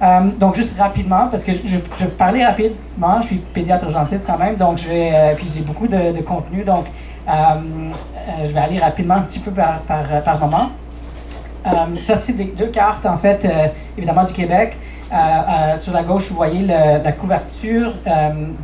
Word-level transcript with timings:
Euh, 0.00 0.20
donc, 0.38 0.54
juste 0.54 0.78
rapidement, 0.78 1.26
parce 1.30 1.44
que 1.44 1.52
je, 1.52 1.76
je 1.98 2.04
vais 2.04 2.10
parler 2.10 2.44
rapidement, 2.44 3.20
je 3.22 3.28
suis 3.28 3.36
pédiatre 3.36 3.84
urgentiste 3.84 4.24
quand 4.26 4.38
même, 4.38 4.56
donc 4.56 4.78
je 4.78 4.88
vais, 4.88 5.10
euh, 5.12 5.34
puis 5.34 5.50
j'ai 5.52 5.62
beaucoup 5.62 5.88
de, 5.88 6.20
contenu, 6.22 6.62
donc 6.62 6.86
euh, 7.28 7.32
je 8.46 8.52
vais 8.52 8.60
aller 8.60 8.78
rapidement 8.78 9.14
un 9.14 9.22
petit 9.22 9.40
peu 9.40 9.50
par, 9.50 9.80
par, 9.80 10.04
par 10.24 10.38
moment. 10.38 10.70
ça, 12.02 12.16
c'est 12.16 12.32
deux 12.32 12.68
cartes, 12.68 13.04
en 13.06 13.18
fait, 13.18 13.46
évidemment, 13.96 14.24
du 14.24 14.32
Québec. 14.32 14.76
sur 15.80 15.92
la 15.92 16.02
gauche, 16.02 16.28
vous 16.30 16.36
voyez 16.36 16.64
la 16.64 17.12
couverture 17.12 17.92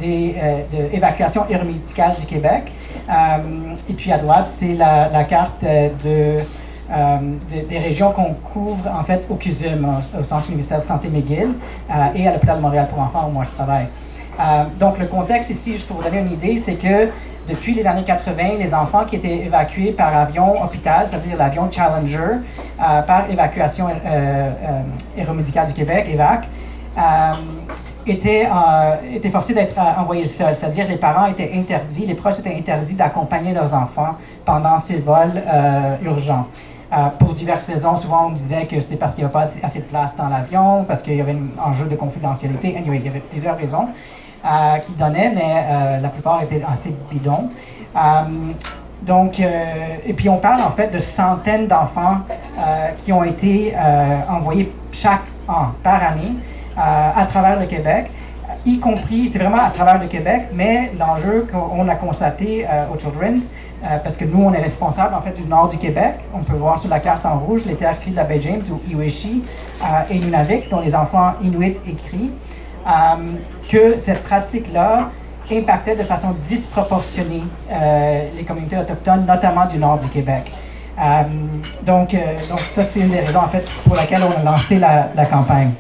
des, 0.01 0.37
de 0.73 2.21
du 2.21 2.27
Québec. 2.27 2.73
et 3.91 3.93
puis 3.93 4.13
à 4.13 4.19
droite, 4.19 4.49
c'est 4.59 4.75
la, 4.75 5.25
carte 5.25 5.63
de 5.63 6.39
euh, 6.91 7.19
des, 7.51 7.79
régions 7.79 8.13
qu'on 8.13 8.35
couvre 8.35 8.91
en 8.91 9.03
fait 9.05 9.25
au 9.31 9.37
CUSUM, 9.37 9.89
au, 10.21 10.23
Centre 10.23 10.49
universitaire 10.49 10.83
de 10.83 10.87
santé 10.87 11.09
McGill, 11.09 11.55
euh, 11.91 11.95
et 12.15 12.29
à 12.29 12.33
l'hôpital 12.35 12.59
de 12.59 12.63
Montréal 12.63 12.89
pour 12.91 13.01
enfants 13.01 13.27
où 13.29 13.33
moi 13.33 13.45
je 13.45 13.51
travaille. 13.51 13.87
Euh, 14.39 14.65
donc 14.79 14.99
le 14.99 15.07
contexte 15.07 15.49
ici, 15.49 15.73
juste 15.73 15.89
pour 15.89 15.97
vous 15.97 16.03
donner 16.03 16.19
une 16.19 16.33
idée, 16.33 16.59
c'est 16.59 16.75
que 16.75 17.09
depuis 17.49 17.75
les 17.75 17.87
années 17.87 18.05
80, 18.05 18.59
les 18.59 18.75
enfants 18.75 19.07
qui 19.07 19.17
étaient 19.17 19.47
évacués 19.47 19.93
par 19.93 20.15
avion 20.15 20.63
hôpital, 20.63 21.07
c'est-à-dire 21.09 21.39
l'avion 21.39 21.71
Challenger, 21.71 22.41
par 22.79 23.31
évacuation 23.31 23.89
aéromédicale 25.17 25.69
du 25.69 25.75
Québec, 25.75 26.07
EVAC, 26.11 26.49
étaient, 28.07 28.49
étaient 29.13 29.29
forcés 29.29 29.53
d'être 29.53 29.79
envoyés 29.79 30.27
seuls, 30.27 30.57
c'est-à-dire 30.57 30.89
les 30.89 30.97
parents 30.97 31.27
étaient 31.27 31.51
interdits, 31.55 32.07
les 32.07 32.15
proches 32.15 32.39
étaient 32.39 32.57
interdits 32.57 32.95
d'accompagner 32.95 33.53
leurs 33.53 33.75
enfants 33.75 34.17
pendant 34.47 34.79
ces 34.79 34.97
vols 34.97 35.43
urgents. 36.03 36.47
Euh, 36.95 37.09
pour 37.19 37.35
diverses 37.35 37.67
raisons. 37.67 37.97
Souvent, 37.97 38.27
on 38.29 38.31
disait 38.31 38.67
que 38.67 38.79
c'était 38.81 38.95
parce 38.95 39.15
qu'il 39.15 39.25
n'y 39.25 39.31
avait 39.31 39.49
pas 39.49 39.49
assez 39.65 39.81
de 39.81 39.85
place 39.85 40.15
dans 40.17 40.29
l'avion, 40.29 40.85
parce 40.85 41.03
qu'il 41.03 41.17
y 41.17 41.21
avait 41.21 41.33
un 41.33 41.71
enjeu 41.71 41.87
de 41.87 41.97
confidentialité. 41.97 42.77
Anyway, 42.77 42.99
il 42.99 43.07
y 43.07 43.09
avait 43.09 43.19
plusieurs 43.21 43.57
raisons 43.57 43.89
euh, 44.45 44.79
qui 44.79 44.93
donnaient, 44.93 45.33
mais 45.35 45.67
euh, 45.67 46.01
la 46.01 46.09
plupart 46.09 46.43
étaient 46.43 46.63
assez 46.63 46.95
bidons. 47.11 47.51
donc, 49.03 49.41
et 49.41 50.13
puis 50.13 50.29
on 50.29 50.39
parle 50.39 50.61
en 50.63 50.71
fait 50.71 50.89
de 50.93 50.99
centaines 51.01 51.67
d'enfants 51.67 52.19
qui 53.05 53.13
ont 53.13 53.23
été 53.23 53.75
envoyés 54.29 54.73
chaque 54.93 55.27
an, 55.47 55.67
par 55.83 56.03
année, 56.03 56.33
à 56.77 57.27
travers 57.27 57.61
le 57.61 57.67
Québec 57.67 58.11
y 58.67 58.79
compris, 58.79 59.29
c'est 59.31 59.39
vraiment 59.39 59.63
à 59.63 59.69
travers 59.69 60.01
le 60.01 60.07
Québec, 60.07 60.45
mais 60.55 60.91
l'enjeu 60.99 61.47
qu'on 61.53 61.87
a 61.87 61.95
constaté 61.97 62.67
au 62.91 62.99
Children's, 62.99 63.45
euh, 63.85 63.99
parce 64.03 64.17
que 64.17 64.25
nous, 64.25 64.43
on 64.43 64.53
est 64.55 64.63
responsable 64.63 65.15
en 65.15 65.21
fait 65.21 65.33
du 65.33 65.47
nord 65.47 65.69
du 65.69 65.77
Québec. 65.77 66.15
On 66.33 66.41
peut 66.41 66.57
voir 66.57 66.79
sur 66.79 66.89
la 66.89 67.01
carte 67.01 67.27
en 67.27 67.39
rouge 67.39 67.63
les 67.67 67.75
terres 67.75 67.99
de 68.07 68.17
la 68.17 68.25
baie 68.25 68.41
James 68.41 68.63
ou 68.71 68.81
Iwishi 68.91 69.45
euh, 69.83 69.87
et 70.11 70.19
Nunavik, 70.19 70.71
dont 70.71 70.81
les 70.81 70.95
enfants 70.95 71.33
inuits 71.43 71.77
écrits, 71.87 72.31
euh, 72.87 72.91
que 73.71 73.99
cette 73.99 74.23
pratique-là 74.25 75.11
impactait 75.53 75.97
de 75.97 76.05
façon 76.05 76.29
disproportionnée 76.49 77.43
les 78.35 78.45
communautés 78.45 78.79
autochtones, 78.79 79.27
notamment 79.27 79.67
du 79.67 79.77
nord 79.77 79.99
du 79.99 80.09
Québec. 80.09 80.51
donc, 81.83 82.17
donc, 82.49 82.61
ça, 82.61 82.83
c'est 82.83 83.01
une 83.01 83.11
des 83.11 83.21
raisons 83.21 83.41
en 83.41 83.49
fait 83.49 83.63
pour 83.85 83.95
laquelle 83.95 84.23
on 84.23 84.41
a 84.41 84.43
lancé 84.43 84.79
la, 84.79 85.11
la 85.15 85.27
campagne. 85.27 85.73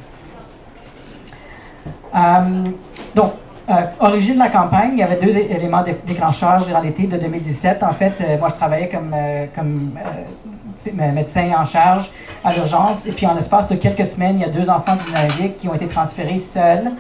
donc, 3.14 3.32
euh, 3.70 3.72
origine 4.00 4.34
de 4.34 4.40
la 4.40 4.50
campagne, 4.50 4.90
il 4.92 4.98
y 4.98 5.02
avait 5.02 5.16
deux 5.16 5.34
éléments 5.34 5.82
déclencheurs 6.06 6.66
durant 6.66 6.80
l'été 6.80 7.04
de 7.04 7.16
2017. 7.16 7.82
En 7.82 7.94
fait, 7.94 8.12
euh, 8.20 8.38
moi, 8.38 8.48
je 8.50 8.56
travaillais 8.56 8.90
comme, 8.90 9.14
euh, 9.14 11.12
médecin 11.14 11.50
en 11.58 11.64
charge 11.64 12.10
à 12.44 12.52
l'urgence. 12.52 13.06
Et 13.06 13.12
puis, 13.12 13.26
en 13.26 13.32
l'espace 13.34 13.68
de 13.70 13.76
quelques 13.76 14.04
semaines, 14.04 14.36
il 14.36 14.42
y 14.42 14.44
a 14.44 14.50
deux 14.50 14.68
enfants 14.68 14.96
du 14.96 15.06
Nunavik 15.06 15.58
qui 15.58 15.68
ont 15.68 15.74
été 15.74 15.86
transférés 15.86 16.38
seuls 16.38 16.92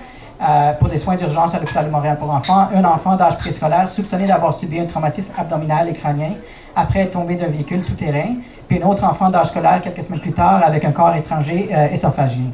pour 0.78 0.88
des 0.88 0.98
soins 0.98 1.16
d'urgence 1.16 1.54
à 1.54 1.58
l'hôpital 1.58 1.86
de 1.86 1.90
Montréal 1.90 2.18
pour 2.18 2.30
enfants. 2.30 2.68
Un 2.74 2.84
enfant 2.84 3.16
d'âge 3.16 3.38
préscolaire 3.38 3.90
soupçonné 3.90 4.26
d'avoir 4.26 4.52
subi 4.52 4.78
un 4.80 4.84
traumatisme 4.84 5.32
abdominal 5.38 5.88
et 5.88 5.94
crânien 5.94 6.32
après 6.74 7.00
être 7.00 7.12
tombé 7.12 7.36
d'un 7.36 7.46
véhicule 7.46 7.82
tout-terrain. 7.82 8.34
Puis 8.68 8.82
un 8.82 8.86
autre 8.86 9.04
enfant 9.04 9.30
d'âge 9.30 9.48
scolaire 9.48 9.80
quelques 9.82 10.02
semaines 10.02 10.20
plus 10.20 10.32
tard 10.32 10.62
avec 10.64 10.84
un 10.84 10.92
corps 10.92 11.14
étranger 11.14 11.70
esophagien. 11.92 12.50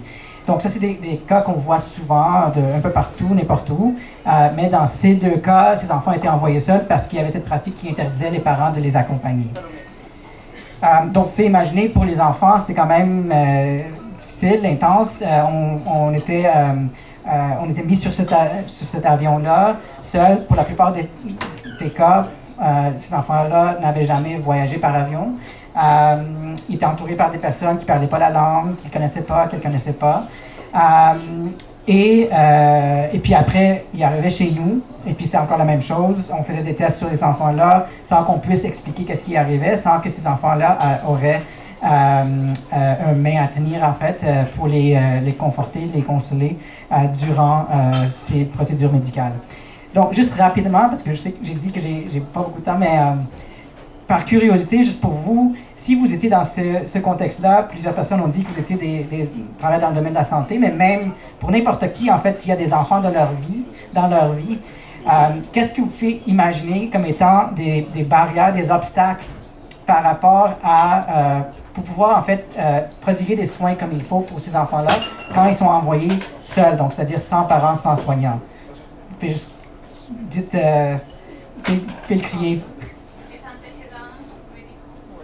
Donc, 0.50 0.62
ça, 0.62 0.68
c'est 0.68 0.80
des, 0.80 1.20
cas 1.28 1.42
qu'on 1.42 1.52
voit 1.52 1.78
souvent 1.78 2.48
de, 2.52 2.76
un 2.76 2.80
peu 2.80 2.90
partout, 2.90 3.32
n'importe 3.32 3.70
où. 3.70 3.96
Euh, 4.26 4.30
mais 4.56 4.68
dans 4.68 4.88
ces 4.88 5.14
deux 5.14 5.36
cas, 5.36 5.76
ces 5.76 5.92
enfants 5.92 6.10
étaient 6.10 6.28
envoyés 6.28 6.58
seuls 6.58 6.86
parce 6.88 7.06
qu'il 7.06 7.20
y 7.20 7.22
avait 7.22 7.30
cette 7.30 7.44
pratique 7.44 7.76
qui 7.76 7.88
interdisait 7.88 8.30
les 8.30 8.40
parents 8.40 8.72
de 8.72 8.80
les 8.80 8.96
accompagner. 8.96 9.46
Euh, 10.82 10.86
donc, 11.06 11.34
fait 11.34 11.46
imaginer, 11.46 11.88
pour 11.88 12.04
les 12.04 12.20
enfants, 12.20 12.58
c'était 12.58 12.74
quand 12.74 12.88
même 12.88 13.30
euh, 13.32 13.82
difficile, 14.18 14.66
intense. 14.66 15.22
On, 15.86 16.12
était, 16.14 16.50
on 17.62 17.70
était 17.70 17.84
mis 17.84 17.94
sur 17.94 18.12
cet, 18.12 18.32
avion-là, 19.04 19.76
seuls. 20.02 20.46
Pour 20.48 20.56
la 20.56 20.64
plupart 20.64 20.92
des 20.92 21.90
cas, 21.90 22.26
ces 22.98 23.14
enfants-là 23.14 23.76
n'avaient 23.80 24.04
jamais 24.04 24.36
voyagé 24.38 24.78
par 24.78 24.96
avion. 24.96 25.34
Euh, 25.76 26.56
il 26.68 26.74
était 26.74 26.84
entouré 26.84 27.14
par 27.14 27.30
des 27.30 27.38
personnes 27.38 27.76
qui 27.76 27.84
ne 27.84 27.88
parlaient 27.88 28.06
pas 28.06 28.18
la 28.18 28.30
langue, 28.30 28.76
qu'il 28.76 28.88
ne 28.88 28.92
connaissait 28.92 29.22
pas, 29.22 29.46
qu'il 29.46 29.58
ne 29.58 29.62
connaissait 29.62 29.92
pas. 29.92 30.24
Euh, 30.74 31.48
et, 31.86 32.28
euh, 32.32 33.08
et 33.12 33.18
puis 33.18 33.34
après, 33.34 33.86
il 33.94 34.02
arrivait 34.02 34.30
chez 34.30 34.50
nous, 34.50 34.82
et 35.06 35.12
puis 35.12 35.26
c'était 35.26 35.38
encore 35.38 35.58
la 35.58 35.64
même 35.64 35.82
chose. 35.82 36.32
On 36.36 36.42
faisait 36.42 36.62
des 36.62 36.74
tests 36.74 36.98
sur 36.98 37.10
les 37.10 37.22
enfants-là 37.22 37.86
sans 38.04 38.24
qu'on 38.24 38.38
puisse 38.38 38.64
expliquer 38.64 39.04
qu'est-ce 39.04 39.24
qui 39.24 39.36
arrivait, 39.36 39.76
sans 39.76 40.00
que 40.00 40.08
ces 40.08 40.26
enfants-là 40.26 40.78
auraient 41.06 41.42
un 41.82 43.14
main 43.16 43.42
à 43.42 43.48
tenir, 43.48 43.82
en 43.82 43.94
fait, 43.94 44.22
pour 44.54 44.68
les, 44.68 45.00
les, 45.24 45.32
conforter, 45.32 45.90
les 45.92 46.02
consoler 46.02 46.58
durant 47.18 47.66
ces 48.26 48.44
procédures 48.44 48.92
médicales. 48.92 49.32
Donc, 49.94 50.12
juste 50.12 50.34
rapidement, 50.34 50.90
parce 50.90 51.02
que 51.02 51.12
je 51.12 51.16
sais 51.16 51.32
que 51.32 51.38
j'ai 51.42 51.54
dit 51.54 51.72
que 51.72 51.80
j'ai 51.80 52.20
pas 52.20 52.40
beaucoup 52.40 52.60
de 52.60 52.66
temps, 52.66 52.78
mais 52.78 52.98
par 54.10 54.24
curiosité, 54.24 54.82
juste 54.82 55.00
pour 55.00 55.12
vous, 55.12 55.54
si 55.76 55.94
vous 55.94 56.12
étiez 56.12 56.28
dans 56.28 56.42
ce, 56.44 56.98
contexte-là, 56.98 57.62
plusieurs 57.62 57.94
personnes 57.94 58.20
ont 58.20 58.26
dit 58.26 58.42
que 58.42 58.52
vous 58.52 58.58
étiez 58.58 58.74
des, 58.74 59.04
des 59.04 59.28
dans 59.62 59.88
le 59.88 59.94
domaine 59.94 60.10
de 60.10 60.18
la 60.18 60.24
santé, 60.24 60.58
mais 60.58 60.72
même 60.72 61.12
pour 61.38 61.52
n'importe 61.52 61.92
qui, 61.92 62.10
en 62.10 62.18
fait, 62.18 62.40
qui 62.40 62.50
a 62.50 62.56
des 62.56 62.72
enfants 62.72 63.00
dans 63.00 63.10
leur 63.10 63.30
vie, 63.34 63.64
dans 63.92 64.08
leur 64.08 64.32
vie, 64.32 64.58
euh, 65.06 65.10
qu'est-ce 65.52 65.74
qui 65.74 65.80
vous 65.80 65.90
fait 65.90 66.22
imaginer 66.26 66.90
comme 66.92 67.04
étant 67.04 67.50
des, 67.54 67.86
barrières, 68.02 68.52
des 68.52 68.68
obstacles 68.68 69.26
par 69.86 70.02
rapport 70.02 70.54
à 70.60 71.36
euh, 71.36 71.40
pour 71.72 71.84
pouvoir 71.84 72.18
en 72.18 72.22
fait 72.22 72.44
euh, 72.58 72.80
prodiguer 73.00 73.36
des 73.36 73.46
soins 73.46 73.76
comme 73.76 73.92
il 73.92 74.02
faut 74.02 74.22
pour 74.22 74.40
ces 74.40 74.56
enfants-là 74.56 74.90
quand 75.32 75.46
ils 75.46 75.54
sont 75.54 75.66
envoyés 75.66 76.18
seuls, 76.46 76.76
donc 76.76 76.94
c'est-à-dire 76.94 77.20
sans 77.20 77.44
parents, 77.44 77.76
sans 77.76 77.96
soignants? 77.96 78.40
Vous 79.20 79.28
juste 79.28 79.54
dites, 80.08 80.52
le 80.52 82.16
crier. 82.16 82.60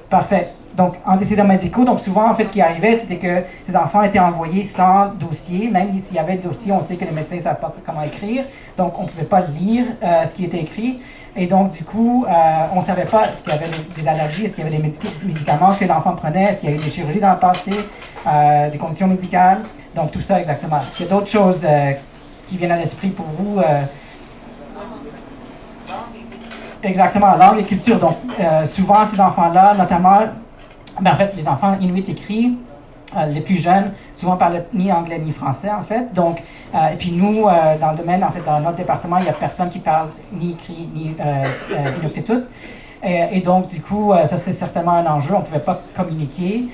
Parfait. 0.09 0.49
Donc, 0.77 0.95
antécédents 1.07 1.45
médicaux. 1.45 1.85
Donc, 1.85 2.01
souvent, 2.01 2.31
en 2.31 2.35
fait, 2.35 2.47
ce 2.47 2.53
qui 2.53 2.61
arrivait, 2.61 2.99
c'était 2.99 3.17
que 3.17 3.43
ces 3.67 3.75
enfants 3.75 4.03
étaient 4.03 4.19
envoyés 4.19 4.63
sans 4.63 5.09
dossier. 5.15 5.69
Même 5.69 5.99
s'il 5.99 6.17
y 6.17 6.19
avait 6.19 6.37
dossier, 6.37 6.71
on 6.71 6.85
sait 6.85 6.97
que 6.97 7.05
les 7.05 7.13
médecins 7.13 7.37
ne 7.37 7.41
savent 7.41 7.61
pas 7.61 7.75
comment 7.85 8.03
écrire. 8.03 8.45
Donc, 8.77 8.99
on 8.99 9.05
ne 9.05 9.09
pouvait 9.09 9.25
pas 9.25 9.41
lire 9.41 9.87
euh, 10.03 10.29
ce 10.29 10.35
qui 10.35 10.45
était 10.45 10.61
écrit. 10.61 11.01
Et 11.35 11.47
donc, 11.47 11.73
du 11.73 11.83
coup, 11.83 12.27
euh, 12.29 12.33
on 12.75 12.81
ne 12.81 12.85
savait 12.85 13.07
pas 13.07 13.23
est-ce 13.25 13.43
qu'il 13.43 13.53
y 13.53 13.57
avait 13.57 13.71
des 13.97 14.09
allergies, 14.09 14.45
est-ce 14.45 14.55
qu'il 14.55 14.65
y 14.65 14.67
avait 14.67 14.77
des 14.77 14.93
médicaments 15.25 15.75
que 15.75 15.85
l'enfant 15.85 16.13
prenait, 16.13 16.45
est-ce 16.45 16.61
qu'il 16.61 16.71
y 16.71 16.75
avait 16.75 16.83
des 16.83 16.91
chirurgies 16.91 17.21
dans 17.21 17.33
le 17.33 17.39
passé, 17.39 17.73
euh, 18.27 18.71
des 18.71 18.79
conditions 18.79 19.07
médicales. 19.07 19.63
Donc, 19.95 20.13
tout 20.13 20.21
ça 20.21 20.41
exactement. 20.41 20.79
Est-ce 20.79 20.97
qu'il 20.97 21.07
y 21.07 21.09
a 21.09 21.13
d'autres 21.13 21.31
choses 21.31 21.67
qui 22.49 22.57
viennent 22.59 22.73
à 22.73 22.77
l'esprit 22.77 23.09
pour 23.09 23.27
vous 23.27 23.61
Exactement, 26.83 27.35
langue 27.37 27.61
et 27.61 27.65
culture. 27.65 27.99
Donc, 27.99 28.17
euh, 28.39 28.67
souvent, 28.67 29.05
ces 29.07 29.21
enfants-là, 29.21 29.75
notamment, 29.75 30.19
ben, 31.01 31.13
en 31.13 31.17
fait, 31.17 31.33
les 31.37 31.49
enfants 31.49 31.77
inuits 31.81 32.05
écrits, 32.09 32.57
euh, 33.17 33.27
les 33.27 33.41
plus 33.41 33.57
jeunes, 33.57 33.93
souvent 34.15 34.37
parlent 34.37 34.65
ni 34.75 34.93
anglais 34.93 35.19
ni 35.19 35.33
français, 35.33 35.71
en 35.71 35.83
fait. 35.83 36.13
Donc, 36.13 36.43
euh, 36.75 36.89
et 36.93 36.97
puis 36.97 37.13
nous, 37.13 37.45
dans 37.81 37.93
le 37.93 37.97
domaine, 37.97 38.23
en 38.23 38.31
fait, 38.31 38.45
dans 38.45 38.61
notre 38.61 38.77
département, 38.77 39.19
il 39.19 39.25
n'y 39.25 39.29
a 39.29 39.33
personne 39.33 39.71
qui 39.71 39.79
parle 39.79 40.09
ni 40.33 40.53
écrit 40.53 40.89
ni 40.95 41.17
inuktitut. 42.03 42.45
Et, 43.05 43.25
et, 43.33 43.41
donc, 43.41 43.69
du 43.69 43.81
coup, 43.81 44.13
ça 44.25 44.39
c'était 44.39 44.53
certainement 44.53 44.93
un 44.93 45.07
enjeu. 45.07 45.35
On 45.35 45.41
ne 45.41 45.45
pouvait 45.45 45.61
pas 45.61 45.81
communiquer. 45.97 46.65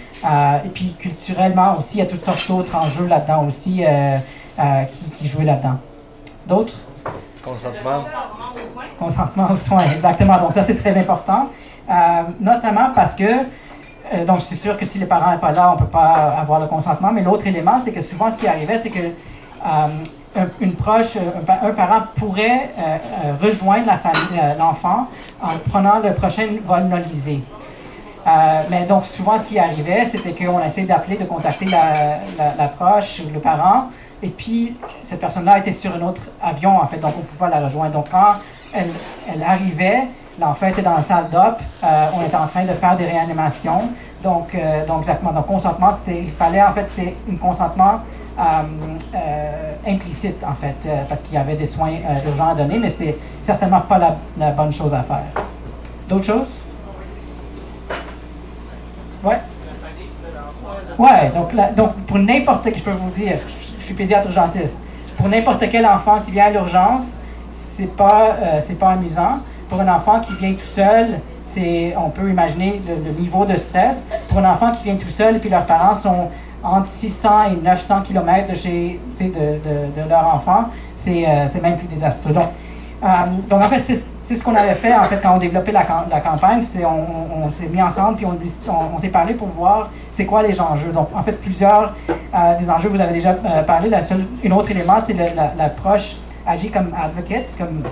et 0.65 0.69
puis, 0.73 0.94
culturellement 0.99 1.79
aussi, 1.79 1.97
il 1.97 1.99
y 1.99 2.03
a 2.03 2.06
toutes 2.06 2.25
sortes 2.25 2.49
d'autres 2.49 2.76
enjeux 2.76 3.06
là-dedans 3.06 3.44
aussi 3.47 3.85
qui, 4.56 5.11
qui 5.19 5.29
jouaient 5.29 5.44
là-dedans. 5.44 5.79
D'autres? 6.47 6.75
Consentement. 7.43 8.05
Consentement 8.99 9.50
aux 9.50 9.56
soins, 9.56 9.85
exactement. 9.94 10.39
Donc 10.39 10.53
ça, 10.53 10.62
c'est 10.62 10.77
très 10.77 10.97
important, 10.97 11.49
euh, 11.91 11.94
notamment 12.41 12.91
parce 12.94 13.15
que, 13.15 13.25
euh, 13.25 14.25
donc 14.25 14.43
c'est 14.43 14.55
sûr 14.55 14.79
que 14.79 14.87
si 14.87 14.99
les 14.99 15.06
parents 15.06 15.31
ne 15.31 15.35
sont 15.35 15.41
pas 15.41 15.53
là, 15.53 15.73
on 15.73 15.75
ne 15.75 15.81
peut 15.81 15.91
pas 15.91 16.37
avoir 16.39 16.61
le 16.61 16.67
consentement, 16.67 17.11
mais 17.12 17.23
l'autre 17.23 17.47
élément, 17.47 17.81
c'est 17.85 17.93
que 17.93 18.00
souvent 18.00 18.31
ce 18.31 18.39
qui 18.39 18.47
arrivait, 18.47 18.79
c'est 18.81 18.91
que 18.91 19.00
euh, 19.00 20.44
une 20.61 20.75
proche, 20.75 21.17
un, 21.17 21.71
parent 21.73 22.05
pourrait 22.17 22.71
rejoindre 23.43 23.87
la 23.87 23.99
famille, 23.99 24.41
l'enfant 24.59 25.09
en 25.43 25.59
prenant 25.71 25.99
le 26.03 26.15
prochain 26.15 26.47
vol 26.65 26.85
nolisé. 26.85 27.41
mais 28.71 28.87
donc, 28.88 29.05
souvent, 29.05 29.38
ce 29.38 29.49
qui 29.49 29.59
arrivait, 29.59 30.06
c'était 30.06 30.33
qu'on 30.33 30.65
essayait 30.65 30.87
d'appeler, 30.87 31.19
de 31.19 31.25
contacter 31.25 31.67
la, 31.67 32.19
ou 32.38 33.35
le 33.35 33.41
parent, 33.41 33.91
et 34.23 34.29
puis 34.29 34.77
cette 35.05 35.21
personne-là 35.21 35.59
était 35.59 35.73
sur 35.73 35.95
un 35.95 36.03
autre 36.03 36.23
avion, 36.43 36.79
en 36.79 36.87
fait, 36.87 36.99
donc 36.99 37.13
on 37.17 37.21
ne 37.21 37.25
pouvait 37.25 37.51
pas 37.51 37.61
la 37.61 37.65
rejoindre. 37.65 37.93
Donc, 37.93 38.07
quand 38.11 38.35
elle, 38.73 38.91
elle 39.33 39.43
arrivait, 39.43 40.05
l'enfant 40.39 40.69
était 40.69 40.83
dans 40.83 40.95
la 40.95 41.03
salle 41.03 41.29
d'op, 41.31 41.61
on 41.83 42.25
était 42.25 42.37
en 42.37 42.47
train 42.47 42.65
de 42.65 42.73
faire 42.73 42.97
des 42.97 43.07
réanimations. 43.07 43.89
Donc, 44.23 44.57
donc 44.87 45.01
exactement. 45.01 45.33
Donc, 45.33 45.47
consentement, 45.47 45.91
il 46.07 46.31
fallait, 46.31 46.63
en 46.63 46.73
fait, 46.73 46.87
c'était 46.95 47.15
un 47.31 47.37
consentement 47.37 48.01
euh, 48.39 48.43
euh, 49.15 49.75
implicite, 49.87 50.43
en 50.43 50.55
fait, 50.55 50.75
euh, 50.87 51.03
parce 51.07 51.21
qu'il 51.23 51.35
y 51.35 51.37
avait 51.37 51.55
des 51.55 51.67
soins 51.67 51.91
urgents 52.27 52.49
à 52.49 52.55
donner, 52.55 52.79
mais 52.79 52.89
c'est 52.89 53.19
certainement 53.43 53.83
pas 53.83 53.99
la, 54.39 54.51
bonne 54.53 54.73
chose 54.73 54.95
à 54.95 55.03
faire. 55.03 55.45
D'autres 56.09 56.25
choses? 56.25 56.49
Ouais. 59.23 59.39
Ouais, 60.99 61.31
donc, 61.35 61.75
donc 61.75 61.95
pour 62.07 62.19
n'importe 62.19 62.69
je 62.75 62.83
peux 62.83 62.93
vous 62.93 63.11
dire, 63.11 63.39
suis 63.93 64.03
pédiatre 64.03 64.27
urgentiste, 64.27 64.77
pour 65.17 65.29
n'importe 65.29 65.65
quel 65.71 65.87
enfant 65.87 66.21
qui 66.25 66.31
vient 66.31 66.47
à 66.47 66.50
l'urgence, 66.50 67.05
c'est 67.75 67.94
pas, 67.97 68.37
c'est 68.67 68.79
pas 68.79 68.91
amusant. 68.91 69.41
Pour 69.69 69.81
un 69.81 69.89
enfant 69.94 70.21
qui 70.21 70.35
vient 70.35 70.53
tout 70.53 70.75
seul, 70.75 71.21
c'est, 71.47 71.94
on 71.97 72.11
peut 72.11 72.29
imaginer 72.29 72.81
le, 72.87 73.12
niveau 73.12 73.44
de 73.44 73.56
stress. 73.56 74.06
Pour 74.29 74.39
un 74.39 74.50
enfant 74.50 74.73
qui 74.73 74.85
vient 74.85 74.97
tout 74.97 75.09
seul 75.09 75.39
puis 75.39 75.50
leurs 75.50 75.67
parents 75.67 75.94
sont 75.94 76.29
entre 76.62 76.89
600 76.89 77.29
et 77.53 77.65
900 77.65 78.03
km 78.03 78.50
de, 78.50 78.55
chez, 78.55 79.00
de, 79.19 79.25
de, 79.27 80.09
leur 80.09 80.35
enfant, 80.35 80.67
euh, 81.09 81.47
c'est 81.49 81.62
même 81.62 81.77
plus 81.77 81.88
désastreux. 81.88 82.33
Donc, 82.33 82.49
euh, 83.03 83.06
donc 83.49 83.62
en 83.62 83.69
fait, 83.69 83.81
c'est 83.81 84.00
ce 84.29 84.43
qu'on 84.43 84.55
avait 84.55 84.75
fait 84.75 84.95
en 84.95 85.03
fait 85.05 85.21
quand 85.23 85.35
on 85.35 85.39
développait 85.39 85.73
la, 85.73 85.85
la 86.11 86.21
campagne, 86.21 86.63
c'est 86.63 86.85
on, 86.85 87.51
s'est 87.51 87.67
mis 87.67 87.83
ensemble 87.83 88.17
puis 88.17 88.27
on, 88.27 88.99
s'est 88.99 89.09
parlé 89.09 89.35
pour 89.35 89.49
voir 89.49 89.91
c'est 90.13 90.27
quoi 90.27 90.43
les 90.43 90.61
enjeux. 90.61 90.93
Donc 90.93 91.09
en 91.15 91.23
fait, 91.23 91.33
plusieurs 91.33 91.95
euh, 92.09 92.59
des 92.59 92.71
enjeux, 92.71 92.89
vous 92.89 93.01
avez 93.01 93.13
déjà 93.13 93.35
parlé. 93.67 93.89
La 93.89 94.03
seule, 94.03 94.27
un 94.45 94.51
autre 94.53 94.71
élément, 94.71 94.99
c'est 95.05 95.15
l'approche 95.57 96.17
agir 96.47 96.73
comme 96.73 96.93
advocate, 97.01 97.55
comme 97.57 97.83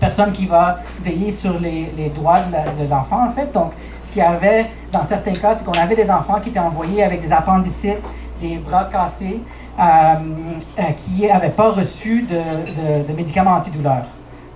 personne 0.00 0.32
qui 0.32 0.46
va 0.46 0.78
veiller 1.02 1.30
sur 1.30 1.58
les, 1.58 2.10
droits 2.14 2.40
de 2.40 2.88
l'enfant 2.88 3.26
en 3.26 3.30
fait. 3.30 3.52
Donc 3.52 3.72
ce 4.04 4.12
qu'il 4.12 4.22
y 4.22 4.24
avait 4.24 4.66
dans 4.92 5.04
certains 5.04 5.32
cas, 5.32 5.54
c'est 5.54 5.64
qu'on 5.64 5.72
avait 5.72 5.96
des 5.96 6.10
enfants 6.10 6.40
qui 6.42 6.50
étaient 6.50 6.58
envoyés 6.58 7.02
avec 7.02 7.22
des 7.22 7.32
appendicites, 7.32 7.98
des 8.40 8.56
bras 8.56 8.88
cassés, 8.90 9.40
euh, 9.78 9.82
euh, 9.82 10.82
qui 10.96 11.26
n'avaient 11.26 11.50
pas 11.50 11.70
reçu 11.70 12.22
de, 12.22 13.06
de, 13.06 13.12
médicaments 13.12 13.52
antidouleurs 13.52 14.06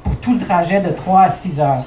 pour 0.03 0.17
tout 0.17 0.35
le 0.35 0.41
trajet 0.41 0.81
de 0.81 0.91
3 0.91 1.21
à 1.21 1.31
6 1.31 1.61
heures. 1.61 1.85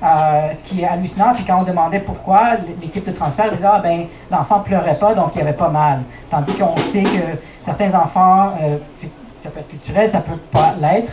Euh, 0.00 0.52
ce 0.56 0.62
qui 0.62 0.82
est 0.82 0.86
hallucinant, 0.86 1.34
puis 1.34 1.44
quand 1.44 1.58
on 1.58 1.64
demandait 1.64 1.98
pourquoi, 1.98 2.50
l'équipe 2.80 3.04
de 3.04 3.10
transfert 3.10 3.50
disait 3.50 3.66
Ah, 3.66 3.80
ben, 3.82 4.06
l'enfant 4.30 4.60
pleurait 4.60 4.96
pas, 4.96 5.14
donc 5.14 5.32
il 5.34 5.40
avait 5.40 5.52
pas 5.52 5.68
mal. 5.68 6.02
Tandis 6.30 6.54
qu'on 6.54 6.76
sait 6.92 7.02
que 7.02 7.38
certains 7.58 7.92
enfants, 7.94 8.52
ça 9.40 9.50
peut 9.50 9.58
être 9.58 9.68
culturel, 9.68 10.08
ça 10.08 10.20
peut 10.20 10.38
pas 10.52 10.74
l'être, 10.80 11.12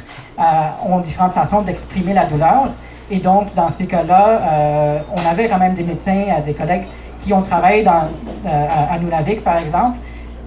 ont 0.88 1.00
différentes 1.00 1.34
façons 1.34 1.62
d'exprimer 1.62 2.14
la 2.14 2.26
douleur. 2.26 2.68
Et 3.10 3.18
donc, 3.18 3.54
dans 3.54 3.70
ces 3.70 3.86
cas-là, 3.86 4.42
euh, 4.42 5.00
on 5.16 5.30
avait 5.30 5.48
quand 5.48 5.60
même 5.60 5.76
des 5.76 5.84
médecins, 5.84 6.24
euh, 6.30 6.42
des 6.42 6.54
collègues 6.54 6.86
qui 7.20 7.34
ont 7.34 7.42
travaillé 7.42 7.84
dans, 7.84 8.02
euh, 8.46 8.68
à 8.90 8.98
Nunavik, 8.98 9.44
par 9.44 9.58
exemple, 9.58 9.98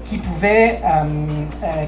qui 0.08 0.18
pouvaient, 0.18 0.80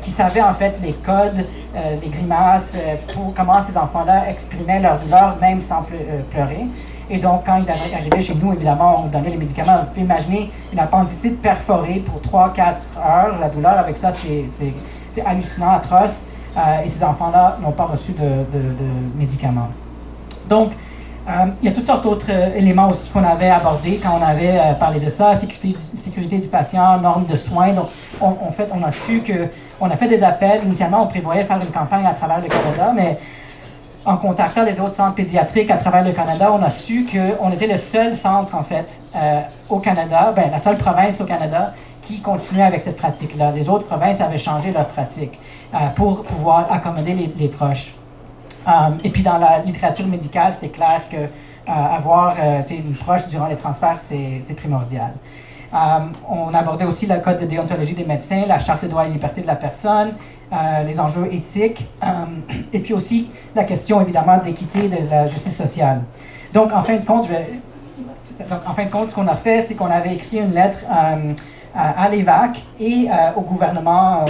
qui 0.03 0.11
savaient 0.11 0.43
en 0.43 0.55
fait 0.55 0.79
les 0.83 0.93
codes, 0.93 1.47
les 1.75 2.09
grimaces, 2.09 2.77
pour 3.15 3.33
comment 3.35 3.61
ces 3.63 3.77
enfants-là 3.77 4.29
exprimaient 4.29 4.81
leur 4.81 4.99
douleur, 4.99 5.37
même 5.41 5.63
sans 5.63 5.83
pleurer. 6.31 6.67
Et 7.11 7.19
donc, 7.19 7.43
quand 7.45 7.57
ils 7.57 7.69
arrivaient 7.69 8.21
chez 8.21 8.35
nous, 8.37 8.53
évidemment, 8.53 9.03
on 9.05 9.09
donnait 9.09 9.31
les 9.31 9.37
médicaments. 9.37 9.79
Vous 9.81 9.87
pouvez 9.87 10.03
imaginer 10.03 10.51
une 10.73 10.79
appendicite 10.79 11.43
perforée 11.43 12.05
pour 12.07 12.21
3-4 12.21 12.61
heures. 12.97 13.39
La 13.41 13.49
douleur 13.49 13.79
avec 13.79 13.99
ça, 13.99 14.13
c'est 14.13 15.27
hallucinant, 15.27 15.71
atroce. 15.71 16.23
et 16.85 16.89
ces 16.89 17.03
enfants-là 17.03 17.57
n'ont 17.61 17.73
pas 17.73 17.87
reçu 17.87 18.13
de, 18.13 18.27
de, 18.57 18.65
médicaments. 19.17 19.71
Donc, 20.49 20.71
euh, 20.71 20.90
il 21.63 21.69
y 21.69 21.69
a 21.69 21.73
toutes 21.73 21.87
sortes 21.87 22.05
d'autres 22.05 22.31
euh, 22.31 22.57
éléments 22.57 22.89
aussi 22.91 23.11
qu'on 23.11 23.25
avait 23.25 23.51
abordés 23.51 24.01
quand 24.03 24.19
on 24.19 24.23
avait 24.23 24.59
euh, 24.59 24.75
parlé 24.75 25.01
de 25.01 25.11
ça, 25.11 25.35
sécurité, 25.37 26.39
du 26.39 26.49
patient, 26.49 26.99
normes 26.99 27.27
de 27.27 27.37
soins. 27.37 27.73
Donc, 27.73 27.89
on, 28.21 28.51
fait, 28.53 28.69
on 28.73 28.83
a 28.83 28.91
su 28.91 29.21
que, 29.21 29.49
on 29.81 29.91
a 29.91 29.97
fait 29.97 30.09
des 30.09 30.23
appels. 30.23 30.63
Initialement, 30.65 31.05
on 31.05 31.07
prévoyait 31.07 31.45
faire 31.45 31.61
une 31.61 31.71
campagne 31.71 32.07
à 32.07 32.15
travers 32.15 32.41
le 32.41 32.49
Canada, 32.49 32.93
mais 32.95 33.19
en 34.05 34.17
contactant 34.17 34.65
les 34.65 34.81
autres 34.81 34.97
centres 34.97 35.15
pédiatriques 35.15 35.71
à 35.71 35.77
travers 35.77 36.05
le 36.05 36.13
Canada, 36.13 36.51
on 36.53 36.63
a 36.63 36.71
su 36.71 37.07
qu'on 37.07 37.51
était 37.53 37.67
le 37.67 37.77
seul 37.77 38.15
centre, 38.17 38.55
en 38.55 38.65
fait, 38.65 38.87
au 39.69 39.79
Canada, 39.79 40.33
ben, 40.35 40.51
la 40.51 40.59
seule 40.59 40.79
province 40.79 41.21
au 41.21 41.27
Canada 41.27 41.75
qui 42.03 42.21
continuait 42.21 42.65
avec 42.65 42.83
cette 42.83 42.97
pratique-là. 42.97 43.53
Les 43.53 43.69
autres 43.69 43.87
provinces 43.87 44.21
avaient 44.21 44.39
changé 44.39 44.73
leur 44.73 44.87
pratique 44.87 45.39
pour 45.97 46.23
pouvoir 46.23 46.73
accommoder 46.73 47.33
les 47.39 47.49
proches. 47.49 47.93
Euh, 48.67 48.73
et 49.05 49.11
puis 49.11 49.23
dans 49.23 49.39
la 49.39 49.61
littérature 49.61 50.07
médicale, 50.07 50.53
c'était 50.53 50.69
clair 50.69 51.03
que 51.11 51.17
euh, 51.17 51.27
avoir 51.67 52.35
euh, 52.39 52.63
une 52.71 52.95
proche 52.95 53.29
durant 53.29 53.47
les 53.47 53.57
transferts, 53.57 53.99
c'est 53.99 54.57
primordial. 54.57 55.13
on 56.29 56.53
abordait 56.53 56.85
aussi 56.85 57.07
le 57.07 57.19
code 57.21 57.41
de 57.41 57.47
déontologie 57.47 57.95
des 57.95 58.05
médecins, 58.05 58.45
la 58.47 58.59
charte 58.59 58.83
des 58.83 58.89
droits 58.89 59.07
et 59.07 59.11
libertés 59.11 59.43
de 59.43 59.47
la 59.47 59.57
personne, 59.57 60.15
les 60.85 60.99
enjeux 60.99 61.29
éthiques, 61.33 61.87
et 62.73 62.81
puis 62.81 62.93
aussi 62.93 63.31
la 63.55 63.63
question 63.63 64.01
évidemment 64.01 64.39
d'équité 64.39 64.89
de 64.89 65.09
la 65.09 65.29
justice 65.29 65.57
sociale. 65.57 66.03
Donc 66.53 66.73
en 66.73 66.83
fin 66.83 66.97
de 66.97 67.07
compte, 67.07 67.29
en 68.67 68.75
fin 68.75 68.85
de 68.85 68.91
compte, 68.91 69.11
ce 69.11 69.15
qu'on 69.15 69.29
a 69.29 69.37
fait, 69.37 69.63
c'est 69.63 69.75
qu'on 69.77 69.93
avait 69.93 70.15
écrit 70.15 70.39
une 70.39 70.55
lettre 70.55 70.81
à 71.73 72.09
l'EVAC 72.09 72.61
et 72.81 73.07
au 73.37 73.43
gouvernement, 73.43 74.25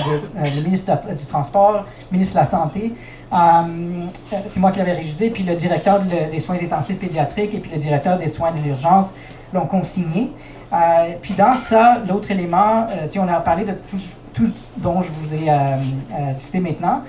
le 0.44 0.60
ministre 0.60 0.92
du 1.18 1.24
Transport, 1.24 1.86
ministre 2.12 2.34
de 2.34 2.40
la 2.40 2.46
Santé, 2.46 2.92
euh, 3.32 4.06
c'est 4.48 4.58
moi 4.58 4.72
qui 4.72 4.78
l'avais 4.78 4.92
rédigé, 4.92 5.30
puis 5.30 5.44
le 5.44 5.54
directeur 5.54 6.00
des 6.00 6.40
soins 6.40 6.56
intensifs 6.56 6.98
pédiatriques 6.98 7.54
et 7.54 7.58
puis 7.58 7.70
le 7.72 7.78
directeur 7.78 8.18
des 8.18 8.28
soins 8.28 8.52
de 8.52 8.58
l'urgence 8.58 9.06
l'ont 9.52 9.66
consigné. 9.66 10.32
Euh, 10.72 10.76
puis 11.22 11.34
dans 11.34 11.52
ça, 11.52 11.98
l'autre 12.08 12.30
élément, 12.30 12.86
euh, 12.88 13.06
on 13.18 13.28
a 13.28 13.40
parlé 13.40 13.64
de 13.64 13.72
tout, 13.72 14.00
tout, 14.34 14.50
dont 14.76 15.02
je 15.02 15.10
vous 15.10 15.34
ai 15.34 16.34
discuté 16.34 16.60
maintenant, 16.60 17.02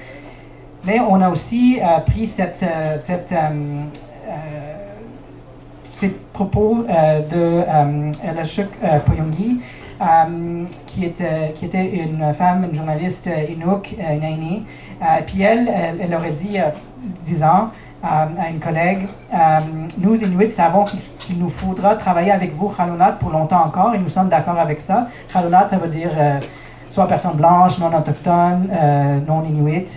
mais 0.86 1.00
on 1.00 1.22
a 1.22 1.30
aussi 1.30 1.80
pris 2.08 2.28
cette, 2.28 2.66
cette 3.00 3.34
ces 5.94 6.10
propos 6.34 6.84
de 6.88 7.64
Elashuk 8.28 8.70
Poyongi, 9.06 9.62
qui, 10.88 11.06
était, 11.06 11.54
qui 11.56 11.66
était 11.66 11.86
une 11.86 12.34
femme, 12.34 12.66
une 12.66 12.76
journaliste 12.76 13.30
Inuk, 13.50 13.96
une 14.00 14.24
puis 15.26 15.42
elle, 15.42 15.70
elle, 16.00 16.14
aurait 16.14 16.32
dit, 16.32 16.60
euh, 16.60 16.70
disant 17.24 17.70
euh, 18.04 18.08
à 18.08 18.50
une 18.50 18.60
collègue, 18.60 19.08
nous 19.98 20.16
Inuits 20.16 20.52
savons 20.52 20.86
qu'il 21.20 21.38
nous 21.40 21.50
faudra 21.50 21.96
travailler 21.96 22.32
avec 22.32 22.56
vous, 22.56 22.72
Halunat, 22.78 23.14
pour 23.14 23.30
longtemps 23.30 23.64
encore, 23.66 23.94
et 23.94 24.00
nous 24.00 24.10
sommes 24.10 24.30
d'accord 24.30 24.58
avec 24.58 24.82
ça. 24.82 25.08
Halunat, 25.34 25.70
ça 25.70 25.78
veut 25.78 25.88
dire 25.88 26.10
soit 26.90 27.08
personne 27.08 27.36
blanche, 27.36 27.78
non 27.80 27.96
autochtone, 27.96 28.68
non 29.28 29.44
Inuit. 29.46 29.88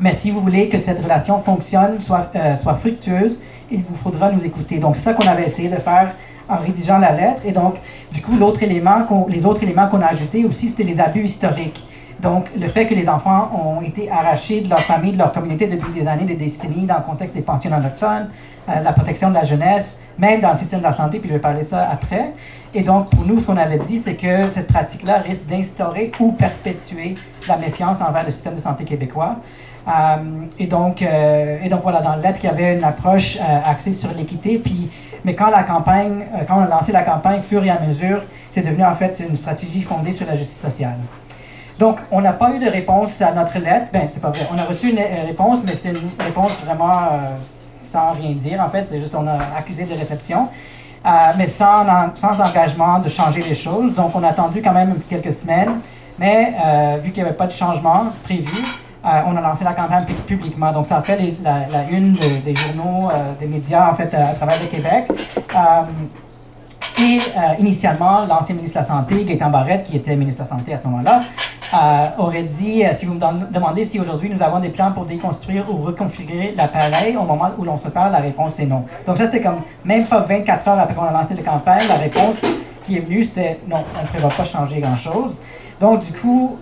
mais 0.00 0.14
si 0.14 0.30
vous 0.30 0.40
voulez 0.40 0.68
que 0.68 0.78
cette 0.78 1.02
relation 1.02 1.40
fonctionne, 1.40 2.00
soit, 2.00 2.30
soit 2.56 2.76
fructueuse, 2.76 3.40
il 3.70 3.82
vous 3.82 3.96
faudra 3.96 4.30
nous 4.30 4.44
écouter. 4.44 4.78
Donc, 4.78 4.96
c'est 4.96 5.02
ça 5.02 5.14
qu'on 5.14 5.26
avait 5.26 5.46
essayé 5.46 5.68
de 5.68 5.76
faire 5.76 6.14
en 6.48 6.56
rédigeant 6.58 6.98
la 6.98 7.12
lettre. 7.12 7.42
Et 7.44 7.52
donc, 7.52 7.74
du 8.12 8.22
coup, 8.22 8.32
les 8.36 8.42
autres 8.42 8.62
éléments 8.62 9.88
qu'on 9.88 10.00
a 10.00 10.06
ajoutés 10.06 10.44
aussi, 10.44 10.68
c'était 10.68 10.84
les 10.84 11.00
abus 11.00 11.24
historiques. 11.24 11.84
Donc, 12.20 12.46
le 12.58 12.68
fait 12.68 12.86
que 12.86 12.94
les 12.94 13.08
enfants 13.08 13.50
ont 13.54 13.80
été 13.80 14.10
arrachés 14.10 14.60
de 14.60 14.68
leur 14.68 14.80
famille, 14.80 15.12
de 15.12 15.18
leur 15.18 15.32
communauté 15.32 15.68
depuis 15.68 15.92
des 15.92 16.08
années, 16.08 16.24
des 16.24 16.34
décennies, 16.34 16.84
dans 16.84 16.96
le 16.96 17.02
contexte 17.02 17.36
des 17.36 17.42
pensions 17.42 17.70
autochtones, 17.70 18.28
euh, 18.68 18.80
la 18.82 18.92
protection 18.92 19.28
de 19.28 19.34
la 19.34 19.44
jeunesse, 19.44 19.96
même 20.18 20.40
dans 20.40 20.50
le 20.50 20.56
système 20.56 20.80
de 20.80 20.84
la 20.84 20.92
santé, 20.92 21.20
puis 21.20 21.28
je 21.28 21.34
vais 21.34 21.40
parler 21.40 21.62
ça 21.62 21.88
après. 21.90 22.32
Et 22.74 22.82
donc, 22.82 23.08
pour 23.10 23.24
nous, 23.24 23.38
ce 23.38 23.46
qu'on 23.46 23.56
avait 23.56 23.78
dit, 23.78 24.00
c'est 24.00 24.16
que 24.16 24.50
cette 24.50 24.66
pratique-là 24.66 25.18
risque 25.18 25.46
d'instaurer 25.46 26.10
ou 26.18 26.32
perpétuer 26.32 27.14
la 27.46 27.56
méfiance 27.56 28.00
envers 28.00 28.24
le 28.24 28.32
système 28.32 28.56
de 28.56 28.60
santé 28.60 28.84
québécois. 28.84 29.36
Euh, 29.86 30.16
et, 30.58 30.66
donc, 30.66 31.02
euh, 31.02 31.58
et 31.62 31.68
donc, 31.68 31.82
voilà, 31.82 32.00
dans 32.00 32.16
lettre, 32.16 32.40
il 32.42 32.46
y 32.46 32.50
avait 32.50 32.76
une 32.76 32.84
approche 32.84 33.38
axée 33.64 33.92
sur 33.92 34.12
l'équité, 34.12 34.58
puis 34.58 34.90
mais 35.24 35.34
quand 35.34 35.50
la 35.50 35.64
campagne, 35.64 36.24
quand 36.46 36.58
on 36.58 36.62
a 36.62 36.68
lancé 36.68 36.92
la 36.92 37.02
campagne, 37.02 37.40
fur 37.42 37.64
et 37.64 37.70
à 37.70 37.80
mesure, 37.80 38.22
c'est 38.52 38.62
devenu 38.62 38.84
en 38.84 38.94
fait 38.94 39.22
une 39.28 39.36
stratégie 39.36 39.82
fondée 39.82 40.12
sur 40.12 40.26
la 40.26 40.36
justice 40.36 40.60
sociale. 40.60 40.96
Donc, 41.78 41.98
on 42.10 42.20
n'a 42.20 42.32
pas 42.32 42.52
eu 42.52 42.58
de 42.58 42.68
réponse 42.68 43.22
à 43.22 43.32
notre 43.32 43.58
lettre. 43.58 43.86
Ben, 43.92 44.08
c'est 44.08 44.20
pas 44.20 44.30
vrai. 44.30 44.48
On 44.52 44.58
a 44.58 44.64
reçu 44.64 44.90
une 44.90 44.98
euh, 44.98 45.26
réponse, 45.26 45.58
mais 45.64 45.74
c'est 45.74 45.90
une 45.90 46.10
réponse 46.18 46.52
vraiment 46.64 46.98
euh, 47.12 47.36
sans 47.92 48.12
rien 48.12 48.32
dire. 48.32 48.60
En 48.60 48.68
fait, 48.68 48.82
c'est 48.82 48.98
juste 48.98 49.14
on 49.14 49.26
a 49.28 49.38
accusé 49.56 49.84
de 49.84 49.94
réception, 49.94 50.48
euh, 51.06 51.08
mais 51.36 51.46
sans, 51.46 51.86
engagement 52.22 52.98
de 52.98 53.08
changer 53.08 53.42
les 53.42 53.54
choses. 53.54 53.94
Donc, 53.94 54.10
on 54.14 54.22
a 54.24 54.28
attendu 54.28 54.60
quand 54.60 54.72
même 54.72 54.96
quelques 55.08 55.32
semaines. 55.32 55.80
Mais 56.18 56.52
vu 57.04 57.12
qu'il 57.12 57.22
n'y 57.22 57.28
avait 57.28 57.36
pas 57.36 57.46
de 57.46 57.52
changement 57.52 58.06
prévu, 58.24 58.64
on 59.04 59.36
a 59.36 59.40
lancé 59.40 59.62
la 59.62 59.72
campagne 59.72 60.04
publiquement. 60.26 60.72
Donc, 60.72 60.86
ça 60.86 60.96
a 60.96 61.02
fait 61.02 61.16
la, 61.44 61.88
une 61.92 62.14
des 62.14 62.56
journaux, 62.56 63.08
des 63.38 63.46
médias, 63.46 63.92
en 63.92 63.94
fait, 63.94 64.12
à, 64.12 64.34
travers 64.34 64.56
le 64.60 64.66
Québec. 64.66 65.06
Et 67.00 67.20
initialement, 67.60 68.26
l'ancien 68.28 68.56
ministre 68.56 68.80
de 68.80 68.82
la 68.82 68.88
Santé, 68.88 69.24
Gaëtan 69.24 69.50
Barrette, 69.50 69.84
qui 69.84 69.96
était 69.96 70.16
ministre 70.16 70.42
de 70.42 70.50
la 70.50 70.56
Santé 70.56 70.74
à 70.74 70.78
ce 70.78 70.88
moment-là, 70.88 71.20
aurait 72.18 72.42
dit, 72.42 72.82
si 72.96 73.06
vous 73.06 73.14
me 73.14 73.52
demandez 73.52 73.84
si 73.84 74.00
aujourd'hui 74.00 74.30
nous 74.30 74.42
avons 74.42 74.60
des 74.60 74.70
plans 74.70 74.92
pour 74.92 75.04
déconstruire 75.04 75.64
ou 75.72 75.82
reconfigurer 75.82 76.54
l'appareil, 76.56 77.16
au 77.16 77.24
moment 77.24 77.50
où 77.58 77.64
l'on 77.64 77.78
se 77.78 77.88
parle, 77.88 78.12
la 78.12 78.18
réponse 78.18 78.58
est 78.58 78.66
non. 78.66 78.84
Donc 79.06 79.18
ça, 79.18 79.26
c'était 79.26 79.42
comme, 79.42 79.60
même 79.84 80.04
pas 80.06 80.20
24 80.20 80.68
heures 80.68 80.78
après 80.78 80.94
qu'on 80.94 81.04
a 81.04 81.12
lancé 81.12 81.34
la 81.34 81.42
campagne, 81.42 81.82
la 81.88 81.96
réponse 81.96 82.36
qui 82.84 82.96
est 82.96 83.00
venue, 83.00 83.24
c'était 83.24 83.58
non, 83.68 83.84
on 83.98 84.02
ne 84.02 84.08
prévoit 84.08 84.30
pas 84.30 84.44
changer 84.44 84.80
grand-chose. 84.80 85.36
Donc 85.80 86.04
du 86.04 86.12
coup, 86.12 86.58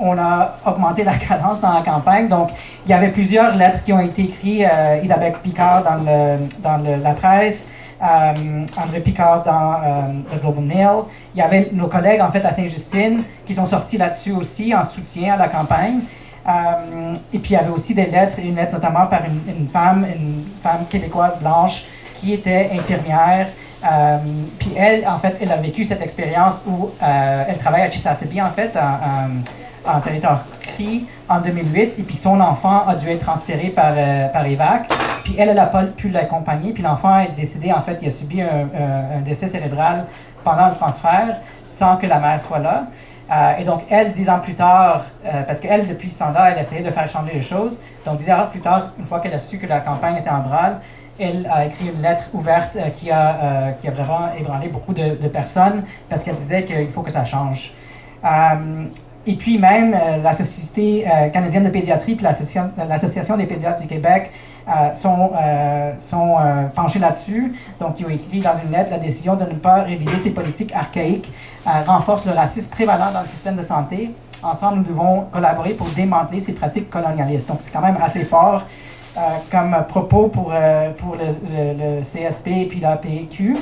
on 0.00 0.18
a 0.18 0.56
augmenté 0.66 1.04
la 1.04 1.14
cadence 1.28 1.60
dans 1.60 1.72
la 1.72 1.82
campagne. 1.82 2.28
Donc, 2.28 2.50
il 2.86 2.90
y 2.90 2.94
avait 2.94 3.10
plusieurs 3.10 3.54
lettres 3.56 3.84
qui 3.84 3.92
ont 3.92 4.00
été 4.00 4.22
écrites. 4.22 4.64
Euh, 4.64 5.00
Isabelle 5.02 5.34
Picard 5.42 5.84
dans, 5.84 5.96
le, 5.96 6.38
dans 6.62 7.02
la 7.02 7.14
presse, 7.14 7.66
euh, 7.66 7.79
André 8.00 9.00
Picard 9.00 9.44
dans 9.44 9.74
euh, 9.74 10.22
le 10.32 10.38
Global 10.38 10.64
Mail. 10.64 11.04
Il 11.34 11.38
y 11.38 11.42
avait 11.42 11.68
nos 11.72 11.88
collègues, 11.88 12.20
en 12.20 12.30
fait, 12.30 12.44
à 12.44 12.52
Saint-Justine, 12.52 13.24
qui 13.46 13.54
sont 13.54 13.66
sortis 13.66 13.98
là-dessus 13.98 14.32
aussi 14.32 14.74
en 14.74 14.84
soutien 14.84 15.34
à 15.34 15.36
la 15.36 15.48
campagne. 15.48 16.00
et 17.32 17.38
puis, 17.38 17.50
il 17.50 17.52
y 17.52 17.56
avait 17.56 17.70
aussi 17.70 17.94
des 17.94 18.06
lettres, 18.06 18.38
une 18.42 18.56
lettre 18.56 18.72
notamment 18.72 19.06
par 19.06 19.20
une, 19.24 19.68
femme, 19.68 20.06
une 20.14 20.44
femme 20.62 20.86
québécoise 20.88 21.38
blanche 21.40 21.84
qui 22.20 22.32
était 22.32 22.70
infirmière. 22.72 23.48
puis 24.58 24.70
elle, 24.76 25.06
en 25.06 25.18
fait, 25.18 25.36
elle 25.40 25.52
a 25.52 25.56
vécu 25.56 25.84
cette 25.84 26.02
expérience 26.02 26.54
où 26.66 26.90
elle 27.00 27.58
travaille 27.58 27.82
à 27.82 27.90
Chisasibi, 27.90 28.40
en 28.40 28.50
fait, 28.50 28.72
territoire 30.02 30.44
CRI 30.60 31.06
en 31.28 31.40
2008, 31.40 31.80
et 31.98 32.02
puis 32.02 32.16
son 32.16 32.40
enfant 32.40 32.86
a 32.86 32.94
dû 32.94 33.08
être 33.08 33.24
transféré 33.24 33.68
par, 33.68 33.92
euh, 33.96 34.28
par 34.28 34.46
EVAC. 34.46 34.88
Puis 35.24 35.36
elle, 35.38 35.50
elle 35.50 35.56
n'a 35.56 35.66
pas 35.66 35.84
pu 35.84 36.08
l'accompagner, 36.08 36.72
puis 36.72 36.82
l'enfant 36.82 37.20
est 37.20 37.32
décédé, 37.32 37.72
en 37.72 37.80
fait, 37.80 37.98
il 38.02 38.08
a 38.08 38.10
subi 38.10 38.42
un, 38.42 38.68
un, 39.16 39.20
décès 39.20 39.48
cérébral 39.48 40.06
pendant 40.44 40.68
le 40.68 40.74
transfert, 40.74 41.36
sans 41.72 41.96
que 41.96 42.06
la 42.06 42.18
mère 42.18 42.40
soit 42.40 42.58
là. 42.58 42.84
Euh, 43.30 43.52
et 43.60 43.64
donc, 43.64 43.82
elle, 43.90 44.12
dix 44.12 44.28
ans 44.28 44.40
plus 44.40 44.54
tard, 44.54 45.04
euh, 45.24 45.42
parce 45.46 45.60
qu'elle, 45.60 45.86
depuis 45.86 46.10
ce 46.10 46.18
temps-là, 46.18 46.50
elle 46.50 46.58
essayait 46.58 46.82
de 46.82 46.90
faire 46.90 47.08
changer 47.08 47.32
les 47.34 47.42
choses. 47.42 47.78
Donc, 48.04 48.16
dix 48.16 48.30
ans 48.30 48.48
plus 48.50 48.60
tard, 48.60 48.92
une 48.98 49.06
fois 49.06 49.20
qu'elle 49.20 49.34
a 49.34 49.38
su 49.38 49.58
que 49.58 49.66
la 49.66 49.80
campagne 49.80 50.16
était 50.16 50.30
en 50.30 50.40
branle, 50.40 50.78
elle 51.18 51.48
a 51.52 51.66
écrit 51.66 51.90
une 51.94 52.02
lettre 52.02 52.24
ouverte 52.32 52.76
qui, 52.98 53.10
a, 53.10 53.72
qui 53.78 53.86
a 53.86 53.90
vraiment 53.90 54.32
ébranlé 54.38 54.68
beaucoup 54.68 54.94
de 54.94 55.28
personnes 55.28 55.84
parce 56.08 56.24
qu'elle 56.24 56.36
disait 56.36 56.64
qu'il 56.64 56.90
faut 56.92 57.02
que 57.02 57.10
ça 57.12 57.26
change. 57.26 57.74
Et 59.26 59.34
puis 59.34 59.58
même 59.58 59.94
euh, 59.94 60.22
la 60.22 60.32
Société 60.34 61.06
euh, 61.06 61.28
canadienne 61.28 61.64
de 61.64 61.68
pédiatrie 61.68 62.18
et 62.18 62.22
l'Association 62.22 63.36
des 63.36 63.44
pédiatres 63.44 63.82
du 63.82 63.86
Québec 63.86 64.30
euh, 64.66 64.94
sont, 65.00 65.32
sont 65.98 66.36
penchés 66.74 66.98
là-dessus. 66.98 67.54
Donc, 67.80 67.98
ils 67.98 68.06
ont 68.06 68.10
écrit 68.10 68.40
dans 68.40 68.54
une 68.64 68.72
lettre 68.72 68.90
la 68.90 68.98
décision 68.98 69.34
de 69.34 69.44
ne 69.44 69.54
pas 69.54 69.82
réviser 69.82 70.18
ces 70.18 70.30
politiques 70.30 70.72
archaïques 70.74 71.30
renforce 71.86 72.24
le 72.24 72.32
racisme 72.32 72.70
prévalent 72.70 73.12
dans 73.12 73.20
le 73.20 73.26
système 73.26 73.56
de 73.56 73.62
santé. 73.62 74.10
Ensemble, 74.42 74.78
nous 74.78 74.84
devons 74.84 75.26
collaborer 75.30 75.74
pour 75.74 75.88
démanteler 75.88 76.40
ces 76.40 76.52
pratiques 76.52 76.88
colonialistes. 76.88 77.48
Donc, 77.48 77.58
c'est 77.60 77.70
quand 77.70 77.82
même 77.82 77.98
assez 78.02 78.24
fort 78.24 78.62
comme 79.50 79.76
propos 79.88 80.28
pour, 80.28 80.54
pour 80.98 81.16
le, 81.16 81.98
le, 81.98 82.00
CSP 82.02 82.46
et 82.46 82.66
puis 82.66 82.80
la 82.80 82.96
PQ. 82.96 83.56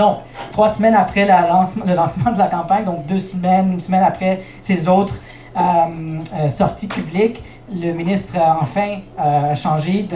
Donc, 0.00 0.20
trois 0.52 0.70
semaines 0.70 0.94
après 0.94 1.26
le 1.26 1.94
lancement 1.94 2.32
de 2.32 2.38
la 2.38 2.46
campagne, 2.46 2.84
donc 2.84 3.06
deux 3.06 3.18
semaines, 3.18 3.74
une 3.74 3.82
semaine 3.82 4.02
après 4.02 4.40
ces 4.62 4.88
autres 4.88 5.14
euh, 5.54 5.60
euh, 5.60 6.48
sorties 6.48 6.88
publiques, 6.88 7.44
le 7.70 7.92
ministre 7.92 8.34
a 8.38 8.60
enfin 8.62 9.00
euh, 9.20 9.54
changé 9.54 10.08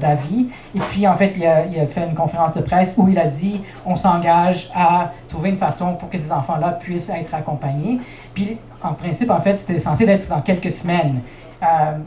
d'avis. 0.00 0.46
Et 0.72 0.78
puis, 0.78 1.08
en 1.08 1.16
fait, 1.16 1.32
il 1.36 1.44
a, 1.44 1.64
fait 1.88 2.06
une 2.08 2.14
conférence 2.14 2.54
de 2.54 2.60
presse 2.60 2.94
où 2.96 3.08
il 3.08 3.18
a 3.18 3.26
dit 3.26 3.60
on 3.84 3.96
s'engage 3.96 4.70
à 4.72 5.10
trouver 5.28 5.50
une 5.50 5.58
façon 5.58 5.94
pour 5.94 6.08
que 6.08 6.16
ces 6.16 6.30
enfants-là 6.30 6.78
puissent 6.80 7.10
être 7.10 7.34
accompagnés. 7.34 7.98
Puis, 8.34 8.56
en 8.84 8.94
principe, 8.94 9.32
en 9.32 9.40
fait, 9.40 9.56
c'était 9.56 9.80
censé 9.80 10.04
être 10.04 10.28
dans 10.28 10.42
quelques 10.42 10.70
semaines. 10.70 11.22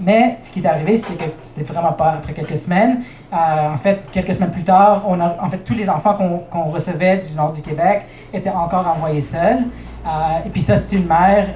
Mais 0.01 0.37
ce 0.43 0.51
qui 0.51 0.59
est 0.59 0.67
arrivé, 0.67 0.97
c'était 0.97 1.27
que 1.27 1.31
c'était 1.43 1.71
vraiment 1.71 1.93
pas 1.93 2.11
après 2.11 2.33
quelques 2.33 2.57
semaines. 2.57 3.03
Euh, 3.35 3.73
en 3.73 3.77
fait, 3.77 3.99
quelques 4.13 4.33
semaines 4.33 4.51
plus 4.51 4.63
tard, 4.63 5.03
on 5.07 5.19
a, 5.19 5.35
en 5.41 5.49
fait, 5.49 5.57
tous 5.57 5.73
les 5.73 5.89
enfants 5.89 6.17
qu'on 6.51 6.63
recevait 6.71 7.17
du 7.17 7.35
nord 7.35 7.51
du 7.51 7.61
Québec 7.61 8.03
étaient 8.33 8.49
encore 8.49 8.87
envoyés 8.87 9.21
seuls. 9.21 9.63
Euh, 10.05 10.09
et 10.45 10.49
puis 10.49 10.61
ça, 10.61 10.77
c'est 10.77 10.95
une 10.95 11.07
mère 11.07 11.47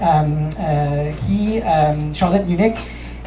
qui, 1.26 1.62
Charlotte 2.14 2.46
Munich, 2.48 2.76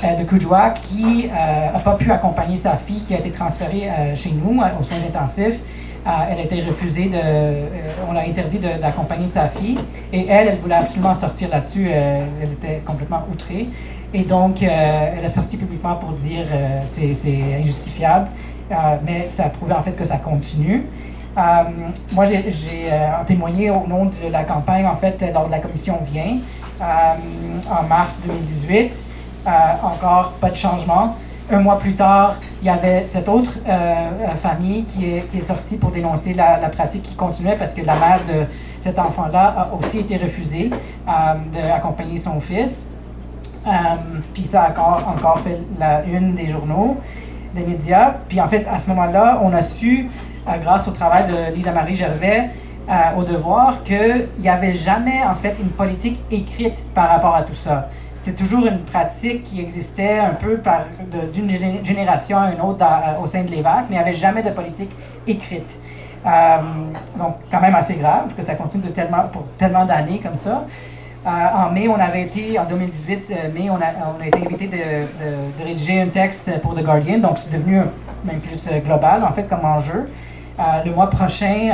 de 0.02 0.24
Kujwa, 0.24 0.70
qui 0.70 1.28
n'a 1.28 1.78
pas 1.78 1.94
pu 1.94 2.10
accompagner 2.10 2.56
sa 2.56 2.76
fille 2.76 3.04
qui 3.04 3.14
a 3.14 3.18
été 3.18 3.30
transférée 3.30 3.88
chez 4.16 4.32
nous 4.32 4.60
aux 4.60 4.82
soins 4.82 4.98
intensifs. 4.98 5.60
elle 6.04 6.38
a 6.38 6.42
été 6.42 6.62
refusée 6.62 7.04
de. 7.04 8.10
on 8.10 8.16
a 8.16 8.20
interdit 8.20 8.58
d'accompagner 8.58 9.28
sa 9.28 9.48
fille. 9.48 9.78
Et 10.12 10.26
elle, 10.28 10.48
elle 10.48 10.58
voulait 10.58 10.74
absolument 10.74 11.14
sortir 11.14 11.48
là-dessus. 11.50 11.88
elle 11.88 12.52
était 12.52 12.82
complètement 12.84 13.24
outrée. 13.32 13.68
Et 14.14 14.24
donc, 14.24 14.62
euh, 14.62 15.14
elle 15.16 15.24
a 15.24 15.30
sorti 15.30 15.56
publiquement 15.56 15.94
pour 15.96 16.10
dire 16.12 16.44
euh, 16.52 16.80
c'est 16.94 17.58
injustifiable, 17.60 18.28
euh, 18.70 18.74
mais 19.04 19.28
ça 19.30 19.44
a 19.46 19.48
prouvé 19.48 19.72
en 19.72 19.82
fait 19.82 19.92
que 19.92 20.04
ça 20.04 20.16
continue. 20.16 20.84
moi, 22.12 22.26
j'ai 22.26 22.90
témoigné 23.26 23.70
au 23.70 23.86
nom 23.86 24.04
de 24.04 24.28
la 24.30 24.44
campagne, 24.44 24.86
en 24.86 24.96
fait, 24.96 25.16
lors 25.32 25.46
de 25.46 25.50
la 25.50 25.60
commission 25.60 25.98
Vient, 26.12 26.36
en 26.78 27.82
mars 27.88 28.16
2018. 28.26 28.92
encore 29.82 30.32
pas 30.40 30.50
de 30.50 30.56
changement. 30.56 31.16
Un 31.50 31.60
mois 31.60 31.78
plus 31.78 31.94
tard, 31.94 32.36
il 32.60 32.66
y 32.66 32.70
avait 32.70 33.06
cette 33.06 33.28
autre 33.28 33.52
famille 34.36 34.84
qui 34.84 35.06
est, 35.06 35.30
qui 35.30 35.38
est, 35.38 35.42
sortie 35.42 35.76
pour 35.76 35.90
dénoncer 35.90 36.34
la, 36.34 36.58
la, 36.60 36.68
pratique 36.68 37.02
qui 37.02 37.14
continuait 37.14 37.56
parce 37.58 37.72
que 37.72 37.80
la 37.80 37.96
mère 37.96 38.20
de 38.28 38.44
cet 38.80 38.98
enfant-là 38.98 39.54
a 39.56 39.70
aussi 39.74 40.00
été 40.00 40.18
refusée 40.18 40.70
d'accompagner 41.06 42.18
son 42.18 42.40
fils. 42.42 42.86
Euh, 43.66 43.70
puis 44.34 44.46
ça 44.46 44.64
a 44.64 44.70
encore, 44.70 45.38
fait 45.44 45.58
la 45.78 46.02
une 46.04 46.34
des 46.34 46.48
journaux, 46.48 46.98
des 47.54 47.64
médias. 47.64 48.14
Puis 48.28 48.40
en 48.40 48.48
fait, 48.48 48.66
à 48.72 48.78
ce 48.78 48.88
moment-là, 48.88 49.40
on 49.42 49.52
a 49.52 49.62
su, 49.62 50.08
euh, 50.48 50.50
grâce 50.62 50.88
au 50.88 50.90
travail 50.90 51.24
de 51.30 51.54
Lisa-Marie 51.54 51.96
Gervais, 51.96 52.50
euh, 52.88 52.92
au 53.16 53.22
devoir, 53.22 53.84
qu'il 53.84 54.26
n'y 54.40 54.48
avait 54.48 54.74
jamais 54.74 55.20
en 55.24 55.36
fait 55.36 55.56
une 55.60 55.70
politique 55.70 56.18
écrite 56.30 56.78
par 56.94 57.08
rapport 57.08 57.34
à 57.34 57.42
tout 57.42 57.54
ça. 57.54 57.88
C'était 58.14 58.42
toujours 58.42 58.66
une 58.66 58.80
pratique 58.80 59.44
qui 59.44 59.60
existait 59.60 60.18
un 60.18 60.34
peu 60.34 60.60
d'une 61.32 61.50
génération 61.84 62.38
à 62.38 62.52
une 62.52 62.60
autre 62.60 62.84
au 63.20 63.26
sein 63.26 63.42
de 63.42 63.50
l'EVAC, 63.50 63.86
mais 63.90 63.96
il 63.96 63.98
n'y 63.98 64.04
avait 64.04 64.14
jamais 64.14 64.44
de 64.44 64.50
politique 64.50 64.90
écrite. 65.26 65.68
donc, 66.24 67.34
quand 67.50 67.60
même 67.60 67.74
assez 67.74 67.94
grave 67.94 68.28
que 68.36 68.44
ça 68.44 68.54
continue 68.54 68.84
de 68.84 69.02
pour 69.32 69.44
tellement 69.58 69.84
d'années 69.84 70.20
comme 70.20 70.36
ça. 70.36 70.64
Euh, 71.24 71.30
en 71.30 71.70
mai, 71.70 71.86
on 71.86 72.00
avait 72.00 72.22
été, 72.22 72.58
en 72.58 72.64
2018, 72.64 73.30
euh, 73.30 73.52
mai, 73.54 73.70
on 73.70 73.76
a, 73.76 74.26
été 74.26 74.44
invité 74.44 74.66
de, 74.66 75.64
rédiger 75.64 76.00
un 76.00 76.08
texte 76.08 76.50
pour 76.62 76.74
The 76.74 76.82
Guardian, 76.82 77.18
donc 77.18 77.38
c'est 77.38 77.52
devenu 77.52 77.80
même 78.24 78.40
plus 78.40 78.60
euh, 78.66 78.80
global, 78.80 79.22
en 79.22 79.32
fait, 79.32 79.44
comme 79.44 79.64
enjeu. 79.64 80.08
le 80.84 80.90
mois 80.92 81.08
prochain, 81.10 81.70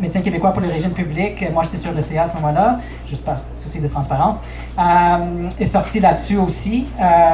Médecins 0.00 0.20
québécois 0.20 0.50
pour 0.50 0.62
le 0.62 0.68
régime 0.68 0.90
public, 0.90 1.44
moi 1.52 1.62
j'étais 1.62 1.78
sur 1.78 1.92
le 1.92 2.02
CA 2.02 2.24
à 2.24 2.28
ce 2.28 2.34
moment-là, 2.34 2.80
juste 3.08 3.24
par 3.24 3.38
souci 3.62 3.78
de 3.78 3.88
transparence, 3.88 4.38
est 5.60 5.66
sorti 5.66 6.00
là-dessus 6.00 6.36
aussi 6.36 6.86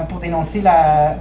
pour 0.09 0.18
dénoncer 0.21 0.61
la, 0.61 1.14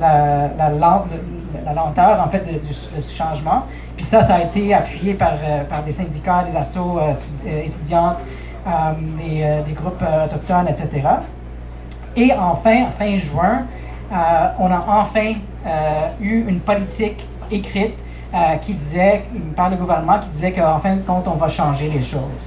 lenteur 1.74 2.22
en 2.26 2.30
fait 2.30 2.44
du, 2.44 2.74
changement. 3.16 3.64
Puis 3.96 4.06
ça, 4.06 4.24
ça 4.24 4.36
a 4.36 4.42
été 4.42 4.74
appuyé 4.74 5.14
par, 5.14 5.34
par 5.70 5.84
des 5.84 5.92
syndicats, 5.92 6.46
des 6.50 6.58
assos 6.58 7.00
étudiantes, 7.46 8.18
euh, 8.66 8.70
euh, 8.70 9.62
des, 9.64 9.74
groupes 9.74 10.02
euh, 10.02 10.26
autochtones, 10.26 10.70
etc. 10.70 11.06
Et 12.16 12.32
enfin, 12.34 12.86
fin 12.98 13.18
juin, 13.18 13.66
on 14.60 14.72
a 14.72 14.86
enfin 14.88 15.34
eu 16.22 16.46
une 16.48 16.60
politique 16.60 17.28
écrite 17.52 17.96
qui 18.62 18.74
disait, 18.74 19.26
par 19.56 19.70
le 19.70 19.76
gouvernement, 19.76 20.20
qui 20.20 20.30
disait 20.30 20.52
qu'en 20.52 20.80
fin 20.80 20.96
de 20.96 21.02
compte, 21.02 21.28
on 21.28 21.36
va 21.36 21.50
changer 21.50 21.90
les 21.90 22.04
choses. 22.04 22.40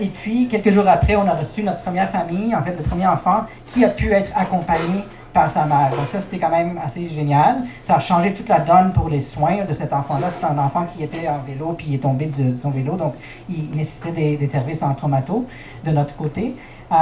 et 0.00 0.06
puis, 0.06 0.46
quelques 0.48 0.70
jours 0.70 0.86
après, 0.86 1.16
on 1.16 1.26
a 1.26 1.32
reçu 1.32 1.62
notre 1.62 1.80
première 1.80 2.10
famille, 2.10 2.54
en 2.54 2.62
fait, 2.62 2.76
le 2.76 2.82
premier 2.82 3.06
enfant, 3.06 3.44
qui 3.72 3.84
a 3.84 3.88
pu 3.88 4.12
être 4.12 4.30
accompagné 4.36 5.04
par 5.34 5.50
sa 5.50 5.66
mère. 5.66 5.90
Donc 5.90 6.08
ça, 6.08 6.20
c'était 6.20 6.38
quand 6.38 6.48
même 6.48 6.78
assez 6.82 7.06
génial. 7.08 7.56
Ça 7.82 7.96
a 7.96 7.98
changé 7.98 8.32
toute 8.32 8.48
la 8.48 8.60
donne 8.60 8.92
pour 8.92 9.08
les 9.08 9.20
soins 9.20 9.64
de 9.68 9.74
cet 9.74 9.92
enfant-là. 9.92 10.28
C'est 10.38 10.46
un 10.46 10.56
enfant 10.56 10.86
qui 10.94 11.02
était 11.02 11.28
en 11.28 11.40
vélo, 11.46 11.74
puis 11.76 11.88
il 11.90 11.94
est 11.96 11.98
tombé 11.98 12.26
de, 12.26 12.56
son 12.62 12.70
vélo, 12.70 12.94
donc 12.94 13.14
il 13.50 13.68
nécessitait 13.76 14.36
des, 14.36 14.46
services 14.46 14.82
en 14.82 14.94
traumato 14.94 15.44
de 15.84 15.90
notre 15.90 16.16
côté. 16.16 16.54
Euh, 16.92 16.96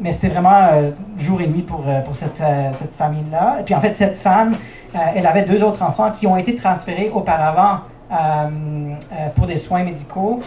mais 0.00 0.12
c'était 0.12 0.28
vraiment 0.28 0.58
euh, 0.72 0.90
jour 1.18 1.40
et 1.40 1.48
nuit 1.48 1.62
pour, 1.62 1.82
euh, 1.86 2.00
pour 2.02 2.14
cette, 2.14 2.40
cette 2.78 2.94
famille-là. 2.94 3.58
Et 3.60 3.64
puis 3.64 3.74
en 3.74 3.80
fait, 3.80 3.94
cette 3.94 4.18
femme, 4.18 4.56
elle 4.94 5.26
avait 5.26 5.42
deux 5.42 5.62
autres 5.62 5.82
enfants 5.82 6.12
qui 6.12 6.26
ont 6.26 6.36
été 6.36 6.54
transférés 6.54 7.10
auparavant 7.12 7.80
pour 9.34 9.46
des 9.46 9.56
soins 9.56 9.82
médicaux, 9.82 10.40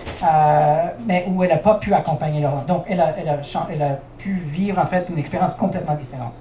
mais 1.06 1.28
où 1.30 1.44
elle 1.44 1.50
n'a 1.50 1.58
pas 1.58 1.76
pu 1.76 1.94
accompagner 1.94 2.42
leur 2.42 2.64
Donc, 2.66 2.86
elle 2.90 3.02
a, 3.02 3.14
elle, 3.20 3.28
a, 3.28 3.38
elle 3.72 3.82
a, 3.82 3.98
pu 4.18 4.34
vivre 4.34 4.80
en 4.80 4.86
fait 4.86 5.08
une 5.10 5.20
expérience 5.20 5.54
complètement 5.54 5.96
différente. 5.96 6.34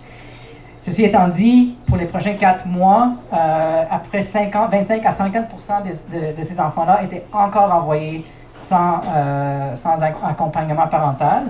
Ceci 0.82 1.04
étant 1.04 1.28
dit, 1.28 1.76
pour 1.87 1.97
les 1.97 2.06
prochains 2.06 2.35
quatre 2.35 2.66
mois, 2.66 3.12
euh, 3.32 3.85
après 3.90 4.23
50, 4.23 4.70
25 4.70 5.04
à 5.04 5.11
50% 5.11 5.23
de, 5.82 6.42
ces 6.42 6.61
enfants-là 6.61 7.02
étaient 7.02 7.25
encore 7.32 7.75
envoyés 7.75 8.25
sans, 8.62 9.00
euh, 9.14 9.75
accompagnement 10.25 10.87
parental. 10.87 11.44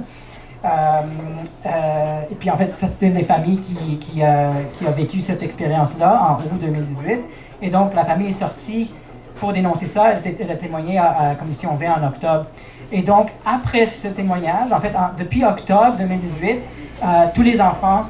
et 0.65 2.35
puis 2.35 2.51
en 2.51 2.57
fait, 2.57 2.73
ça 2.77 2.89
c'était 2.89 3.07
une 3.07 3.15
des 3.15 3.25
familles 3.25 3.61
qui, 3.61 4.23
a 4.23 4.91
vécu 4.97 5.21
cette 5.21 5.43
expérience-là 5.43 6.21
en 6.31 6.35
août 6.43 6.61
2018. 6.61 7.21
Et 7.63 7.71
donc 7.71 7.95
la 7.95 8.05
famille 8.05 8.31
est 8.31 8.41
sortie 8.41 8.91
pour 9.39 9.53
dénoncer 9.53 9.87
ça. 9.87 10.13
Elle, 10.25 10.51
a 10.51 10.57
témoigné 10.57 10.99
à, 10.99 11.29
la 11.29 11.35
commission 11.35 11.75
V 11.77 11.89
en 11.89 12.07
octobre. 12.07 12.47
Et 12.91 13.03
donc, 13.03 13.29
après 13.45 13.87
ce 13.87 14.09
témoignage, 14.09 14.73
en 14.73 14.79
fait, 14.79 14.93
depuis 15.19 15.45
octobre 15.45 15.97
2018, 15.99 16.59
euh, 17.05 17.07
tous 17.35 17.43
les 17.43 17.61
enfants 17.61 18.07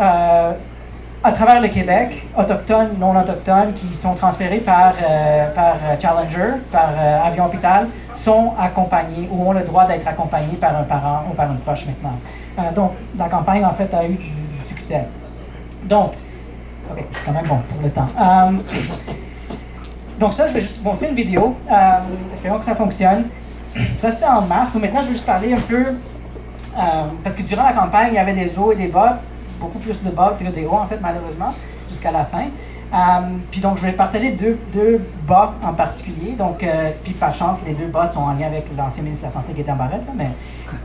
euh, 0.00 0.52
à 1.22 1.32
travers 1.32 1.60
le 1.60 1.68
Québec, 1.68 2.22
autochtones, 2.36 2.98
non 2.98 3.18
autochtones, 3.18 3.72
qui 3.74 3.94
sont 3.94 4.14
transférés 4.14 4.58
par, 4.58 4.94
euh, 5.02 5.50
par 5.54 5.76
Challenger, 6.00 6.58
par 6.70 6.90
avion 7.24 7.46
hôpital, 7.46 7.88
sont 8.14 8.52
accompagnés 8.60 9.28
ou 9.30 9.48
ont 9.48 9.52
le 9.52 9.62
droit 9.62 9.86
d'être 9.86 10.06
accompagnés 10.06 10.56
par 10.60 10.76
un 10.76 10.84
parent 10.84 11.24
ou 11.30 11.34
par 11.34 11.50
un 11.50 11.56
proche 11.56 11.86
maintenant. 11.86 12.18
donc, 12.74 12.92
la 13.18 13.28
campagne, 13.28 13.64
en 13.64 13.74
fait, 13.74 13.92
a 13.94 14.04
eu 14.04 14.14
du, 14.14 14.32
succès. 14.68 15.04
Donc, 15.84 16.12
OK, 16.90 17.04
quand 17.24 17.32
même 17.32 17.46
bon 17.46 17.58
pour 17.58 17.82
le 17.82 17.90
temps. 17.90 18.08
Donc 20.18 20.32
ça, 20.32 20.48
je 20.48 20.54
vais 20.54 20.60
juste 20.62 20.82
montrer 20.82 21.08
une 21.08 21.14
vidéo. 21.14 21.54
Euh, 21.70 21.74
espérons 22.32 22.58
que 22.58 22.64
ça 22.64 22.74
fonctionne. 22.74 23.24
Ça, 24.00 24.12
c'était 24.12 24.24
en 24.24 24.42
mars. 24.42 24.74
Maintenant, 24.74 25.02
je 25.02 25.08
vais 25.08 25.12
juste 25.12 25.26
parler 25.26 25.52
un 25.52 25.60
peu... 25.60 25.84
Euh, 26.78 27.04
parce 27.22 27.36
que 27.36 27.42
durant 27.42 27.64
la 27.64 27.72
campagne, 27.72 28.08
il 28.12 28.14
y 28.14 28.18
avait 28.18 28.32
des 28.32 28.58
hauts 28.58 28.72
et 28.72 28.76
des 28.76 28.86
bas. 28.86 29.18
Beaucoup 29.60 29.78
plus 29.78 30.02
de 30.02 30.10
bas 30.10 30.36
que 30.38 30.44
des 30.44 30.64
hauts, 30.66 30.74
en 30.74 30.86
fait, 30.86 30.98
malheureusement, 31.00 31.52
jusqu'à 31.88 32.10
la 32.10 32.24
fin. 32.24 32.44
Euh, 32.94 32.96
puis 33.50 33.60
donc, 33.60 33.78
je 33.78 33.82
vais 33.86 33.92
partager 33.92 34.32
deux, 34.32 34.58
deux 34.72 35.00
bas 35.26 35.54
en 35.62 35.72
particulier. 35.72 36.32
Donc, 36.32 36.62
euh, 36.62 36.90
puis 37.02 37.14
par 37.14 37.34
chance, 37.34 37.58
les 37.66 37.74
deux 37.74 37.86
bas 37.86 38.06
sont 38.06 38.20
en 38.20 38.32
lien 38.32 38.46
avec 38.46 38.66
l'ancien 38.76 39.02
ministre 39.02 39.26
de 39.26 39.34
la 39.34 39.40
Santé 39.40 39.70
en 39.70 39.76
barrette, 39.76 40.06
là, 40.06 40.12
mais 40.14 40.30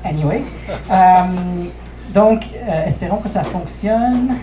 anyway. 0.04 0.44
donc, 2.14 2.44
espérons 2.86 3.18
que 3.18 3.30
ça 3.30 3.44
fonctionne. 3.44 4.36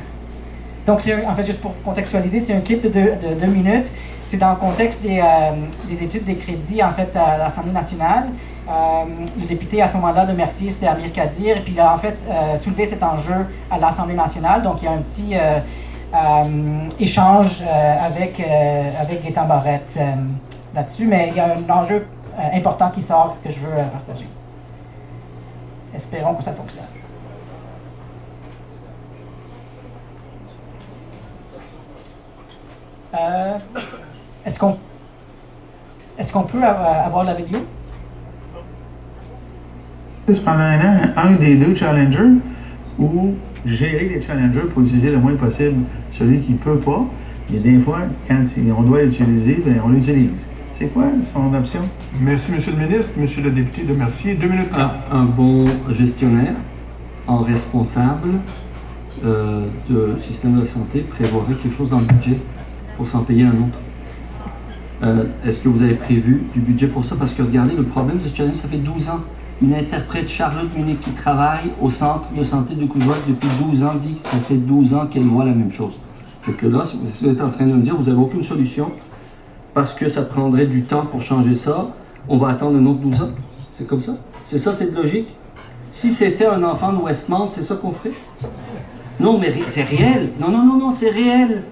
Donc, 0.87 1.03
en 1.27 1.35
fait, 1.35 1.45
juste 1.45 1.61
pour 1.61 1.75
contextualiser, 1.83 2.41
c'est 2.41 2.55
un 2.55 2.61
clip 2.61 2.83
de 2.83 2.89
deux, 2.89 3.13
de 3.29 3.35
deux 3.35 3.47
minutes 3.47 3.89
c'est 4.29 4.37
dans 4.37 4.51
le 4.51 4.57
contexte 4.57 5.03
des, 5.03 5.21
euh, 5.21 6.03
études 6.03 6.25
des 6.25 6.37
crédits 6.37 6.83
en 6.83 6.93
fait 6.93 7.17
à 7.17 7.39
l'Assemblée 7.39 7.73
nationale. 7.73 8.29
Euh, 8.69 9.05
le 9.39 9.47
député 9.47 9.81
à 9.81 9.87
ce 9.87 9.95
moment-là 9.95 10.27
de 10.27 10.33
Mercier, 10.33 10.71
c'était 10.71 10.89
Amir 10.89 11.11
Kadir, 11.11 11.57
et 11.57 11.61
puis 11.61 11.73
il 11.73 11.81
a 11.81 11.95
en 11.95 11.99
fait 11.99 12.19
euh, 12.29 12.59
soulevé 12.59 12.85
cet 12.85 13.03
enjeu 13.03 13.47
à 13.71 13.79
l'Assemblée 13.79 14.15
nationale. 14.15 14.63
Donc 14.63 14.83
il 14.83 14.85
y 14.85 14.89
a 14.89 14.93
un 14.93 14.99
petit 14.99 15.35
échange 16.99 17.63
avec, 17.63 18.41
avec 19.01 19.23
Gaétan 19.23 19.47
Barrette 19.47 19.99
là-dessus, 20.75 21.07
mais 21.07 21.29
il 21.29 21.35
y 21.37 21.41
a 21.41 21.55
un 21.57 21.71
enjeu 21.71 22.07
important 22.53 22.91
qui 22.91 23.03
sort 23.03 23.37
que 23.43 23.51
je 23.51 23.61
veux 23.61 23.75
partager. 23.93 24.29
Espérons 25.95 26.35
que 26.35 26.45
ça 26.45 26.53
fonctionne. 26.53 26.85
Est-ce 34.45 34.59
qu'on 34.59 34.79
est 36.19 36.33
qu'on 36.33 36.43
peut 36.43 36.65
avoir 36.65 37.25
la 37.25 37.35
vidéo? 37.35 37.61
Pendant 40.37 40.59
un 40.61 40.79
an, 40.79 41.01
un 41.17 41.33
des 41.37 41.57
deux 41.57 41.75
challengers 41.75 42.37
ou 42.99 43.35
gérer 43.65 44.11
les 44.15 44.21
challengers 44.21 44.69
pour 44.75 44.83
utiliser 44.83 45.11
le 45.11 45.17
moins 45.17 45.35
possible 45.37 45.85
celui 46.19 46.41
qui 46.41 46.53
ne 46.53 46.59
peut 46.59 46.77
pas. 46.77 47.07
Et 47.55 47.59
des 47.59 47.79
fois, 47.79 48.01
quand 48.29 48.45
on 48.77 48.83
doit 48.83 49.05
l'utiliser, 49.05 49.63
ben, 49.65 49.81
on 49.83 49.89
l'utilise. 49.89 50.29
C'est 50.79 50.93
quoi 50.93 51.07
son 51.33 51.55
option? 51.55 51.81
Merci, 52.21 52.53
Monsieur 52.53 52.73
le 52.73 52.87
ministre. 52.87 53.13
Monsieur 53.19 53.43
le 53.43 53.53
député 53.53 53.85
de 53.85 53.95
Mercier, 53.95 54.35
deux 54.35 54.49
minutes. 54.49 54.69
Un, 55.11 55.25
bon 55.25 55.65
gestionnaire, 55.93 56.55
un 57.27 57.43
responsable 57.43 58.29
euh, 59.25 59.65
du 59.89 60.23
système 60.23 60.61
de 60.61 60.67
santé 60.67 61.07
prévoirait 61.09 61.55
quelque 61.55 61.75
chose 61.75 61.89
dans 61.89 62.01
le 62.01 62.05
budget 62.05 62.39
pour 62.99 63.07
s'en 63.07 63.21
payer 63.21 63.45
un 63.45 63.53
autre. 63.53 63.79
Euh, 65.03 65.25
est-ce 65.47 65.63
que 65.63 65.71
vous 65.71 65.83
avez 65.83 65.95
prévu 65.95 66.43
du 66.53 66.61
budget 66.61 66.89
pour 66.89 67.07
ça? 67.07 67.17
Parce 67.19 67.33
que 67.33 67.41
regardez, 67.41 67.75
le 67.75 67.85
problème 67.85 68.19
de 68.19 68.29
ce 68.29 68.37
challenge, 68.37 68.57
ça 68.57 68.69
fait 68.69 68.77
12 68.77 69.09
ans. 69.09 69.21
Une 69.61 69.75
interprète, 69.75 70.29
Charlotte 70.29 70.73
Munich, 70.77 71.01
qui 71.01 71.11
travaille 71.11 71.71
au 71.81 71.91
centre 71.91 72.27
de 72.33 72.45
santé 72.45 72.77
de 72.77 72.87
Courgeois 72.87 73.17
depuis 73.27 73.49
12 73.61 73.83
ans, 73.83 73.95
dit 74.01 74.15
que 74.23 74.29
ça 74.29 74.39
fait 74.39 74.55
12 74.55 74.95
ans 74.95 75.07
qu'elle 75.07 75.25
voit 75.25 75.45
la 75.45 75.53
même 75.53 75.73
chose. 75.73 75.95
Fait 76.43 76.53
que 76.53 76.67
là, 76.67 76.85
vous 76.95 77.29
êtes 77.29 77.41
en 77.41 77.51
train 77.51 77.67
de 77.67 77.73
me 77.73 77.83
dire 77.83 77.97
vous 77.97 78.05
n'avez 78.05 78.21
aucune 78.23 78.45
solution 78.45 78.93
parce 79.75 79.95
que 79.95 80.09
ça 80.09 80.23
prendrait 80.23 80.67
du 80.67 80.85
temps 80.85 81.07
pour 81.07 81.21
changer 81.21 81.55
ça, 81.55 81.89
on 82.29 82.39
va 82.39 82.51
attendre 82.51 82.79
un 82.79 82.87
autre 82.87 83.01
12 83.01 83.23
ans. 83.23 83.31
C'est 83.77 83.87
comme 83.87 84.01
ça? 84.01 84.17
C'est 84.47 84.59
ça, 84.59 84.73
cette 84.73 84.95
logique? 84.95 85.29
Si 85.91 86.13
c'était 86.13 86.47
un 86.47 86.63
enfant 86.63 86.93
de 86.93 86.99
Westmount, 86.99 87.51
c'est 87.51 87.63
ça 87.63 87.75
qu'on 87.75 87.91
ferait? 87.91 88.15
Non, 89.19 89.39
mais 89.39 89.53
c'est 89.67 89.83
réel. 89.83 90.31
Non, 90.39 90.51
non, 90.51 90.65
non, 90.65 90.79
non, 90.79 90.93
c'est 90.93 91.11
réel. 91.11 91.65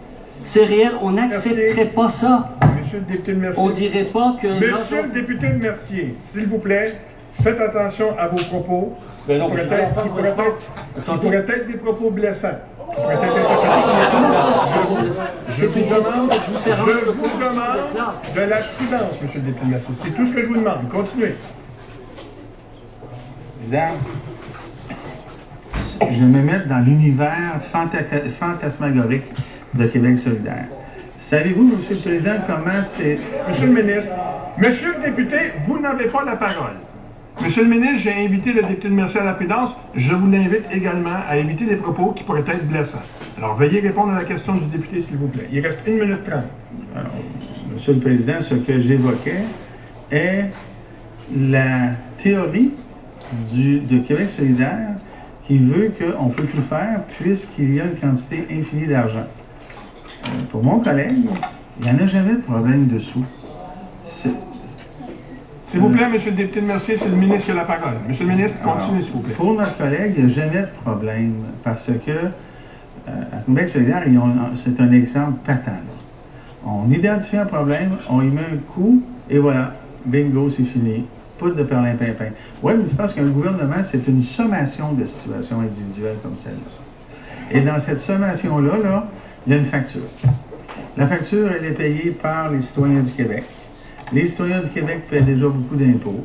C'est 0.42 0.64
réel, 0.64 0.92
on 1.03 1.12
n'accepterait 1.12 1.87
pas 1.87 2.11
ça. 2.11 2.57
Monsieur 2.79 2.99
le 2.99 3.05
député 3.05 3.33
de 3.33 3.38
Mercier. 3.38 3.62
On 3.62 3.70
dirait 3.70 4.05
pas 4.05 4.37
que. 4.40 4.46
Monsieur 4.46 5.03
le 5.03 5.09
député 5.11 5.49
de 5.51 5.59
Mercier, 5.59 6.16
s'il 6.20 6.46
vous 6.46 6.59
plaît, 6.59 7.01
faites 7.42 7.61
attention 7.61 8.18
à 8.18 8.29
vos 8.29 8.42
propos. 8.44 8.96
Ben 9.27 9.38
non, 9.38 9.51
qui 9.51 9.57
pourraient 9.57 9.83
être, 9.83 10.03
qui 10.03 10.09
pourraient 10.09 10.29
être, 10.29 11.20
pourraient 11.20 11.37
être 11.38 11.66
des 11.66 11.79
propos 11.79 12.11
blessants. 12.11 12.59
Je, 15.57 15.66
vous 15.66 15.81
demande, 15.81 16.33
je 16.64 17.11
vous 17.11 17.29
demande 17.29 17.79
de 18.35 18.40
la 18.40 18.57
prudence, 18.57 19.20
monsieur 19.22 19.40
le 19.40 19.46
député. 19.46 19.77
C'est 19.94 20.14
tout 20.14 20.27
ce 20.27 20.33
que 20.33 20.42
je 20.42 20.46
vous 20.46 20.57
demande. 20.57 20.88
Continuez. 20.90 21.35
je 26.01 26.07
vais 26.07 26.25
me 26.25 26.42
mettre 26.42 26.68
dans 26.68 26.79
l'univers 26.79 27.61
fantasmagorique 28.38 29.27
de 29.75 29.87
Québec 29.87 30.18
solidaire. 30.18 30.66
Savez-vous, 31.18 31.64
Monsieur 31.64 31.94
le 31.94 32.01
Président, 32.01 32.37
comment 32.46 32.83
c'est... 32.85 33.18
Monsieur 33.49 33.66
le 33.66 33.83
ministre, 33.83 34.12
Monsieur 34.59 34.94
le 34.96 35.11
député, 35.11 35.53
vous 35.66 35.79
n'avez 35.79 36.07
pas 36.07 36.25
la 36.25 36.37
parole. 36.37 36.77
Monsieur 37.42 37.64
le 37.64 37.68
ministre, 37.68 37.99
j'ai 37.99 38.25
invité 38.25 38.53
le 38.53 38.62
député 38.62 38.88
de 38.88 38.94
Mercier 38.94 39.20
à 39.20 39.25
la 39.25 39.35
prudence. 39.35 39.77
Je 39.94 40.14
vous 40.14 40.31
l'invite 40.31 40.64
également 40.72 41.18
à 41.29 41.37
éviter 41.37 41.66
des 41.66 41.77
propos 41.77 42.12
qui 42.12 42.25
pourraient 42.25 42.40
être 42.40 42.66
blessants. 42.66 43.03
Alors, 43.37 43.55
veuillez 43.55 43.81
répondre 43.81 44.12
à 44.12 44.18
la 44.18 44.25
question 44.25 44.55
du 44.55 44.64
député, 44.66 45.01
s'il 45.03 45.18
vous 45.18 45.29
plaît. 45.29 45.46
Il 45.53 45.61
reste 45.61 45.81
une 45.87 45.99
minute 45.99 46.25
trente. 46.25 46.44
Alors, 46.94 47.12
Monsieur 47.72 47.92
le 47.92 48.01
Président, 48.01 48.40
ce 48.40 48.55
que 48.55 48.81
j'évoquais 48.81 49.44
est 50.11 50.51
la 51.37 51.90
théorie 52.22 52.72
du, 53.53 53.81
de 53.81 53.99
Québec 53.99 54.31
solidaire 54.31 54.94
qui 55.46 55.59
veut 55.59 55.92
qu'on 55.96 56.31
peut 56.31 56.44
tout 56.44 56.62
faire 56.62 57.03
puisqu'il 57.18 57.75
y 57.75 57.81
a 57.81 57.85
une 57.85 57.96
quantité 57.96 58.46
infinie 58.51 58.87
d'argent. 58.87 59.27
Euh, 60.25 60.29
pour 60.51 60.64
mon 60.64 60.81
collègue, 60.81 61.27
il 61.81 61.85
n'y 61.85 61.90
en 61.90 62.03
a 62.03 62.07
jamais 62.07 62.33
de 62.33 62.40
problème 62.40 62.88
dessous. 62.88 63.25
S'il 65.66 65.81
vous 65.81 65.88
plaît, 65.90 66.09
Monsieur 66.09 66.31
le 66.31 66.37
député 66.37 66.61
de 66.61 66.66
Mercier, 66.66 66.96
c'est 66.96 67.09
le 67.09 67.16
ministre 67.16 67.46
qui 67.46 67.50
a 67.50 67.55
la 67.55 67.64
parole. 67.64 67.94
Monsieur 68.09 68.24
le 68.24 68.35
ministre, 68.35 68.62
continuez, 68.62 69.02
s'il 69.02 69.12
vous 69.12 69.20
plaît. 69.20 69.35
Pour 69.35 69.52
notre 69.52 69.76
collègue, 69.76 70.14
il 70.16 70.26
n'y 70.26 70.33
a 70.33 70.35
jamais 70.35 70.61
de 70.61 70.68
problème 70.85 71.35
parce 71.64 71.87
que 71.87 72.11
euh, 72.12 73.22
à 73.33 73.38
Québec 73.44 73.70
solidaire, 73.70 74.05
c'est 74.64 74.81
un 74.81 74.92
exemple 74.92 75.38
patent. 75.44 75.72
On 76.64 76.88
identifie 76.90 77.37
un 77.37 77.46
problème, 77.46 77.96
on 78.09 78.22
y 78.22 78.26
met 78.26 78.42
un 78.42 78.57
coup, 78.72 79.02
et 79.29 79.38
voilà, 79.38 79.74
bingo, 80.05 80.50
c'est 80.50 80.64
fini. 80.64 81.05
Pas 81.38 81.50
de 81.50 81.62
perlimpinpin. 81.64 82.31
Oui, 82.62 82.74
mais 82.79 82.85
c'est 82.87 82.96
parce 82.96 83.12
qu'un 83.12 83.26
gouvernement, 83.26 83.83
c'est 83.90 84.07
une 84.07 84.22
sommation 84.22 84.92
de 84.92 85.05
situations 85.05 85.61
individuelles 85.61 86.16
comme 86.22 86.37
celle-là. 86.42 87.50
Et 87.50 87.61
dans 87.61 87.79
cette 87.81 88.00
sommation-là, 88.00 88.79
là, 88.83 89.07
il 89.46 89.52
y 89.52 89.57
a 89.57 89.59
une 89.59 89.66
facture. 89.66 90.00
La 90.96 91.09
facture, 91.09 91.50
elle 91.52 91.64
est 91.66 91.74
payée 91.74 92.11
par 92.11 92.50
les 92.50 92.62
citoyens 92.62 93.00
du 93.00 93.11
Québec. 93.11 93.44
Les 94.12 94.28
citoyens 94.28 94.60
du 94.60 94.68
Québec 94.68 95.02
paient 95.10 95.20
déjà 95.20 95.48
beaucoup 95.48 95.74
d'impôts. 95.74 96.24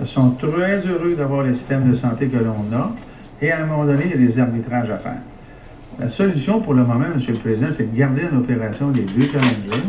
Ils 0.00 0.06
sont 0.06 0.30
très 0.30 0.86
heureux 0.86 1.14
d'avoir 1.16 1.42
le 1.42 1.54
système 1.54 1.90
de 1.90 1.94
santé 1.94 2.26
que 2.26 2.38
l'on 2.38 2.74
a. 2.74 2.90
Et 3.42 3.50
à 3.50 3.62
un 3.62 3.66
moment 3.66 3.84
donné, 3.84 4.04
il 4.06 4.20
y 4.20 4.24
a 4.24 4.26
des 4.26 4.40
arbitrages 4.40 4.90
à 4.90 4.96
faire. 4.96 5.20
La 5.98 6.08
solution 6.08 6.60
pour 6.60 6.72
le 6.72 6.84
moment, 6.84 7.04
M. 7.14 7.20
le 7.28 7.34
Président, 7.34 7.66
c'est 7.76 7.92
de 7.92 7.96
garder 7.96 8.22
en 8.32 8.38
opération 8.38 8.90
les 8.90 9.02
deux 9.02 9.26
challengers, 9.26 9.84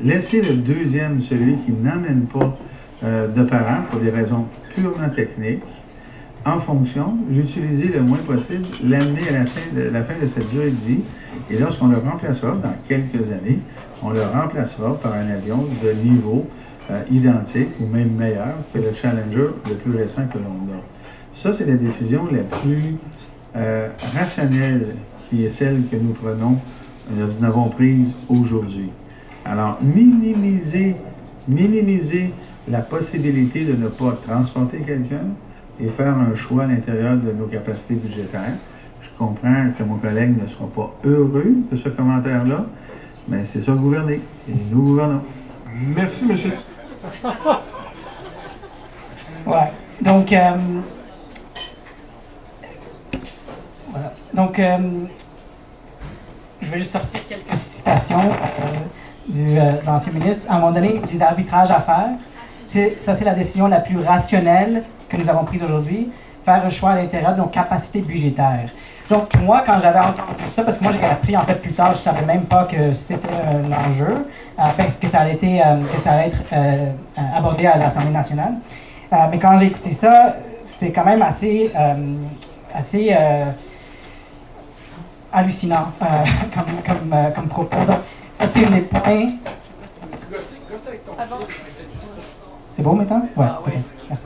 laisser 0.00 0.40
le 0.40 0.56
deuxième, 0.56 1.20
celui 1.22 1.56
qui 1.58 1.72
n'amène 1.72 2.22
pas 2.32 2.56
euh, 3.02 3.28
de 3.28 3.42
parents 3.42 3.82
pour 3.90 4.00
des 4.00 4.10
raisons 4.10 4.46
purement 4.74 5.10
techniques, 5.14 5.62
en 6.46 6.60
fonction, 6.60 7.16
l'utiliser 7.30 7.88
le 7.88 8.00
moins 8.00 8.18
possible, 8.18 8.64
l'amener 8.84 9.28
à 9.28 9.32
la 9.32 9.44
fin, 9.46 9.74
de, 9.74 9.90
la 9.90 10.02
fin 10.02 10.14
de 10.20 10.28
cette 10.28 10.48
durée 10.50 10.70
de 10.70 10.86
vie, 10.86 11.00
et 11.50 11.58
lorsqu'on 11.58 11.88
le 11.88 11.98
remplacera 11.98 12.52
dans 12.52 12.74
quelques 12.88 13.30
années, 13.30 13.60
on 14.04 14.10
le 14.10 14.20
remplacera 14.22 14.94
par 15.00 15.14
un 15.14 15.30
avion 15.30 15.66
de 15.82 15.92
niveau 15.92 16.46
euh, 16.90 17.02
identique 17.10 17.70
ou 17.80 17.86
même 17.86 18.10
meilleur 18.10 18.54
que 18.72 18.78
le 18.78 18.92
Challenger 18.94 19.48
le 19.68 19.74
plus 19.76 19.96
récent 19.96 20.26
que 20.30 20.38
l'on 20.38 20.72
a. 20.74 20.80
Ça, 21.34 21.52
c'est 21.56 21.64
la 21.64 21.76
décision 21.76 22.28
la 22.30 22.42
plus 22.42 22.96
euh, 23.56 23.88
rationnelle 24.14 24.96
qui 25.28 25.44
est 25.44 25.50
celle 25.50 25.86
que 25.90 25.96
nous 25.96 26.12
prenons, 26.12 26.58
euh, 27.12 27.26
nous 27.40 27.46
avons 27.46 27.70
prise 27.70 28.08
aujourd'hui. 28.28 28.90
Alors, 29.46 29.78
minimiser, 29.82 30.96
minimiser 31.48 32.30
la 32.68 32.80
possibilité 32.80 33.64
de 33.64 33.72
ne 33.72 33.88
pas 33.88 34.18
transporter 34.26 34.78
quelqu'un 34.78 35.28
et 35.80 35.88
faire 35.88 36.14
un 36.14 36.34
choix 36.36 36.64
à 36.64 36.66
l'intérieur 36.66 37.16
de 37.16 37.32
nos 37.32 37.46
capacités 37.46 37.94
budgétaires. 37.94 38.56
Je 39.00 39.08
comprends 39.18 39.70
que 39.78 39.82
mon 39.82 39.96
collègue 39.96 40.34
ne 40.42 40.46
sera 40.48 40.66
pas 40.66 40.94
heureux 41.04 41.54
de 41.72 41.76
ce 41.76 41.88
commentaire-là, 41.88 42.66
mais 43.28 43.44
c'est 43.52 43.60
ça 43.60 43.72
gouverner. 43.72 44.20
Et 44.48 44.52
nous 44.70 44.82
gouvernons. 44.82 45.22
Merci, 45.72 46.26
monsieur. 46.26 46.52
Ouais. 49.46 49.70
Donc, 50.00 50.32
euh, 50.32 50.50
voilà. 53.90 54.12
Donc, 54.32 54.58
euh, 54.58 54.78
je 56.62 56.66
vais 56.68 56.78
juste 56.78 56.92
sortir 56.92 57.20
quelques 57.28 57.54
citations 57.56 58.20
euh, 58.20 59.28
du, 59.28 59.58
euh, 59.58 59.72
de 59.82 59.86
l'ancien 59.86 60.12
ministre. 60.14 60.46
À 60.48 60.54
un 60.56 60.60
moment 60.60 60.72
donné, 60.72 60.98
des 61.12 61.20
arbitrages 61.20 61.70
à 61.70 61.80
faire. 61.80 62.08
C'est- 62.70 62.96
Ça, 63.02 63.14
c'est 63.16 63.24
la 63.26 63.34
décision 63.34 63.66
la 63.68 63.80
plus 63.80 63.98
rationnelle 64.00 64.82
que 65.10 65.16
nous 65.18 65.28
avons 65.28 65.44
prise 65.44 65.62
aujourd'hui. 65.62 66.10
Faire 66.46 66.64
un 66.64 66.70
choix 66.70 66.90
à 66.92 66.96
l'intérieur 66.96 67.34
de 67.34 67.40
nos 67.42 67.46
capacités 67.48 68.00
budgétaires. 68.00 68.70
Donc, 69.10 69.34
moi, 69.42 69.62
quand 69.66 69.80
j'avais 69.82 69.98
entendu 69.98 70.44
ça, 70.54 70.62
parce 70.62 70.78
que 70.78 70.84
moi, 70.84 70.92
j'ai 70.92 71.04
appris 71.04 71.36
en 71.36 71.42
fait 71.42 71.60
plus 71.60 71.72
tard, 71.72 71.92
je 71.92 71.98
ne 71.98 72.02
savais 72.04 72.24
même 72.24 72.44
pas 72.44 72.64
que 72.64 72.92
c'était 72.92 73.28
un 73.28 73.70
enjeu, 73.70 74.26
euh, 74.58 74.62
fait 74.76 74.98
que 74.98 75.08
ça 75.08 75.20
allait, 75.20 75.34
été, 75.34 75.60
euh, 75.60 75.78
que 75.78 76.00
ça 76.00 76.12
allait 76.12 76.28
être 76.28 76.42
euh, 76.52 76.86
euh, 77.18 77.20
abordé 77.36 77.66
à 77.66 77.76
l'Assemblée 77.76 78.10
nationale. 78.10 78.54
Euh, 79.12 79.16
mais 79.30 79.38
quand 79.38 79.58
j'ai 79.58 79.66
écouté 79.66 79.90
ça, 79.90 80.36
c'était 80.64 80.90
quand 80.90 81.04
même 81.04 81.20
assez, 81.20 81.70
euh, 81.76 82.14
assez 82.74 83.08
euh, 83.12 83.44
hallucinant 85.32 85.92
euh, 86.00 86.04
comme, 86.54 86.96
comme, 86.96 87.12
euh, 87.12 87.30
comme 87.30 87.48
propos. 87.48 87.84
Donc, 87.86 87.98
ça, 88.38 88.46
c'est 88.46 88.64
un 88.64 88.70
des 88.70 88.80
points. 88.80 89.28
C'est 92.74 92.82
beau 92.82 92.92
maintenant? 92.92 93.22
Ouais. 93.36 93.46
ok, 93.66 93.72
merci. 94.08 94.24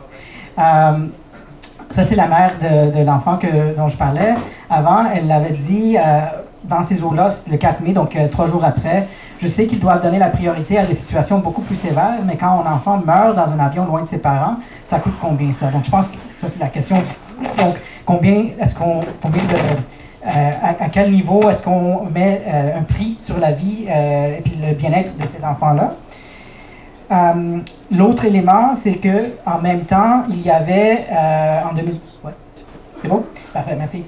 Ça, 1.99 2.05
c'est 2.05 2.15
la 2.15 2.29
mère 2.29 2.53
de, 2.63 3.03
l'enfant 3.03 3.41
dont 3.77 3.89
je 3.89 3.97
parlais. 3.97 4.35
Avant, 4.71 5.07
elle 5.13 5.27
l'avait 5.27 5.55
dit 5.55 5.97
euh, 5.97 6.21
dans 6.63 6.85
ces 6.85 7.03
eaux-là, 7.03 7.27
le 7.51 7.57
4 7.57 7.81
mai, 7.81 7.93
donc 7.93 8.15
euh, 8.15 8.29
trois 8.29 8.47
jours 8.47 8.65
après. 8.65 9.09
Je 9.43 9.49
sais 9.49 9.67
qu'ils 9.67 9.81
doivent 9.81 10.01
donner 10.01 10.21
la 10.21 10.29
priorité 10.29 10.79
à 10.79 10.85
des 10.85 10.95
situations 10.95 11.41
beaucoup 11.41 11.63
plus 11.63 11.75
sévères, 11.75 12.21
mais 12.25 12.37
quand 12.37 12.65
un 12.65 12.73
enfant 12.73 13.03
meurt 13.05 13.35
dans 13.35 13.51
un 13.51 13.59
avion 13.59 13.85
loin 13.85 14.03
de 14.03 14.07
ses 14.07 14.19
parents, 14.19 14.59
ça 14.87 15.01
coûte 15.01 15.15
combien 15.21 15.51
ça? 15.51 15.73
Donc, 15.73 15.87
je 15.87 15.91
pense 15.91 16.07
que 16.07 16.17
ça, 16.41 16.47
c'est 16.47 16.61
la 16.61 16.69
question. 16.69 17.03
Donc, 17.59 17.75
combien 18.07 18.45
est-ce 18.61 18.79
qu'on. 18.79 19.01
Euh, 19.01 20.51
à, 20.63 20.89
quel 20.93 21.11
niveau 21.11 21.51
est-ce 21.51 21.65
qu'on 21.65 22.05
met 22.15 22.45
un 22.77 22.83
prix 22.83 23.17
sur 23.21 23.41
la 23.41 23.51
vie 23.51 23.87
et 23.89 24.43
le 24.65 24.75
bien-être 24.75 25.17
de 25.17 25.25
ces 25.27 25.45
enfants-là? 25.45 25.95
Euh, 27.11 27.59
L'autre 27.91 28.27
élément, 28.27 28.75
c'est 28.77 28.97
que 28.97 29.33
en 29.47 29.61
même 29.61 29.85
temps, 29.85 30.25
il 30.29 30.43
y 30.43 30.51
avait 30.51 31.07
euh, 31.11 31.61
en 31.71 31.75
2000. 31.75 31.95
Ouais. 32.23 32.33
C'est 33.01 33.09
bon? 33.09 33.25
Parfait, 33.53 33.77
merci. 33.79 34.05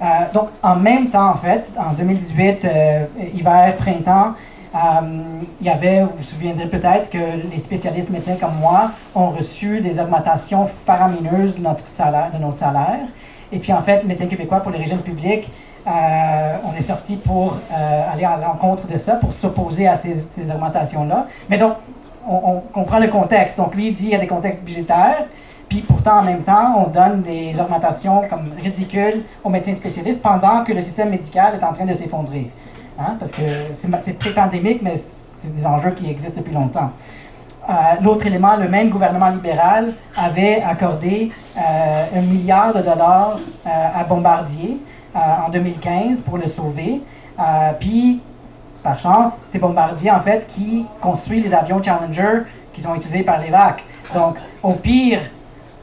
Euh, 0.00 0.04
donc, 0.32 0.50
en 0.62 0.76
même 0.76 1.08
temps, 1.08 1.30
en 1.30 1.36
fait, 1.36 1.64
en 1.76 1.92
2018, 1.94 2.64
euh, 2.64 3.06
hiver, 3.34 3.74
printemps, 3.76 4.34
il 5.60 5.66
y 5.66 5.70
avait, 5.70 6.02
vous 6.02 6.10
vous 6.16 6.22
souviendrez 6.24 6.66
peut-être 6.66 7.08
que 7.08 7.18
les 7.50 7.60
spécialistes 7.60 8.10
médecins 8.10 8.34
comme 8.34 8.56
moi 8.60 8.90
ont 9.14 9.30
reçu 9.30 9.80
des 9.80 10.00
augmentations 10.00 10.68
faramineuses 10.84 11.56
de, 11.56 11.62
notre 11.62 11.88
salaire, 11.88 12.32
de 12.32 12.38
nos 12.38 12.50
salaires. 12.50 13.06
Et 13.52 13.60
puis, 13.60 13.72
en 13.72 13.82
fait, 13.82 14.04
Médecins 14.04 14.26
québécois 14.26 14.60
pour 14.60 14.72
les 14.72 14.78
régimes 14.78 14.98
publics, 14.98 15.48
on 15.86 16.76
est 16.76 16.82
sorti 16.82 17.16
pour 17.16 17.56
aller 18.12 18.24
à 18.24 18.36
l'encontre 18.36 18.88
de 18.88 18.98
ça, 18.98 19.14
pour 19.14 19.32
s'opposer 19.32 19.86
à 19.86 19.96
ces, 19.96 20.16
ces 20.16 20.50
augmentations-là. 20.50 21.28
Mais 21.48 21.58
donc, 21.58 21.74
on, 22.28 22.60
comprend 22.72 22.98
le 22.98 23.08
contexte. 23.08 23.56
Donc, 23.56 23.74
lui, 23.74 23.88
il 23.88 23.94
dit 23.94 24.04
qu'il 24.04 24.12
y 24.12 24.14
a 24.14 24.18
des 24.18 24.26
contextes 24.26 24.62
budgétaires, 24.62 25.26
puis 25.68 25.80
pourtant, 25.80 26.18
en 26.18 26.22
même 26.22 26.42
temps, 26.42 26.84
on 26.86 26.90
donne 26.90 27.22
des 27.22 27.54
augmentations 27.58 28.22
comme 28.28 28.52
ridicules 28.62 29.22
aux 29.42 29.48
médecins 29.50 29.74
spécialistes 29.74 30.22
pendant 30.22 30.64
que 30.64 30.72
le 30.72 30.80
système 30.80 31.10
médical 31.10 31.58
est 31.60 31.64
en 31.64 31.72
train 31.72 31.84
de 31.84 31.94
s'effondrer. 31.94 32.50
Hein? 32.98 33.16
Parce 33.18 33.32
que 33.32 33.42
c'est 33.74 34.18
pré-pandémique, 34.18 34.80
mais 34.82 34.94
c'est 34.96 35.54
des 35.54 35.66
enjeux 35.66 35.90
qui 35.90 36.10
existent 36.10 36.38
depuis 36.40 36.54
longtemps. 36.54 36.90
Euh, 37.68 37.72
L'autre 38.02 38.26
élément, 38.26 38.56
le 38.56 38.68
même 38.68 38.90
gouvernement 38.90 39.30
libéral 39.30 39.92
avait 40.16 40.62
accordé 40.62 41.30
euh, 41.56 42.18
un 42.18 42.20
milliard 42.20 42.74
de 42.74 42.80
dollars 42.82 43.38
euh, 43.66 43.70
à 43.70 44.04
Bombardier 44.04 44.80
en 45.14 45.48
2015 45.48 46.22
pour 46.22 46.38
le 46.38 46.48
sauver. 46.48 47.00
Puis, 47.78 48.20
par 48.84 48.98
chance, 48.98 49.32
c'est 49.50 49.58
Bombardier, 49.58 50.10
en 50.10 50.20
fait, 50.20 50.46
qui 50.46 50.84
construit 51.00 51.40
les 51.40 51.52
avions 51.52 51.82
Challenger 51.82 52.42
qui 52.74 52.82
sont 52.82 52.94
utilisés 52.94 53.24
par 53.24 53.40
l'Irak. 53.40 53.82
Donc, 54.14 54.36
au 54.62 54.72
pire, 54.74 55.20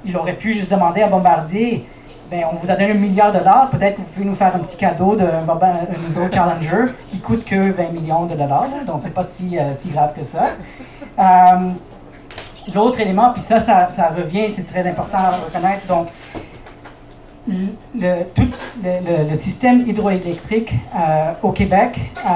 il 0.06 0.16
aurait 0.16 0.36
pu 0.36 0.54
juste 0.54 0.72
demander 0.72 1.02
à 1.02 1.08
Bombardier, 1.08 1.86
ben, 2.30 2.44
on 2.52 2.56
vous 2.56 2.70
a 2.72 2.76
donné 2.76 2.92
un 2.92 2.96
milliard 2.96 3.34
de 3.34 3.40
dollars, 3.40 3.70
peut-être 3.72 3.96
que 3.96 4.02
vous 4.02 4.08
pouvez 4.08 4.26
nous 4.26 4.36
faire 4.36 4.56
un 4.56 4.60
petit 4.60 4.78
cadeau 4.78 5.16
d'un 5.16 5.40
nouveau 5.42 6.32
Challenger 6.32 6.94
qui 7.10 7.20
coûte 7.20 7.44
que 7.44 7.72
20 7.72 7.92
millions 7.92 8.26
de 8.26 8.36
dollars. 8.36 8.68
Donc, 8.86 9.02
c'est 9.04 9.14
pas 9.14 9.26
si, 9.34 9.58
euh, 9.58 9.74
si 9.80 9.90
grave 9.90 10.14
que 10.16 10.24
ça. 10.24 10.52
Euh, 11.20 11.72
L'autre 12.76 13.00
élément, 13.00 13.32
puis 13.34 13.42
ça, 13.42 13.60
ça, 13.60 13.90
ça 13.92 14.12
revient, 14.16 14.52
c'est 14.52 14.72
très 14.72 14.88
important 14.88 15.18
à 15.18 15.32
reconnaître. 15.32 15.88
Donc, 15.88 16.10
le, 17.48 18.24
tout 18.36 18.48
le, 18.84 19.36
système 19.36 19.80
hydroélectrique 19.88 20.74
euh, 20.96 21.32
au 21.42 21.52
Québec, 21.52 22.00
euh, 22.18 22.30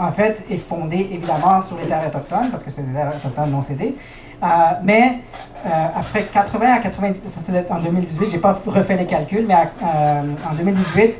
en 0.00 0.10
fait, 0.12 0.44
est 0.50 0.56
fondé 0.68 1.08
évidemment 1.12 1.60
sur 1.62 1.76
les 1.78 1.86
terres 1.86 2.06
autochtones, 2.08 2.50
parce 2.50 2.64
que 2.64 2.70
c'est 2.70 2.82
des 2.82 2.92
terres 2.92 3.12
autochtones 3.16 3.50
non 3.50 3.62
cédées. 3.62 3.94
Euh, 4.42 4.46
mais 4.84 5.18
euh, 5.66 5.68
après 5.96 6.24
80 6.24 6.72
à 6.74 6.78
90, 6.78 7.20
ça 7.28 7.40
c'est 7.44 7.70
en 7.70 7.78
2018, 7.80 8.30
j'ai 8.32 8.38
pas 8.38 8.60
refait 8.66 8.96
les 8.96 9.06
calculs, 9.06 9.44
mais 9.46 9.54
en 9.54 10.54
2018, 10.56 11.14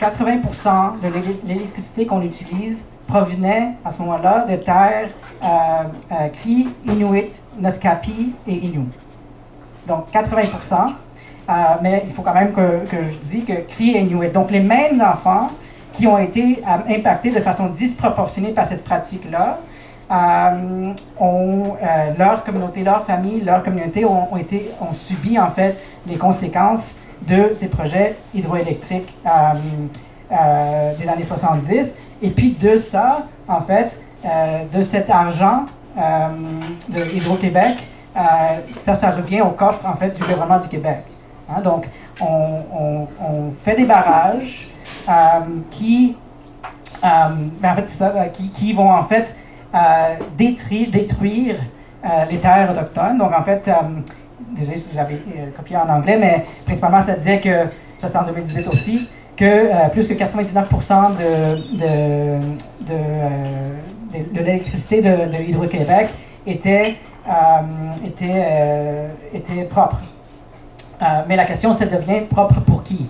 80% 0.00 1.00
de 1.02 1.08
l'é- 1.08 1.40
l'électricité 1.46 2.06
qu'on 2.06 2.22
utilise 2.22 2.84
provenait 3.06 3.70
à 3.84 3.92
ce 3.92 3.98
moment-là 4.02 4.46
de 4.48 4.56
terres 4.56 5.08
Cri, 6.40 6.68
Inuit, 6.86 7.30
Naskapi 7.58 8.34
et 8.46 8.54
Innu. 8.54 8.86
Donc 9.86 10.06
80%. 10.12 10.92
Euh, 11.50 11.52
mais 11.82 12.04
il 12.06 12.12
faut 12.12 12.22
quand 12.22 12.34
même 12.34 12.52
que, 12.52 12.62
je 12.92 13.28
dise 13.28 13.44
que 13.44 13.52
Cri 13.72 13.90
et 13.90 14.00
Inuit, 14.00 14.32
donc 14.32 14.50
les 14.50 14.60
mêmes 14.60 15.00
enfants 15.00 15.48
qui 15.92 16.06
ont 16.06 16.18
été 16.18 16.62
euh, 16.64 16.94
impactés 16.94 17.30
de 17.30 17.40
façon 17.40 17.66
disproportionnée 17.66 18.50
par 18.50 18.66
cette 18.66 18.84
pratique-là, 18.84 19.58
euh, 20.12 20.92
ont, 21.18 21.76
leur 22.18 22.44
communauté, 22.44 22.82
leur 22.82 23.04
famille, 23.04 23.40
leur 23.40 23.62
communauté 23.62 24.04
ont, 24.04 24.28
subi 24.94 25.38
en 25.38 25.50
fait 25.50 25.76
les 26.06 26.16
conséquences 26.16 26.96
de 27.28 27.54
ces 27.58 27.66
projets 27.66 28.16
hydroélectriques 28.34 29.14
des 30.30 31.08
années 31.08 31.22
70. 31.22 31.94
Et 32.22 32.30
puis 32.30 32.56
de 32.60 32.78
ça, 32.78 33.22
en 33.46 33.60
fait, 33.60 34.00
de 34.74 34.82
cet 34.82 35.10
argent 35.10 35.66
de 35.96 37.14
Hydro-Québec, 37.14 37.76
ça, 38.84 38.96
ça 38.96 39.10
revient 39.12 39.42
au 39.42 39.50
coffre 39.50 39.86
en 39.86 39.94
fait 39.94 40.16
du 40.16 40.22
gouvernement 40.22 40.58
du 40.58 40.66
Québec. 40.66 41.04
Hein, 41.50 41.60
donc, 41.62 41.86
on, 42.20 43.06
fait 43.64 43.76
des 43.76 43.84
barrages 43.84 44.68
euh, 45.08 45.12
qui, 45.70 46.16
euh, 47.02 47.06
ben, 47.60 47.72
en 47.72 47.74
fait, 47.74 47.88
c'est 47.88 48.02
euh, 48.02 48.24
qui, 48.54 48.72
vont 48.72 48.90
en 48.90 49.04
fait 49.04 49.34
détruire, 50.36 50.90
détruire 50.90 51.56
les 52.30 52.38
terres 52.38 52.72
autochtones. 52.72 53.18
Donc, 53.18 53.32
en 53.32 53.42
fait, 53.42 53.70
désolé 54.56 54.76
si 54.76 54.88
j'avais 54.94 55.14
euh, 55.14 55.50
copié 55.56 55.76
en 55.76 55.88
anglais, 55.88 56.18
mais 56.18 56.44
principalement, 56.64 57.02
ça 57.02 57.14
disait 57.14 57.40
que, 57.40 57.66
ça 57.98 58.08
c'était 58.08 58.18
en 58.18 58.24
2018 58.24 58.68
aussi, 58.68 59.08
que 59.36 59.88
plus 59.90 60.08
que 60.08 60.14
99% 60.14 61.16
de, 61.16 62.38
l'électricité 64.34 65.00
de, 65.02 65.36
de 65.36 65.42
Hydro-Québec 65.48 66.08
était, 66.46 66.96
était, 68.04 69.08
était 69.32 69.64
propre. 69.64 69.98
Euh, 71.02 71.22
mais 71.26 71.36
la 71.36 71.44
question, 71.46 71.74
c'est 71.74 71.90
devient 71.90 72.22
propre 72.28 72.60
pour 72.60 72.82
qui? 72.82 73.06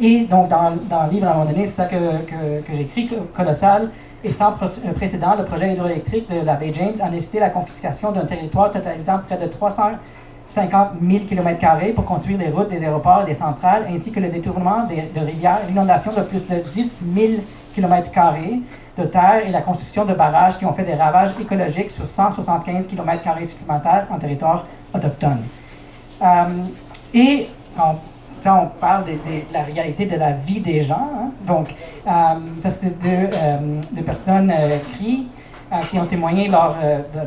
Et 0.00 0.20
donc, 0.24 0.48
dans, 0.48 0.72
dans 0.88 1.04
le 1.06 1.10
livre, 1.12 1.28
à 1.28 1.30
un 1.30 1.34
moment 1.34 1.50
donné, 1.50 1.66
c'est 1.66 1.72
ça 1.72 1.84
que, 1.84 1.96
que, 1.96 2.74
j'écris, 2.74 3.10
colossal, 3.34 3.90
et 4.24 4.30
sans 4.30 4.50
euh, 4.50 4.92
précédent, 4.94 5.34
le 5.38 5.44
projet 5.44 5.72
hydroélectrique 5.72 6.30
de 6.30 6.44
la 6.44 6.54
baie 6.54 6.72
James 6.74 6.94
a 7.02 7.08
nécessité 7.08 7.40
la 7.40 7.50
confiscation 7.50 8.12
d'un 8.12 8.24
territoire 8.24 8.70
totalisant 8.70 9.20
près 9.26 9.38
de 9.38 9.46
350 9.46 10.90
000 11.00 11.24
km 11.24 11.94
pour 11.94 12.04
construire 12.04 12.38
des 12.38 12.48
routes, 12.48 12.68
des 12.68 12.84
aéroports 12.84 13.24
des 13.24 13.34
centrales, 13.34 13.86
ainsi 13.90 14.12
que 14.12 14.20
le 14.20 14.28
détournement 14.28 14.86
de 14.86 15.20
rivières, 15.20 15.60
l'inondation 15.68 16.12
de 16.12 16.22
plus 16.22 16.46
de 16.46 16.56
10 16.72 16.98
000 17.14 17.32
km 17.74 18.10
de 18.98 19.04
terre 19.04 19.46
et 19.46 19.50
la 19.50 19.62
construction 19.62 20.04
de 20.04 20.12
barrages 20.12 20.58
qui 20.58 20.66
ont 20.66 20.72
fait 20.72 20.84
des 20.84 20.94
ravages 20.94 21.30
écologiques 21.40 21.90
sur 21.90 22.06
175 22.06 22.86
km 22.86 23.46
supplémentaires 23.46 24.06
en 24.10 24.18
territoire 24.18 24.66
autochtone. 24.94 25.42
Euh, 26.22 26.44
et 27.14 27.48
on- 27.78 27.96
on 28.44 28.66
parle 28.80 29.04
de, 29.04 29.12
la 29.52 29.62
réalité 29.62 30.06
de 30.06 30.16
la 30.16 30.32
vie 30.32 30.60
des 30.60 30.80
gens. 30.80 31.08
Hein. 31.16 31.30
Donc, 31.46 31.74
euh, 32.06 32.10
ça, 32.58 32.70
c'était 32.70 32.94
deux, 33.02 33.28
deux, 33.92 34.02
personnes 34.02 34.52
qui, 34.98 35.28
qui 35.90 35.98
ont 35.98 36.06
témoigné 36.06 36.48
lors 36.48 36.74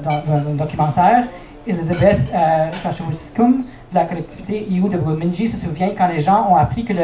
d'un 0.04 0.52
documentaire. 0.56 1.24
Elizabeth 1.68 2.20
euh, 2.34 2.70
de 2.70 3.96
la 3.96 4.06
collectivité 4.06 4.68
IU 4.70 4.88
de 4.90 4.98
Wominji 4.98 5.48
se 5.48 5.58
souvient 5.58 5.90
quand 5.98 6.08
les 6.08 6.20
gens 6.20 6.48
ont 6.52 6.56
appris 6.56 6.86
que 6.86 6.94
le 6.94 7.00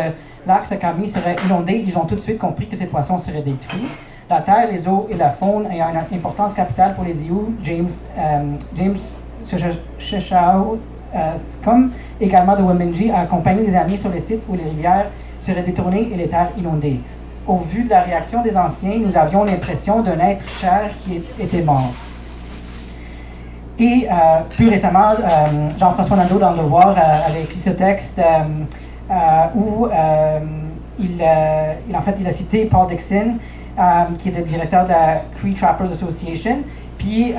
lac 0.46 0.66
Sakami 0.66 1.08
serait 1.08 1.36
inondé, 1.46 1.84
ils 1.88 1.98
ont 1.98 2.06
tout 2.06 2.16
de 2.16 2.20
suite 2.20 2.38
compris 2.38 2.68
que 2.68 2.76
ces 2.76 2.86
poissons 2.86 3.18
seraient 3.20 3.42
détruits. 3.42 3.88
La 4.30 4.42
terre, 4.42 4.68
les 4.72 4.88
eaux 4.88 5.08
et 5.10 5.16
la 5.16 5.32
faune 5.32 5.68
ayant 5.72 5.90
une 5.90 6.18
importance 6.18 6.54
capitale 6.54 6.96
pour 6.96 7.04
les 7.04 7.18
IU, 7.24 7.56
James, 7.64 7.90
euh, 8.18 8.44
James 8.78 8.98
euh, 11.14 11.34
également 12.22 12.56
de 12.56 12.62
Wominji, 12.62 13.12
a 13.12 13.22
accompagné 13.22 13.66
des 13.66 13.76
amis 13.76 13.98
sur 13.98 14.10
les 14.10 14.20
sites 14.20 14.44
où 14.48 14.56
les 14.56 14.64
rivières 14.64 15.08
seraient 15.44 15.64
détournées 15.64 16.10
et 16.14 16.16
les 16.16 16.28
terres 16.28 16.52
inondées. 16.58 17.00
Au 17.48 17.58
vu 17.58 17.84
de 17.84 17.90
la 17.90 18.02
réaction 18.02 18.44
des 18.44 18.56
anciens, 18.56 19.00
nous 19.00 19.18
avions 19.18 19.44
l'impression 19.44 20.02
d'un 20.02 20.20
être 20.20 20.48
cher 20.48 20.90
qui 21.04 21.22
était 21.40 21.64
mort. 21.64 21.92
Et 23.80 24.08
euh, 24.08 24.14
plus 24.56 24.70
récemment, 24.70 25.14
euh, 25.14 25.70
Jean-François 25.80 26.18
Nadeau, 26.18 26.38
dans 26.38 26.52
Le 26.52 26.58
Devoir, 26.58 26.90
euh, 26.90 27.28
avait 27.28 27.42
écrit 27.42 27.60
ce 27.60 27.72
texte 27.72 28.22
où 29.56 29.88
il, 31.00 31.24
en 31.24 32.02
fait, 32.02 32.16
il 32.20 32.28
a 32.28 32.32
cité 32.32 32.66
Paul 32.66 32.88
Dixon, 32.88 33.38
qui 34.20 34.30
est 34.30 34.38
le 34.38 34.44
directeur 34.44 34.84
de 34.84 34.90
la 34.90 35.24
Cree 35.40 35.56
Trappers 35.56 35.92
Association. 35.92 36.60
Puis 37.02 37.34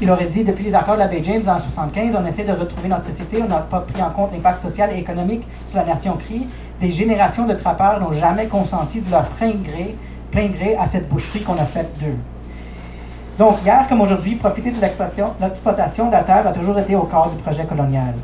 il 0.00 0.10
aurait 0.10 0.26
dit 0.26 0.44
depuis 0.44 0.64
les 0.64 0.74
accords 0.74 0.94
de 0.94 1.00
la 1.00 1.08
Bay 1.08 1.20
James 1.22 1.42
en 1.46 1.56
1975, 1.56 2.16
on 2.18 2.26
essaie 2.26 2.44
de 2.44 2.52
retrouver 2.52 2.88
notre 2.88 3.04
société, 3.04 3.42
on 3.42 3.46
n'a 3.46 3.58
pas 3.58 3.80
pris 3.80 4.02
en 4.02 4.08
compte 4.10 4.32
l'impact 4.32 4.62
social 4.62 4.90
et 4.96 4.98
économique 4.98 5.44
sur 5.68 5.78
la 5.78 5.84
nation 5.84 6.16
Cree. 6.16 6.46
Des 6.80 6.90
générations 6.90 7.44
de 7.44 7.52
trappeurs 7.52 8.00
n'ont 8.00 8.12
jamais 8.12 8.46
consenti 8.46 9.02
de 9.02 9.10
leur 9.10 9.26
plein 9.30 9.50
gré, 9.50 9.94
plein 10.30 10.46
gré 10.46 10.74
à 10.76 10.86
cette 10.86 11.06
boucherie 11.06 11.42
qu'on 11.42 11.58
a 11.58 11.66
faite 11.66 11.90
d'eux. 12.00 12.16
Donc, 13.38 13.56
hier 13.62 13.84
comme 13.88 14.00
aujourd'hui, 14.00 14.36
profiter 14.36 14.70
de 14.70 14.80
l'exploitation 14.80 16.06
de 16.06 16.12
la 16.12 16.22
terre 16.22 16.46
a 16.46 16.52
toujours 16.52 16.78
été 16.78 16.96
au 16.96 17.02
cœur 17.02 17.28
du 17.28 17.36
projet 17.42 17.64
colonial. 17.64 18.14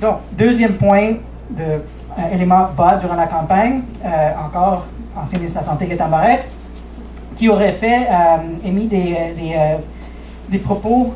Donc, 0.00 0.16
deuxième 0.32 0.74
point 0.74 1.12
de 1.50 1.62
euh, 1.62 2.32
élément 2.32 2.70
bas 2.76 2.96
durant 2.96 3.14
la 3.14 3.28
campagne, 3.28 3.82
euh, 4.04 4.30
encore 4.44 4.86
ancien 5.16 5.38
ministre 5.38 5.60
de 5.60 5.64
la 5.64 5.70
Santé 5.70 5.86
Gaétan 5.86 6.08
Barrette, 6.08 6.44
aurait 7.48 7.72
fait, 7.72 8.06
euh, 8.10 8.68
émis 8.68 8.86
des, 8.86 9.16
des, 10.48 10.58
propos 10.58 11.12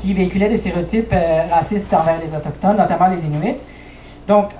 qui 0.00 0.12
véhiculaient 0.12 0.50
des 0.50 0.58
stéréotypes 0.58 1.14
racistes 1.50 1.92
envers 1.94 2.18
les 2.18 2.36
Autochtones, 2.36 2.76
notamment 2.76 3.08
les 3.08 3.24
Inuits. 3.24 3.56
Donc, 4.26 4.50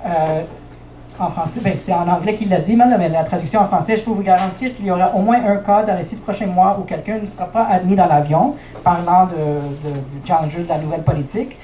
en 1.21 1.31
français, 1.31 1.61
ben, 1.63 1.77
c'était 1.77 1.93
en 1.93 2.09
anglais 2.09 2.35
qu'il 2.35 2.49
l'a 2.49 2.61
dit, 2.61 2.77
mais 2.77 3.09
la 3.09 3.25
traduction 3.25 3.61
en 3.61 3.67
français, 3.67 3.97
je 3.97 4.03
peux 4.03 4.13
vous 4.13 4.23
garantir 4.23 4.75
qu'il 4.77 4.87
y 4.87 4.91
aura 4.91 5.15
au 5.15 5.21
moins 5.21 5.45
un 5.45 5.57
cas 5.57 5.83
dans 5.83 5.97
les 5.97 6.05
six 6.05 6.17
prochains 6.17 6.47
mois 6.47 6.79
où 6.81 6.85
quelqu'un 6.85 7.19
ne 7.19 7.27
sera 7.27 7.47
pas 7.47 7.67
admis 7.67 7.97
dans 7.97 8.07
l'avion, 8.07 8.55
parlant 8.85 9.27
de, 9.27 9.91
du 9.91 10.27
challenger 10.27 10.63
de 10.63 10.69
la 10.69 10.79
nouvelle 10.79 11.03
politique. 11.03 11.57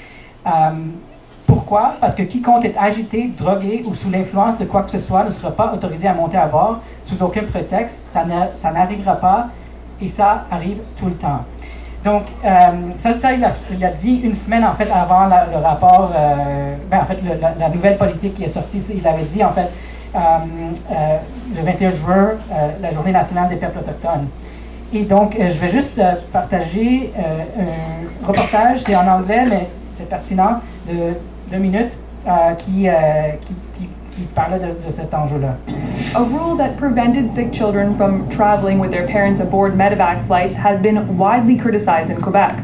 Euh, 0.47 0.51
pourquoi? 1.47 1.95
Parce 2.01 2.15
que 2.15 2.23
quiconque 2.23 2.65
est 2.65 2.77
agité, 2.79 3.31
drogué 3.37 3.83
ou 3.87 3.95
sous 3.95 4.11
l'influence 4.11 4.59
de 4.59 4.65
quoi 4.65 4.83
que 4.83 4.91
ce 4.91 5.01
soit 5.01 5.25
ne 5.25 5.31
sera 5.31 5.51
pas 5.51 5.73
autorisé 5.75 6.09
à 6.09 6.15
monter 6.15 6.37
à 6.37 6.47
bord 6.47 6.81
sous 7.05 7.23
aucun 7.23 7.45
prétexte. 7.45 8.07
Ça 8.13 8.73
n'arrivera 8.73 9.17
pas 9.17 9.49
et 10.01 10.09
ça 10.09 10.45
arrive 10.51 10.79
tout 10.99 11.07
le 11.07 11.15
temps. 11.15 11.45
Donc, 12.05 12.25
euh, 12.45 12.49
ça, 12.99 13.15
ça 13.15 13.33
il 13.33 13.43
a, 13.43 13.91
dit 13.91 14.21
une 14.23 14.35
semaine 14.35 14.65
en 14.65 14.75
fait 14.75 14.91
avant 14.91 15.25
le 15.25 15.57
rapport, 15.57 16.13
euh, 16.15 16.75
ben, 16.91 17.01
en 17.01 17.07
fait, 17.07 17.19
la, 17.59 17.69
nouvelle 17.71 17.97
politique 17.97 18.35
qui 18.35 18.45
est 18.45 18.51
sortie. 18.51 18.83
Il 18.95 19.07
avait 19.09 19.25
dit 19.25 19.43
en 19.43 19.53
fait 19.53 19.71
euh, 20.15 20.19
le 21.57 21.63
21 21.63 21.91
juin, 21.91 22.31
la 22.81 22.91
journée 22.91 23.13
nationale 23.13 23.49
des 23.49 23.57
peuples 23.57 23.79
autochtones. 23.79 24.29
Et 24.93 25.03
donc, 25.05 25.35
je 25.39 25.59
vais 25.59 25.71
juste 25.71 26.01
partager 26.31 27.11
un 27.19 28.27
reportage, 28.27 28.83
c'est 28.83 28.95
en 28.95 29.09
anglais, 29.09 29.45
mais 29.49 29.69
c'est 29.95 30.09
pertinent, 30.09 30.61
deux 31.55 31.61
minutes, 31.61 31.93
euh, 32.27 32.31
euh, 32.31 32.55
qui, 32.57 32.89
qui, 33.79 33.89
qui 34.11 34.29
A 36.15 36.23
rule 36.23 36.57
that 36.57 36.77
prevented 36.77 37.33
sick 37.33 37.53
children 37.53 37.97
from 37.97 38.29
traveling 38.29 38.81
with 38.81 38.91
their 38.91 39.07
parents 39.07 39.41
aboard 39.41 39.75
medevac 39.75 40.27
flights 40.27 40.57
has 40.57 40.81
been 40.81 41.17
widely 41.17 41.57
criticized 41.57 42.11
in 42.11 42.21
Quebec. 42.21 42.59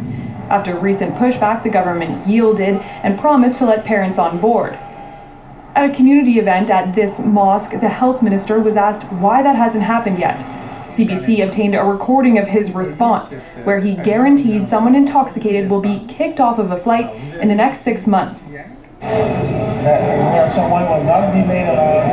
After 0.48 0.76
recent 0.76 1.14
pushback, 1.16 1.62
the 1.62 1.70
government 1.70 2.26
yielded 2.26 2.76
and 3.04 3.18
promised 3.18 3.58
to 3.58 3.66
let 3.66 3.84
parents 3.84 4.18
on 4.18 4.40
board. 4.40 4.72
At 5.76 5.90
a 5.90 5.94
community 5.94 6.40
event 6.40 6.68
at 6.68 6.96
this 6.96 7.20
mosque, 7.20 7.80
the 7.80 7.88
health 7.88 8.22
minister 8.22 8.58
was 8.58 8.76
asked 8.76 9.04
why 9.12 9.42
that 9.42 9.54
hasn't 9.54 9.84
happened 9.84 10.18
yet. 10.18 10.38
CBC 10.96 11.46
obtained 11.46 11.76
a 11.76 11.84
recording 11.84 12.38
of 12.38 12.48
his 12.48 12.72
response, 12.72 13.32
where 13.62 13.78
he 13.80 13.94
guaranteed 13.94 14.66
someone 14.66 14.96
intoxicated 14.96 15.70
will 15.70 15.80
be 15.80 16.04
kicked 16.08 16.40
off 16.40 16.58
of 16.58 16.72
a 16.72 16.76
flight 16.76 17.14
in 17.40 17.48
the 17.48 17.54
next 17.54 17.82
six 17.82 18.06
months. 18.06 18.50
That 19.00 20.52
someone 20.54 20.88
will 20.88 21.04
not 21.04 21.32
be 21.32 21.40
made 21.40 21.68
allowed, 21.68 22.04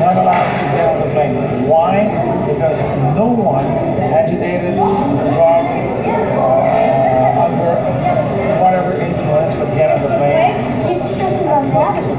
not 0.00 0.16
allowed 0.16 0.48
to 0.58 0.64
get 0.76 0.88
on 0.88 1.06
the 1.06 1.12
plane. 1.12 1.68
Why? 1.68 2.08
Because 2.46 2.78
no 3.14 3.28
one 3.28 3.64
agitated, 3.66 4.76
drugged, 4.76 5.68
uh, 6.38 7.44
under 7.44 7.76
whatever 8.62 8.92
influence 9.00 9.56
would 9.56 9.74
get 9.76 9.92
on 9.92 10.02
the 10.02 10.08
plane. 10.16 10.78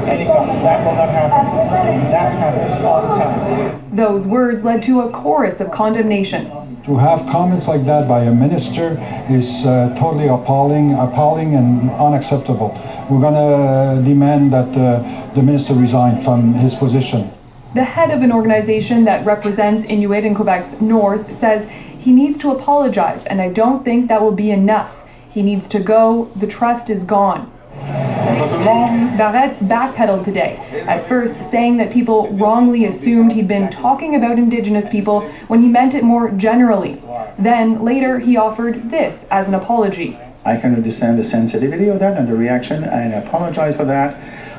Any 0.08 0.24
that 0.24 0.84
will 0.84 0.94
not 0.94 1.08
happen. 1.08 2.10
That 2.10 2.32
happens 2.38 2.84
all 2.84 3.02
the 3.02 3.08
time. 3.14 3.96
Those 3.96 4.26
words 4.26 4.64
led 4.64 4.82
to 4.84 5.00
a 5.00 5.10
chorus 5.10 5.60
of 5.60 5.70
condemnation. 5.70 6.69
To 6.86 6.96
have 6.96 7.26
comments 7.30 7.68
like 7.68 7.84
that 7.84 8.08
by 8.08 8.24
a 8.24 8.32
minister 8.32 8.92
is 9.28 9.66
uh, 9.66 9.94
totally 9.98 10.28
appalling, 10.28 10.94
appalling 10.94 11.54
and 11.54 11.90
unacceptable. 11.90 12.70
We're 13.10 13.20
going 13.20 13.34
to 13.34 14.02
demand 14.02 14.50
that 14.54 14.68
uh, 14.74 15.34
the 15.34 15.42
minister 15.42 15.74
resign 15.74 16.24
from 16.24 16.54
his 16.54 16.74
position. 16.74 17.32
The 17.74 17.84
head 17.84 18.10
of 18.10 18.22
an 18.22 18.32
organization 18.32 19.04
that 19.04 19.26
represents 19.26 19.86
Inuit 19.88 20.24
in 20.24 20.34
Quebec's 20.34 20.80
north 20.80 21.38
says 21.38 21.68
he 21.98 22.12
needs 22.12 22.38
to 22.38 22.50
apologize, 22.50 23.26
and 23.26 23.42
I 23.42 23.50
don't 23.50 23.84
think 23.84 24.08
that 24.08 24.22
will 24.22 24.32
be 24.32 24.50
enough. 24.50 24.96
He 25.30 25.42
needs 25.42 25.68
to 25.68 25.80
go. 25.80 26.30
The 26.34 26.46
trust 26.46 26.88
is 26.88 27.04
gone. 27.04 27.52
Barrett 27.80 29.58
backpedaled 29.60 30.24
today, 30.24 30.56
at 30.86 31.08
first 31.08 31.34
saying 31.50 31.76
that 31.78 31.92
people 31.92 32.28
wrongly 32.32 32.84
assumed 32.84 33.32
he'd 33.32 33.48
been 33.48 33.70
talking 33.70 34.14
about 34.14 34.38
Indigenous 34.38 34.88
people 34.88 35.28
when 35.48 35.60
he 35.60 35.68
meant 35.68 35.94
it 35.94 36.02
more 36.02 36.30
generally. 36.30 37.02
Then, 37.38 37.84
later, 37.84 38.18
he 38.18 38.36
offered 38.36 38.90
this 38.90 39.26
as 39.30 39.48
an 39.48 39.54
apology. 39.54 40.18
I 40.44 40.56
can 40.56 40.74
understand 40.74 41.18
the 41.18 41.24
sensitivity 41.24 41.88
of 41.88 41.98
that 41.98 42.16
and 42.16 42.26
the 42.26 42.34
reaction, 42.34 42.82
and 42.82 43.14
I 43.14 43.18
apologize 43.18 43.76
for 43.76 43.84
that. 43.84 44.16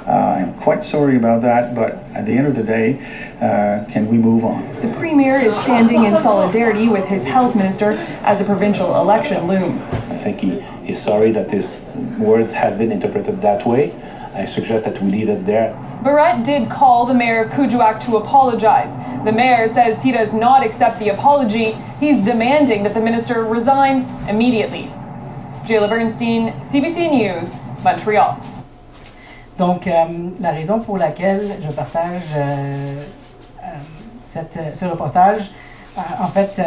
Uh, 0.07 0.11
I'm 0.11 0.53
quite 0.59 0.83
sorry 0.83 1.15
about 1.15 1.43
that, 1.43 1.75
but 1.75 1.93
at 2.15 2.25
the 2.25 2.31
end 2.31 2.47
of 2.47 2.55
the 2.55 2.63
day, 2.63 2.99
uh, 3.37 3.85
can 3.91 4.07
we 4.07 4.17
move 4.17 4.43
on? 4.43 4.63
The 4.81 4.93
Premier 4.97 5.35
is 5.35 5.53
standing 5.63 6.05
in 6.05 6.15
solidarity 6.15 6.87
with 6.87 7.05
his 7.05 7.23
health 7.23 7.55
minister 7.55 7.91
as 8.23 8.39
the 8.39 8.45
provincial 8.45 8.99
election 8.99 9.47
looms. 9.47 9.81
I 9.81 10.17
think 10.17 10.39
he 10.39 10.53
is 10.89 10.99
sorry 10.99 11.31
that 11.33 11.51
his 11.51 11.85
words 12.17 12.51
have 12.53 12.77
been 12.77 12.91
interpreted 12.91 13.41
that 13.41 13.65
way. 13.65 13.93
I 14.33 14.45
suggest 14.45 14.85
that 14.85 14.99
we 15.01 15.11
leave 15.11 15.29
it 15.29 15.45
there. 15.45 15.73
Barrett 16.03 16.43
did 16.43 16.69
call 16.69 17.05
the 17.05 17.13
mayor 17.13 17.43
of 17.43 17.51
Kuujjuaq 17.51 18.03
to 18.05 18.17
apologize. 18.17 18.91
The 19.23 19.31
mayor 19.31 19.71
says 19.71 20.01
he 20.01 20.11
does 20.11 20.33
not 20.33 20.65
accept 20.65 20.97
the 20.97 21.09
apology. 21.09 21.73
He's 21.99 22.25
demanding 22.25 22.81
that 22.83 22.95
the 22.95 23.01
minister 23.01 23.43
resign 23.45 24.07
immediately. 24.27 24.91
Jayla 25.65 25.89
Bernstein, 25.89 26.53
CBC 26.63 27.11
News, 27.11 27.53
Montreal. 27.83 28.61
Donc, 29.62 29.86
euh, 29.86 29.91
la 30.39 30.50
raison 30.50 30.80
pour 30.80 30.97
laquelle 30.97 31.43
je 31.62 31.71
partage 31.71 32.24
euh, 32.36 32.95
euh, 33.60 33.67
cette, 34.24 34.58
ce 34.76 34.86
reportage, 34.86 35.52
en 36.19 36.30
fait, 36.30 36.60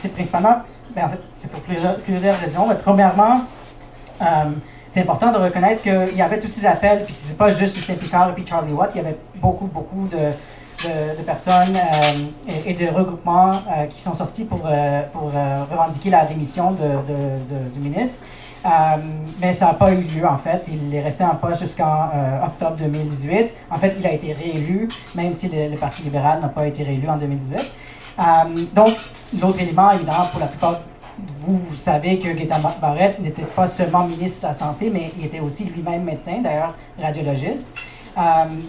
c'est 0.00 0.08
principalement, 0.08 0.56
ben, 0.92 1.10
c'est 1.38 1.48
pour 1.48 1.60
plusieurs, 1.60 2.40
raisons. 2.40 2.66
Mais 2.66 2.74
premièrement, 2.74 3.42
c'est 4.90 5.02
important 5.02 5.30
de 5.30 5.36
reconnaître 5.36 5.82
qu'il 5.82 6.16
y 6.16 6.22
avait 6.22 6.40
tous 6.40 6.48
ces 6.48 6.66
appels, 6.66 7.04
puis 7.04 7.14
c'est 7.14 7.36
pas 7.36 7.52
juste 7.52 7.76
Justin 7.76 7.94
Picard 7.94 8.30
et 8.30 8.32
puis 8.32 8.44
Charlie 8.44 8.72
Watt, 8.72 8.90
il 8.94 8.98
y 8.98 9.00
avait 9.00 9.18
beaucoup, 9.36 9.66
beaucoup 9.66 10.08
de, 10.08 11.22
personnes 11.22 11.78
et, 12.66 12.74
de 12.74 12.86
regroupements 12.88 13.52
qui 13.90 14.00
sont 14.00 14.16
sortis 14.16 14.44
pour, 14.44 14.62
revendiquer 14.62 16.10
la 16.10 16.24
démission 16.24 16.72
du 16.72 17.80
ministre. 17.80 18.18
Euh, 18.64 18.68
mais 19.40 19.54
ça 19.54 19.66
n'a 19.66 19.74
pas 19.74 19.92
eu 19.92 20.02
lieu 20.02 20.26
en 20.26 20.36
fait. 20.36 20.68
Il 20.68 20.94
est 20.94 21.00
resté 21.00 21.24
en 21.24 21.34
poste 21.36 21.62
jusqu'en 21.62 22.10
euh, 22.14 22.44
octobre 22.44 22.76
2018. 22.76 23.50
En 23.70 23.78
fait, 23.78 23.94
il 23.98 24.06
a 24.06 24.12
été 24.12 24.32
réélu, 24.32 24.88
même 25.14 25.34
si 25.34 25.48
le, 25.48 25.76
Parti 25.76 26.02
libéral 26.02 26.40
n'a 26.40 26.48
pas 26.48 26.66
été 26.66 26.82
réélu 26.82 27.08
en 27.08 27.16
2018. 27.16 27.72
Euh, 28.18 28.22
donc, 28.74 28.96
l'autre 29.40 29.60
élément, 29.60 29.90
évidemment, 29.92 30.26
pour 30.30 30.40
la 30.40 30.46
plupart 30.46 30.80
vous, 31.42 31.58
vous 31.58 31.74
savez 31.74 32.18
que 32.18 32.28
Gaétan 32.28 32.60
Barrette 32.80 33.18
n'était 33.20 33.42
pas 33.42 33.66
seulement 33.66 34.04
ministre 34.04 34.40
de 34.40 34.46
la 34.46 34.54
Santé, 34.54 34.90
mais 34.90 35.12
il 35.18 35.26
était 35.26 35.40
aussi 35.40 35.64
lui-même 35.64 36.04
médecin, 36.04 36.38
d'ailleurs 36.42 36.74
radiologiste. 36.98 37.66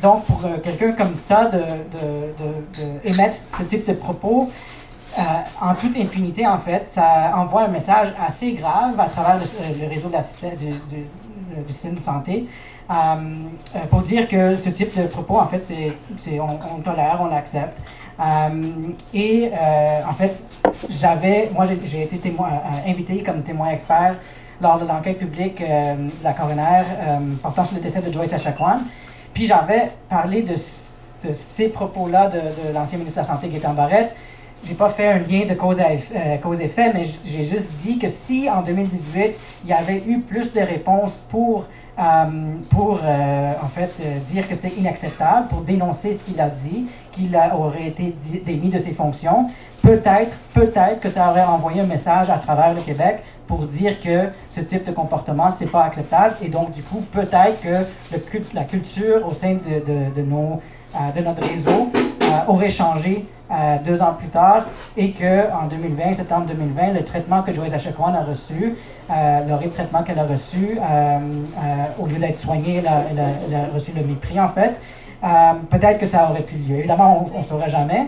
Donc, 0.01 0.25
pour 0.25 0.41
quelqu'un 0.61 0.91
comme 0.91 1.15
ça, 1.27 1.45
de, 1.45 1.59
de, 1.59 2.33
de, 2.37 2.83
de 2.83 3.09
émettre 3.09 3.37
ce 3.57 3.63
type 3.63 3.87
de 3.87 3.93
propos, 3.93 4.49
euh, 5.17 5.21
en 5.61 5.75
toute 5.75 5.95
impunité, 5.97 6.47
en 6.47 6.57
fait, 6.57 6.87
ça 6.93 7.33
envoie 7.35 7.63
un 7.63 7.67
message 7.67 8.13
assez 8.25 8.53
grave 8.53 8.97
à 8.99 9.05
travers 9.09 9.37
le, 9.37 9.43
euh, 9.43 9.89
réseau 9.89 10.07
de 10.07 10.13
la 10.13 10.21
du, 10.55 10.67
du- 10.69 11.07
système 11.67 11.95
de 11.95 11.99
santé 11.99 12.47
euh, 12.89 12.93
pour 13.89 14.01
dire 14.01 14.27
que 14.27 14.55
ce 14.55 14.69
type 14.69 14.97
de 14.97 15.07
propos, 15.07 15.37
en 15.37 15.47
fait, 15.47 15.65
c'est, 16.17 16.39
on, 16.39 16.57
on 16.77 16.79
tolère, 16.81 17.19
on 17.21 17.25
l'accepte. 17.27 17.77
Et 19.13 19.51
en 20.07 20.13
fait, 20.13 20.39
j'avais, 20.89 21.49
moi, 21.53 21.65
j'ai, 21.85 22.03
été 22.03 22.17
témoin, 22.17 22.49
invité 22.87 23.23
comme 23.23 23.41
témoin 23.41 23.69
expert 23.71 24.15
lors 24.61 24.77
de 24.79 24.85
l'enquête 24.85 25.17
publique 25.17 25.59
de 25.59 26.23
la 26.23 26.33
coroner 26.33 26.83
portant 27.41 27.65
sur 27.65 27.75
le 27.75 27.81
décès 27.81 27.99
de 27.99 28.11
Joyce 28.11 28.31
Echaquan. 28.31 28.79
Puis 29.33 29.45
j'avais 29.47 29.89
parlé 30.07 30.43
de, 30.43 30.55
ces 31.33 31.69
propos-là 31.69 32.27
de, 32.27 32.37
de 32.39 32.73
l'ancien 32.73 32.97
ministre 32.99 33.21
de 33.21 33.27
la 33.27 33.33
Santé, 33.33 33.49
Gaétan 33.49 33.73
Barrette. 33.73 34.13
J'ai 34.63 34.73
pas 34.75 34.89
fait 34.89 35.07
un 35.07 35.17
lien 35.19 35.45
de 35.47 35.53
cause 35.55 35.79
à 35.79 35.93
eff- 35.93 36.11
euh, 36.15 36.37
cause-effet, 36.37 36.91
mais 36.93 37.03
j- 37.03 37.19
j'ai 37.25 37.43
juste 37.43 37.71
dit 37.83 37.97
que 37.97 38.07
si 38.09 38.49
en 38.49 38.61
2018, 38.61 39.33
il 39.63 39.69
y 39.69 39.73
avait 39.73 40.03
eu 40.07 40.19
plus 40.19 40.53
de 40.53 40.59
réponses 40.61 41.13
pour, 41.29 41.65
euh, 41.99 42.03
pour 42.69 42.99
euh, 43.03 43.51
en 43.61 43.67
fait, 43.67 43.91
dire 44.27 44.47
que 44.47 44.53
c'était 44.55 44.73
inacceptable, 44.77 45.47
pour 45.47 45.61
dénoncer 45.61 46.13
ce 46.13 46.23
qu'il 46.23 46.39
a 46.39 46.49
dit, 46.49 46.85
qu'il 47.11 47.35
aurait 47.55 47.87
été 47.87 48.15
démis 48.45 48.69
de 48.69 48.77
ses 48.77 48.91
fonctions, 48.91 49.47
peut-être, 49.81 50.31
peut-être 50.53 50.99
que 50.99 51.09
ça 51.09 51.29
aurait 51.31 51.43
envoyé 51.43 51.81
un 51.81 51.85
message 51.87 52.29
à 52.29 52.37
travers 52.37 52.73
le 52.73 52.81
Québec 52.81 53.23
pour 53.47 53.65
dire 53.65 53.99
que 53.99 54.29
ce 54.51 54.61
type 54.61 54.85
de 54.85 54.91
comportement, 54.91 55.49
c'est 55.57 55.69
pas 55.69 55.83
acceptable. 55.85 56.35
Et 56.41 56.47
donc, 56.49 56.71
du 56.71 56.83
coup, 56.83 57.01
peut-être 57.11 57.59
que 57.61 57.83
la 58.53 58.63
culture 58.63 59.27
au 59.27 59.33
sein 59.33 59.55
de, 59.55 59.91
de, 60.15 61.21
notre 61.21 61.45
réseau 61.45 61.89
aurait 62.47 62.69
changé 62.69 63.25
euh, 63.51 63.77
deux 63.85 64.01
ans 64.01 64.13
plus 64.17 64.29
tard 64.29 64.65
et 64.95 65.11
que 65.11 65.51
en 65.51 65.67
2020, 65.67 66.13
septembre 66.13 66.45
2020, 66.47 66.93
le 66.93 67.03
traitement 67.03 67.41
que 67.43 67.53
Joyce 67.53 67.73
Echaquan 67.73 68.13
a 68.13 68.23
reçu, 68.23 68.75
euh, 69.11 69.47
l'horrible 69.47 69.73
traitement 69.73 70.03
qu'elle 70.03 70.19
a 70.19 70.23
reçu, 70.23 70.77
euh, 70.77 70.81
euh, 70.81 71.19
au 71.99 72.05
lieu 72.05 72.17
d'être 72.17 72.37
soignée, 72.39 72.77
elle 72.77 73.55
a, 73.55 73.73
reçu 73.73 73.91
le 73.93 74.03
mépris, 74.03 74.39
en 74.39 74.49
fait. 74.49 74.79
Peut-être 75.69 75.99
que 75.99 76.07
ça 76.07 76.29
aurait 76.29 76.43
pu 76.43 76.55
lieu. 76.55 76.77
Évidemment, 76.77 77.29
on 77.33 77.39
ne 77.39 77.43
saura 77.43 77.67
jamais. 77.67 78.07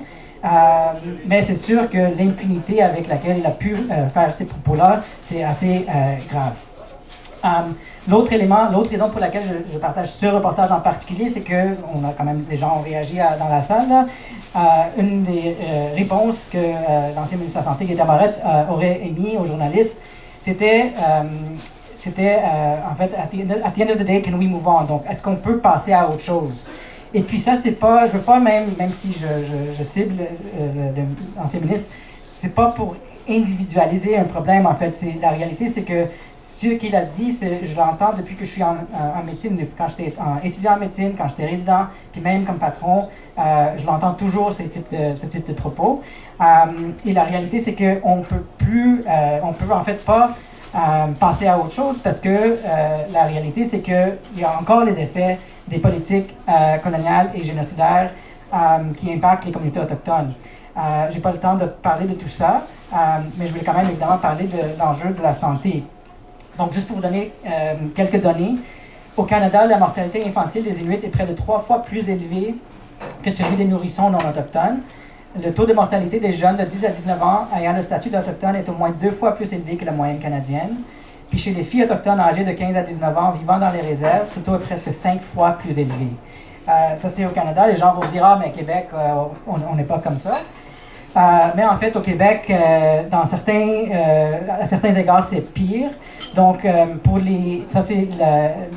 Mais 1.28 1.42
c'est 1.42 1.56
sûr 1.56 1.90
que 1.90 1.98
l'impunité 2.18 2.82
avec 2.82 3.08
laquelle 3.08 3.38
il 3.38 3.46
a 3.46 3.52
pu 3.52 3.76
faire 4.14 4.34
ces 4.34 4.46
propos-là, 4.46 5.02
c'est 5.22 5.44
assez 5.44 5.86
grave. 6.32 7.74
L'autre 8.08 8.32
élément, 8.34 8.70
l'autre 8.72 8.90
raison 8.90 9.10
pour 9.10 9.20
laquelle 9.20 9.64
je, 9.72 9.78
partage 9.78 10.12
ce 10.12 10.26
reportage 10.26 10.72
en 10.72 10.80
particulier, 10.80 11.30
c'est 11.30 11.42
que 11.42 11.76
on 11.94 12.04
a 12.08 12.12
quand 12.18 12.24
même 12.24 12.44
des 12.50 12.58
gens 12.58 12.78
ont 12.80 12.82
réagi 12.82 13.20
à- 13.20 13.36
dans 13.38 13.48
la 13.50 13.62
salle. 13.62 13.90
là. 13.90 14.06
Euh, 14.56 14.60
une 15.02 15.24
des 15.24 15.56
euh, 15.60 15.96
réponses 15.96 16.48
que 16.52 16.58
euh, 16.58 17.10
l'ancien 17.16 17.38
ministre 17.38 17.60
de 17.60 17.66
la 17.66 17.72
Santé, 17.72 17.86
Gaétan 17.86 18.06
Barrette, 18.06 18.40
aurait 18.70 19.02
émis 19.04 19.36
aux 19.38 19.46
journalistes, 19.46 19.98
c'était, 20.46 20.92
c'était 21.96 22.36
en 22.92 22.96
fait, 22.96 23.12
at 23.18 23.28
the, 23.32 23.82
end 23.82 23.92
of, 23.94 23.98
the 23.98 24.04
day, 24.06 24.22
can 24.22 24.34
we 24.38 24.48
move 24.48 24.68
on? 24.68 24.84
Donc, 24.84 25.04
est-ce 25.10 25.22
qu'on 25.22 25.36
peut 25.38 25.58
passer 25.58 25.94
à 25.94 26.10
autre 26.10 26.22
chose? 26.24 26.54
Et 27.14 27.22
puis 27.22 27.40
ça, 27.40 27.54
c'est 27.62 27.72
pas, 27.72 28.08
je 28.08 28.12
veux 28.14 28.20
pas 28.20 28.40
même, 28.40 28.66
même 28.78 28.92
si 28.92 29.14
je, 29.14 29.28
je, 29.78 29.84
cible 29.84 30.16
le- 30.58 30.66
le- 30.96 31.08
l'ancien 31.38 31.60
ministre, 31.62 31.86
c'est 32.42 32.54
pas 32.54 32.68
pour 32.72 32.96
individualiser 33.30 34.18
un 34.18 34.24
problème 34.26 34.66
en 34.68 34.76
fait. 34.76 34.94
La 35.22 35.30
réalité, 35.30 35.68
c'est 35.68 35.84
que 35.84 36.08
ce 36.72 36.76
qu'il 36.76 36.96
a 36.96 37.04
dit, 37.04 37.38
je 37.64 37.76
l'entends 37.76 38.14
depuis 38.16 38.36
que 38.36 38.46
je 38.46 38.52
suis 38.52 38.64
en, 38.64 38.76
en- 38.94 39.24
médecine, 39.26 39.58
quand 39.78 39.88
j'étais 39.88 40.14
étudiant 40.44 40.74
en 40.74 40.78
médecine, 40.80 41.14
quand 41.18 41.28
j'étais 41.28 41.46
résident, 41.46 41.86
puis 42.12 42.22
même 42.22 42.46
comme 42.46 42.58
patron, 42.58 43.10
euh, 43.38 43.42
je 43.78 43.86
l'entends 43.86 44.14
toujours 44.14 44.52
ce 44.52 44.64
type 44.64 45.48
de 45.48 45.54
propos. 45.54 46.02
Euh, 46.42 46.46
et 47.06 47.14
la 47.14 47.24
réalité, 47.24 47.60
c'est 47.60 47.74
qu'on 47.74 48.22
peut 48.22 48.44
plus, 48.58 49.04
euh, 49.08 49.40
on 49.44 49.54
peut 49.54 49.72
en 49.74 49.84
fait 49.84 50.04
pas 50.06 50.32
euh, 50.76 50.80
passer 51.20 51.48
à 51.48 51.58
autre 51.58 51.72
chose 51.74 51.98
parce 52.04 52.20
que 52.20 52.58
la 53.12 53.24
réalité, 53.24 53.64
c'est 53.66 53.80
qu'il 53.82 54.18
y 54.38 54.44
a 54.44 54.60
encore 54.60 54.84
les 54.84 55.00
effets 55.00 55.38
des 55.68 55.78
politiques 55.80 56.36
coloniales 56.84 57.30
et 57.36 57.44
génocidaires 57.44 58.12
qui 58.98 59.12
impactent 59.14 59.46
les 59.46 59.52
communautés 59.52 59.80
autochtones. 59.80 60.34
Euh, 60.78 60.82
J'ai 61.12 61.20
pas 61.20 61.32
le 61.32 61.38
temps 61.38 61.56
de 61.56 61.66
parler 61.66 62.08
de 62.08 62.14
tout 62.16 62.28
ça, 62.30 62.66
mais 63.38 63.46
je 63.48 63.52
voulais 63.52 63.64
quand 63.64 63.74
même 63.74 63.88
évidemment 63.90 64.18
parler 64.18 64.46
de 64.46 64.58
l'enjeu 64.80 65.10
de 65.10 65.22
la 65.22 65.34
santé. 65.34 65.84
Donc, 66.58 66.74
juste 66.74 66.88
pour 66.88 66.98
vous 66.98 67.02
donner 67.02 67.32
euh, 67.46 67.74
quelques 67.96 68.22
données, 68.22 68.56
au 69.18 69.24
Canada, 69.24 69.66
la 69.66 69.78
mortalité 69.78 70.24
infantile 70.26 70.64
des 70.64 70.82
Inuits 70.82 71.00
est 71.04 71.10
près 71.10 71.26
de 71.26 71.34
trois 71.34 71.60
fois 71.60 71.84
plus 71.84 72.10
élevée 72.10 72.56
que 73.24 73.32
celui 73.32 73.56
des 73.56 73.66
nourrissons 73.66 74.10
non 74.10 74.20
autochtones. 74.20 74.82
Le 75.42 75.52
taux 75.52 75.66
de 75.66 75.74
mortalité 75.74 76.20
des 76.20 76.32
jeunes 76.34 76.58
de 76.58 76.64
10 76.64 76.86
à 76.86 76.90
19 76.90 77.24
ans 77.24 77.48
ayant 77.58 77.74
le 77.74 77.82
statut 77.82 78.10
d'autochtone 78.10 78.56
est 78.56 78.70
au 78.70 78.74
moins 78.74 78.92
deux 78.92 79.12
fois 79.12 79.36
plus 79.36 79.52
élevé 79.52 79.78
que 79.78 79.86
la 79.86 79.92
moyenne 79.92 80.20
canadienne. 80.20 80.78
Puis 81.30 81.40
chez 81.40 81.52
les 81.52 81.64
filles 81.64 81.84
autochtones 81.84 82.20
âgées 82.20 82.44
de 82.44 82.52
15 82.52 82.76
à 82.76 82.82
19 82.84 83.18
ans 83.18 83.32
vivant 83.32 83.58
dans 83.58 83.72
les 83.72 83.82
réserves, 83.82 84.28
ce 84.34 84.40
taux 84.40 84.56
est 84.56 84.60
presque 84.60 84.94
cinq 84.94 85.22
fois 85.34 85.54
plus 85.54 85.72
élevé. 85.72 86.10
Euh, 86.70 86.98
ça, 86.98 87.10
c'est 87.10 87.26
au 87.26 87.30
Canada. 87.30 87.68
Les 87.68 87.76
gens 87.76 87.94
vont 87.94 88.08
dire 88.12 88.24
Ah, 88.24 88.40
mais 88.40 88.52
Québec, 88.52 88.90
euh, 88.94 89.24
on 89.48 89.76
n'est 89.76 89.84
pas 89.84 89.98
comme 90.00 90.18
ça. 90.18 90.38
Mais 91.56 91.66
en 91.66 91.76
fait, 91.78 91.96
au 91.96 92.02
Québec, 92.02 92.52
dans 93.12 93.26
certains, 93.26 93.86
à 94.60 94.66
certains 94.66 94.96
égards, 94.96 95.24
c'est 95.24 95.42
pire. 95.54 95.92
Donc, 96.36 96.66
euh, 96.66 96.86
pour 97.04 97.20
les, 97.20 97.64
ça 97.70 97.82
c'est 97.82 98.08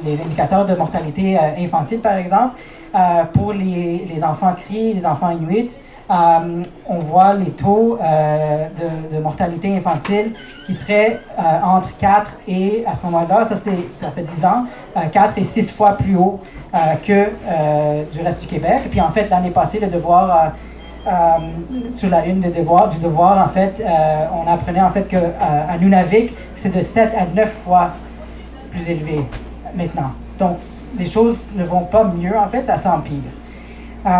les 0.04 0.20
indicateurs 0.20 0.66
de 0.66 0.74
mortalité 0.74 1.36
euh, 1.36 1.64
infantile, 1.64 2.00
par 2.00 2.16
exemple. 2.16 2.56
Euh, 2.94 3.24
pour 3.32 3.52
les, 3.52 4.06
les 4.12 4.24
enfants 4.24 4.54
cris, 4.54 4.94
les 4.94 5.04
enfants 5.04 5.30
inuits, 5.30 5.70
on 6.08 6.98
voit 7.00 7.34
les 7.34 7.50
taux 7.50 7.98
de, 7.98 9.18
mortalité 9.18 9.76
infantile 9.76 10.34
qui 10.64 10.72
seraient 10.74 11.18
entre 11.36 11.96
4 11.98 12.30
et, 12.46 12.84
à 12.86 12.94
ce 12.94 13.04
moment-là, 13.06 13.44
ça, 13.44 13.56
ça 13.56 14.10
fait 14.12 14.22
10 14.22 14.44
ans, 14.44 14.66
euh, 14.96 15.00
4 15.12 15.36
et 15.36 15.42
6 15.42 15.72
fois 15.72 15.96
plus 15.96 16.16
haut 16.16 16.40
que 17.04 17.30
du 18.12 18.20
reste 18.22 18.42
du 18.42 18.46
Québec. 18.46 18.82
Puis 18.88 19.00
en 19.00 19.10
fait, 19.10 19.28
l'année 19.28 19.50
passée, 19.50 19.80
le 19.80 19.88
devoir 19.88 20.52
sur 21.92 22.10
la 22.10 22.26
une 22.26 22.40
des 22.40 22.50
devoirs, 22.50 22.88
du 22.88 22.98
devoir, 22.98 23.46
en 23.46 23.48
fait, 23.50 23.74
euh, 23.80 24.26
on 24.32 24.50
apprenait 24.50 24.80
en 24.82 24.90
fait 24.90 25.08
que 25.08 25.16
euh, 25.16 25.30
à 25.40 25.78
Nunavik, 25.78 26.32
c'est 26.54 26.74
de 26.74 26.82
7 26.82 27.12
à 27.16 27.26
9 27.34 27.48
fois 27.64 27.90
plus 28.70 28.88
élevé 28.90 29.20
maintenant. 29.74 30.12
Donc, 30.38 30.58
les 30.98 31.06
choses 31.06 31.38
ne 31.54 31.64
vont 31.64 31.84
pas 31.84 32.04
mieux, 32.04 32.36
en 32.36 32.48
fait, 32.48 32.64
ça 32.64 32.78
s'empire. 32.78 33.30
Euh, 34.06 34.10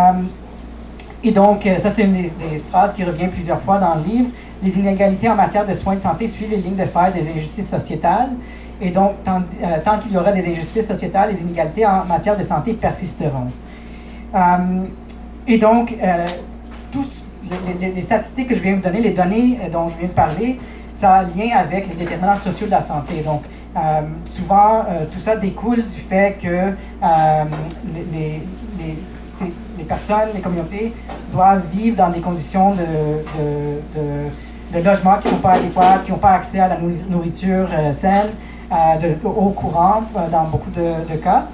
et 1.23 1.33
donc, 1.33 1.67
euh, 1.67 1.79
ça, 1.79 1.91
c'est 1.91 2.03
une 2.03 2.13
des, 2.13 2.63
phrases 2.71 2.95
qui 2.95 3.05
revient 3.05 3.29
plusieurs 3.29 3.61
fois 3.61 3.79
dans 3.79 3.95
le 3.97 4.03
livre. 4.03 4.29
Les 4.63 4.71
inégalités 4.79 5.29
en 5.29 5.35
matière 5.35 5.67
de 5.67 5.75
soins 5.75 5.97
de 5.97 6.01
santé 6.01 6.27
suivent 6.27 6.51
les 6.51 6.59
lignes 6.59 6.77
de 6.77 6.85
fer 6.85 7.13
des 7.13 7.29
injustices 7.31 7.69
sociétales. 7.69 8.31
Et 8.81 8.91
donc, 8.91 9.13
tant, 9.25 9.43
euh, 9.63 9.79
tant 9.85 9.99
qu'il 9.99 10.13
y 10.13 10.19
aura 10.19 10.33
des 10.33 10.47
injustices 10.47 10.87
sociétales, 10.87 11.31
les 11.33 11.41
inégalités 11.41 11.87
en 11.87 12.05
matière 12.05 12.37
de 12.37 12.43
santé 12.43 12.75
persisteront. 12.75 13.51
Euh, 14.35 14.39
et 15.47 15.59
donc, 15.59 15.95
euh, 16.03 16.25
tous 16.97 17.23
les, 17.81 18.03
statistiques 18.03 18.49
que 18.49 18.55
je 18.55 18.61
viens 18.61 18.73
de 18.73 18.77
vous 18.77 18.83
donner, 18.83 19.01
les 19.01 19.11
données 19.11 19.59
euh, 19.63 19.71
dont 19.71 19.89
je 19.89 19.99
viens 19.99 20.09
de 20.09 20.13
parler, 20.13 20.59
ça 20.97 21.15
a 21.15 21.21
un 21.21 21.25
lien 21.25 21.57
avec 21.57 21.89
les 21.89 21.95
déterminants 21.95 22.37
sociaux 22.37 22.67
de 22.67 22.73
la 22.73 22.81
santé. 22.81 23.23
Donc, 23.25 23.43
euh, 23.77 24.01
souvent, 24.31 24.85
euh, 24.89 25.05
tout 25.11 25.21
ça 25.21 25.37
découle 25.37 25.85
du 25.85 26.01
fait 26.09 26.39
que 26.43 26.73
les, 28.15 28.43
personnes, 29.85 30.31
les 30.35 30.41
communautés 30.41 30.93
doivent 31.33 31.63
vivre 31.73 31.97
dans 31.97 32.09
des 32.09 32.21
conditions 32.21 32.73
de, 32.73 34.83
logement 34.83 35.19
qui 35.19 35.29
ne 35.29 35.35
sont 35.35 35.41
pas 35.41 35.53
adéquates, 35.53 36.05
qui 36.05 36.11
n'ont 36.11 36.19
pas 36.19 36.33
accès 36.33 36.59
à 36.59 36.69
la 36.69 36.77
nourri- 36.77 37.09
nourriture 37.09 37.69
saine, 37.93 38.31
au 39.25 39.51
courant 39.51 40.03
dans 40.33 40.45
beaucoup 40.45 40.71
de, 40.71 41.17
cas. 41.17 41.45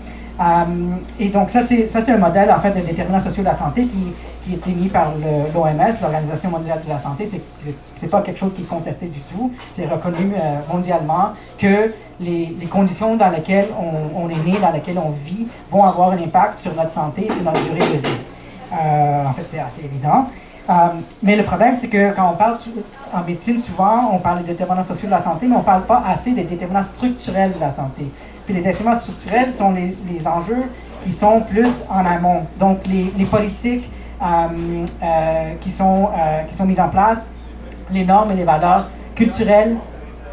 Et 1.18 1.28
donc, 1.28 1.50
ça, 1.50 1.60
c'est 1.62 2.10
un 2.10 2.18
modèle, 2.18 2.50
en 2.50 2.60
fait, 2.60 2.70
de 2.70 2.86
déterminants 2.86 3.20
sociaux 3.20 3.42
de 3.42 3.48
la 3.48 3.56
santé 3.56 3.84
qui, 3.84 4.12
qui 4.44 4.54
est 4.54 4.66
émis 4.70 4.88
par 4.88 5.12
l'OMS, 5.54 5.94
l'Organisation 6.00 6.50
mondiale 6.50 6.80
de 6.84 6.88
la 6.88 6.98
santé. 6.98 7.28
C'est- 7.30 8.06
pas 8.08 8.20
quelque 8.20 8.38
chose 8.38 8.52
qui 8.52 8.62
est 8.62 8.66
contesté 8.66 9.06
du 9.06 9.20
tout. 9.20 9.52
C'est 9.74 9.86
reconnu 9.86 10.32
euh, 10.34 10.58
mondialement 10.70 11.30
que 11.56 11.94
les, 12.20 12.54
les 12.60 12.66
conditions 12.66 13.16
dans 13.16 13.30
lesquelles 13.30 13.68
on, 14.16 14.28
est 14.28 14.44
né, 14.44 14.58
dans 14.60 14.70
lesquelles 14.72 14.98
on 14.98 15.10
vit, 15.24 15.46
vont 15.70 15.84
avoir 15.84 16.10
un 16.10 16.18
impact 16.18 16.58
sur 16.60 16.74
notre 16.74 16.92
santé 16.92 17.26
et 17.26 17.32
sur 17.32 17.42
notre 17.42 17.62
durée 17.62 17.78
de 17.78 18.06
vie. 18.06 18.14
Euh, 18.72 19.24
en 19.24 19.32
fait, 19.32 19.44
c'est 19.48 19.60
assez 19.60 19.82
évident. 19.84 20.26
Euh, 20.68 20.72
mais 21.22 21.36
le 21.36 21.42
problème, 21.44 21.76
c'est 21.80 21.88
que 21.88 22.12
quand 22.14 22.30
on 22.32 22.36
parle 22.36 22.56
en 23.14 23.22
médecine, 23.22 23.60
souvent, 23.60 24.10
on 24.12 24.18
parle 24.18 24.38
des 24.42 24.52
déterminants 24.52 24.82
sociaux 24.82 25.06
de 25.06 25.12
la 25.12 25.22
santé, 25.22 25.46
mais 25.46 25.54
on 25.56 25.60
ne 25.60 25.64
parle 25.64 25.82
pas 25.84 26.02
assez 26.06 26.32
des 26.32 26.44
déterminants 26.44 26.82
structurels 26.82 27.52
de 27.52 27.60
la 27.60 27.70
santé. 27.72 28.10
Puis 28.44 28.54
les 28.54 28.60
déterminants 28.62 28.98
structurels 28.98 29.54
sont 29.54 29.70
les, 29.72 29.96
les 30.10 30.26
enjeux 30.26 30.64
qui 31.04 31.12
sont 31.12 31.40
plus 31.40 31.68
en 31.88 32.04
amont. 32.04 32.42
Donc, 32.58 32.78
les, 32.86 33.12
les 33.16 33.24
politiques 33.24 33.88
qui, 35.60 35.70
sont, 35.70 36.08
euh, 36.16 36.42
qui 36.48 36.54
sont 36.54 36.64
mises 36.64 36.80
en 36.80 36.88
place, 36.88 37.18
les 37.90 38.04
normes 38.04 38.30
et 38.32 38.34
les 38.34 38.44
valeurs 38.44 38.88
culturelles 39.14 39.76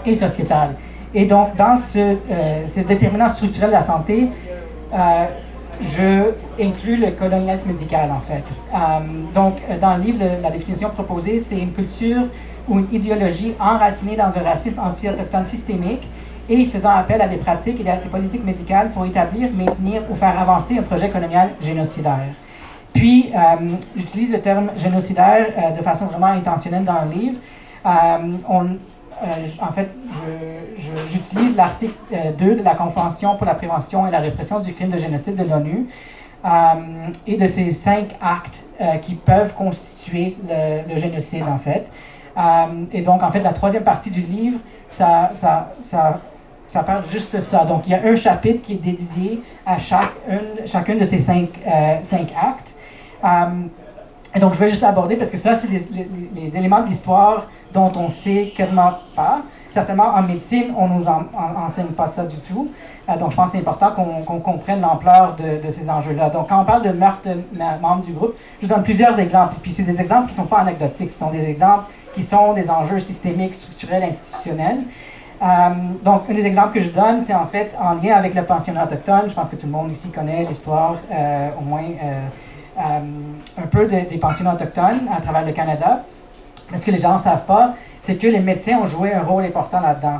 et 0.06 0.16
sociétales. 0.16 0.76
Et 1.14 1.26
donc, 1.26 1.56
dans 1.56 1.76
ce, 1.76 1.98
euh, 1.98 2.16
ces 2.68 2.84
déterminants 2.84 3.30
structurels 3.30 3.70
de 3.70 3.76
la 3.76 3.86
santé, 3.86 4.28
euh, 4.94 5.26
je 5.82 6.32
inclus 6.62 6.98
le 6.98 7.12
colonialisme 7.12 7.70
médical, 7.70 8.12
en 8.12 8.20
fait. 8.20 8.44
donc, 9.34 9.56
dans 9.80 9.96
le 9.96 10.04
livre, 10.04 10.26
la 10.44 10.52
définition 10.52 10.90
proposée, 10.90 11.40
c'est 11.40 11.58
une 11.58 11.72
culture 11.72 12.24
ou 12.68 12.80
une 12.80 12.88
idéologie 12.92 13.54
enracinée 13.60 14.18
dans 14.18 14.26
un 14.26 14.44
racisme 14.44 14.78
anti-autochtone 14.78 15.48
systémique 15.48 16.06
et 16.50 16.66
faisant 16.66 16.90
appel 16.90 17.22
à 17.22 17.30
des 17.30 17.38
pratiques 17.38 17.80
et 17.80 17.84
des 17.84 18.10
politiques 18.12 18.44
médicales 18.44 18.92
pour 18.92 19.06
établir, 19.06 19.50
maintenir 19.54 20.02
ou 20.10 20.16
faire 20.16 20.38
avancer 20.38 20.78
un 20.78 20.82
projet 20.82 21.08
colonial 21.08 21.52
génocidaire. 21.62 22.28
Puis, 22.94 23.32
euh, 23.36 23.68
j'utilise 23.96 24.32
le 24.32 24.42
terme 24.42 24.72
génocidaire 24.78 25.48
euh, 25.58 25.78
de 25.78 25.84
façon 25.84 26.06
vraiment 26.08 26.28
intentionnelle 26.28 26.84
dans 26.84 27.04
le 27.04 27.12
livre. 27.12 27.38
Euh, 27.86 28.38
en 29.62 29.74
fait, 29.74 29.90
j'utilise 31.12 31.56
l'article 31.58 31.94
2 32.38 32.56
de 32.56 32.64
la 32.64 32.74
Convention 32.74 33.36
pour 33.36 33.46
la 33.46 33.56
prévention 33.56 34.08
et 34.08 34.12
la 34.12 34.20
répression 34.20 34.62
du 34.62 34.74
crime 34.74 34.92
de 34.92 34.98
génocide 34.98 35.36
de 35.36 35.44
l'ONU 35.44 35.90
et 37.28 37.36
de 37.36 37.48
ces 37.48 37.74
cinq 37.74 38.16
actes 38.22 38.56
qui 39.02 39.16
peuvent 39.16 39.54
constituer 39.56 40.38
le, 40.48 40.96
génocide, 40.96 41.44
en 41.44 41.58
fait. 41.58 41.88
et 42.94 43.02
donc, 43.02 43.22
en 43.22 43.30
fait, 43.30 43.42
la 43.42 43.52
troisième 43.52 43.84
partie 43.84 44.10
du 44.10 44.22
livre, 44.22 44.60
ça, 44.88 45.32
ça, 45.34 45.74
ça 45.84 46.22
ça 46.70 46.84
parle 46.84 47.04
juste 47.10 47.36
de 47.36 47.42
ça. 47.42 47.66
Donc, 47.66 47.88
il 47.88 47.92
y 47.92 47.96
a 47.96 48.04
un 48.06 48.16
chapitre 48.16 48.62
qui 48.62 48.74
est 48.74 48.84
dédié 48.84 49.42
à 49.66 49.78
chaque 49.80 50.14
une, 50.30 50.66
chacun 50.66 50.96
de 50.96 51.04
ces 51.04 51.20
cinq, 51.20 51.50
cinq 52.04 52.30
actes. 52.42 52.74
Euh, 53.24 53.68
et 54.36 54.40
donc, 54.40 54.54
je 54.54 54.60
vais 54.60 54.70
juste 54.70 54.84
aborder 54.84 55.16
parce 55.16 55.32
que 55.32 55.38
ça, 55.38 55.56
c'est 55.56 55.68
les, 55.68 56.58
éléments 56.58 56.82
de 56.82 56.88
l'histoire 56.88 57.48
dont 57.74 57.92
on 57.96 58.12
sait 58.12 58.54
quasiment 58.56 58.94
pas. 59.16 59.42
Certainement, 59.72 60.12
en 60.14 60.22
médecine, 60.24 60.74
on 60.78 60.88
ne 60.88 61.00
nous 61.00 61.06
enseigne 61.08 61.88
pas 61.88 62.08
ça 62.08 62.26
du 62.26 62.38
tout. 62.38 62.70
Euh, 63.08 63.18
donc, 63.18 63.32
je 63.32 63.36
pense 63.36 63.48
que 63.48 63.52
c'est 63.54 63.60
important 63.60 63.92
qu'on 63.92 64.40
comprenne 64.40 64.82
l'ampleur 64.82 65.36
de, 65.36 65.72
ces 65.72 65.90
enjeux-là. 65.90 66.30
Donc, 66.30 66.50
quand 66.50 66.62
on 66.62 66.66
parle 66.66 66.84
de 66.84 66.92
meurtre 66.92 67.22
de 67.28 67.82
membres 67.82 68.04
du 68.04 68.14
groupe, 68.14 68.36
je 68.62 68.68
donne 68.68 68.84
plusieurs 68.84 69.18
exemples. 69.20 69.56
Puis, 69.62 69.72
c'est 69.72 69.84
des 69.84 70.00
exemples 70.00 70.28
qui 70.28 70.34
ne 70.34 70.44
sont 70.44 70.48
pas 70.48 70.60
anecdotiques. 70.60 71.10
Ce 71.10 71.20
sont 71.20 71.32
des 71.32 71.48
exemples 71.48 71.86
qui 72.14 72.24
sont 72.24 72.54
des 72.54 72.70
enjeux 72.70 73.00
systémiques, 73.00 73.56
structurels, 73.56 74.04
institutionnels. 74.04 74.80
Euh, 75.42 75.48
donc, 76.04 76.24
un 76.30 76.34
des 76.34 76.46
exemples 76.46 76.74
que 76.74 76.82
je 76.82 76.90
donne, 76.90 77.22
c'est 77.26 77.34
en 77.34 77.48
fait 77.48 77.72
en 77.80 77.94
lien 77.96 78.16
avec 78.16 78.36
le 78.36 78.44
pensionnat 78.44 78.86
autochtone. 78.86 79.24
Je 79.28 79.34
pense 79.34 79.50
que 79.50 79.56
tout 79.56 79.66
le 79.66 79.72
monde 79.72 79.92
ici 79.92 80.10
connaît 80.10 80.46
l'histoire, 80.46 80.98
au 81.60 81.64
moins 81.64 81.84
un 82.80 83.68
peu 83.70 83.86
des 83.88 84.18
pensionnats 84.18 84.54
autochtones 84.54 85.08
à 85.16 85.22
travers 85.22 85.46
le 85.46 85.52
Canada. 85.52 86.04
Ce 86.76 86.86
que 86.86 86.92
les 86.92 87.00
gens 87.00 87.14
ne 87.16 87.20
savent 87.20 87.46
pas, 87.46 87.74
c'est 88.00 88.16
que 88.16 88.28
les 88.28 88.40
médecins 88.40 88.78
ont 88.78 88.86
joué 88.86 89.14
un 89.14 89.24
rôle 89.24 89.44
important 89.44 89.82
là-dedans. 89.82 90.20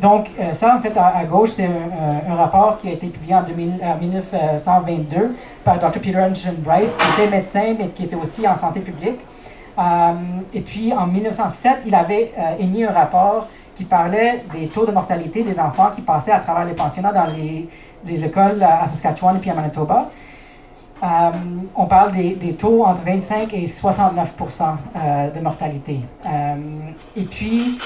donc, 0.00 0.28
ça, 0.52 0.76
en 0.76 0.80
fait, 0.80 0.92
à, 0.96 1.24
gauche, 1.24 1.50
c'est 1.56 1.66
un, 1.66 2.34
rapport 2.34 2.78
qui 2.80 2.88
a 2.88 2.92
été 2.92 3.08
publié 3.08 3.34
en 3.34 3.42
1922 3.42 5.36
par 5.64 5.78
Dr. 5.78 6.00
Peter 6.00 6.20
Anderson 6.20 6.54
Bryce, 6.58 6.96
qui 6.96 7.22
était 7.22 7.30
médecin, 7.30 7.74
mais 7.78 7.88
qui 7.88 8.04
était 8.04 8.16
aussi 8.16 8.46
en 8.46 8.56
santé 8.56 8.80
publique. 8.80 9.18
et 10.54 10.60
puis, 10.60 10.92
en 10.92 11.06
1907, 11.06 11.78
il 11.86 11.94
avait 11.94 12.32
émis 12.60 12.84
un 12.84 12.92
rapport 12.92 13.48
qui 13.78 13.84
parlait 13.84 14.44
des 14.52 14.66
taux 14.66 14.84
de 14.84 14.90
mortalité 14.90 15.44
des 15.44 15.58
enfants 15.60 15.90
qui 15.94 16.02
passaient 16.02 16.32
à 16.32 16.40
travers 16.40 16.64
les 16.64 16.74
pensionnats 16.74 17.12
dans 17.12 17.26
les, 17.26 18.24
écoles 18.24 18.60
à 18.60 18.88
Saskatchewan 18.88 19.36
et 19.36 19.38
puis 19.38 19.50
à 19.50 19.54
Manitoba. 19.54 20.08
Euh, 21.02 21.06
on 21.76 21.86
parle 21.86 22.12
des, 22.12 22.52
taux 22.54 22.84
entre 22.84 23.02
25 23.02 23.54
et 23.54 23.66
69% 23.66 23.86
euh, 24.96 25.30
de 25.30 25.40
mortalité. 25.40 26.00
Euh, 26.26 26.56
et 27.16 27.22
puis, 27.22 27.78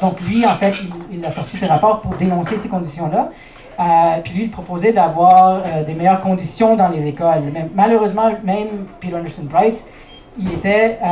donc 0.00 0.20
lui, 0.22 0.44
en 0.44 0.54
fait, 0.56 0.74
il, 1.12 1.24
a 1.24 1.30
sorti 1.30 1.56
ce 1.56 1.66
rapport 1.66 2.00
pour 2.00 2.16
dénoncer 2.16 2.58
ces 2.58 2.68
conditions-là. 2.68 3.28
puis 4.24 4.34
lui, 4.34 4.42
il 4.44 4.50
proposait 4.50 4.92
d'avoir 4.92 5.62
des 5.86 5.94
meilleures 5.94 6.20
conditions 6.20 6.76
dans 6.76 6.88
les 6.88 7.06
écoles. 7.06 7.52
Malheureusement, 7.74 8.30
même 8.44 8.86
Peter 9.00 9.16
Anderson 9.16 9.46
Price, 9.48 9.86
il, 10.38 10.52
était, 10.52 10.98
euh, 11.02 11.06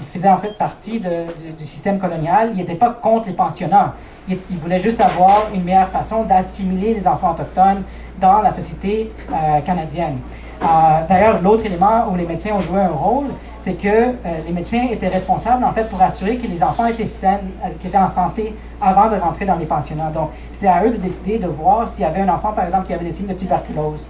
il 0.00 0.18
faisait 0.18 0.28
en 0.28 0.38
fait 0.38 0.56
partie 0.58 1.00
du, 1.00 1.64
système 1.64 1.98
colonial. 1.98 2.50
Il 2.52 2.58
n'était 2.58 2.74
pas 2.74 2.90
contre 2.90 3.28
les 3.28 3.34
pensionnats. 3.34 3.94
Il, 4.28 4.58
voulait 4.58 4.78
juste 4.78 5.00
avoir 5.00 5.46
une 5.54 5.64
meilleure 5.64 5.88
façon 5.88 6.24
d'assimiler 6.24 6.92
les 6.92 7.08
enfants 7.08 7.32
autochtones 7.32 7.82
dans 8.20 8.42
la 8.42 8.50
société 8.50 9.10
euh, 9.30 9.60
canadienne. 9.60 10.18
Euh, 10.62 10.66
d'ailleurs, 11.08 11.40
l'autre 11.40 11.64
élément 11.66 12.08
où 12.10 12.16
les 12.16 12.26
médecins 12.26 12.50
ont 12.52 12.60
joué 12.60 12.80
un 12.80 12.88
rôle, 12.88 13.26
c'est 13.60 13.74
que 13.74 14.14
les 14.46 14.52
médecins 14.52 14.86
étaient 14.90 15.08
responsables 15.08 15.62
en 15.62 15.72
fait 15.72 15.88
pour 15.90 16.00
assurer 16.00 16.36
que 16.36 16.46
les 16.46 16.62
enfants 16.62 16.86
étaient 16.86 17.06
sains, 17.06 17.40
qu'ils 17.80 17.88
étaient 17.88 17.98
en 17.98 18.08
santé 18.08 18.54
avant 18.80 19.10
de 19.10 19.16
rentrer 19.16 19.44
dans 19.44 19.56
les 19.56 19.66
pensionnats. 19.66 20.10
Donc, 20.10 20.30
c'était 20.52 20.68
à 20.68 20.84
eux 20.84 20.90
de 20.90 20.96
décider 20.96 21.38
de 21.38 21.48
voir 21.48 21.86
s'il 21.88 22.02
y 22.02 22.06
avait 22.06 22.20
un 22.20 22.28
enfant, 22.28 22.52
par 22.52 22.64
exemple, 22.64 22.86
qui 22.86 22.94
avait 22.94 23.04
des 23.04 23.10
signes 23.10 23.26
de 23.26 23.34
tuberculose. 23.34 24.04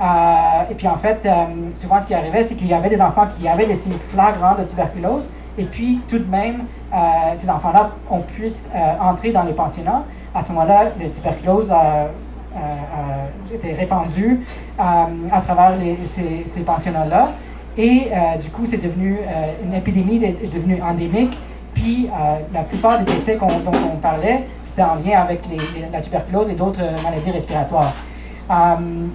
Euh, 0.00 0.70
et 0.70 0.74
puis 0.74 0.86
en 0.86 0.96
fait, 0.96 1.20
euh, 1.24 1.44
souvent 1.80 2.00
ce 2.00 2.06
qui 2.06 2.14
arrivait, 2.14 2.44
c'est 2.44 2.54
qu'il 2.54 2.68
y 2.68 2.74
avait 2.74 2.88
des 2.88 3.00
enfants 3.00 3.26
qui 3.36 3.48
avaient 3.48 3.66
des 3.66 3.74
signes 3.74 3.98
flagrants 4.12 4.54
de 4.54 4.64
tuberculose, 4.64 5.24
et 5.56 5.64
puis 5.64 6.00
tout 6.08 6.18
de 6.18 6.30
même, 6.30 6.64
euh, 6.94 6.96
ces 7.36 7.50
enfants-là 7.50 7.90
ont 8.10 8.20
pu 8.20 8.48
entrer 9.00 9.32
dans 9.32 9.42
les 9.42 9.52
pensionnats. 9.52 10.04
À 10.34 10.44
ce 10.44 10.52
moment-là, 10.52 10.84
la 11.00 11.08
tuberculose 11.08 11.72
était 13.52 13.74
répandue 13.74 14.40
à 14.78 15.40
travers 15.44 15.72
ces, 16.14 16.60
pensionnats-là, 16.60 17.30
et 17.76 18.10
du 18.40 18.48
coup, 18.50 18.64
c'est 18.68 18.82
devenu 18.82 19.18
une 19.64 19.74
épidémie 19.74 20.22
est 20.24 20.52
devenue 20.52 20.80
endémique. 20.82 21.38
Puis 21.74 22.08
la 22.52 22.62
plupart 22.62 22.98
des 22.98 23.12
décès 23.12 23.36
dont 23.36 23.46
on 23.92 23.96
parlait, 23.96 24.44
c'était 24.64 24.82
en 24.82 24.96
lien 24.96 25.20
avec 25.20 25.40
la 25.92 26.00
tuberculose 26.00 26.50
et 26.50 26.54
d'autres 26.54 26.80
maladies 27.02 27.30
respiratoires. 27.30 27.92
Euh, 28.50 28.54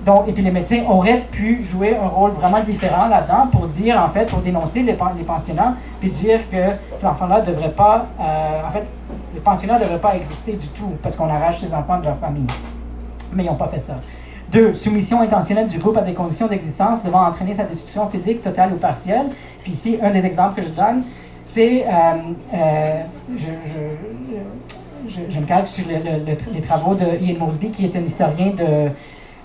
donc, 0.05 0.27
et 0.27 0.31
puis 0.31 0.43
les 0.43 0.51
médecins 0.51 0.84
auraient 0.88 1.23
pu 1.31 1.63
jouer 1.63 1.97
un 1.97 2.07
rôle 2.07 2.31
vraiment 2.31 2.59
différent 2.59 3.07
là-dedans 3.07 3.47
pour 3.51 3.67
dire, 3.67 3.99
en 3.99 4.09
fait, 4.09 4.25
pour 4.25 4.39
dénoncer 4.39 4.84
les, 4.84 4.93
pensionnats, 4.93 5.75
puis 5.99 6.09
dire 6.09 6.39
que 6.51 6.63
ces 6.97 7.05
enfants-là 7.05 7.41
ne 7.41 7.45
devraient 7.47 7.71
pas, 7.71 8.05
euh, 8.19 8.67
en 8.67 8.71
fait, 8.71 8.86
les 9.34 9.39
pensionnats 9.39 9.79
ne 9.79 9.84
devraient 9.86 9.99
pas 9.99 10.15
exister 10.15 10.53
du 10.53 10.67
tout 10.67 10.93
parce 11.01 11.15
qu'on 11.15 11.29
arrache 11.29 11.59
ces 11.59 11.73
enfants 11.73 11.97
de 11.99 12.05
leur 12.05 12.17
famille. 12.17 12.45
Mais 13.36 13.43
ils 13.43 13.47
n'ont 13.47 13.55
pas 13.55 13.67
fait 13.67 13.79
ça. 13.79 13.99
Deux, 14.51 14.73
soumission 14.75 15.21
intentionnelle 15.21 15.67
du 15.67 15.79
groupe 15.79 15.97
à 15.97 16.01
des 16.01 16.13
conditions 16.13 16.47
d'existence 16.47 17.03
devant 17.03 17.25
entraîner 17.25 17.55
sa 17.55 17.63
destruction 17.63 18.07
physique 18.09 18.43
totale 18.43 18.73
ou 18.73 18.77
partielle. 18.77 19.27
Puis 19.63 19.71
ici, 19.71 19.97
un 20.01 20.11
des 20.11 20.25
exemples 20.25 20.61
que 20.61 20.67
je 20.67 20.73
donne, 20.73 21.03
c'est, 21.45 21.86
euh, 21.86 23.03
je, 23.38 23.51
je, 25.29 25.39
me 25.39 25.45
calque 25.45 25.67
sur 25.67 25.86
les 25.88 26.61
travaux 26.61 26.95
de 26.95 27.23
Ian 27.23 27.39
Mosby, 27.39 27.71
qui 27.71 27.86
est 27.86 27.95
un 27.95 28.01
historien 28.01 28.51
de, 28.51 28.91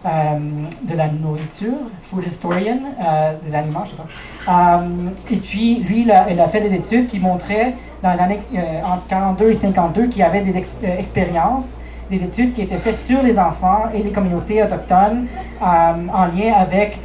euh, 0.06 0.38
de 0.82 0.94
la 0.96 1.08
nourriture, 1.08 1.74
food 2.08 2.24
historian, 2.24 2.78
euh, 3.00 3.32
des 3.44 3.52
aliments, 3.52 3.84
je 3.84 3.90
sais 3.90 3.96
pas. 3.96 4.78
Euh, 4.78 5.10
et 5.28 5.36
puis, 5.38 5.80
lui, 5.80 6.02
il 6.02 6.10
a, 6.12 6.48
fait 6.48 6.60
des 6.60 6.72
études 6.72 7.08
qui 7.08 7.18
montraient, 7.18 7.74
dans 8.00 8.12
les 8.12 8.20
années 8.20 8.40
entre 8.84 9.08
42 9.08 9.50
et 9.50 9.54
52, 9.56 10.06
qu'il 10.06 10.20
y 10.20 10.22
avait 10.22 10.42
des 10.42 10.56
expériences, 10.56 11.66
des 12.10 12.22
études 12.22 12.54
qui 12.54 12.62
étaient 12.62 12.76
faites 12.76 12.98
sur 12.98 13.22
les 13.22 13.38
enfants 13.38 13.84
et 13.94 14.02
les 14.02 14.10
communautés 14.10 14.62
autochtones 14.62 15.26
en 15.60 16.26
lien 16.26 16.54
avec 16.56 16.98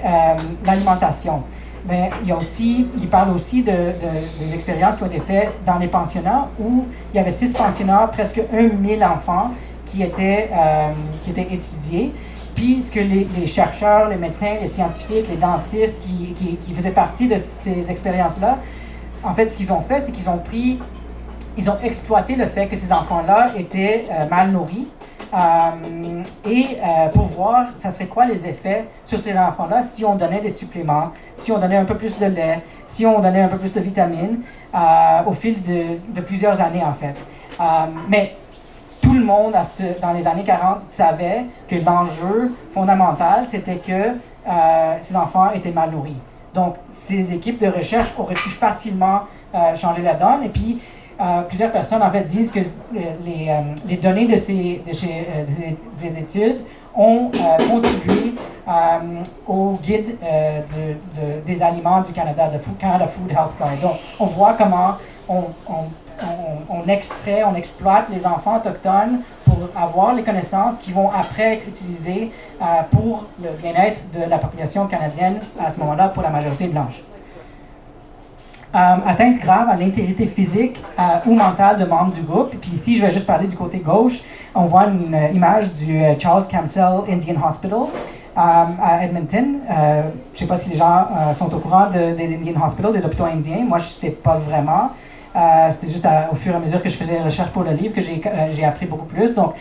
l'alimentation. 0.66 1.44
Mais 1.88 2.10
il, 2.22 2.30
y 2.30 2.32
a 2.32 2.38
aussi, 2.38 2.88
il 2.98 3.10
parle 3.10 3.32
aussi 3.32 3.62
de, 3.62 3.72
des 3.72 4.54
expériences 4.54 4.96
qui 4.96 5.04
ont 5.04 5.08
été 5.08 5.20
faites 5.20 5.52
dans 5.66 5.78
les 5.78 5.88
pensionnats 5.88 6.48
où 6.58 6.86
il 7.14 7.18
y 7.18 7.20
avait 7.20 7.32
six 7.32 7.52
pensionnats, 7.52 8.10
presque 8.14 8.42
1000 8.52 9.04
enfants 9.04 9.52
qui 9.88 10.04
étaient, 10.04 10.50
qui 11.24 11.32
étaient 11.32 11.54
étudiés. 11.54 12.14
Puis 12.56 12.84
ce 12.84 12.92
que 12.92 13.00
les, 13.00 13.48
chercheurs, 13.48 14.10
les 14.10 14.16
médecins, 14.16 14.56
les 14.62 14.68
scientifiques, 14.68 15.28
les 15.30 15.38
dentistes 15.38 16.00
qui, 16.04 16.34
qui, 16.66 16.74
faisaient 16.74 16.92
partie 16.92 17.28
de 17.28 17.38
ces 17.64 17.90
expériences-là, 17.90 18.60
en 19.24 19.34
fait, 19.34 19.50
ce 19.50 19.58
qu'ils 19.58 19.72
ont 19.72 19.82
fait, 19.82 20.02
c'est 20.02 20.12
qu'ils 20.12 20.30
ont 20.30 20.38
pris, 20.38 20.80
ils 21.58 21.70
ont 21.70 21.78
exploité 21.84 22.36
le 22.36 22.48
fait 22.48 22.68
que 22.68 22.76
ces 22.76 22.92
enfants-là 22.92 23.52
étaient 23.58 24.06
euh, 24.12 24.28
mal 24.28 24.52
nourris. 24.52 24.88
Euh, 25.34 26.24
et 26.48 26.78
euh, 26.78 27.08
pour 27.10 27.26
voir, 27.26 27.68
ça 27.76 27.92
serait 27.92 28.06
quoi 28.06 28.26
les 28.26 28.48
effets 28.48 28.86
sur 29.06 29.20
ces 29.20 29.36
enfants-là 29.36 29.82
si 29.82 30.06
on 30.06 30.16
donnait 30.16 30.42
des 30.42 30.52
suppléments, 30.52 31.12
si 31.36 31.52
on 31.52 31.58
donnait 31.58 31.78
un 31.78 31.86
peu 31.86 31.96
plus 31.96 32.20
de 32.20 32.28
lait, 32.28 32.62
si 32.86 33.06
on 33.06 33.20
donnait 33.20 33.42
un 33.42 33.48
peu 33.48 33.58
plus 33.58 33.74
de 33.74 33.80
vitamines 33.80 34.42
au 35.28 35.34
fil 35.34 35.62
de, 35.62 36.22
plusieurs 36.22 36.60
années 36.60 36.84
en 36.84 36.94
fait. 36.94 37.16
mais 38.10 38.36
tout 39.02 39.14
le 39.14 39.24
monde 39.24 39.54
dans 40.02 40.14
les 40.14 40.26
années 40.28 40.44
40 40.44 40.90
savait 40.90 41.46
que 41.68 41.76
l'enjeu 41.76 42.52
fondamental, 42.74 43.46
c'était 43.50 43.78
que 43.78 44.16
ces 45.02 45.16
enfants 45.16 45.52
étaient 45.52 45.72
mal 45.72 45.92
nourris. 45.92 46.18
Donc, 46.54 46.76
ces 46.92 47.34
équipes 47.34 47.60
de 47.60 47.68
recherche 47.68 48.10
auraient 48.18 48.34
pu 48.36 48.50
facilement 48.50 49.22
changer 49.76 50.02
la 50.02 50.14
donne. 50.14 50.44
Et 50.44 50.50
puis, 50.50 50.80
euh, 51.22 51.42
plusieurs 51.44 51.72
personnes 51.72 52.02
disent 52.26 52.52
que 52.52 52.60
les, 53.24 53.98
données 53.98 54.28
de 54.28 54.38
ces, 54.38 54.82
de 54.86 54.94
ces, 54.94 56.20
études 56.20 56.62
ont 56.96 57.32
euh, 57.36 57.70
contribué 57.70 58.34
au 59.48 59.78
guide 59.84 60.18
des 61.46 61.62
aliments 61.62 62.02
du 62.02 62.14
Canada, 62.14 62.50
le 62.52 62.60
Food, 62.60 62.78
Canada 62.78 63.08
Food 63.08 63.30
Health 63.32 63.52
Guide. 63.60 63.82
Donc, 63.82 63.96
on 64.20 64.28
voit 64.28 64.54
comment 64.54 64.96
on, 65.28 66.88
extrait, 66.88 67.44
on 67.44 67.56
exploite 67.56 68.06
les 68.10 68.26
enfants 68.26 68.58
autochtones 68.58 69.20
pour 69.44 69.70
avoir 69.76 70.14
les 70.14 70.24
connaissances 70.24 70.78
qui 70.78 70.92
vont 70.92 71.10
après 71.10 71.56
être 71.56 71.68
utilisées 71.68 72.32
pour 72.92 73.26
le 73.42 73.50
bien-être 73.62 74.00
de 74.14 74.30
la 74.30 74.38
population 74.38 74.88
canadienne 74.88 75.40
à 75.60 75.72
ce 75.72 75.80
moment-là 75.80 76.10
pour 76.10 76.24
la 76.24 76.30
majorité 76.30 76.68
blanche. 76.68 77.02
Euh, 78.76 78.96
atteinte 79.06 79.40
grave 79.40 79.70
à 79.70 79.76
l'intégrité 79.76 80.26
physique 80.26 80.80
euh, 80.98 81.04
ou 81.28 81.36
mentale 81.36 81.78
de 81.78 81.86
membres 81.86 82.12
du 82.12 82.24
groupe. 82.24 82.56
Puis 82.60 82.72
ici, 82.72 82.98
je 82.98 83.06
vais 83.06 83.14
juste 83.14 83.28
parler 83.28 83.48
du 83.48 83.56
côté 83.56 83.78
gauche. 83.78 84.22
On 84.56 84.66
voit 84.66 84.88
une 84.88 85.14
euh, 85.14 85.28
image 85.32 85.72
du 85.76 86.02
Charles 86.18 86.48
Camsell 86.50 87.02
Indian 87.08 87.36
Hospital 87.48 87.84
à 88.36 89.04
Edmonton. 89.04 89.60
je 89.70 89.74
ne 89.76 90.40
sais 90.40 90.48
pas 90.48 90.56
si 90.56 90.72
les 90.72 90.76
gens 90.76 91.06
sont 91.38 91.54
au 91.54 91.60
courant 91.60 91.86
des 91.92 92.34
Indian 92.34 92.66
Hospitals, 92.66 92.94
des 92.94 93.06
hôpitaux 93.06 93.26
indiens. 93.26 93.64
Moi, 93.64 93.78
je 93.78 93.84
ne 93.84 93.90
sais 93.90 94.10
pas 94.10 94.38
vraiment. 94.38 94.90
C'était 95.70 95.94
juste 95.94 96.08
au 96.32 96.36
fur 96.36 96.52
et 96.52 96.56
à 96.56 96.60
mesure 96.60 96.82
que 96.82 96.90
je 96.90 96.98
faisais 96.98 97.20
la 97.20 97.26
recherche 97.26 97.52
pour 97.52 97.62
le 97.62 97.74
livre 97.74 97.94
que 97.94 98.02
j'ai 98.02 98.66
appris 98.66 98.88
beaucoup 98.88 99.06
plus. 99.06 99.36
Donc, 99.36 99.54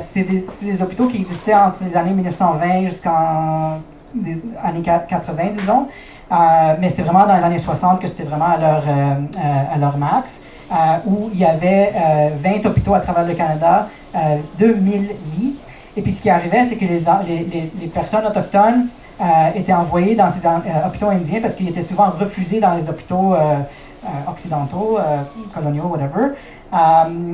c'est 0.00 0.24
des, 0.24 0.44
des, 0.60 0.82
hôpitaux 0.82 1.06
qui 1.06 1.18
existaient 1.18 1.54
entre 1.54 1.84
les 1.84 1.96
années 1.96 2.10
1920 2.10 2.86
jusqu'en 2.86 3.78
les 4.14 4.42
années 4.62 4.82
80, 4.82 5.42
disons. 5.58 5.88
Euh, 6.32 6.36
mais 6.78 6.90
c'est 6.90 7.02
vraiment 7.02 7.26
dans 7.26 7.36
les 7.36 7.42
années 7.42 7.58
60 7.58 8.00
que 8.00 8.06
c'était 8.06 8.22
vraiment 8.22 8.50
à 8.50 8.56
leur, 8.56 8.84
euh, 8.86 9.14
euh, 9.36 9.74
à 9.74 9.78
leur 9.78 9.98
max, 9.98 10.30
où 11.06 11.30
il 11.32 11.40
y 11.40 11.44
avait 11.44 11.92
20 12.42 12.64
hôpitaux 12.66 12.94
à 12.94 13.00
travers 13.00 13.26
le 13.26 13.34
Canada, 13.34 13.88
2000 14.58 15.08
lits. 15.36 15.56
Et 15.96 16.02
puis 16.02 16.12
ce 16.12 16.22
qui 16.22 16.30
arrivait, 16.30 16.66
c'est 16.68 16.76
que 16.76 16.84
les, 16.84 17.00
les, 17.00 17.70
les, 17.80 17.86
personnes 17.88 18.24
autochtones 18.24 18.86
étaient 19.56 19.72
envoyées 19.72 20.14
dans 20.14 20.30
ces 20.30 20.40
hôpitaux 20.86 21.08
indiens 21.08 21.40
parce 21.40 21.56
qu'ils 21.56 21.68
étaient 21.68 21.82
souvent 21.82 22.10
refusés 22.10 22.60
dans 22.60 22.74
les 22.74 22.88
hôpitaux 22.88 23.34
occidentaux, 24.28 24.98
coloniaux, 25.52 25.86
whatever. 25.86 26.36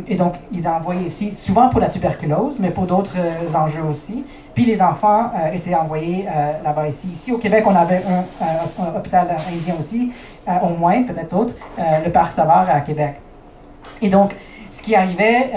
Et 0.08 0.14
donc, 0.14 0.34
ils 0.50 0.60
étaient 0.60 0.68
envoyés 0.68 1.06
ici, 1.06 1.34
souvent 1.36 1.68
pour 1.68 1.80
la 1.80 1.88
tuberculose, 1.88 2.58
mais 2.58 2.70
pour 2.70 2.86
d'autres 2.86 3.16
enjeux 3.54 3.82
aussi. 3.82 4.24
Puis 4.56 4.64
les 4.64 4.80
enfants 4.80 5.30
euh, 5.34 5.52
étaient 5.52 5.74
envoyés 5.74 6.26
euh, 6.26 6.52
là-bas 6.64 6.88
ici. 6.88 7.08
Ici 7.08 7.30
au 7.30 7.36
Québec, 7.36 7.62
on 7.66 7.76
avait 7.76 8.02
un, 8.08 8.24
euh, 8.42 8.98
hôpital 8.98 9.28
indien 9.52 9.74
aussi, 9.78 10.10
au 10.62 10.70
moins, 10.70 11.02
peut-être 11.02 11.30
d'autres, 11.30 11.54
le 11.76 12.10
Parc 12.10 12.32
Savard 12.32 12.66
à 12.70 12.80
Québec. 12.80 13.16
Et 14.00 14.08
donc, 14.08 14.34
ce 14.72 14.80
qui 14.80 14.94
arrivait 14.94 15.50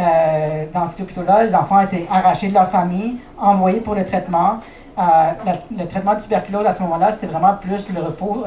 dans 0.73 0.88
ces 0.88 1.03
hôpitaux-là, 1.03 1.43
les 1.43 1.53
enfants 1.53 1.80
étaient 1.82 2.07
arrachés 2.11 2.47
de 2.47 2.55
leur 2.55 2.69
famille, 2.69 3.17
envoyés 3.38 3.80
pour 3.80 3.93
le 3.93 4.03
traitement. 4.03 4.57
le 4.97 5.86
traitement 5.86 6.15
de 6.15 6.21
tuberculose 6.21 6.65
à 6.65 6.73
ce 6.73 6.82
moment-là, 6.82 7.11
c'était 7.11 7.27
vraiment 7.27 7.53
plus 7.53 7.88
le 7.93 8.01
repos 8.01 8.43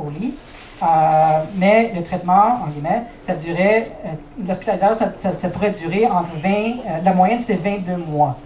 au 0.00 0.10
lit. 0.10 0.34
Mais 1.56 1.92
le 1.94 2.02
traitement, 2.02 2.60
en 2.64 2.68
guillemets, 2.68 3.02
ça 3.22 3.34
durait, 3.34 3.90
l'hospitalisation, 4.46 4.96
ça, 5.20 5.48
pourrait 5.48 5.70
durer 5.70 6.06
entre 6.06 6.32
20, 6.36 7.02
la 7.04 7.12
moyenne 7.12 7.40
c'était 7.40 7.54
22 7.54 7.96
mois. 7.96 8.36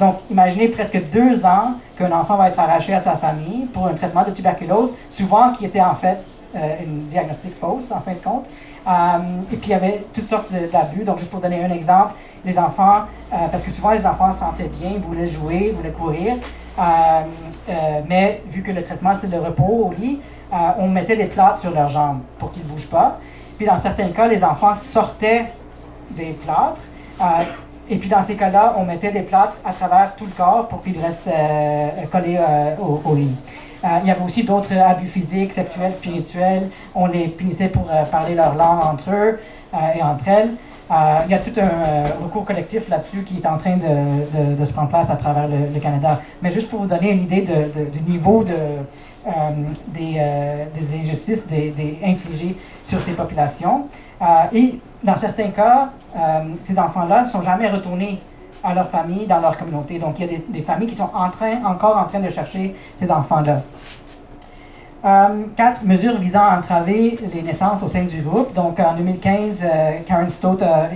Donc, 0.00 0.16
imaginez 0.30 0.68
presque 0.68 1.00
deux 1.10 1.44
ans 1.44 1.74
qu'un 1.96 2.12
enfant 2.12 2.36
va 2.36 2.48
être 2.48 2.58
arraché 2.58 2.94
à 2.94 3.00
sa 3.00 3.16
famille 3.16 3.66
pour 3.72 3.86
un 3.86 3.94
traitement 3.94 4.22
de 4.22 4.30
tuberculose, 4.30 4.92
souvent 5.10 5.52
qui 5.52 5.64
était 5.64 5.80
en 5.80 5.94
fait 5.94 6.18
euh, 6.54 6.58
une 6.84 7.06
diagnostic 7.06 7.54
fausse, 7.58 7.90
en 7.90 8.00
fin 8.00 8.12
de 8.12 8.18
compte. 8.18 8.46
Euh, 8.86 8.90
et 9.52 9.56
puis, 9.56 9.70
il 9.70 9.72
y 9.72 9.74
avait 9.74 10.04
toutes 10.14 10.30
sortes 10.30 10.52
d'abus. 10.72 11.02
Donc, 11.04 11.18
juste 11.18 11.30
pour 11.30 11.40
donner 11.40 11.64
un 11.64 11.72
exemple, 11.72 12.14
les 12.44 12.56
enfants, 12.58 13.06
euh, 13.32 13.36
parce 13.50 13.64
que 13.64 13.70
souvent 13.72 13.90
les 13.90 14.06
enfants 14.06 14.32
se 14.32 14.38
sentaient 14.38 14.70
bien, 14.80 14.92
ils 14.94 15.00
voulaient 15.00 15.26
jouer, 15.26 15.70
ils 15.70 15.74
voulaient 15.74 15.90
courir, 15.90 16.36
mais 18.08 18.40
vu 18.46 18.62
que 18.62 18.70
le 18.70 18.84
traitement 18.84 19.12
c'est 19.20 19.26
le 19.26 19.40
repos 19.40 19.88
au 19.88 19.92
lit, 20.00 20.20
on 20.50 20.88
mettait 20.88 21.16
des 21.16 21.26
plâtres 21.26 21.60
sur 21.60 21.70
leurs 21.70 21.88
jambes 21.88 22.20
pour 22.38 22.52
qu'ils 22.52 22.62
ne 22.64 22.68
bougent 22.68 22.90
pas. 22.90 23.18
Puis, 23.56 23.66
dans 23.66 23.78
certains 23.78 24.08
cas, 24.10 24.26
les 24.26 24.42
enfants 24.42 24.74
sortaient 24.74 25.52
des 26.10 26.32
plâtres 26.44 26.80
et 27.90 27.96
puis 27.96 28.08
dans 28.08 28.24
ces 28.26 28.34
cas-là, 28.34 28.74
on 28.76 28.84
mettait 28.84 29.10
des 29.12 29.22
plâtres 29.22 29.56
à 29.64 29.72
travers 29.72 30.14
tout 30.14 30.26
le 30.26 30.32
corps 30.32 30.68
pour 30.68 30.82
qu'ils 30.82 31.00
restent 31.00 31.26
euh, 31.26 31.88
collés 32.12 32.38
euh, 32.38 32.76
au, 32.76 33.14
lit. 33.14 33.34
Euh, 33.84 33.88
il 34.02 34.08
y 34.08 34.10
avait 34.10 34.22
aussi 34.22 34.42
d'autres 34.42 34.76
abus 34.76 35.06
physiques, 35.06 35.52
sexuels, 35.52 35.94
spirituels. 35.94 36.68
On 36.94 37.06
les 37.06 37.28
punissait 37.28 37.68
pour 37.68 37.86
parler 38.10 38.34
leur 38.34 38.54
langue 38.54 38.84
entre 38.84 39.10
eux 39.10 39.40
et 39.96 40.02
entre 40.02 40.26
elles. 40.26 40.50
il 41.26 41.30
y 41.30 41.34
a 41.34 41.38
tout 41.38 41.52
un 41.60 42.24
recours 42.24 42.44
collectif 42.44 42.88
là-dessus 42.88 43.22
qui 43.22 43.36
est 43.36 43.46
en 43.46 43.56
train 43.56 43.76
de, 43.76 44.56
de, 44.56 44.66
se 44.66 44.72
prendre 44.72 44.88
place 44.88 45.08
à 45.10 45.16
travers 45.16 45.46
le, 45.46 45.78
Canada. 45.78 46.20
Mais 46.42 46.50
juste 46.50 46.68
pour 46.70 46.80
vous 46.80 46.86
donner 46.86 47.12
une 47.12 47.22
idée 47.22 47.46
du 47.46 48.10
niveau 48.10 48.42
de, 48.42 48.52
des, 49.88 50.20
des, 50.74 50.98
injustices 51.00 51.46
des, 51.46 51.70
des 51.70 51.98
infligées 52.04 52.56
sur 52.84 53.00
ces 53.00 53.12
populations. 53.12 53.86
et 54.52 54.78
dans 55.02 55.16
certains 55.16 55.50
cas, 55.50 55.90
euh, 56.16 56.20
ces 56.64 56.78
enfants-là 56.78 57.22
ne 57.22 57.26
sont 57.26 57.42
jamais 57.42 57.68
retournés 57.68 58.20
à 58.64 58.74
leur 58.74 58.88
famille, 58.88 59.26
dans 59.26 59.40
leur 59.40 59.56
communauté. 59.56 59.98
Donc, 59.98 60.18
il 60.18 60.26
y 60.26 60.34
a 60.34 60.38
des, 60.48 60.62
familles 60.62 60.88
qui 60.88 60.96
sont 60.96 61.10
encore 61.14 61.96
en 61.96 62.04
train 62.04 62.20
de 62.20 62.28
chercher 62.28 62.74
ces 62.96 63.10
enfants-là. 63.10 63.60
Euh, 65.04 65.44
quatre 65.56 65.84
mesures 65.84 66.18
visant 66.18 66.42
à 66.42 66.58
entraver 66.58 67.16
les 67.32 67.42
naissances 67.42 67.80
au 67.84 67.88
sein 67.88 68.02
du 68.02 68.20
groupe. 68.20 68.52
Donc, 68.52 68.80
en 68.80 68.94
2015, 68.94 69.60
euh, 69.62 69.90
Karen 70.08 70.28
Stott 70.28 70.60
a 70.62 70.88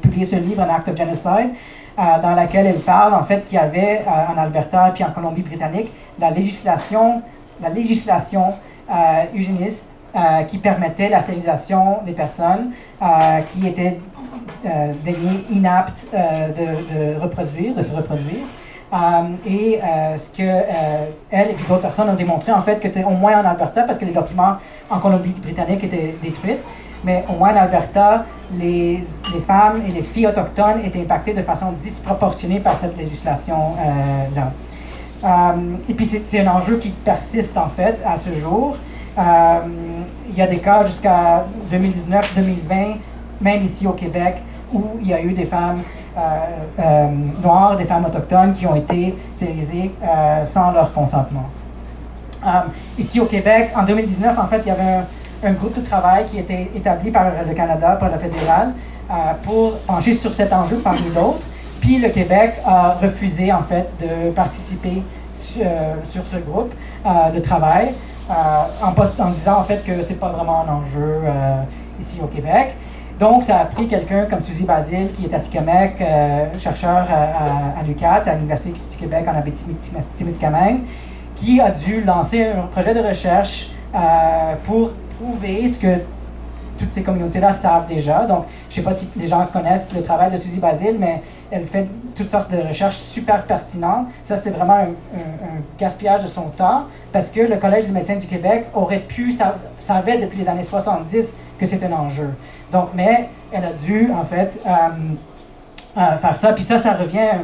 publié 0.00 0.24
ce 0.24 0.36
livre, 0.36 0.62
An 0.62 0.74
Act 0.74 0.88
of 0.88 0.96
Genocide, 0.96 1.50
dans 1.96 2.34
lequel 2.34 2.66
elle 2.66 2.80
parle, 2.80 3.14
en 3.14 3.22
fait, 3.22 3.44
qu'il 3.44 3.56
y 3.56 3.60
avait 3.60 4.02
en 4.08 4.36
Alberta 4.38 4.88
et 4.88 4.92
puis 4.92 5.04
en 5.04 5.10
Colombie-Britannique 5.10 5.92
la 6.18 6.30
législation, 6.30 7.22
la 7.64 7.70
législation 7.70 8.54
eugéniste 9.34 9.88
euh, 10.16 10.44
qui 10.44 10.58
permettait 10.58 11.08
la 11.08 11.20
stérilisation 11.22 11.98
des 12.06 12.12
personnes 12.12 12.70
euh, 13.02 13.06
qui 13.52 13.66
étaient 13.66 13.98
euh, 14.64 14.92
inaptes 15.50 16.04
euh, 16.14 17.16
de, 17.16 17.20
reproduire, 17.20 17.74
de 17.74 17.82
se 17.82 17.90
reproduire. 17.90 18.44
et 19.44 19.80
ce 20.16 20.28
que 20.36 20.48
elle 21.32 21.50
et 21.50 21.54
puis 21.54 21.64
d'autres 21.68 21.80
personnes 21.80 22.08
ont 22.10 22.14
démontré 22.14 22.52
en 22.52 22.62
fait 22.62 22.78
que 22.78 23.04
au 23.04 23.10
moins 23.10 23.42
en 23.42 23.44
Alberta, 23.44 23.82
parce 23.82 23.98
que 23.98 24.04
les 24.04 24.12
documents 24.12 24.54
en 24.88 25.00
Colombie-Britannique 25.00 25.82
étaient 25.82 26.14
détruits, 26.22 26.58
mais 27.02 27.24
au 27.28 27.32
moins 27.32 27.52
en 27.52 27.62
Alberta, 27.62 28.24
les, 28.56 29.02
femmes 29.48 29.82
et 29.88 29.90
les 29.90 30.02
filles 30.02 30.28
autochtones 30.28 30.80
étaient 30.84 31.00
impactées 31.00 31.34
de 31.34 31.42
façon 31.42 31.72
disproportionnée 31.72 32.60
par 32.60 32.76
cette 32.76 32.96
législation-là. 32.96 34.52
Et 35.88 35.94
puis 35.94 36.08
c'est 36.26 36.40
un 36.40 36.48
enjeu 36.48 36.76
qui 36.76 36.90
persiste 36.90 37.56
en 37.56 37.68
fait 37.68 37.98
à 38.04 38.18
ce 38.18 38.38
jour. 38.38 38.76
Euh, 39.18 39.58
il 40.28 40.36
y 40.36 40.42
a 40.42 40.46
des 40.46 40.58
cas 40.58 40.84
jusqu'à 40.84 41.44
2019-2020, 41.72 42.96
même 43.40 43.64
ici 43.64 43.86
au 43.86 43.92
Québec, 43.92 44.36
où 44.72 44.82
il 45.00 45.08
y 45.08 45.14
a 45.14 45.22
eu 45.22 45.32
des 45.32 45.44
femmes 45.44 45.80
euh, 46.16 46.20
euh, 46.80 47.06
noires, 47.42 47.76
des 47.76 47.84
femmes 47.84 48.04
autochtones 48.04 48.54
qui 48.54 48.66
ont 48.66 48.74
été 48.74 49.14
stérilisées 49.36 49.92
sans 50.44 50.72
leur 50.72 50.92
consentement. 50.92 51.48
ici 52.98 53.20
au 53.20 53.26
Québec, 53.26 53.70
en 53.76 53.84
2019, 53.84 54.38
en 54.38 54.46
fait, 54.46 54.62
il 54.64 54.68
y 54.68 54.70
avait 54.70 55.04
un, 55.44 55.52
groupe 55.52 55.76
de 55.76 55.86
travail 55.86 56.24
qui 56.30 56.38
était 56.38 56.70
établi 56.74 57.10
par 57.10 57.26
le 57.46 57.54
Canada, 57.54 57.96
par 58.00 58.10
le 58.10 58.18
fédéral, 58.18 58.72
pour 59.44 59.78
pencher 59.86 60.14
sur 60.14 60.32
cet 60.32 60.52
enjeu 60.52 60.76
parmi 60.76 61.08
d'autres. 61.10 61.40
Puis 61.84 61.98
le 61.98 62.08
Québec 62.08 62.54
a 62.64 62.94
refusé 62.94 63.52
en 63.52 63.62
fait 63.62 63.86
de 64.00 64.30
participer 64.30 65.02
sur 65.34 66.22
ce 66.32 66.38
groupe 66.38 66.72
de 67.34 67.40
travail. 67.40 67.92
Euh, 68.30 68.32
en, 68.82 69.30
disant 69.32 69.58
en 69.58 69.64
fait 69.64 69.84
que 69.84 70.02
c'est 70.02 70.18
pas 70.18 70.30
vraiment 70.30 70.64
un 70.66 70.72
enjeu 70.76 71.20
euh, 71.26 71.62
ici 72.00 72.20
au 72.22 72.26
Québec. 72.26 72.74
Donc, 73.20 73.44
ça 73.44 73.58
a 73.58 73.64
pris 73.66 73.86
quelqu'un 73.86 74.24
comme 74.24 74.40
Suzy 74.40 74.64
Basile, 74.64 75.12
qui 75.12 75.26
est 75.26 75.34
à 75.34 75.40
Tikamek, 75.40 76.00
euh, 76.00 76.46
chercheur 76.58 77.06
à, 77.10 77.78
à, 77.78 77.82
l'UQAT, 77.86 78.22
à 78.26 78.34
l'Université 78.34 78.72
du 78.90 78.96
Québec 78.96 79.26
en 79.28 79.36
Abitibi-Témiscamingue, 79.38 80.80
qui 81.36 81.60
a 81.60 81.70
dû 81.70 82.02
lancer 82.02 82.46
un 82.46 82.66
projet 82.72 82.94
de 82.94 83.06
recherche 83.06 83.70
pour 84.64 84.90
prouver 85.18 85.68
ce 85.68 85.78
que 85.78 86.00
toutes 86.78 86.92
ces 86.92 87.02
communautés-là 87.02 87.52
savent 87.52 87.86
déjà. 87.88 88.26
Donc, 88.26 88.44
je 88.68 88.74
ne 88.74 88.84
sais 88.84 88.90
pas 88.90 88.96
si 88.96 89.08
les 89.16 89.26
gens 89.26 89.46
connaissent 89.46 89.92
le 89.94 90.02
travail 90.02 90.32
de 90.32 90.36
Suzy 90.36 90.58
Basile, 90.58 90.96
mais 90.98 91.22
elle 91.50 91.66
fait 91.66 91.86
toutes 92.14 92.30
sortes 92.30 92.50
de 92.50 92.58
recherches 92.58 92.96
super 92.96 93.44
pertinentes. 93.44 94.08
Ça, 94.24 94.36
c'était 94.36 94.50
vraiment 94.50 94.74
un, 94.74 94.88
gaspillage 95.78 96.22
de 96.22 96.28
son 96.28 96.48
temps 96.56 96.84
parce 97.12 97.30
que 97.30 97.40
le 97.40 97.56
Collège 97.56 97.86
des 97.86 97.92
médecins 97.92 98.16
du 98.16 98.26
Québec 98.26 98.66
aurait 98.74 99.00
pu, 99.00 99.32
savait 99.80 100.18
depuis 100.18 100.38
les 100.38 100.48
années 100.48 100.62
70 100.62 101.32
que 101.58 101.66
c'était 101.66 101.86
un 101.86 101.92
enjeu. 101.92 102.30
Donc, 102.72 102.88
mais 102.94 103.28
elle 103.52 103.64
a 103.64 103.72
dû, 103.72 104.10
en 104.12 104.24
fait, 104.24 104.52
euh, 104.66 104.70
euh, 105.96 106.18
faire 106.18 106.36
ça. 106.36 106.52
Puis 106.52 106.64
ça, 106.64 106.78
ça 106.80 106.94
revient 106.94 107.18
à 107.18 107.36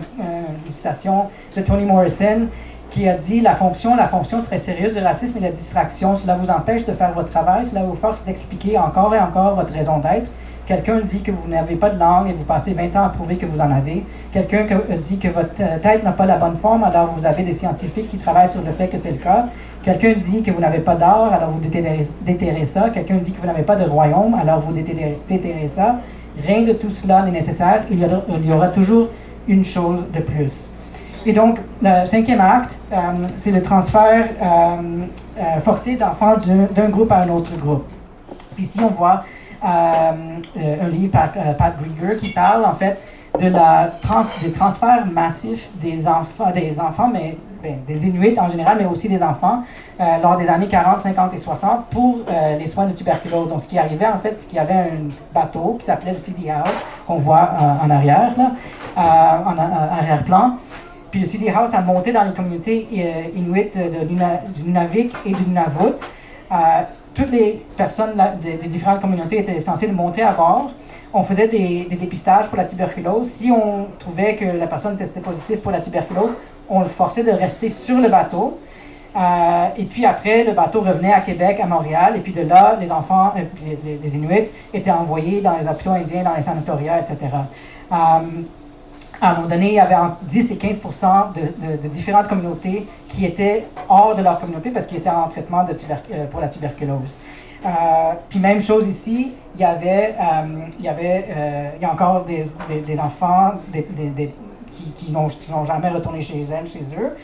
une 0.67 0.75
citation 0.75 1.27
de 1.57 1.63
Toni 1.63 1.85
Morrison 1.85 2.49
qui 2.91 3.09
a 3.09 3.15
dit 3.17 3.41
la 3.41 3.55
fonction, 3.55 3.95
la 3.97 4.09
fonction 4.09 4.43
très 4.43 4.59
sérieuse 4.59 4.97
du 4.97 5.03
racisme 5.03 5.39
et 5.39 5.41
la 5.41 5.51
distraction, 5.51 6.17
cela 6.17 6.35
vous 6.37 6.51
empêche 6.51 6.85
de 6.87 6.93
faire 6.93 7.13
votre 7.13 7.31
travail, 7.31 7.65
cela 7.65 7.83
vous 7.83 7.95
force 7.95 8.25
d'expliquer 8.25 8.79
encore 8.79 9.15
et 9.15 9.21
encore 9.21 9.55
votre 9.55 9.73
raison 9.73 9.99
d'être, 9.99 10.29
Quelqu'un 10.67 11.01
dit 11.01 11.21
que 11.21 11.33
vous 11.33 11.49
n'avez 11.49 11.75
pas 11.75 11.91
de 11.91 11.99
langue 11.99 12.29
et 12.31 12.33
vous 12.33 12.45
passez 12.45 12.75
20 12.75 12.95
ans 12.95 13.07
à 13.07 13.09
prouver 13.09 13.35
que 13.35 13.45
vous 13.47 13.59
en 13.61 13.73
avez. 13.73 14.05
Quelqu'un 14.33 14.67
que- 14.67 14.75
euh, 14.75 14.99
dit 15.05 15.19
que 15.19 15.27
votre 15.27 15.51
euh, 15.59 15.79
tête 15.83 16.05
n'a 16.05 16.13
pas 16.13 16.27
la 16.27 16.37
bonne 16.37 16.59
forme, 16.59 16.85
alors 16.85 17.13
vous 17.17 17.27
avez 17.27 17.43
des 17.43 17.55
scientifiques 17.55 18.09
qui 18.09 18.19
travaillent 18.19 18.49
sur 18.49 18.63
le 18.63 18.71
fait 18.71 18.87
que 18.87 18.97
c'est 18.97 19.11
le 19.11 19.17
cas. 19.17 19.47
Quelqu'un 19.83 20.13
dit 20.17 20.45
que 20.45 20.53
vous 20.53 20.61
n'avez 20.61 20.79
pas 20.79 20.95
d'art, 20.95 21.33
alors 21.33 21.51
vous 21.51 21.59
déterrez, 21.59 22.67
ça. 22.67 22.91
Quelqu'un 22.91 23.17
dit 23.17 23.33
que 23.33 23.41
vous 23.41 23.49
n'avez 23.49 23.65
pas 23.65 23.75
de 23.75 23.85
royaume, 23.91 24.35
alors 24.41 24.61
vous 24.61 24.73
déterrez, 24.73 25.67
ça. 25.67 25.97
Rien 26.47 26.63
de 26.63 26.75
tout 26.75 26.91
cela 26.91 27.23
n'est 27.23 27.33
nécessaire. 27.33 27.83
Il 27.91 27.99
y 28.47 28.53
aura 28.53 28.69
toujours 28.69 29.09
une 29.49 29.65
chose 29.65 30.05
de 30.15 30.21
plus. 30.21 30.70
Et 31.27 31.33
donc, 31.35 31.59
le 31.83 32.07
cinquième 32.07 32.41
acte, 32.41 32.75
euh, 32.93 32.97
c'est 33.37 33.51
le 33.51 33.63
transfert 33.63 34.29
euh, 34.41 35.05
euh, 35.39 35.61
forcé 35.63 35.97
d'enfants 35.97 36.37
d'un 36.75 36.89
groupe 36.89 37.13
à 37.13 37.19
un 37.19 37.29
autre 37.29 37.55
groupe. 37.57 37.85
Ici, 38.59 38.81
on 38.83 38.89
voit 38.89 39.25
un 39.63 40.89
livre 40.91 41.13
par 41.13 41.33
Pat 41.59 41.75
Grieger 41.79 42.17
qui 42.17 42.33
parle 42.33 42.65
en 42.65 42.73
fait 42.73 42.99
de 43.39 43.49
la 43.49 43.91
trans 44.01 44.23
des 44.43 44.53
transferts 44.53 45.07
massifs 45.13 45.69
des 45.83 46.09
enfants, 46.09 46.51
des 46.51 46.75
ben, 47.63 47.79
Inuits 47.89 48.41
en 48.41 48.49
général, 48.49 48.79
mais 48.81 48.87
aussi 48.87 49.07
des 49.07 49.23
enfants, 49.23 49.63
euh, 50.01 50.05
lors 50.23 50.39
des 50.39 50.49
années 50.49 50.67
40, 50.67 51.03
50 51.03 51.35
et 51.35 51.37
60 51.37 51.87
pour 51.91 52.21
les 52.59 52.67
soins 52.67 52.87
de 52.87 52.93
tuberculose. 52.93 53.51
Donc, 53.51 53.61
ce 53.61 53.69
qui 53.69 53.79
arrivait 53.79 54.07
en 54.07 54.19
fait, 54.19 54.35
c'est 54.39 54.47
qu'il 54.49 54.57
y 54.57 54.61
avait 54.61 54.73
un 54.75 55.11
bateau 55.35 55.77
qui 55.79 55.85
s'appelait 55.85 56.13
le 56.13 56.19
CD 56.19 56.49
House, 56.49 56.69
qu'on 57.07 57.17
voit 57.17 57.51
en 57.83 57.91
arrière, 57.91 58.33
là, 58.39 58.53
en 58.97 59.59
arrière-plan. 59.59 60.57
Puis 61.11 61.21
le 61.21 61.27
CD 61.27 61.51
House 61.51 61.71
a 61.73 61.81
monté 61.81 62.13
dans 62.13 62.25
les 62.25 62.33
communautés 62.33 62.87
euh, 62.97 63.23
inuites 63.37 63.77
du 63.77 64.63
Nunavik 64.63 65.13
et 65.27 65.33
du 65.33 65.43
Nunavut. 65.43 65.97
Euh, 66.53 66.57
toutes 67.15 67.31
les 67.33 67.65
personnes 67.77 68.13
des, 68.43 68.55
des 68.55 68.69
différentes 68.69 69.01
communautés 69.01 69.41
étaient 69.41 69.59
censées 69.61 69.89
monter 69.89 70.23
à 70.23 70.33
bord. 70.33 70.71
On 71.13 71.25
faisait 71.25 71.49
des, 71.49 71.87
des 71.91 71.97
dépistages 71.97 72.47
pour 72.47 72.57
la 72.57 72.65
tuberculose. 72.65 73.29
Si 73.33 73.51
on 73.51 73.89
trouvait 73.99 74.37
que 74.37 74.45
la 74.45 74.67
personne 74.69 74.97
testait 74.97 75.21
positive 75.21 75.59
pour 75.59 75.73
la 75.73 75.81
tuberculose, 75.81 76.31
on 76.69 76.81
le 76.81 76.89
forçait 76.89 77.25
de 77.25 77.33
rester 77.33 77.69
sur 77.69 77.99
le 77.99 78.09
bateau. 78.09 78.59
Euh, 79.17 79.67
et 79.77 79.85
puis 79.85 80.07
après, 80.07 80.45
le 80.45 80.53
bateau 80.53 80.83
revenait 80.83 81.13
à 81.13 81.21
Québec, 81.21 81.59
à 81.61 81.67
Montréal, 81.67 82.15
et 82.17 82.21
puis 82.21 82.33
de 82.33 82.43
là, 82.43 82.77
les 82.81 82.93
enfants, 82.93 83.33
euh, 83.37 83.41
les, 83.85 84.15
Inuits, 84.17 84.49
étaient 84.73 84.91
envoyés 84.91 85.41
dans 85.41 85.57
les 85.57 85.67
hôpitaux 85.67 85.91
indiens, 85.91 86.23
dans 86.23 86.37
les 86.37 86.43
sanatoria, 86.43 87.01
etc. 87.01 87.19
à 89.21 89.33
un 89.33 89.35
moment 89.37 89.49
donné, 89.49 89.69
il 89.69 89.75
y 89.75 89.81
avait 89.81 89.95
entre 89.95 90.19
10 90.23 90.53
et 90.53 90.57
15 90.57 90.81
de, 91.35 91.77
de- 91.77 91.89
différentes 91.89 92.29
communautés 92.29 92.87
qui 93.09 93.27
étaient 93.27 93.67
hors 93.89 94.17
de 94.17 94.23
leur 94.23 94.41
communauté 94.41 94.71
parce 94.71 94.87
qu'ils 94.87 94.99
étaient 94.99 95.11
en 95.11 95.29
traitement 95.29 95.65
euh, 95.65 96.27
pour 96.27 96.41
la 96.41 96.49
tuberculose. 96.49 97.17
Euh, 97.65 97.69
puis 98.31 98.39
même 98.39 98.63
chose 98.63 98.89
ici, 98.89 99.33
il 99.55 99.61
y 99.61 99.65
avait, 99.65 100.15
euh, 100.19 100.67
il 100.79 100.85
y 100.85 100.89
avait, 100.89 101.75
il 101.77 101.83
y 101.83 101.85
a 101.85 101.93
encore 101.93 102.25
des, 102.25 102.49
enfants 102.99 103.53
qui, 104.97 105.13
n'ont 105.13 105.65
jamais 105.67 105.91
retourné 105.91 106.23
chez 106.23 106.41
elles, 106.41 106.69
chez 106.69 106.85
eux. 106.99 107.17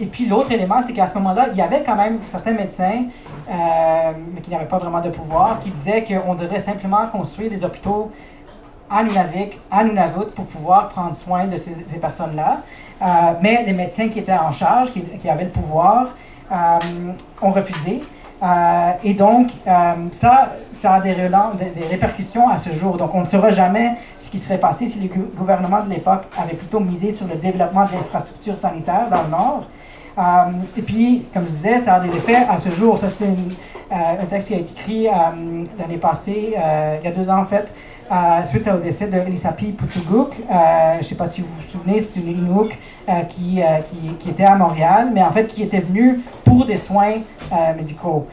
Et 0.00 0.06
puis 0.06 0.24
l'autre 0.24 0.50
élément, 0.52 0.80
c'est 0.86 0.94
qu'à 0.94 1.06
ce 1.06 1.14
moment-là, 1.18 1.48
il 1.52 1.58
y 1.58 1.60
avait 1.60 1.82
quand 1.84 1.96
même 1.96 2.18
certains 2.22 2.52
médecins, 2.52 3.04
mais 3.46 4.40
qui 4.40 4.50
n'avaient 4.50 4.64
pas 4.64 4.78
vraiment 4.78 5.02
de 5.02 5.10
pouvoir, 5.10 5.60
qui 5.60 5.70
disaient 5.70 6.02
qu'on 6.02 6.34
devrait 6.34 6.60
simplement 6.60 7.06
construire 7.08 7.50
des 7.50 7.62
hôpitaux 7.62 8.10
Nunavik, 9.02 9.58
à 9.70 9.84
Nunavut, 9.84 10.30
pour 10.34 10.46
pouvoir 10.46 10.88
prendre 10.88 11.14
soin 11.14 11.44
de 11.44 11.56
ces, 11.56 11.72
personnes-là. 12.00 12.58
Euh, 13.00 13.04
mais 13.42 13.62
les 13.66 13.72
médecins 13.72 14.08
qui 14.08 14.18
étaient 14.20 14.32
en 14.32 14.52
charge, 14.52 14.90
qui, 14.92 15.28
avaient 15.28 15.44
le 15.44 15.50
pouvoir, 15.50 16.08
euh, 16.50 16.78
ont 17.42 17.50
refusé. 17.50 18.02
Euh, 18.40 18.90
et 19.02 19.14
donc, 19.14 19.50
ça, 20.12 20.52
ça 20.72 20.94
a 20.94 21.00
des, 21.00 21.14
répercussions 21.90 22.48
à 22.48 22.58
ce 22.58 22.72
jour. 22.72 22.96
Donc, 22.96 23.14
on 23.14 23.22
ne 23.22 23.26
saura 23.26 23.50
jamais 23.50 23.96
ce 24.18 24.30
qui 24.30 24.38
serait 24.38 24.58
passé 24.58 24.88
si 24.88 24.98
le 25.00 25.08
gou- 25.08 25.30
gouvernement 25.36 25.82
de 25.82 25.90
l'époque 25.90 26.24
avait 26.40 26.54
plutôt 26.56 26.80
misé 26.80 27.12
sur 27.12 27.26
le 27.26 27.34
développement 27.34 27.84
de 27.84 27.92
l'infrastructure 27.92 28.58
sanitaire 28.58 29.08
dans 29.10 29.22
le 29.22 29.28
Nord. 29.28 29.64
Et 30.76 30.82
puis, 30.82 31.26
comme 31.32 31.44
je 31.46 31.50
disais, 31.50 31.80
ça 31.80 31.94
a 31.94 32.00
des 32.00 32.08
effets 32.08 32.44
à 32.48 32.58
ce 32.58 32.70
jour. 32.70 32.98
Ça, 32.98 33.06
c'est 33.08 33.26
un 33.90 34.24
texte 34.24 34.48
qui 34.48 34.54
a 34.54 34.58
été 34.58 34.72
écrit 34.72 35.08
l'année 35.78 35.98
passée, 35.98 36.54
il 36.56 37.04
y 37.04 37.08
a 37.08 37.12
deux 37.12 37.30
ans 37.30 37.42
en 37.42 37.44
fait, 37.44 37.68
euh, 38.10 38.44
suite 38.46 38.68
au 38.68 38.78
décès 38.78 39.08
de 39.08 39.16
Elisapi 39.18 39.72
Putuguk. 39.72 40.32
Euh, 40.50 40.94
je 40.94 40.98
ne 40.98 41.02
sais 41.02 41.14
pas 41.14 41.26
si 41.26 41.42
vous 41.42 41.48
vous 41.48 41.70
souvenez, 41.70 42.00
c'est 42.00 42.20
une 42.20 42.28
Inuk 42.28 42.78
euh, 43.08 43.12
qui, 43.28 43.60
était 44.28 44.44
à 44.44 44.54
Montréal, 44.54 45.10
mais 45.12 45.22
en 45.22 45.30
fait 45.32 45.46
qui 45.46 45.62
était 45.62 45.80
venue 45.80 46.20
pour 46.44 46.64
des 46.64 46.76
soins 46.76 47.14
médicaux. 47.76 48.26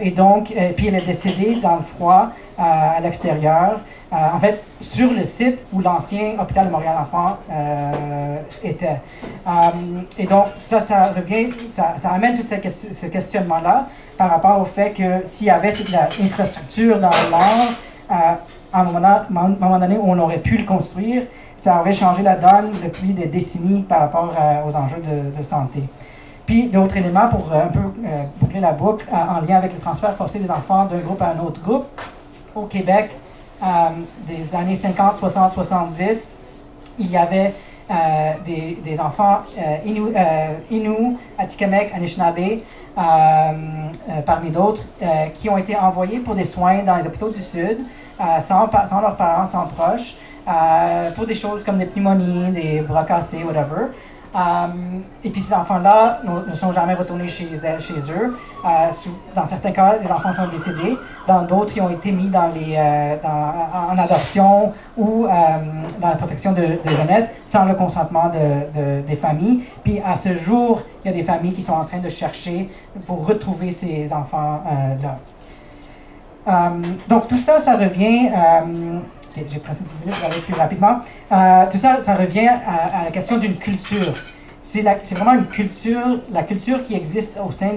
Et 0.00 0.10
donc, 0.10 0.52
puis 0.76 0.88
elle 0.88 0.94
est 0.94 1.06
décédée 1.06 1.58
dans 1.62 1.76
le 1.76 1.82
froid 1.82 2.30
à 2.56 2.98
l'extérieur. 3.02 3.80
En 4.10 4.38
fait, 4.40 4.62
sur 4.80 5.10
le 5.10 5.24
site 5.24 5.58
où 5.72 5.80
l'ancien 5.80 6.34
hôpital 6.38 6.66
de 6.66 6.72
Montréal-Enfant 6.72 7.38
euh, 7.50 8.36
était. 8.62 9.00
Et 10.18 10.26
donc, 10.26 10.46
ça, 10.60 10.80
ça 10.80 11.12
revient, 11.16 11.48
ça, 11.68 11.94
amène 12.04 12.36
tout 12.36 12.46
ce, 12.46 12.94
ce 12.94 13.06
questionnement-là 13.06 13.88
par 14.18 14.30
rapport 14.30 14.60
au 14.60 14.66
fait 14.66 14.90
que 14.90 15.26
s'il 15.26 15.46
y 15.46 15.50
avait 15.50 15.74
cette 15.74 15.94
infrastructure 16.20 17.00
dans 17.00 17.08
euh, 17.08 18.34
à 18.72 18.80
un 18.80 18.84
moment, 18.84 19.78
donné 19.78 19.96
où 19.96 20.04
on 20.04 20.18
aurait 20.18 20.38
pu 20.38 20.56
le 20.56 20.64
construire, 20.64 21.24
ça 21.62 21.80
aurait 21.80 21.92
changé 21.92 22.22
la 22.22 22.36
donne 22.36 22.72
depuis 22.82 23.08
des 23.08 23.26
décennies 23.26 23.82
par 23.82 24.00
rapport 24.00 24.34
euh, 24.38 24.68
aux 24.68 24.74
enjeux 24.74 25.02
de, 25.02 25.44
santé. 25.44 25.82
Puis 26.46 26.68
d'autres 26.68 26.96
éléments 26.96 27.28
pour 27.28 27.52
euh, 27.52 27.64
un 27.64 27.68
peu 27.68 27.78
euh, 27.78 28.22
boucler 28.40 28.60
la 28.60 28.72
boucle 28.72 29.06
euh, 29.12 29.16
en 29.16 29.40
lien 29.46 29.56
avec 29.56 29.72
le 29.72 29.78
transfert 29.78 30.14
forcé 30.16 30.38
des 30.38 30.50
enfants 30.50 30.86
d'un 30.86 30.98
groupe 30.98 31.22
à 31.22 31.28
un 31.28 31.40
autre 31.40 31.60
groupe. 31.62 31.86
Au 32.54 32.66
Québec, 32.66 33.10
des 34.28 34.54
années 34.54 34.76
50, 34.76 35.16
60, 35.16 35.52
70, 35.52 36.32
il 36.98 37.10
y 37.10 37.16
avait 37.16 37.54
des, 38.44 38.78
des 38.84 39.00
enfants 39.00 39.38
Innu, 39.86 40.12
euh, 40.14 40.48
Innu, 40.70 41.16
Atikamekw, 41.38 41.94
Anishinaabe, 41.94 42.60
parmi 44.26 44.50
d'autres, 44.50 44.82
qui 45.36 45.48
ont 45.48 45.56
été 45.56 45.74
envoyés 45.74 46.18
pour 46.18 46.34
des 46.34 46.44
soins 46.44 46.82
dans 46.82 46.96
les 46.96 47.06
hôpitaux 47.06 47.30
du 47.30 47.40
Sud, 47.40 47.78
sans, 48.40 48.68
pa- 48.68 48.86
sans 48.86 49.00
leurs 49.00 49.16
parents, 49.16 49.46
sans 49.46 49.66
proches, 49.66 50.16
euh, 50.48 51.10
pour 51.12 51.26
des 51.26 51.34
choses 51.34 51.62
comme 51.64 51.78
des 51.78 51.86
pneumonies, 51.86 52.52
des 52.52 52.80
bras 52.80 53.04
cassés, 53.04 53.44
whatever. 53.44 53.86
Euh, 54.34 54.38
et 55.22 55.28
puis 55.28 55.42
ces 55.42 55.52
enfants-là 55.52 56.20
ne 56.48 56.54
sont 56.54 56.72
jamais 56.72 56.94
retournés 56.94 57.26
chez, 57.28 57.44
eux. 57.52 58.34
Euh, 58.64 58.68
dans 59.36 59.46
certains 59.46 59.72
cas, 59.72 59.96
les 60.02 60.10
enfants 60.10 60.32
sont 60.32 60.48
décédés. 60.48 60.96
Dans 61.28 61.42
d'autres, 61.42 61.74
ils 61.76 61.82
ont 61.82 61.90
été 61.90 62.10
mis 62.12 62.30
euh, 62.74 63.16
en 63.92 63.98
adoption 63.98 64.72
ou 64.96 65.26
euh, 65.26 65.28
dans 66.00 66.08
la 66.08 66.16
protection 66.16 66.52
de, 66.52 66.62
de 66.62 66.88
jeunesse 66.88 67.30
sans 67.44 67.66
le 67.66 67.74
consentement 67.74 68.30
de, 68.30 68.80
de- 68.80 69.00
des 69.06 69.16
familles. 69.16 69.64
Puis 69.84 70.00
à 70.00 70.16
ce 70.16 70.32
jour, 70.38 70.80
il 71.04 71.10
y 71.10 71.14
a 71.14 71.16
des 71.16 71.24
familles 71.24 71.52
qui 71.52 71.62
sont 71.62 71.74
en 71.74 71.84
train 71.84 71.98
de 71.98 72.08
chercher 72.08 72.70
pour 73.06 73.26
retrouver 73.26 73.70
ces 73.70 74.10
enfants-là. 74.14 74.72
Euh, 74.72 74.96
donc 77.08 77.28
tout 77.28 77.38
ça, 77.38 77.60
ça 77.60 77.76
revient. 77.76 78.28
euh, 78.28 78.98
J'ai 79.36 79.58
presque 79.58 79.82
10 79.82 79.94
minutes, 80.00 80.18
je 80.20 80.26
aller 80.26 80.40
plus 80.40 80.54
rapidement. 80.54 81.00
Euh, 81.30 81.64
tout 81.70 81.78
ça, 81.78 82.00
ça 82.04 82.14
revient 82.14 82.48
à, 82.48 83.04
la 83.04 83.10
question 83.10 83.38
d'une 83.38 83.56
culture. 83.56 84.14
C'est 84.64 84.82
vraiment 85.12 85.34
une 85.34 85.46
culture, 85.46 86.20
la 86.32 86.42
culture 86.44 86.82
qui 86.82 86.94
existe 86.94 87.38
au 87.44 87.52
sein 87.52 87.72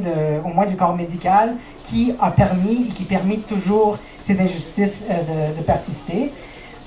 au 0.45 0.47
moins 0.47 0.65
du 0.65 0.77
corps 0.77 0.95
médical, 0.95 1.55
qui 1.89 2.13
a 2.21 2.31
permis 2.31 2.87
et 2.89 2.93
qui 2.93 3.03
permet 3.03 3.37
toujours 3.37 3.97
ces 4.23 4.39
injustices 4.41 5.03
euh, 5.09 5.49
de, 5.57 5.63
persister. 5.63 6.31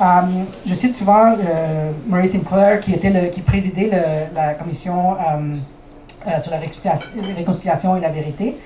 Euh, 0.00 0.04
je 0.66 0.74
cite 0.74 0.96
souvent 0.96 1.32
euh, 1.32 1.90
Murray 2.06 2.26
Sinclair, 2.26 2.80
qui, 2.80 2.94
était 2.94 3.30
qui 3.30 3.42
présidait 3.42 3.90
la 4.34 4.54
commission 4.54 5.12
euh, 5.14 5.56
euh, 6.26 6.40
sur 6.40 6.50
la 6.52 6.58
réconciliation 6.58 7.96
et 7.96 8.00
la 8.00 8.10
vérité. 8.10 8.56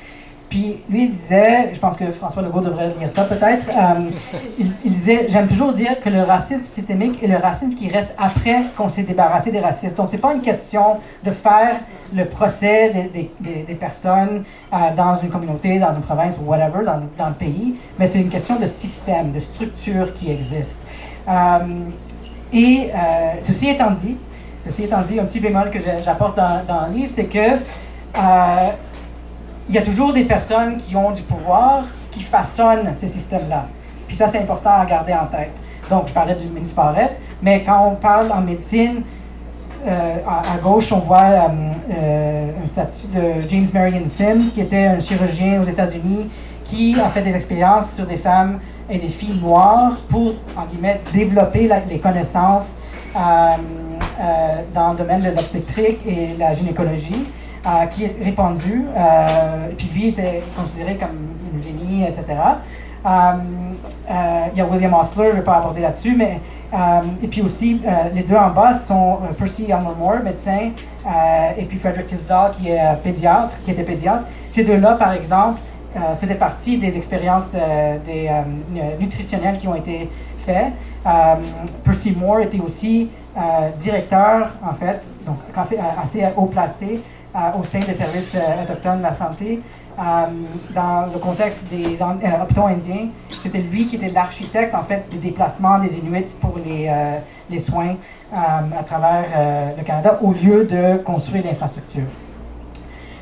Puis 0.53 0.77
lui, 0.91 1.05
il 1.05 1.13
disait, 1.13 1.71
je 1.73 1.81
pense 1.81 1.97
que 1.97 2.05
François 2.13 2.43
Legault 2.43 2.61
devrait 2.61 2.89
lire 3.01 3.11
ça 3.11 3.25
peut-être, 3.25 3.71
euh, 3.71 4.11
il, 4.59 4.93
disait, 4.93 5.25
j'aime 5.31 5.47
toujours 5.47 5.73
dire 5.73 5.99
que 5.99 6.11
le 6.11 6.21
racisme 6.25 6.67
systémique 6.67 7.23
est 7.23 7.27
le 7.27 7.39
racisme 7.39 7.73
qui 7.73 7.89
reste 7.89 8.11
après 8.19 8.65
qu'on 8.77 8.91
s'est 8.91 9.05
débarrassé 9.05 9.51
des 9.51 9.61
racistes. 9.61 9.97
Donc, 9.97 10.09
c'est 10.11 10.19
pas 10.19 10.35
une 10.35 10.43
question 10.43 10.99
de 11.25 11.31
faire 11.31 11.77
le 12.15 12.27
procès 12.27 12.91
des, 13.15 13.31
des- 13.41 13.75
personnes 13.77 14.45
euh, 14.75 14.77
dans 14.95 15.17
une 15.23 15.31
communauté, 15.31 15.79
dans 15.79 15.95
une 15.95 16.03
province 16.03 16.35
ou 16.39 16.51
whatever, 16.51 16.85
dans, 16.85 17.01
dans 17.17 17.29
le 17.31 17.35
pays, 17.35 17.77
mais 17.99 18.07
c'est 18.07 18.21
une 18.21 18.29
question 18.29 18.57
de 18.57 18.67
système, 18.67 19.33
de 19.33 19.41
structure 19.41 20.13
qui 20.13 20.31
existe. 20.31 20.81
Euh, 21.31 21.61
et 22.53 22.91
ceci 23.45 23.71
étant 23.71 23.93
dit, 23.93 24.19
ceci 24.61 24.85
étant 24.85 25.01
dit, 25.01 25.19
un 25.19 25.25
petit 25.25 25.41
bémol 25.41 25.71
que 25.71 25.79
j'apporte 26.05 26.37
dans, 26.37 26.63
dans 26.69 26.89
le 26.89 26.93
livre, 26.93 27.11
c'est 27.17 27.25
que 27.25 27.57
il 29.69 29.75
y 29.75 29.79
a 29.79 29.83
toujours 29.83 30.13
des 30.13 30.25
personnes 30.25 30.77
qui 30.77 30.97
ont 30.97 31.11
du 31.11 31.23
pouvoir 31.23 31.85
qui 32.11 32.23
façonnent 32.23 32.93
ces 32.99 33.09
systèmes-là. 33.09 33.67
Puis 34.07 34.17
ça, 34.17 34.29
c'est 34.29 34.39
important 34.39 34.71
à 34.71 34.85
garder 34.85 35.15
en 35.15 35.27
tête. 35.27 35.53
Donc, 35.89 36.09
je 36.09 36.13
parlais 36.13 36.35
du 36.35 36.47
ministre 36.47 36.75
Barrette, 36.75 37.19
mais 37.43 37.63
quand 37.65 37.87
on 37.87 37.95
parle 37.97 38.31
en 38.31 38.41
médecine, 38.41 39.03
euh, 39.87 40.17
à, 40.29 40.59
gauche, 40.63 40.93
on 40.93 41.01
voit 41.01 41.19
euh, 41.19 41.49
euh, 41.93 42.51
un 42.65 42.69
statut 42.69 43.09
de 43.13 43.41
James 43.49 43.67
Marion 43.75 44.07
Sims, 44.07 44.53
qui 44.55 44.61
était 44.61 44.85
un 44.85 45.01
chirurgien 45.01 45.61
aux 45.61 45.67
États-Unis, 45.67 46.31
qui 46.65 46.97
a 47.01 47.09
fait 47.09 47.23
des 47.23 47.35
expériences 47.35 47.93
sur 47.95 48.07
des 48.07 48.17
femmes 48.17 48.61
et 48.89 48.99
des 48.99 49.09
filles 49.09 49.41
noires 49.43 49.97
pour, 50.09 50.35
en 50.57 50.67
guillemets, 50.71 51.01
développer 51.13 51.69
les 51.89 51.99
connaissances 51.99 52.77
dans 53.15 54.93
le 54.93 54.97
domaine 54.97 55.23
de 55.23 55.31
l'obstétrique 55.31 55.99
et 56.07 56.37
la 56.39 56.55
gynécologie, 56.55 57.27
qui 57.95 58.05
est 58.05 58.17
répandu. 58.23 58.87
Euh, 58.97 59.71
et 59.71 59.75
puis 59.75 59.91
lui 59.95 60.09
était 60.09 60.43
considéré 60.57 60.97
comme 60.97 61.17
une 61.55 61.63
génie, 61.63 62.05
etc. 62.05 62.25
Euh, 63.05 63.09
euh, 63.09 64.45
il 64.53 64.59
y 64.59 64.61
a 64.61 64.65
William 64.67 64.95
Osler, 64.95 65.27
je 65.27 65.31
ne 65.31 65.37
vais 65.37 65.43
pas 65.43 65.57
aborder 65.57 65.81
là-dessus, 65.81 66.15
mais 66.17 66.41
et 67.23 67.27
puis 67.27 67.43
aussi 67.43 67.83
les 68.15 68.23
deux 68.23 68.35
en 68.35 68.49
bas 68.49 68.73
sont 68.73 69.19
Percy 69.39 69.65
Elmer 69.65 69.91
Moore, 69.99 70.21
médecin, 70.25 70.71
et 71.59 71.65
puis 71.65 71.77
Frederick 71.77 72.07
Tisdall 72.07 72.53
qui 72.53 72.71
est 72.71 72.81
pédiatre, 73.05 73.55
qui 73.63 73.73
était 73.73 73.83
pédiatre. 73.83 74.25
Ces 74.51 74.65
deux-là, 74.65 74.95
par 74.95 75.13
exemple, 75.13 75.61
faisaient 76.19 76.35
partie 76.35 76.79
des 76.79 76.97
expériences 76.97 77.51
nutritionnelles 78.99 79.59
qui 79.59 79.69
ont 79.69 79.75
été 79.75 80.09
faites. 80.47 80.73
Percy 81.85 82.17
Moore 82.19 82.41
était 82.41 82.61
aussi 82.61 83.11
directeur, 83.79 84.53
en 84.67 84.73
fait, 84.73 85.03
donc 85.27 85.37
assez 86.03 86.25
haut 86.39 86.47
placé 86.47 87.03
au 87.59 87.65
sein 87.65 87.81
des 87.81 87.95
services 87.95 88.35
euh, 88.35 88.63
autochtones 88.63 88.99
de 88.99 89.03
la 89.03 89.13
santé. 89.13 89.61
Euh, 89.99 90.03
dans 90.75 91.13
le 91.13 91.19
contexte 91.19 91.65
des 91.69 92.01
euh, 92.01 92.43
hôpitaux 92.43 92.67
indiens, 92.67 93.09
c'était 93.41 93.59
lui 93.59 93.87
qui 93.87 93.97
était 93.97 94.09
l'architecte 94.09 94.75
en 94.75 94.85
fait 94.85 95.05
des 95.11 95.19
déplacements 95.19 95.79
des 95.79 95.99
Inuits 95.99 96.33
pour 96.41 96.59
les, 96.65 96.89
euh, 96.89 97.19
les 97.51 97.61
soins 97.61 97.97
euh, 98.33 98.37
à 98.37 98.83
travers 98.85 99.27
euh, 99.37 99.71
le 99.77 99.83
Canada 99.85 100.19
au 100.23 100.33
lieu 100.33 100.65
de 100.65 100.97
construire 101.03 101.45
l'infrastructure. 101.45 102.07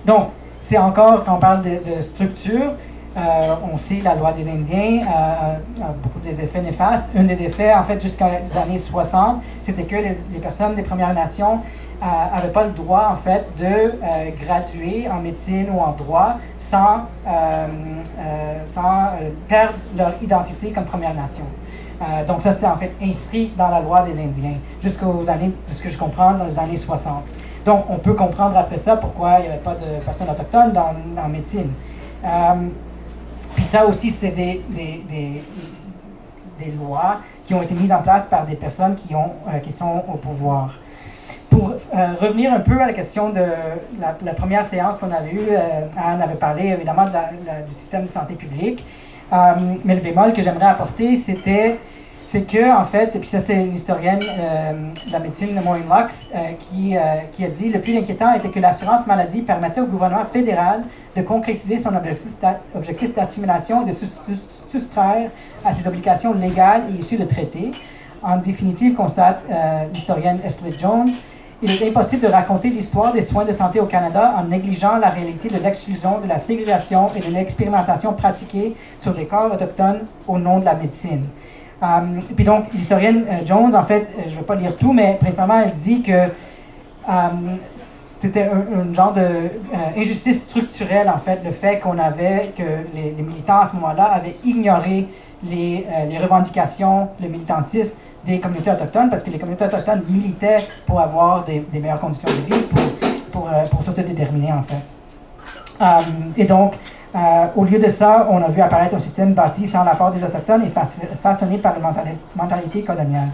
Donc, 0.04 0.28
c'est 0.60 0.78
encore, 0.78 1.24
quand 1.24 1.34
on 1.34 1.40
parle 1.40 1.62
de, 1.62 1.96
de 1.96 2.02
structure, 2.02 2.74
euh, 3.16 3.54
on 3.72 3.76
sait 3.78 4.00
la 4.04 4.14
loi 4.14 4.32
des 4.32 4.48
Indiens 4.48 5.00
euh, 5.02 5.82
a 5.82 5.92
beaucoup 6.02 6.20
des 6.20 6.40
effets 6.40 6.62
néfastes. 6.62 7.06
Un 7.16 7.24
des 7.24 7.42
effets, 7.42 7.74
en 7.74 7.84
fait, 7.84 8.00
jusqu'aux 8.00 8.24
années 8.24 8.78
60, 8.78 9.42
c'était 9.62 9.84
que 9.84 9.96
les, 9.96 10.38
personnes 10.40 10.74
des 10.74 10.82
Premières 10.82 11.14
Nations 11.14 11.60
n'avaient 12.00 12.52
pas 12.52 12.64
le 12.64 12.70
droit, 12.70 13.10
en 13.12 13.16
fait, 13.16 13.44
de 13.58 13.64
euh, 13.64 14.30
graduer 14.40 15.08
en 15.10 15.20
médecine 15.20 15.66
ou 15.72 15.80
en 15.80 15.92
droit 15.92 16.36
sans, 16.70 17.06
euh, 17.26 17.66
euh, 18.18 18.58
sans 18.66 19.06
euh, 19.06 19.30
perdre 19.48 19.78
leur 19.96 20.12
identité 20.22 20.70
comme 20.70 20.84
Première 20.84 21.14
Nation. 21.14 21.44
Euh, 22.00 22.24
donc 22.24 22.40
ça, 22.42 22.52
c'était 22.52 22.66
en 22.66 22.76
fait 22.76 22.92
inscrit 23.02 23.52
dans 23.56 23.68
la 23.68 23.80
loi 23.80 24.02
des 24.02 24.12
Indiens 24.12 24.56
jusqu'aux 24.82 25.28
années, 25.28 25.52
de 25.68 25.74
ce 25.74 25.82
que 25.82 25.88
je 25.88 25.98
comprends, 25.98 26.34
dans 26.34 26.44
les 26.44 26.58
années 26.58 26.76
60. 26.76 27.24
Donc 27.66 27.84
on 27.90 27.96
peut 27.96 28.14
comprendre 28.14 28.56
après 28.56 28.78
ça 28.78 28.96
pourquoi 28.96 29.38
il 29.38 29.42
n'y 29.42 29.48
avait 29.48 29.58
pas 29.58 29.74
de 29.74 30.02
personnes 30.02 30.30
autochtones 30.30 30.72
dans, 30.72 30.94
en 31.22 31.28
médecine. 31.28 31.70
Puis 33.54 33.64
ça 33.64 33.86
aussi, 33.86 34.10
c'était 34.10 34.30
des, 34.30 34.62
des, 35.08 35.42
des, 36.58 36.72
lois 36.72 37.20
qui 37.46 37.54
ont 37.54 37.62
été 37.62 37.74
mises 37.74 37.92
en 37.92 38.02
place 38.02 38.26
par 38.26 38.46
des 38.46 38.54
personnes 38.54 38.94
qui, 38.96 39.14
ont, 39.14 39.32
euh, 39.48 39.58
qui 39.58 39.72
sont 39.72 40.04
au 40.12 40.16
pouvoir. 40.16 40.74
Pour 41.48 41.72
euh, 41.72 42.14
revenir 42.20 42.52
un 42.52 42.60
peu 42.60 42.80
à 42.80 42.86
la 42.86 42.92
question 42.92 43.30
de 43.30 43.40
la, 44.00 44.34
première 44.34 44.64
séance 44.64 44.98
qu'on 44.98 45.10
avait 45.10 45.32
eue, 45.32 45.48
euh, 45.50 45.86
Anne 45.96 46.22
avait 46.22 46.36
parlé 46.36 46.68
évidemment 46.68 47.06
du 47.06 47.74
système 47.74 48.04
de 48.04 48.08
santé 48.08 48.34
publique. 48.34 48.84
Euh, 49.32 49.36
mais 49.84 49.94
le 49.96 50.00
bémol 50.00 50.32
que 50.32 50.42
j'aimerais 50.42 50.66
apporter, 50.66 51.16
c'était 51.16 51.78
c'est 52.30 52.42
que, 52.42 52.70
en 52.80 52.84
fait, 52.84 53.16
et 53.16 53.18
puis 53.18 53.26
ça 53.28 53.40
c'est 53.40 53.54
une 53.54 53.74
historienne 53.74 54.22
euh, 54.22 54.72
de 55.04 55.12
la 55.12 55.18
médecine, 55.18 55.60
Maureen 55.64 55.82
Lux, 55.92 56.28
euh, 56.32 56.38
qui, 56.60 56.96
euh, 56.96 57.00
qui 57.32 57.44
a 57.44 57.48
dit 57.48 57.70
le 57.70 57.80
plus 57.80 57.96
inquiétant 57.98 58.32
était 58.34 58.50
que 58.50 58.60
l'assurance 58.60 59.04
maladie 59.08 59.42
permettait 59.42 59.80
au 59.80 59.86
gouvernement 59.86 60.26
fédéral 60.32 60.84
de 61.16 61.22
concrétiser 61.22 61.80
son 61.80 61.92
objectif 61.96 62.38
d'a- 62.40 62.60
objectif 62.76 63.12
d'assimilation 63.16 63.84
et 63.84 63.90
de 63.90 63.96
soustraire 64.68 65.30
à 65.64 65.74
ses 65.74 65.84
obligations 65.88 66.32
légales 66.34 66.82
et 66.90 67.00
issues 67.00 67.16
de 67.18 67.24
traités. 67.24 67.72
En 68.22 68.36
définitive, 68.36 68.94
constate 68.94 69.40
l'historienne 69.92 70.38
Esley 70.44 70.72
Jones, 70.78 71.08
il 71.62 71.70
est 71.72 71.88
impossible 71.88 72.26
de 72.26 72.32
raconter 72.32 72.68
l'histoire 72.70 73.12
des 73.12 73.22
soins 73.22 73.44
de 73.44 73.52
santé 73.52 73.80
au 73.80 73.86
Canada 73.86 74.34
en 74.38 74.44
négligeant 74.44 74.98
la 74.98 75.08
réalité 75.10 75.48
de 75.48 75.58
l'exclusion, 75.58 76.20
de 76.22 76.28
la 76.28 76.38
ségrégation 76.38 77.08
et 77.16 77.20
de 77.20 77.34
l'expérimentation 77.34 78.12
pratiquée 78.12 78.76
sur 79.00 79.14
les 79.14 79.26
corps 79.26 79.52
autochtones 79.52 80.02
au 80.28 80.38
nom 80.38 80.60
de 80.60 80.64
la 80.64 80.74
médecine. 80.74 81.24
Euh, 81.82 81.86
puis 82.36 82.44
donc, 82.44 82.72
l'historienne 82.74 83.24
euh, 83.30 83.46
Jones, 83.46 83.74
en 83.74 83.84
fait, 83.84 84.08
euh, 84.18 84.22
je 84.26 84.34
ne 84.34 84.36
vais 84.36 84.46
pas 84.46 84.54
lire 84.54 84.76
tout, 84.76 84.92
mais 84.92 85.16
principalement, 85.18 85.60
elle 85.64 85.72
dit 85.74 86.02
que 86.02 86.28
c'était 88.20 88.50
un, 88.50 88.94
genre 88.94 89.14
de 89.14 89.20
euh, 89.20 90.34
structurelle, 90.34 91.08
en 91.08 91.18
fait, 91.18 91.40
le 91.44 91.52
fait 91.52 91.80
qu'on 91.80 91.98
avait, 91.98 92.52
que 92.56 92.62
les, 92.94 93.22
militants 93.22 93.60
à 93.60 93.68
ce 93.68 93.74
moment-là 93.76 94.04
avaient 94.04 94.36
ignoré 94.44 95.08
les, 95.42 95.86
les 96.08 96.18
revendications, 96.18 97.08
le 97.20 97.28
militantisme 97.28 97.96
des 98.24 98.38
communautés 98.38 98.70
autochtones, 98.70 99.10
parce 99.10 99.22
que 99.22 99.30
les 99.30 99.38
communautés 99.38 99.64
autochtones 99.64 100.02
militaient 100.08 100.66
pour 100.86 101.00
avoir 101.00 101.44
des, 101.44 101.64
meilleures 101.72 102.00
conditions 102.00 102.28
de 102.28 102.54
vie, 102.54 102.62
pour, 102.62 102.82
pour, 103.32 103.48
euh, 103.48 103.64
pour 103.70 103.82
s'autodéterminer, 103.82 104.52
en 104.52 104.62
fait. 104.62 104.82
Et 106.36 106.44
donc, 106.44 106.74
euh, 107.14 107.46
au 107.56 107.64
lieu 107.64 107.78
de 107.80 107.90
ça, 107.90 108.28
on 108.30 108.40
a 108.42 108.48
vu 108.48 108.60
apparaître 108.60 108.94
un 108.94 109.00
système 109.00 109.32
bâti 109.32 109.66
sans 109.66 109.82
l'apport 109.82 110.12
des 110.12 110.22
Autochtones 110.22 110.62
et 110.64 110.68
façon- 110.68 111.02
façonné 111.22 111.58
par 111.58 111.74
mentali- 111.80 112.16
mentalité 112.36 112.82
coloniale. 112.82 113.28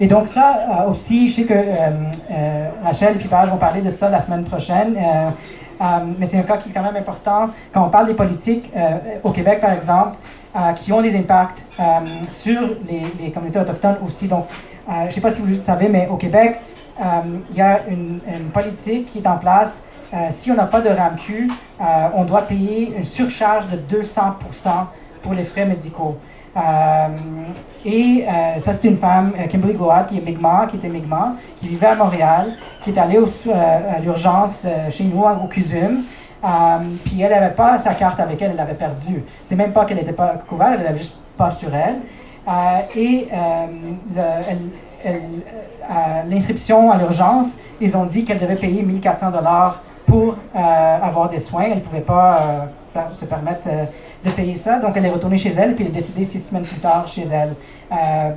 Et 0.00 0.08
donc 0.08 0.26
ça 0.26 0.58
euh, 0.58 0.90
aussi, 0.90 1.28
je 1.28 1.34
sais 1.34 1.42
que 1.44 1.54
euh, 1.54 2.68
Rachel 2.84 3.14
et 3.14 3.18
Pipage 3.18 3.48
vont 3.50 3.56
parler 3.56 3.82
de 3.82 3.90
ça 3.90 4.08
la 4.08 4.20
semaine 4.20 4.44
prochaine, 4.44 4.96
mais 6.18 6.26
c'est 6.26 6.38
un 6.38 6.42
cas 6.42 6.56
qui 6.56 6.70
est 6.70 6.72
quand 6.72 6.82
même 6.82 6.96
important. 6.96 7.50
Quand 7.72 7.84
on 7.84 7.88
parle 7.88 8.06
des 8.06 8.14
politiques 8.14 8.70
au 9.24 9.30
Québec, 9.30 9.60
par 9.60 9.72
exemple, 9.72 10.16
qui 10.76 10.92
ont 10.92 11.00
des 11.02 11.16
impacts 11.16 11.60
sur 12.38 12.60
les, 12.88 13.30
communautés 13.30 13.58
autochtones 13.58 13.96
aussi. 14.06 14.28
Donc, 14.28 14.46
je 14.88 15.06
ne 15.06 15.10
sais 15.10 15.20
pas 15.20 15.30
si 15.30 15.40
vous 15.40 15.48
le 15.48 15.60
savez, 15.60 15.88
mais 15.88 16.08
au 16.08 16.16
Québec, 16.16 16.60
il 17.50 17.56
y 17.56 17.60
a 17.60 17.80
une 17.88 18.20
politique 18.52 19.12
qui 19.12 19.18
est 19.18 19.26
en 19.26 19.38
place. 19.38 19.82
Euh, 20.14 20.16
si 20.30 20.50
on 20.50 20.54
n'a 20.54 20.66
pas 20.66 20.80
de 20.82 20.88
RAMQ, 20.90 21.48
euh, 21.80 21.84
on 22.14 22.24
doit 22.24 22.42
payer 22.42 22.94
une 22.96 23.04
surcharge 23.04 23.64
de 23.70 23.76
200% 23.76 24.86
pour 25.22 25.32
les 25.32 25.44
frais 25.44 25.64
médicaux. 25.64 26.18
Euh, 26.54 26.60
et 27.86 28.26
ça, 28.58 28.74
c'est 28.74 28.88
une 28.88 28.98
femme, 28.98 29.32
Kimberly 29.50 29.72
Gloat, 29.74 30.04
qui 30.04 30.18
est 30.18 30.20
Mi'kmaq, 30.20 30.70
qui 30.70 30.76
était 30.76 30.88
Mi'kmaq, 30.88 31.30
qui 31.58 31.68
vivait 31.68 31.86
à 31.86 31.94
Montréal, 31.94 32.48
qui 32.84 32.90
est 32.90 32.98
allée 32.98 33.18
au- 33.18 33.50
à 33.50 33.98
l'urgence 34.00 34.66
chez 34.90 35.04
nous, 35.04 35.22
au 35.22 35.46
CUSUM. 35.48 36.02
Puis 37.04 37.22
elle 37.22 37.30
n'avait 37.30 37.54
pas 37.54 37.78
sa 37.78 37.94
carte 37.94 38.20
avec 38.20 38.40
elle, 38.42 38.50
elle 38.50 38.56
l'avait 38.56 38.74
perdue. 38.74 39.24
C'est 39.48 39.56
même 39.56 39.72
pas 39.72 39.84
qu'elle 39.86 39.96
n'était 39.96 40.12
pas 40.12 40.34
couverte, 40.48 40.74
elle 40.78 40.84
l'avait 40.84 40.98
juste 40.98 41.16
pas 41.38 41.50
sur 41.50 41.70
elle. 41.74 42.00
Et 42.96 43.28
l'inscription 46.28 46.90
à 46.90 46.98
l'urgence, 46.98 47.46
ils 47.80 47.96
ont 47.96 48.04
dit 48.04 48.24
qu'elle 48.24 48.38
devait 48.38 48.56
payer 48.56 48.82
1400 48.82 49.30
dollars 49.30 49.80
pour 50.12 50.34
euh, 50.34 50.58
avoir 50.58 51.30
des 51.30 51.40
soins. 51.40 51.64
Elle 51.64 51.76
ne 51.76 51.80
pouvait 51.80 52.00
pas 52.00 52.68
euh, 52.96 53.00
se 53.14 53.24
permettre 53.24 53.62
euh, 53.66 53.84
de 54.22 54.30
payer 54.30 54.56
ça. 54.56 54.78
Donc 54.78 54.92
elle 54.94 55.06
est 55.06 55.10
retournée 55.10 55.38
chez 55.38 55.54
elle, 55.56 55.74
puis 55.74 55.86
elle 55.86 55.90
est 55.90 56.00
décédée 56.00 56.24
six 56.24 56.40
semaines 56.40 56.64
plus 56.64 56.80
tard 56.80 57.08
chez 57.08 57.26
elle, 57.32 57.54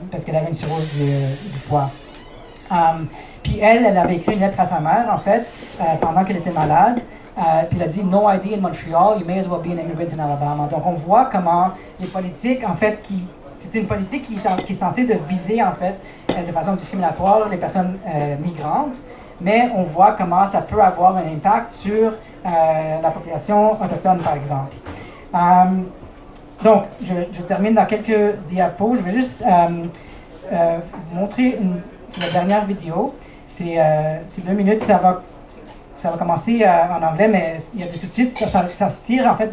parce 0.09 0.23
qu'elle 0.23 0.37
avait 0.37 0.49
une 0.49 0.55
cirrhose 0.55 0.87
du, 0.93 1.05
du 1.51 1.57
foie. 1.67 1.89
Um, 2.71 3.07
puis 3.43 3.59
elle, 3.61 3.85
elle 3.85 3.97
avait 3.97 4.15
écrit 4.15 4.33
une 4.33 4.39
lettre 4.39 4.59
à 4.59 4.65
sa 4.65 4.79
mère, 4.79 5.05
en 5.13 5.19
fait, 5.19 5.45
pendant 6.01 6.23
qu'elle 6.23 6.37
était 6.37 6.51
malade. 6.51 7.01
Puis 7.69 7.77
elle 7.77 7.83
a 7.83 7.87
dit 7.87 8.03
No 8.03 8.29
ID 8.29 8.53
in 8.53 8.61
Montreal, 8.61 9.19
you 9.19 9.25
may 9.25 9.39
as 9.39 9.47
well 9.47 9.59
be 9.61 9.67
an 9.67 9.77
immigrant 9.77 10.11
in 10.13 10.19
Alabama. 10.19 10.67
Donc 10.71 10.85
on 10.85 10.93
voit 10.93 11.25
comment 11.25 11.71
les 11.99 12.07
politiques, 12.07 12.67
en 12.67 12.75
fait, 12.75 13.01
qui 13.03 13.23
c'est 13.53 13.77
une 13.77 13.87
politique 13.87 14.27
qui 14.27 14.35
est, 14.35 14.73
censée 14.75 15.05
de 15.05 15.15
viser, 15.27 15.61
en 15.61 15.73
fait, 15.73 15.95
de 16.29 16.51
façon 16.51 16.73
discriminatoire 16.73 17.49
les 17.49 17.57
personnes 17.57 17.97
migrantes, 18.41 18.95
mais 19.41 19.69
on 19.75 19.83
voit 19.83 20.13
comment 20.17 20.45
ça 20.45 20.61
peut 20.61 20.81
avoir 20.81 21.17
un 21.17 21.27
impact 21.27 21.71
sur 21.71 22.13
euh, 22.45 23.01
la 23.01 23.11
population 23.11 23.73
autochtone, 23.73 24.19
par 24.19 24.35
exemple. 24.35 24.75
Um, 25.33 25.85
donc, 26.63 26.85
je, 27.03 27.41
termine 27.41 27.73
dans 27.73 27.85
quelques 27.85 28.35
diapos. 28.47 28.95
Je 28.95 29.01
vais 29.01 29.11
juste 29.11 29.35
euh, 29.41 29.85
euh, 30.51 30.77
vous 30.93 31.19
montrer 31.19 31.59
la 32.19 32.29
dernière 32.29 32.65
vidéo. 32.65 33.13
Euh, 33.61 34.17
c'est 34.27 34.45
deux 34.45 34.53
minutes. 34.53 34.83
Ça 34.85 34.97
va, 34.97 35.21
ça 36.05 36.11
va 36.11 36.17
commencer 36.17 36.61
euh, 36.61 36.67
en 36.67 37.03
anglais, 37.03 37.27
mais 37.27 37.57
il 37.73 37.81
y 37.81 37.83
a 37.83 37.87
des 37.87 37.97
sous-titres. 37.97 38.47
Ça, 38.47 38.67
ça 38.67 38.91
se 38.91 39.03
tire 39.07 39.25
en 39.25 39.35
fait 39.35 39.51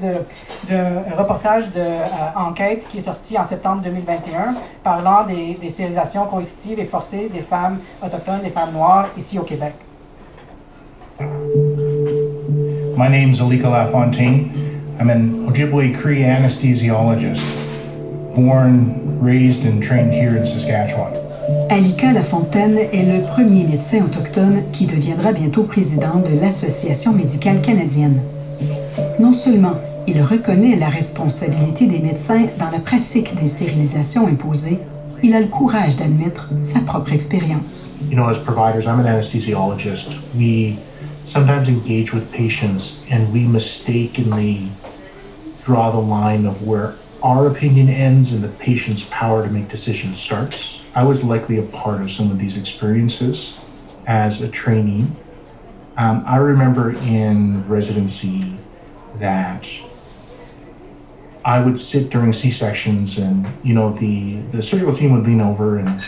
d'un 0.68 1.16
reportage 1.16 1.72
de 1.72 1.80
euh, 1.80 2.74
qui 2.90 2.98
est 2.98 3.00
sorti 3.00 3.38
en 3.38 3.48
septembre 3.48 3.80
2021 3.82 4.54
parlant 4.84 5.24
des, 5.26 5.54
des 5.54 5.70
stérilisations 5.70 6.26
coercitives 6.26 6.78
et 6.78 6.84
forcées 6.84 7.30
des 7.32 7.40
femmes 7.40 7.78
autochtones, 8.04 8.42
des 8.44 8.50
femmes 8.50 8.72
noires 8.74 9.08
ici 9.16 9.38
au 9.38 9.44
Québec. 9.44 9.72
My 12.98 13.08
name's 13.08 13.40
Alika 13.40 13.70
LaFontaine. 13.70 14.50
I'm 15.00 15.08
an 15.08 15.48
Ojibwe 15.48 15.94
Cree 15.94 16.22
anesthesiologist, 16.22 17.42
born, 18.36 19.18
raised, 19.22 19.64
and 19.64 19.82
trained 19.82 20.12
here 20.12 20.36
in 20.36 20.46
Saskatchewan. 20.46 21.21
Alika 21.68 22.12
Lafontaine 22.12 22.78
est 22.92 23.04
le 23.04 23.22
premier 23.34 23.64
médecin 23.64 24.04
autochtone 24.04 24.62
qui 24.72 24.86
deviendra 24.86 25.32
bientôt 25.32 25.64
président 25.64 26.20
de 26.20 26.40
l'Association 26.40 27.12
médicale 27.12 27.60
canadienne. 27.62 28.20
Non 29.18 29.32
seulement 29.32 29.74
Il 30.08 30.20
reconnaît 30.20 30.76
la 30.76 30.88
responsabilité 30.88 31.86
des 31.86 32.00
médecins 32.00 32.46
dans 32.58 32.70
la 32.70 32.80
pratique 32.80 33.38
des 33.40 33.46
stérilisations 33.46 34.26
imposées. 34.26 34.78
Il 35.22 35.32
a 35.34 35.40
le 35.40 35.46
courage 35.46 35.96
d'admettre 35.96 36.50
sa 36.64 36.80
propre 36.80 37.12
expérience. 37.12 37.94
You 38.10 38.16
know, 38.16 38.28
as 38.28 38.38
providers, 38.38 38.86
I'm 38.86 38.98
an 38.98 39.06
anesthesiologist. 39.06 40.08
We 40.34 40.76
sometimes 41.28 41.68
engage 41.68 42.12
with 42.12 42.32
patients 42.32 43.00
and 43.12 43.32
we 43.32 43.46
mistakenly 43.46 44.62
draw 45.64 45.92
the 45.92 46.04
line 46.04 46.46
of 46.46 46.66
where 46.66 46.94
our 47.22 47.46
opinion 47.46 47.88
ends 47.88 48.32
and 48.32 48.42
the 48.42 48.50
patient's 48.58 49.04
power 49.04 49.46
to 49.46 49.52
make 49.52 49.68
decisions 49.70 50.18
starts. 50.18 50.81
I 50.94 51.04
was 51.04 51.24
likely 51.24 51.58
a 51.58 51.62
part 51.62 52.02
of 52.02 52.12
some 52.12 52.30
of 52.30 52.38
these 52.38 52.58
experiences 52.58 53.58
as 54.06 54.42
a 54.42 54.48
trainee. 54.48 55.06
Um, 55.96 56.22
I 56.26 56.36
remember 56.36 56.90
in 56.90 57.66
residency 57.68 58.58
that 59.18 59.68
I 61.44 61.60
would 61.60 61.80
sit 61.80 62.10
during 62.10 62.32
C 62.32 62.50
sections, 62.50 63.18
and 63.18 63.46
you 63.64 63.74
know 63.74 63.92
the 63.98 64.40
the 64.52 64.62
surgical 64.62 64.94
team 64.94 65.12
would 65.12 65.26
lean 65.26 65.40
over 65.40 65.78
and 65.78 66.02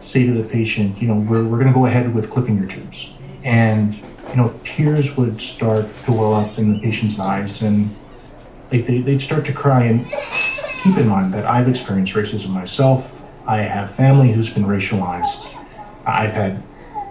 say 0.00 0.26
to 0.26 0.32
the 0.32 0.48
patient, 0.48 1.00
you 1.00 1.08
know, 1.08 1.14
we're 1.14 1.44
we're 1.44 1.58
going 1.58 1.68
to 1.68 1.74
go 1.74 1.86
ahead 1.86 2.14
with 2.14 2.30
clipping 2.30 2.56
your 2.56 2.66
tubes, 2.68 3.10
and 3.44 3.94
you 3.94 4.36
know 4.36 4.58
tears 4.64 5.16
would 5.16 5.40
start 5.40 5.86
to 6.04 6.12
well 6.12 6.34
up 6.34 6.58
in 6.58 6.72
the 6.72 6.80
patient's 6.80 7.18
eyes, 7.18 7.62
and 7.62 7.94
like 8.72 8.86
they, 8.86 8.98
they'd 8.98 9.22
start 9.22 9.44
to 9.46 9.52
cry. 9.52 9.84
And 9.84 10.06
keep 10.82 10.96
in 10.96 11.08
mind 11.08 11.34
that 11.34 11.44
I've 11.46 11.68
experienced 11.68 12.14
racism 12.14 12.48
myself. 12.50 13.19
I 13.50 13.62
have 13.62 13.90
family 13.90 14.30
who's 14.30 14.54
been 14.54 14.64
racialized. 14.64 15.44
I've 16.06 16.32
had 16.32 16.62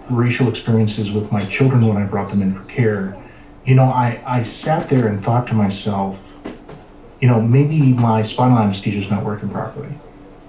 racial 0.10 0.48
experiences 0.48 1.12
with 1.12 1.34
my 1.34 1.44
children 1.48 1.86
when 1.86 1.98
I 1.98 2.06
brought 2.06 2.30
them 2.30 2.42
in 2.42 2.54
for 2.54 2.64
care. 2.64 3.22
You 3.66 3.76
know, 3.76 3.84
I, 3.84 4.24
I 4.26 4.44
sat 4.44 4.88
there 4.88 5.06
and 5.10 5.22
thought 5.22 5.48
to 5.48 5.54
myself, 5.54 6.40
you 7.20 7.28
know, 7.28 7.42
maybe 7.42 7.92
my 7.92 8.22
spinal 8.22 8.58
anesthesia 8.58 9.00
is 9.00 9.12
not 9.12 9.26
working 9.26 9.50
properly. 9.50 9.90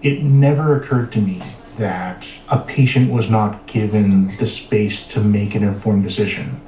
It 0.01 0.22
never 0.22 0.80
occurred 0.80 1.11
to 1.14 1.20
me 1.20 1.43
that 1.76 2.24
a 2.49 2.61
patient 2.61 3.11
was 3.11 3.28
not 3.28 3.66
given 3.66 4.28
the 4.38 4.47
space 4.47 5.05
to 5.09 5.20
make 5.20 5.57
an 5.57 5.64
informed 5.64 6.05
decision 6.05 6.61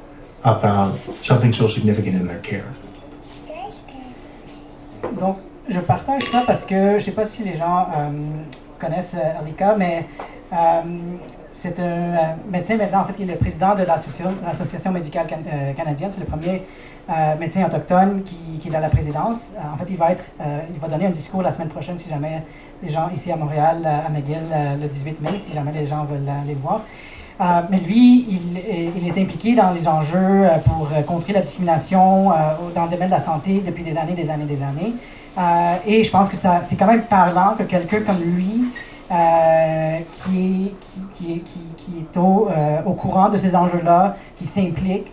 about 0.43 0.99
something 1.23 1.53
so 1.53 1.69
significant 1.69 2.17
in 2.17 2.27
their 2.27 2.41
care. 2.41 2.75
Donc, 5.17 5.39
je 5.69 5.79
partage 5.79 6.25
ça 6.25 6.43
parce 6.45 6.65
que 6.65 6.99
je 6.99 7.05
sais 7.05 7.13
pas 7.13 7.25
si 7.25 7.45
les 7.45 7.55
gens 7.55 7.87
euh, 7.97 8.11
connaissent 8.83 9.15
euh, 9.17 9.41
Alika, 9.41 9.75
mais 9.79 10.05
euh, 10.53 10.57
c'est 11.55 11.79
un 11.79 11.83
euh, 11.83 12.17
médecin 12.51 12.77
maintenant. 12.77 13.01
En 13.01 13.05
fait, 13.05 13.15
il 13.21 13.29
est 13.31 13.35
le 13.35 13.39
président 13.39 13.75
de 13.75 13.85
l'association 13.85 14.91
médicale 14.93 15.27
can- 15.29 15.37
euh, 15.53 15.73
canadienne. 15.75 16.11
C'est 16.13 16.21
le 16.21 16.27
premier 16.27 16.57
euh, 17.09 17.37
médecin 17.39 17.65
autochtone 17.67 18.23
qui, 18.25 18.59
qui 18.61 18.69
est 18.69 18.75
à 18.77 18.81
la 18.81 18.89
présidence. 18.91 19.53
Euh, 19.57 19.75
en 19.75 19.77
fait, 19.79 19.87
il 19.91 19.97
va 19.97 20.13
être, 20.13 20.25
euh, 20.41 20.61
il 20.75 20.81
va 20.81 20.89
donner 20.89 21.07
un 21.07 21.11
discours 21.11 21.43
la 21.43 21.53
semaine 21.53 21.69
prochaine 21.69 21.99
si 21.99 22.09
jamais 22.11 22.43
les 22.83 22.89
gens 22.89 23.09
ici 23.15 23.31
à 23.31 23.37
Montréal, 23.37 23.79
euh, 23.85 24.07
à 24.07 24.11
McGill, 24.11 24.39
euh, 24.53 24.77
le 24.83 24.89
18 24.89 25.21
mai, 25.21 25.39
si 25.39 25.53
jamais 25.55 25.73
les 25.73 25.87
gens 25.87 26.05
veulent 26.05 26.29
aller 26.43 26.55
le 26.55 26.61
voir. 26.61 26.81
Euh, 27.41 27.45
mais 27.71 27.79
lui, 27.79 28.27
il, 28.29 28.59
il 28.97 29.09
est 29.09 29.19
impliqué 29.23 29.55
dans 29.55 29.71
les 29.73 29.87
enjeux 29.89 30.17
euh, 30.45 30.59
pour 30.67 30.89
euh, 30.93 31.03
contrer 31.03 31.33
la 31.33 31.41
discrimination 31.41 32.31
euh, 32.31 32.35
dans 32.75 32.85
le 32.85 32.91
domaine 32.91 33.09
de 33.09 33.15
la 33.15 33.21
santé 33.21 33.63
depuis 33.65 33.83
des 33.85 33.97
années, 33.97 34.13
des 34.15 34.29
années, 34.31 34.45
des 34.45 34.63
années. 34.63 34.93
Euh, 35.39 35.77
et 35.87 36.05
je 36.05 36.11
pense 36.11 36.29
que 36.29 36.37
c'est 36.37 36.77
quand 36.77 36.87
même 36.87 37.03
parlant 37.05 37.55
que 37.59 37.63
quelqu'un 37.63 38.01
comme 38.01 38.21
lui, 38.23 38.65
euh, 39.11 39.99
qui, 40.25 40.67
est, 40.67 40.75
qui, 41.17 41.41
qui 41.41 41.41
qui- 41.77 41.99
est 42.01 42.17
au, 42.19 42.49
euh, 42.51 42.81
au 42.87 42.93
courant 42.93 43.29
de 43.29 43.37
ces 43.37 43.55
enjeux-là, 43.57 44.17
qui 44.39 44.47
s'implique, 44.47 45.07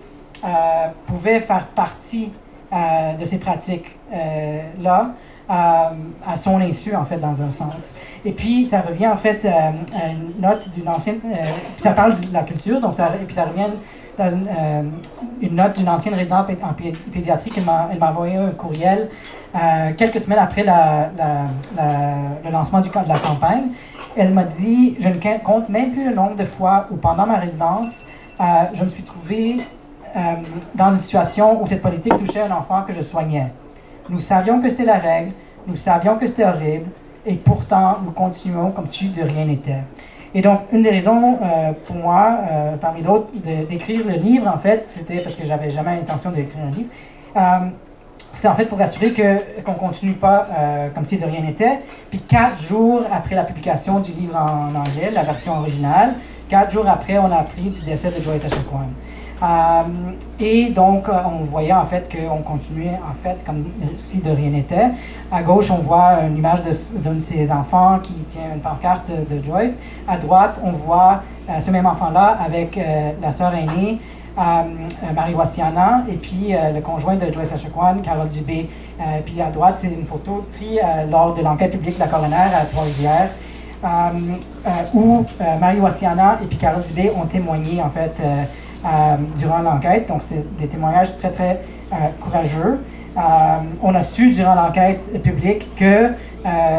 euh, 0.44 0.48
pouvait 1.08 1.40
faire 1.42 1.66
partie 1.68 2.32
de 2.72 3.26
ces 3.26 3.38
pratiques-là 3.40 5.08
à 5.50 6.38
son 6.38 6.62
insu, 6.62 6.96
en 6.96 7.04
fait, 7.06 7.18
dans 7.18 7.36
un 7.42 7.50
sens. 7.52 7.96
Et 8.24 8.32
puis, 8.32 8.68
ça 8.68 8.82
revient, 8.82 9.08
en 9.08 9.18
fait, 9.18 9.44
à 9.46 9.72
une 10.12 10.40
note 10.40 10.70
d'une 10.76 10.88
ancienne... 10.88 11.20
ça 11.78 11.92
parle 11.94 12.20
de 12.20 12.32
la 12.32 12.44
culture, 12.44 12.80
donc 12.80 12.94
et 13.00 13.26
puis 13.26 13.34
ça 13.36 13.46
revient 13.46 13.72
dans 14.20 14.30
une, 14.30 14.48
euh, 14.48 14.84
une 15.42 15.56
note 15.56 15.78
d'une 15.78 15.90
ancienne 15.90 16.14
résidente 16.14 16.48
en 16.62 16.74
pé- 16.74 16.94
pédiatrie 17.12 17.50
qui 17.50 17.62
m'a, 17.62 17.88
elle 17.92 17.98
m'a 17.98 18.12
envoyé 18.12 18.36
un 18.36 18.52
courriel 18.52 19.10
euh, 19.56 19.92
quelques 19.98 20.20
semaines 20.20 20.40
après 20.40 20.64
le 20.64 22.52
lancement 22.52 22.82
de 22.82 22.90
la 23.08 23.18
campagne. 23.18 23.70
Elle 24.16 24.34
m'a 24.34 24.44
dit, 24.44 24.98
je 25.00 25.08
ne 25.08 25.38
compte 25.44 25.70
même 25.70 25.92
plus 25.94 26.06
le 26.10 26.14
nombre 26.14 26.36
de 26.36 26.46
fois 26.46 26.88
où 26.92 26.98
pendant 26.98 27.26
ma 27.26 27.38
résidence, 27.38 28.06
euh, 28.40 28.44
je 28.74 28.84
me 28.84 28.90
suis 28.90 29.04
trouvée 29.04 29.58
dans 30.74 30.92
une 30.92 30.98
situation 30.98 31.62
où 31.62 31.68
cette 31.68 31.84
politique 31.84 32.18
touchait 32.18 32.42
un 32.42 32.52
enfant 32.52 32.82
que 32.82 32.92
je 32.92 33.02
soignais. 33.02 33.52
Nous 34.10 34.20
savions 34.20 34.60
que 34.60 34.68
c'était 34.70 34.86
la 34.86 34.98
règle, 34.98 35.32
nous 35.68 35.76
savions 35.76 36.16
que 36.18 36.26
c'était 36.26 36.46
horrible, 36.46 36.88
et 37.28 37.36
pourtant 37.36 37.98
nous 38.04 38.10
continuons 38.12 38.72
comme 38.72 38.88
si 38.88 39.10
de 39.10 39.22
rien 39.22 39.46
n'était. 39.46 39.84
Et 40.36 40.42
donc, 40.42 40.62
une 40.72 40.84
des 40.84 40.92
raisons 40.92 41.40
euh, 41.42 41.72
pour 41.88 41.96
moi, 41.96 42.40
euh, 42.50 42.76
parmi 42.78 43.02
d'autres, 43.02 43.28
d'écrire 43.70 44.06
le 44.06 44.14
livre, 44.14 44.48
en 44.48 44.60
fait, 44.60 44.84
c'était 44.88 45.22
parce 45.22 45.36
que 45.36 45.46
j'avais 45.46 45.72
jamais 45.72 45.96
l'intention 45.96 46.32
d'écrire 46.32 46.64
un 46.66 46.72
livre. 46.72 46.90
Euh, 47.36 47.70
c'était 48.34 48.48
en 48.48 48.56
fait 48.56 48.66
pour 48.66 48.80
assurer 48.80 49.12
que 49.12 49.62
qu'on 49.64 49.74
continue 49.74 50.14
pas 50.14 50.48
comme 50.94 51.04
si 51.04 51.18
de 51.18 51.26
rien 51.26 51.42
n'était. 51.42 51.80
Puis 52.10 52.20
quatre 52.20 52.62
jours 52.62 53.02
après 53.12 53.36
la 53.36 53.44
publication 53.44 54.00
du 54.00 54.12
livre 54.12 54.36
en 54.36 54.76
anglais, 54.76 55.10
la 55.14 55.24
version 55.24 55.54
originale, 55.58 56.12
quatre 56.50 56.72
jours 56.72 56.88
après, 56.88 57.18
on 57.18 57.32
a 57.32 57.38
appris 57.38 57.70
du 57.70 57.82
décès 57.82 58.12
de 58.12 58.22
Joyce. 58.22 58.44
Euh, 58.46 58.50
et 60.40 60.70
donc, 60.70 61.08
euh, 61.08 61.14
on 61.26 61.44
voyait 61.46 61.74
en 61.74 61.86
fait 61.86 62.10
qu'on 62.12 62.38
continuait 62.42 63.00
en 63.10 63.14
fait 63.24 63.38
comme 63.46 63.66
si 63.98 64.18
de 64.18 64.30
rien 64.32 64.50
n'était. 64.50 64.88
À 65.32 65.42
gauche, 65.44 65.72
on 65.72 65.78
voit 65.78 66.20
une 66.28 66.38
image 66.38 66.60
de- 66.64 67.00
d'un 67.00 67.14
de, 67.16 67.20
ses 67.20 67.52
enfants 67.52 68.00
qui 68.04 68.14
tient 68.28 68.54
une 68.54 68.62
pancarte 68.62 69.04
de, 69.10 69.36
de 69.36 69.44
Joyce. 69.44 69.78
À 70.08 70.18
droite, 70.18 70.56
on 70.64 70.72
voit 70.72 71.24
euh, 71.50 71.62
ce 71.62 71.72
même 71.72 71.86
enfant-là 71.86 72.38
avec 72.46 72.78
euh, 72.78 73.12
la 73.22 73.32
sœur 73.32 73.54
aînée, 73.54 74.00
euh, 74.38 74.42
euh, 74.42 75.14
Marie 75.16 75.34
Wassiana, 75.36 76.04
et 76.10 76.16
puis 76.16 76.54
euh, 76.54 76.72
le 76.74 76.82
conjoint 76.82 77.16
de 77.16 77.32
Joyce 77.32 77.52
Echaquan, 77.54 77.98
Carole 78.04 78.30
Dubé. 78.30 78.70
Euh, 79.00 79.04
puis 79.26 79.42
à 79.42 79.50
droite, 79.52 79.76
c'est 79.78 79.88
une 79.88 80.06
photo 80.06 80.46
prise 80.58 80.80
euh, 80.84 81.06
lors 81.10 81.34
de 81.34 81.42
l'enquête 81.42 81.72
publique 81.72 81.96
de 81.96 82.00
la 82.02 82.08
coroner 82.08 82.36
à 82.36 82.66
Trois-Rivières. 82.66 83.30
euh, 83.82 83.88
euh, 84.68 84.70
où 84.94 85.26
euh, 85.40 85.58
Marie 85.58 85.80
Wassiana 85.80 86.40
et 86.44 86.46
puis 86.48 86.58
Carole 86.58 86.84
Dubé 86.86 87.12
ont 87.16 87.26
témoigné 87.26 87.82
en 87.82 87.90
fait 87.90 88.14
euh, 88.20 88.24
euh, 88.26 88.44
durant 89.38 89.60
l'enquête. 89.60 90.08
Donc 90.08 90.22
c'est 90.30 90.58
des 90.58 90.68
témoignages 90.68 91.18
très 91.18 91.32
très 91.32 91.62
euh, 91.92 91.96
courageux. 92.22 92.80
Euh, 93.18 93.22
on 93.82 93.96
a 93.96 94.04
su 94.04 94.32
durant 94.32 94.56
l'enquête 94.56 95.22
publique 95.24 95.76
que 95.76 95.86
euh, 95.86 96.10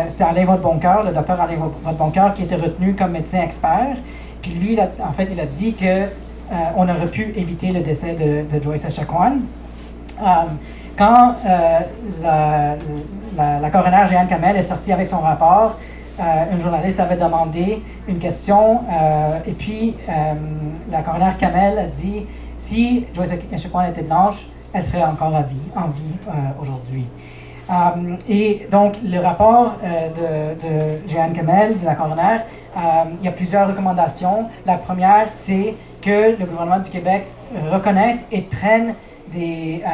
c'est 0.09 0.25
Alain 0.25 0.45
Vaudeboncoeur, 0.45 1.05
le 1.05 1.13
docteur 1.13 1.41
Alain 1.41 1.57
Vaudeboncoeur, 1.85 2.35
qui 2.35 2.45
était 2.45 2.55
retenu 2.55 2.95
comme 2.95 3.11
médecin 3.11 3.43
expert. 3.43 3.97
Puis 4.41 4.53
lui, 4.53 4.79
en 4.81 5.13
fait, 5.13 5.29
il 5.31 5.41
a 5.41 5.47
dit 5.47 5.75
que 5.75 5.85
euh, 5.85 6.55
on 6.77 6.89
aurait 6.89 7.09
pu 7.09 7.33
éviter 7.37 7.73
le 7.73 7.81
décès 7.81 8.15
de, 8.15 8.63
Joyce 8.63 8.85
Echaquan. 8.85 9.39
Euh, 10.21 10.25
quand 10.97 11.35
euh, 11.47 12.77
la, 13.41 13.71
coroner 13.71 14.07
Jeanne 14.11 14.29
Kamel 14.29 14.57
est 14.57 14.63
sortie 14.63 14.93
avec 14.93 15.09
son 15.09 15.21
rapport, 15.21 15.77
euh, 16.19 16.23
un 16.53 16.63
journaliste 16.63 17.01
avait 17.01 17.17
demandé 17.17 17.83
une 18.11 18.19
question 18.19 18.81
euh, 18.91 19.39
et 19.47 19.53
puis 19.53 19.97
euh, 20.09 20.13
la 20.91 21.03
coroner 21.03 21.31
Kamel 21.39 21.79
a 21.79 21.87
dit 21.87 22.27
si 22.57 23.07
Joyce 23.15 23.31
Echaquan 23.53 23.85
était 23.85 24.03
blanche, 24.03 24.47
elle 24.73 24.85
serait 24.85 25.03
encore 25.03 25.35
à 25.35 25.43
vie, 25.43 25.57
en 25.75 25.89
vie 25.89 26.17
euh, 26.29 26.33
aujourd'hui. 26.61 27.07
Et 28.29 28.67
donc, 28.73 28.97
le 29.05 29.21
rapport 29.21 29.77
de, 29.81 30.61
de 30.61 31.37
Kamel, 31.37 31.79
de 31.79 31.87
la 31.87 31.95
coroner, 31.95 32.39
il 32.77 33.25
y 33.25 33.29
a 33.29 33.31
plusieurs 33.31 33.69
recommandations. 33.69 34.47
La 34.67 34.77
première, 34.77 35.29
c'est 35.31 35.77
que 36.03 36.37
le 36.37 36.47
gouvernement 36.47 36.81
du 36.81 36.91
Québec 36.91 37.27
reconnaisse 37.71 38.19
et 38.33 38.41
prenne 38.41 38.95
des, 39.33 39.85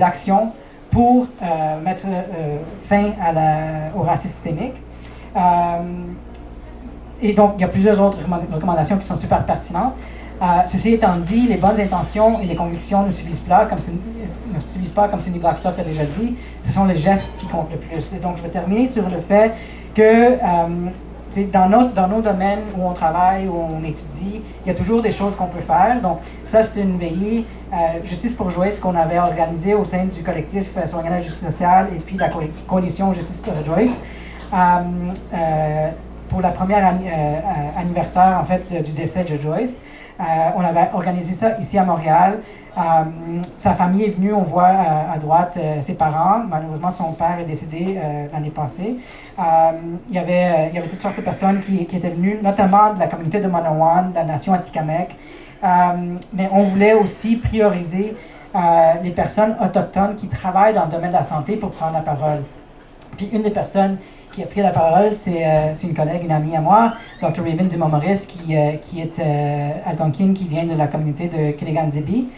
actions 0.00 0.52
pour 0.90 1.26
mettre 1.84 2.06
fin 2.86 3.12
au 3.94 4.00
racisme 4.00 4.32
systémique. 4.32 4.76
Et 7.24 7.32
donc, 7.32 7.54
il 7.58 7.62
y 7.62 7.64
a 7.64 7.68
plusieurs 7.68 8.00
autres 8.00 8.18
recommand- 8.18 8.42
recommandations 8.54 8.96
qui 8.98 9.06
sont 9.06 9.18
super 9.18 9.44
pertinentes. 9.44 9.94
Euh, 10.42 10.44
ceci 10.72 10.94
étant 10.94 11.16
dit, 11.16 11.46
les 11.48 11.56
bonnes 11.56 11.80
intentions 11.80 12.40
et 12.40 12.46
les 12.46 12.56
convictions 12.56 13.02
ne 13.04 13.10
suffisent 13.10 13.38
pas, 13.48 13.66
comme, 13.66 13.78
ne 13.78 14.60
suffisent 14.60 14.90
pas, 14.90 15.08
comme 15.08 15.20
Cindy 15.20 15.38
Blackstock 15.38 15.74
a 15.78 15.82
déjà 15.84 16.02
dit. 16.18 16.36
Ce 16.66 16.72
sont 16.72 16.84
les 16.84 16.96
gestes 16.96 17.28
qui 17.38 17.46
comptent 17.46 17.70
le 17.72 17.78
plus. 17.78 18.04
Et 18.14 18.20
donc, 18.20 18.36
je 18.38 18.42
vais 18.42 18.48
terminer 18.48 18.86
sur 18.88 19.04
le 19.08 19.20
fait 19.20 19.52
que 19.94 20.02
euh, 20.02 20.36
dans, 21.52 21.68
notre, 21.68 21.92
dans 21.94 22.08
nos 22.08 22.20
domaines 22.20 22.60
où 22.76 22.84
on 22.86 22.92
travaille, 22.92 23.46
où 23.46 23.54
on 23.56 23.78
étudie, 23.84 24.42
il 24.64 24.68
y 24.68 24.70
a 24.70 24.74
toujours 24.74 25.00
des 25.02 25.12
choses 25.12 25.34
qu'on 25.36 25.46
peut 25.46 25.60
faire. 25.66 26.00
Donc, 26.02 26.18
ça, 26.44 26.62
c'est 26.64 26.80
une 26.80 26.98
veillée 26.98 27.44
euh, 27.72 27.76
Justice 28.04 28.34
pour 28.34 28.50
Joyce 28.50 28.78
qu'on 28.80 28.94
avait 28.96 29.18
organisée 29.18 29.74
au 29.74 29.84
sein 29.84 30.04
du 30.04 30.22
collectif 30.22 30.70
Soignant 30.90 31.10
la 31.10 31.22
justice 31.22 31.44
sociale 31.48 31.88
et 31.96 32.00
puis 32.00 32.16
la 32.18 32.28
co- 32.28 32.42
coalition 32.68 33.12
Justice 33.12 33.40
pour 33.40 33.54
Joyce. 33.64 33.96
Euh, 36.34 36.38
euh, 36.38 36.40
pour 36.40 36.42
la 36.42 36.50
première 36.50 36.86
euh, 36.86 36.98
euh, 37.06 37.80
anniversaire 37.80 38.38
en 38.40 38.44
fait 38.44 38.82
du 38.82 38.92
décès 38.92 39.24
de 39.24 39.40
Joyce. 39.40 39.76
Euh, 40.20 40.22
on 40.56 40.64
avait 40.64 40.90
organisé 40.92 41.34
ça 41.34 41.58
ici 41.58 41.78
à 41.78 41.84
Montréal. 41.84 42.40
sa 43.58 43.74
famille 43.74 44.04
est 44.04 44.16
venue, 44.16 44.32
on 44.32 44.42
voit 44.42 44.72
à, 45.14 45.18
droite 45.18 45.56
ses 45.82 45.94
parents. 45.94 46.42
Malheureusement, 46.48 46.90
son 46.90 47.12
père 47.12 47.38
est 47.40 47.44
décédé 47.44 47.98
l'année 48.32 48.50
passée. 48.50 48.96
il, 49.38 50.14
y 50.14 50.18
avait, 50.18 50.72
toutes 50.90 51.02
sortes 51.02 51.16
de 51.16 51.22
personnes 51.22 51.60
qui, 51.60 51.86
qui, 51.86 51.96
étaient 51.96 52.10
venues, 52.10 52.38
notamment 52.42 52.94
de 52.94 53.00
la 53.00 53.06
communauté 53.06 53.40
de 53.40 53.48
Manawan, 53.48 54.10
de 54.10 54.16
la 54.16 54.24
nation 54.24 54.52
Atikamek. 54.52 55.16
mais 56.32 56.48
on 56.52 56.62
voulait 56.62 56.94
aussi 56.94 57.36
prioriser 57.36 58.16
les 59.04 59.10
personnes 59.10 59.56
autochtones 59.60 60.16
qui 60.16 60.26
travaillent 60.28 60.74
dans 60.74 60.86
le 60.86 60.92
domaine 60.92 61.10
de 61.10 61.16
la 61.16 61.24
santé 61.24 61.56
pour 61.56 61.70
prendre 61.70 61.92
la 61.92 62.02
parole. 62.02 62.42
Puis 63.16 63.30
une 63.32 63.42
des 63.42 63.50
personnes 63.50 63.98
qui 64.34 64.42
a 64.42 64.46
pris 64.46 64.60
la 64.62 64.70
parole, 64.70 65.12
c'est 65.12 65.46
euh, 65.46 65.74
une 65.82 65.94
collègue, 65.94 66.24
une 66.24 66.32
amie 66.32 66.56
à 66.56 66.60
moi, 66.60 66.94
Dr. 67.22 67.42
Raven 67.44 67.68
Dumont-Maurice, 67.68 68.26
qui, 68.26 68.56
euh, 68.56 68.72
est 68.96 69.18
euh, 69.20 69.70
algonquin, 69.86 70.32
qui 70.34 70.48
vient 70.48 70.64
de 70.64 70.76
la 70.76 70.88
communauté 70.88 71.28
de 71.28 71.52
Kiligan-Zibi. 71.52 72.28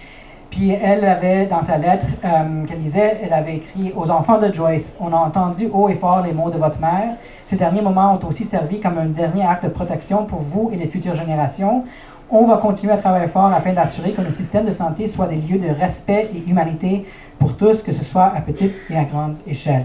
Puis 0.50 0.70
elle 0.70 1.04
avait, 1.04 1.46
dans 1.46 1.62
sa 1.62 1.76
lettre 1.76 2.06
qu'elle 2.22 2.78
lisait, 2.78 3.20
elle 3.22 3.32
avait 3.32 3.56
écrit 3.56 3.92
Aux 3.96 4.10
enfants 4.10 4.38
de 4.38 4.52
Joyce, 4.54 4.96
on 5.00 5.12
a 5.12 5.16
entendu 5.16 5.68
haut 5.72 5.88
et 5.88 5.96
fort 5.96 6.22
les 6.24 6.32
mots 6.32 6.50
de 6.50 6.56
votre 6.56 6.78
mère. 6.78 7.16
Ces 7.46 7.56
derniers 7.56 7.82
moments 7.82 8.14
ont 8.14 8.28
aussi 8.28 8.44
servi 8.44 8.80
comme 8.80 8.96
un 8.96 9.06
dernier 9.06 9.44
acte 9.44 9.64
de 9.64 9.70
protection 9.70 10.24
pour 10.24 10.38
vous 10.38 10.70
et 10.72 10.76
les 10.76 10.86
futures 10.86 11.16
générations. 11.16 11.84
On 12.30 12.46
va 12.46 12.58
continuer 12.58 12.92
à 12.92 12.96
travailler 12.96 13.26
fort 13.26 13.52
afin 13.52 13.72
d'assurer 13.72 14.12
que 14.12 14.22
nos 14.22 14.32
systèmes 14.32 14.66
de 14.66 14.70
santé 14.70 15.08
soient 15.08 15.26
des 15.26 15.36
lieux 15.36 15.58
de 15.58 15.68
respect 15.68 16.30
et 16.34 16.48
humanité 16.48 17.04
pour 17.38 17.56
tous, 17.56 17.82
que 17.82 17.92
ce 17.92 18.04
soit 18.04 18.32
à 18.34 18.40
petite 18.40 18.72
et 18.88 18.96
à 18.96 19.04
grande 19.04 19.34
échelle. 19.46 19.84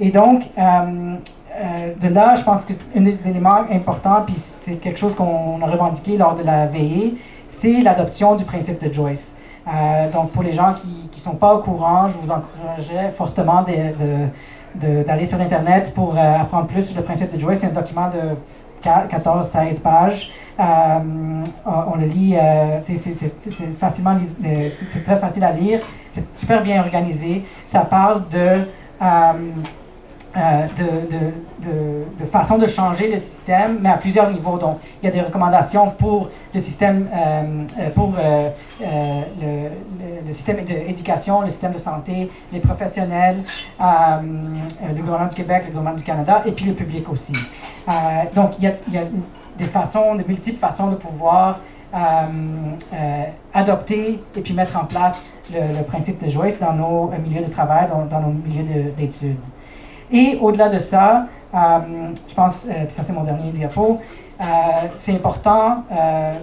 Et 0.00 0.10
donc, 0.10 0.42
euh, 0.58 0.62
euh, 1.54 1.92
de 2.00 2.08
là, 2.08 2.34
je 2.34 2.42
pense 2.42 2.64
qu'un 2.64 3.00
des 3.00 3.18
éléments 3.26 3.62
importants, 3.70 4.22
puis 4.26 4.36
c'est 4.36 4.76
quelque 4.76 4.98
chose 4.98 5.14
qu'on 5.14 5.60
a 5.62 5.66
revendiqué 5.66 6.16
lors 6.16 6.36
de 6.36 6.42
la 6.42 6.66
veillée, 6.66 7.16
c'est 7.48 7.80
l'adoption 7.80 8.36
du 8.36 8.44
principe 8.44 8.82
de 8.82 8.92
Joyce. 8.92 9.36
Euh, 9.68 10.10
donc, 10.10 10.32
pour 10.32 10.42
les 10.42 10.52
gens 10.52 10.74
qui 10.74 11.08
ne 11.14 11.20
sont 11.20 11.36
pas 11.36 11.54
au 11.54 11.58
courant, 11.58 12.08
je 12.08 12.14
vous 12.14 12.32
encouragerais 12.32 13.12
fortement 13.16 13.64
d'aller 14.74 15.26
sur 15.26 15.40
Internet 15.40 15.92
pour 15.94 16.16
apprendre 16.18 16.66
plus 16.66 16.82
sur 16.82 16.96
le 16.96 17.04
principe 17.04 17.32
de 17.32 17.38
Joyce. 17.38 17.60
C'est 17.60 17.66
un 17.66 17.70
document 17.70 18.08
de 18.08 18.34
14-16 18.82 19.82
pages. 19.82 20.32
on 20.58 21.96
le 21.96 22.06
lit, 22.06 22.34
c'est 22.86 23.76
facilement, 23.78 24.16
c'est 24.42 25.04
très 25.04 25.16
facile 25.16 25.44
à 25.44 25.52
lire, 25.52 25.80
c'est 26.10 26.24
super 26.36 26.62
bien 26.62 26.80
organisé. 26.80 27.44
Ça 27.66 27.82
parle 27.82 28.22
de 28.30 28.66
euh, 30.34 30.66
de, 30.78 30.84
de, 31.14 32.24
de, 32.24 32.24
façon 32.24 32.56
de 32.56 32.66
changer 32.66 33.12
le 33.12 33.18
système, 33.18 33.80
mais 33.82 33.90
à 33.90 33.98
plusieurs 33.98 34.30
niveaux. 34.30 34.56
Donc, 34.56 34.78
il 35.02 35.06
y 35.06 35.08
a 35.10 35.12
des 35.12 35.20
recommandations 35.20 35.90
pour 35.90 36.30
le 36.54 36.60
système, 36.60 37.06
euh, 37.14 37.64
euh, 37.78 37.90
pour 37.90 38.14
le, 38.16 39.68
le, 40.26 40.32
système 40.32 40.64
d'éducation, 40.64 41.42
le 41.42 41.50
système 41.50 41.72
de 41.72 41.78
santé, 41.78 42.30
les 42.50 42.60
professionnels, 42.60 43.42
le 43.78 45.00
gouvernement 45.02 45.28
du 45.28 45.34
Québec, 45.34 45.64
le 45.66 45.72
gouvernement 45.72 45.98
du 45.98 46.02
Canada, 46.02 46.42
et 46.46 46.52
puis 46.52 46.64
le 46.64 46.72
public 46.72 47.06
aussi. 47.10 47.34
donc, 48.34 48.52
il 48.58 48.64
y, 48.64 48.96
a, 48.96 49.02
des 49.58 49.66
façons, 49.66 50.14
de 50.14 50.24
multiples 50.26 50.58
façons 50.58 50.88
de 50.88 50.96
pouvoir 50.96 51.60
adopter 53.52 54.18
et 54.34 54.40
puis 54.40 54.54
mettre 54.54 54.78
en 54.78 54.86
place 54.86 55.20
le, 55.52 55.82
principe 55.82 56.24
de 56.24 56.30
Joyce 56.30 56.58
dans 56.58 56.72
nos 56.72 57.10
milieux 57.22 57.44
de 57.44 57.50
travail, 57.50 57.86
dans 57.90 58.20
nos 58.20 58.32
milieux 58.32 58.92
d'études. 58.96 59.36
Et 60.12 60.36
au-delà 60.40 60.68
de 60.68 60.78
ça, 60.78 61.26
euh, 61.54 61.58
je 62.28 62.34
pense, 62.34 62.66
euh, 62.68 62.84
ça 62.90 63.02
c'est 63.02 63.12
mon 63.12 63.24
dernier 63.24 63.50
diapo, 63.50 64.00
euh, 64.40 64.44
c'est 64.98 65.12
important 65.14 65.84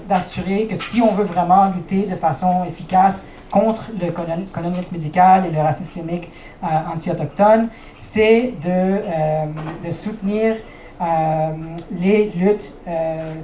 d'assurer 0.07 0.67
que 0.67 0.81
si 0.81 1.01
on 1.01 1.11
veut 1.13 1.25
vraiment 1.25 1.69
lutter 1.69 2.03
de 2.03 2.15
façon 2.15 2.63
efficace 2.65 3.25
contre 3.51 3.89
le 3.99 4.11
colonialisme 4.11 4.95
médical 4.95 5.45
et 5.47 5.51
le 5.51 5.59
racisme 5.59 5.85
systémique 5.85 6.31
anti-autochtone, 6.61 7.67
c'est 7.99 8.53
de, 8.63 9.91
soutenir 9.91 10.55
les 11.91 12.29
luttes 12.35 12.73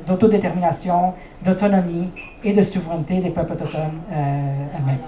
d'autodétermination, 0.07 1.15
d'autonomie 1.43 2.11
et 2.43 2.53
de 2.53 2.61
souveraineté 2.61 3.19
des 3.19 3.31
peuples 3.31 3.53
autochtones 3.53 3.99
eux-mêmes. 4.11 4.99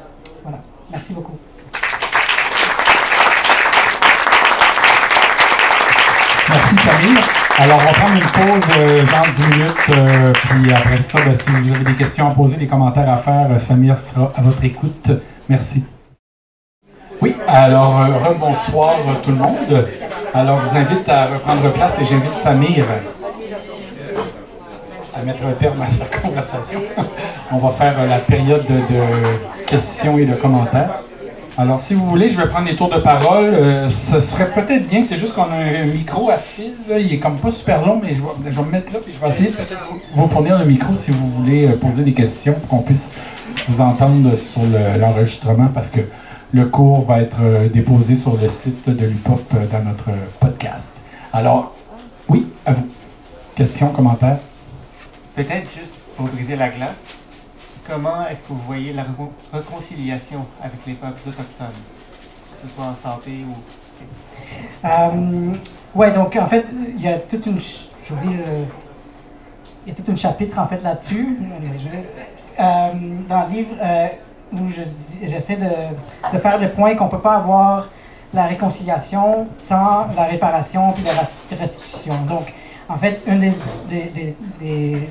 Voilà. 0.43 0.57
Merci 0.91 1.13
beaucoup. 1.13 1.38
Merci 6.70 6.86
Samir. 6.86 7.20
Alors, 7.59 7.80
on 7.82 7.86
va 7.86 7.91
prendre 7.91 8.15
une 8.15 8.22
pause, 8.22 8.76
euh, 8.78 9.07
genre 9.07 9.26
10 9.36 9.43
minutes, 9.57 9.76
euh, 9.89 10.34
puis 10.34 10.74
après 10.74 11.01
ça, 11.01 11.20
ben, 11.24 11.36
si 11.36 11.51
vous 11.51 11.74
avez 11.74 11.86
des 11.86 11.95
questions 11.95 12.28
à 12.28 12.32
poser, 12.32 12.57
des 12.57 12.68
commentaires 12.68 13.09
à 13.09 13.18
faire, 13.18 13.47
euh, 13.51 13.59
Samir 13.59 13.95
sera 13.97 14.34
à 14.36 14.41
votre 14.41 14.63
écoute. 14.65 15.11
Merci. 15.47 15.86
Oui, 17.22 17.36
alors, 17.47 18.05
rebonsoir 18.28 18.95
tout 19.24 19.32
le 19.32 19.38
monde. 19.38 19.88
Alors, 20.34 20.59
je 20.59 20.65
vous 20.68 20.78
invite 20.78 21.07
à 21.07 21.28
reprendre 21.28 21.72
place 21.72 21.93
et 22.01 22.05
j'invite 22.05 22.38
Samir 22.43 22.86
à 25.15 25.24
mettre 25.24 25.45
un 25.45 25.53
terme 25.53 25.82
à 25.82 25.91
sa 25.91 26.05
conversation. 26.22 26.82
on 27.51 27.57
va 27.59 27.70
faire 27.70 28.05
la 28.05 28.20
période 28.20 28.65
de 28.65 29.65
questions 29.65 30.18
et 30.18 30.26
de 30.26 30.36
commentaires. 30.36 30.99
Alors, 31.60 31.80
si 31.80 31.95
vous 31.95 32.05
voulez, 32.05 32.30
je 32.30 32.38
vais 32.38 32.47
prendre 32.47 32.68
les 32.68 32.76
tours 32.76 32.89
de 32.89 32.99
parole. 32.99 33.45
Euh, 33.45 33.89
ce 33.89 34.20
serait 34.20 34.51
peut-être 34.51 34.88
bien, 34.88 35.03
c'est 35.03 35.18
juste 35.18 35.34
qu'on 35.34 35.49
a 35.49 35.55
un 35.55 35.86
micro 35.86 36.30
à 36.30 36.38
fil. 36.38 36.74
Il 36.88 37.12
est 37.12 37.18
comme 37.18 37.39
pas 37.39 37.49
super 37.49 37.84
long, 37.84 37.99
mais 37.99 38.14
je 38.14 38.22
vais, 38.22 38.62
me 38.62 38.70
mettre 38.70 38.93
là 38.93 38.99
et 38.99 39.12
je 39.12 39.20
vais 39.20 39.30
essayer 39.30 39.49
de 39.49 39.55
vous 40.14 40.28
fournir 40.28 40.60
le 40.60 40.66
micro 40.66 40.95
si 40.95 41.10
vous 41.10 41.28
voulez 41.32 41.66
euh, 41.66 41.76
poser 41.76 42.03
des 42.03 42.14
questions 42.14 42.53
pour 42.53 42.68
qu'on 42.70 42.84
puisse 42.84 43.12
vous 43.68 43.82
entendre 43.82 44.38
sur 44.38 44.62
l'enregistrement 44.99 45.70
parce 45.74 45.89
que 45.89 46.01
le 46.53 46.66
cours 46.68 47.03
va 47.05 47.22
être 47.22 47.38
euh, 47.41 47.68
déposé 47.68 48.16
sur 48.16 48.39
le 48.39 48.49
site 48.49 48.88
de 48.88 49.08
l'UPOP 49.08 49.51
dans 49.72 49.84
notre 49.84 50.12
podcast. 50.39 50.97
Alors, 51.34 51.74
oui, 52.30 52.45
à 52.68 52.74
vous. 52.74 52.88
Questions, 53.55 53.89
commentaires? 53.89 54.38
Peut-être 55.36 55.68
juste 55.76 55.95
pour 56.16 56.28
briser 56.28 56.55
la 56.55 56.70
glace, 56.70 57.16
comment 57.88 58.28
est-ce 58.28 58.42
que 58.42 58.50
vous 58.50 58.60
voyez 58.60 58.94
la 58.94 59.06
réconciliation 59.54 60.46
avec 60.62 60.86
les 60.86 60.94
peuples 60.94 61.30
autochtones, 61.30 61.68
que 62.62 62.68
ce 62.68 62.74
soit 62.74 62.86
en 62.86 62.96
santé 62.96 63.46
ou... 63.48 63.56
Euh, 64.86 65.54
ouais, 65.96 66.12
donc 66.12 66.36
en 66.36 66.48
fait, 66.48 66.66
il 66.96 67.02
y 67.02 67.08
a 67.08 67.18
toute 67.20 67.46
une... 67.46 67.58
Euh, 67.58 68.64
il 69.86 69.94
y 69.94 70.02
a 70.02 70.04
tout 70.04 70.12
un 70.12 70.16
chapitre 70.16 70.60
en 70.60 70.68
fait 70.68 70.84
là-dessus, 70.84 71.38
euh, 72.60 72.88
dans 73.30 73.48
le 73.48 73.54
livre 73.54 73.76
euh, 73.82 74.08
où 74.52 74.68
j'essaie 75.22 75.56
de, 75.56 76.34
de, 76.34 76.38
faire 76.40 76.60
le 76.60 76.70
point 76.70 76.96
qu'on 76.96 77.06
ne 77.06 77.10
peut 77.10 77.20
pas 77.20 77.36
avoir 77.36 77.88
la 78.34 78.48
réconciliation 78.48 79.48
sans 79.60 80.08
la 80.16 80.24
réparation 80.26 80.94
et 80.94 81.56
la 81.56 81.58
restitution. 81.58 82.16
Donc, 82.28 82.54
en 82.90 82.98
fait, 82.98 83.22
une 83.28 83.40
des 84.60 85.08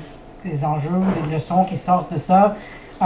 enjeux, 0.63 1.01
des 1.23 1.33
leçons 1.33 1.63
qui 1.65 1.77
sortent 1.77 2.13
de 2.13 2.17
ça, 2.17 2.55
euh, 3.01 3.05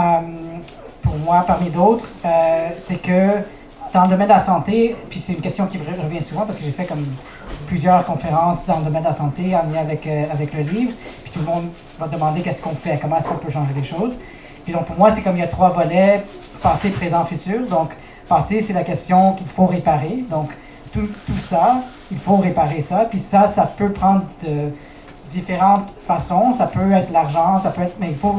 pour 1.02 1.16
moi 1.18 1.44
parmi 1.46 1.70
d'autres, 1.70 2.08
euh, 2.24 2.68
c'est 2.78 3.00
que 3.00 3.28
dans 3.92 4.04
le 4.04 4.08
domaine 4.08 4.28
de 4.28 4.32
la 4.32 4.44
santé, 4.44 4.96
puis 5.10 5.20
c'est 5.20 5.34
une 5.34 5.40
question 5.40 5.66
qui 5.66 5.78
revient 5.78 6.22
souvent 6.22 6.42
parce 6.46 6.58
que 6.58 6.64
j'ai 6.64 6.72
fait 6.72 6.86
comme 6.86 7.04
plusieurs 7.66 8.04
conférences 8.06 8.64
dans 8.66 8.78
le 8.78 8.84
domaine 8.84 9.02
de 9.02 9.08
la 9.08 9.14
santé 9.14 9.54
en 9.54 9.70
lien 9.70 9.80
avec, 9.80 10.06
euh, 10.06 10.24
avec 10.32 10.54
le 10.54 10.60
livre, 10.62 10.92
puis 11.22 11.32
tout 11.32 11.40
le 11.40 11.46
monde 11.46 11.68
va 11.98 12.08
demander 12.08 12.40
qu'est-ce 12.40 12.62
qu'on 12.62 12.74
fait, 12.74 12.98
comment 13.00 13.18
est-ce 13.18 13.28
qu'on 13.28 13.36
peut 13.36 13.50
changer 13.50 13.72
les 13.76 13.84
choses. 13.84 14.18
Puis 14.64 14.72
donc 14.72 14.86
pour 14.86 14.96
moi, 14.96 15.10
c'est 15.14 15.22
comme 15.22 15.36
il 15.36 15.40
y 15.40 15.44
a 15.44 15.48
trois 15.48 15.70
volets, 15.70 16.22
passé, 16.62 16.90
présent, 16.90 17.24
futur. 17.24 17.66
Donc 17.66 17.90
passé, 18.28 18.60
c'est 18.60 18.72
la 18.72 18.84
question 18.84 19.34
qu'il 19.34 19.48
faut 19.48 19.66
réparer. 19.66 20.24
Donc 20.30 20.50
tout, 20.92 21.08
tout, 21.26 21.38
ça, 21.48 21.82
il 22.10 22.18
faut 22.18 22.36
réparer 22.36 22.80
ça. 22.80 23.06
Puis 23.10 23.18
ça, 23.18 23.46
ça 23.48 23.62
peut 23.64 23.90
prendre 23.90 24.22
de, 24.44 24.70
différentes 25.32 25.88
façons. 26.06 26.54
Ça 26.56 26.66
peut 26.66 26.92
être 26.92 27.10
l'argent, 27.12 27.60
ça 27.62 27.70
peut 27.70 27.82
être, 27.82 27.96
mais 27.98 28.08
il 28.10 28.16
faut, 28.16 28.36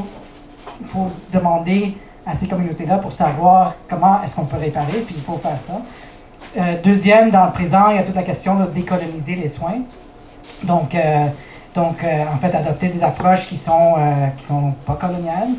il 0.81 0.87
faut 0.87 1.11
demander 1.31 1.97
à 2.25 2.35
ces 2.35 2.47
communautés-là 2.47 2.97
pour 2.97 3.11
savoir 3.11 3.75
comment 3.89 4.21
est-ce 4.23 4.35
qu'on 4.35 4.45
peut 4.45 4.57
réparer, 4.57 4.99
puis 4.99 5.15
il 5.17 5.21
faut 5.21 5.37
faire 5.37 5.59
ça. 5.61 5.81
Euh, 6.57 6.75
deuxième, 6.83 7.31
dans 7.31 7.45
le 7.45 7.51
présent, 7.51 7.89
il 7.89 7.95
y 7.95 7.99
a 7.99 8.03
toute 8.03 8.15
la 8.15 8.23
question 8.23 8.55
de 8.55 8.65
décoloniser 8.65 9.35
les 9.35 9.49
soins. 9.49 9.79
Donc, 10.63 10.93
euh, 10.93 11.27
donc 11.75 12.03
euh, 12.03 12.23
en 12.33 12.37
fait, 12.37 12.55
adopter 12.55 12.89
des 12.89 13.03
approches 13.03 13.47
qui 13.47 13.57
sont, 13.57 13.95
qui 14.37 14.45
sont 14.45 14.73
pas 14.85 14.95
coloniales. 14.95 15.49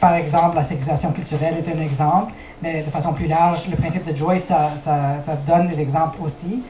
par 0.00 0.14
exemple, 0.14 0.56
la 0.56 0.64
sécurisation 0.64 1.10
culturelle 1.12 1.54
est 1.58 1.76
un 1.76 1.80
exemple, 1.80 2.32
mais 2.62 2.82
de 2.82 2.90
façon 2.90 3.12
plus 3.12 3.26
large, 3.26 3.66
le 3.68 3.76
principe 3.76 4.04
de 4.10 4.16
Joyce, 4.16 4.44
ça, 4.44 4.70
ça, 4.76 5.22
ça 5.24 5.32
donne 5.46 5.68
des 5.68 5.80
exemples 5.80 6.18
aussi. 6.22 6.62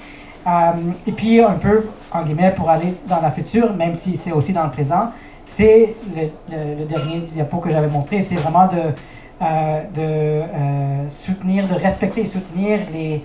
Euh, 0.48 0.72
et 1.06 1.12
puis, 1.12 1.40
un 1.40 1.54
peu, 1.54 1.88
en 2.10 2.22
guillemets, 2.22 2.52
pour 2.52 2.70
aller 2.70 2.94
dans 3.06 3.20
la 3.20 3.30
future, 3.30 3.74
même 3.74 3.94
si 3.94 4.16
c'est 4.16 4.32
aussi 4.32 4.52
dans 4.52 4.64
le 4.64 4.70
présent, 4.70 5.10
c'est 5.44 5.94
le, 6.16 6.84
dernier 6.86 7.20
diapo 7.20 7.58
que 7.58 7.70
j'avais 7.70 7.88
montré, 7.88 8.20
c'est 8.20 8.36
vraiment 8.36 8.66
de, 8.66 8.94
euh, 9.42 9.82
euh, 9.98 11.08
soutenir, 11.08 11.66
de 11.66 11.74
respecter 11.74 12.22
et 12.22 12.26
soutenir 12.26 12.80
les, 12.92 13.22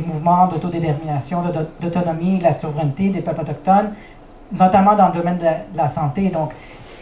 mouvements 0.00 0.48
d'autodétermination, 0.48 1.44
d'autonomie, 1.80 2.38
de 2.38 2.42
la 2.42 2.52
souveraineté 2.52 3.08
des 3.10 3.20
peuples 3.20 3.42
autochtones, 3.42 3.92
notamment 4.52 4.96
dans 4.96 5.08
le 5.08 5.12
domaine 5.14 5.38
de 5.38 5.76
la, 5.76 5.88
santé. 5.88 6.28
Donc, 6.28 6.50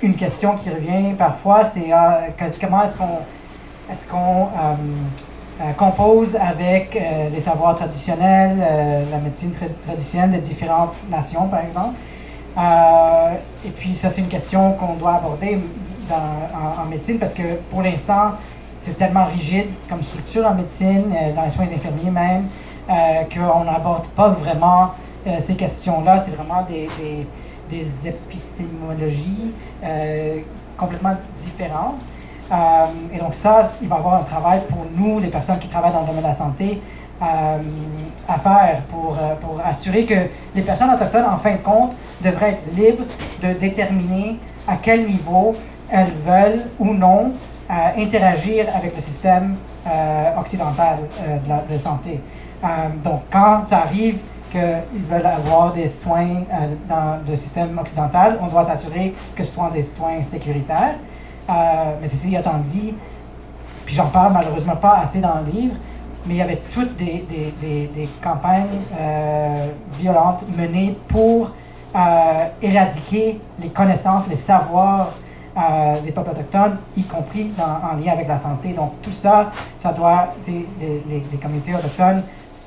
une 0.03 0.15
question 0.15 0.55
qui 0.57 0.69
revient 0.69 1.15
parfois, 1.17 1.65
c'est 1.65 1.91
comment 2.61 2.85
est-ce 2.85 2.99
qu'on 2.99 3.21
est-ce 3.91 4.07
qu'on 4.07 4.49
compose 5.77 6.37
avec 6.37 7.01
les 7.33 7.41
savoirs 7.41 7.77
traditionnels, 7.77 8.59
la 9.11 9.19
médecine 9.19 9.53
traditionnelle 9.87 10.41
de 10.41 10.45
différentes 10.45 10.95
nations, 11.09 11.47
par 11.47 11.61
exemple. 11.61 11.95
et 13.65 13.71
puis 13.71 13.95
ça, 13.95 14.11
c'est 14.11 14.21
une 14.21 14.29
question 14.29 14.73
qu'on 14.73 14.95
doit 14.95 15.15
aborder 15.15 15.59
en, 16.11 16.85
médecine 16.87 17.19
parce 17.19 17.35
que 17.35 17.55
pour 17.71 17.83
l'instant, 17.83 18.33
c'est 18.79 18.99
tellement 18.99 19.27
rigide 19.27 19.69
comme 19.89 20.03
structure 20.03 20.45
en 20.47 20.55
médecine, 20.55 21.15
dans 21.37 21.45
les 21.45 21.51
soins 21.51 21.67
infirmiers 21.67 22.11
même, 22.11 22.49
qu'on 23.33 23.65
n'aborde 23.65 24.07
pas 24.09 24.31
vraiment 24.31 24.91
ces 25.41 25.55
questions-là. 25.55 26.23
C'est 26.25 26.35
vraiment 26.35 26.67
des, 26.69 26.89
épistémologies 28.05 29.53
euh, 29.83 30.39
complètement 30.77 31.17
différentes. 31.41 31.97
Euh, 32.53 32.85
et 33.13 33.19
donc 33.19 33.35
ça, 33.35 33.71
il 33.81 33.89
va 33.89 33.97
y 33.97 33.99
avoir 33.99 34.15
un 34.17 34.25
travail 34.25 34.61
pour 34.69 34.85
nous, 34.95 35.19
les 35.19 35.29
personnes 35.29 35.59
qui 35.59 35.69
travaillent 35.69 35.93
dans 35.93 36.01
le 36.01 36.07
domaine 36.07 36.23
de 36.23 36.29
la 36.29 36.37
santé, 36.37 36.81
euh, 37.23 37.57
à 38.29 38.39
faire 38.39 38.83
pour, 38.89 39.17
pour 39.41 39.61
assurer 39.65 40.05
que 40.05 40.15
les 40.55 40.63
personnes 40.63 40.91
autochtones, 40.91 41.25
en 41.25 41.39
fin 41.39 41.53
de 41.53 41.59
compte, 41.59 41.93
devraient 42.21 42.51
être 42.51 42.77
libres 42.77 43.05
de 43.43 43.53
déterminer 43.59 44.39
à 44.67 44.77
quel 44.77 45.07
niveau 45.07 45.55
elles 45.91 46.13
veulent 46.25 46.65
ou 46.79 46.93
non 46.93 47.33
interagir 47.97 48.67
avec 48.75 48.95
le 48.95 49.01
système 49.01 49.57
occidental 50.39 50.99
de, 51.27 51.75
de 51.75 51.79
santé. 51.79 52.21
donc 53.03 53.23
quand 53.31 53.65
ça 53.65 53.79
arrive 53.79 54.19
qu'ils 54.55 55.03
veulent 55.11 55.27
avoir 55.27 55.73
des 55.73 55.89
soins 55.89 56.43
euh, 56.53 56.75
dans 56.89 57.19
le 57.29 57.37
système 57.37 57.77
occidental, 57.77 58.39
on 58.41 58.47
doit 58.47 58.65
s'assurer 58.65 59.13
que 59.35 59.43
ce 59.43 59.53
soit 59.53 59.71
des 59.75 59.83
soins 59.83 60.23
sécuritaires. 60.23 60.95
Euh, 61.49 61.53
mais 62.01 62.09
ceci 62.09 62.35
étant 62.35 62.59
dit, 62.65 62.95
puis 63.85 63.95
j'en 63.95 64.07
parle 64.07 64.33
malheureusement 64.33 64.77
pas 64.77 65.01
assez 65.03 65.21
dans 65.21 65.41
le 65.45 65.53
livre, 65.53 65.75
mais 66.27 66.35
il 66.35 66.37
y 66.39 66.43
avait 66.43 66.63
toutes 66.73 66.97
des, 66.97 67.27
des, 67.29 67.87
des, 67.95 68.09
campagnes 68.23 68.81
euh, 68.99 69.67
violentes 69.99 70.43
menées 70.57 70.97
pour 71.09 71.51
éradiquer 72.61 73.41
les 73.61 73.69
connaissances, 73.69 74.27
les 74.29 74.37
savoirs 74.37 75.13
des 76.03 76.11
peuples 76.11 76.31
autochtones, 76.31 76.79
y 76.97 77.05
compris 77.05 77.53
en 77.57 77.97
lien 78.03 78.13
avec 78.13 78.27
la 78.27 78.39
santé. 78.39 78.73
Donc 78.73 79.01
tout 79.01 79.13
ça, 79.13 79.51
ça 79.79 79.93
doit, 79.93 80.31
les, 80.49 80.67
les, 80.81 81.23
les 81.31 81.39
communautés 81.39 81.73
autochtones 81.75 82.23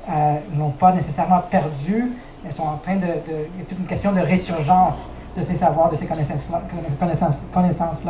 euh, 0.08 0.36
n'ont 0.54 0.70
pas 0.70 0.92
nécessairement 0.92 1.40
perdu. 1.50 2.12
Elles 2.44 2.52
sont 2.52 2.62
en 2.62 2.76
train 2.76 2.96
de. 2.96 3.06
il 3.06 3.60
y 3.60 3.62
a 3.62 3.64
toute 3.68 3.78
une 3.78 3.86
question 3.86 4.12
de 4.12 4.20
résurgence 4.20 5.10
de 5.36 5.42
ces 5.42 5.54
savoirs, 5.54 5.90
de 5.90 5.96
ces 5.96 6.06
connaissances-là. 6.06 6.62
Connaissances, 6.98 8.02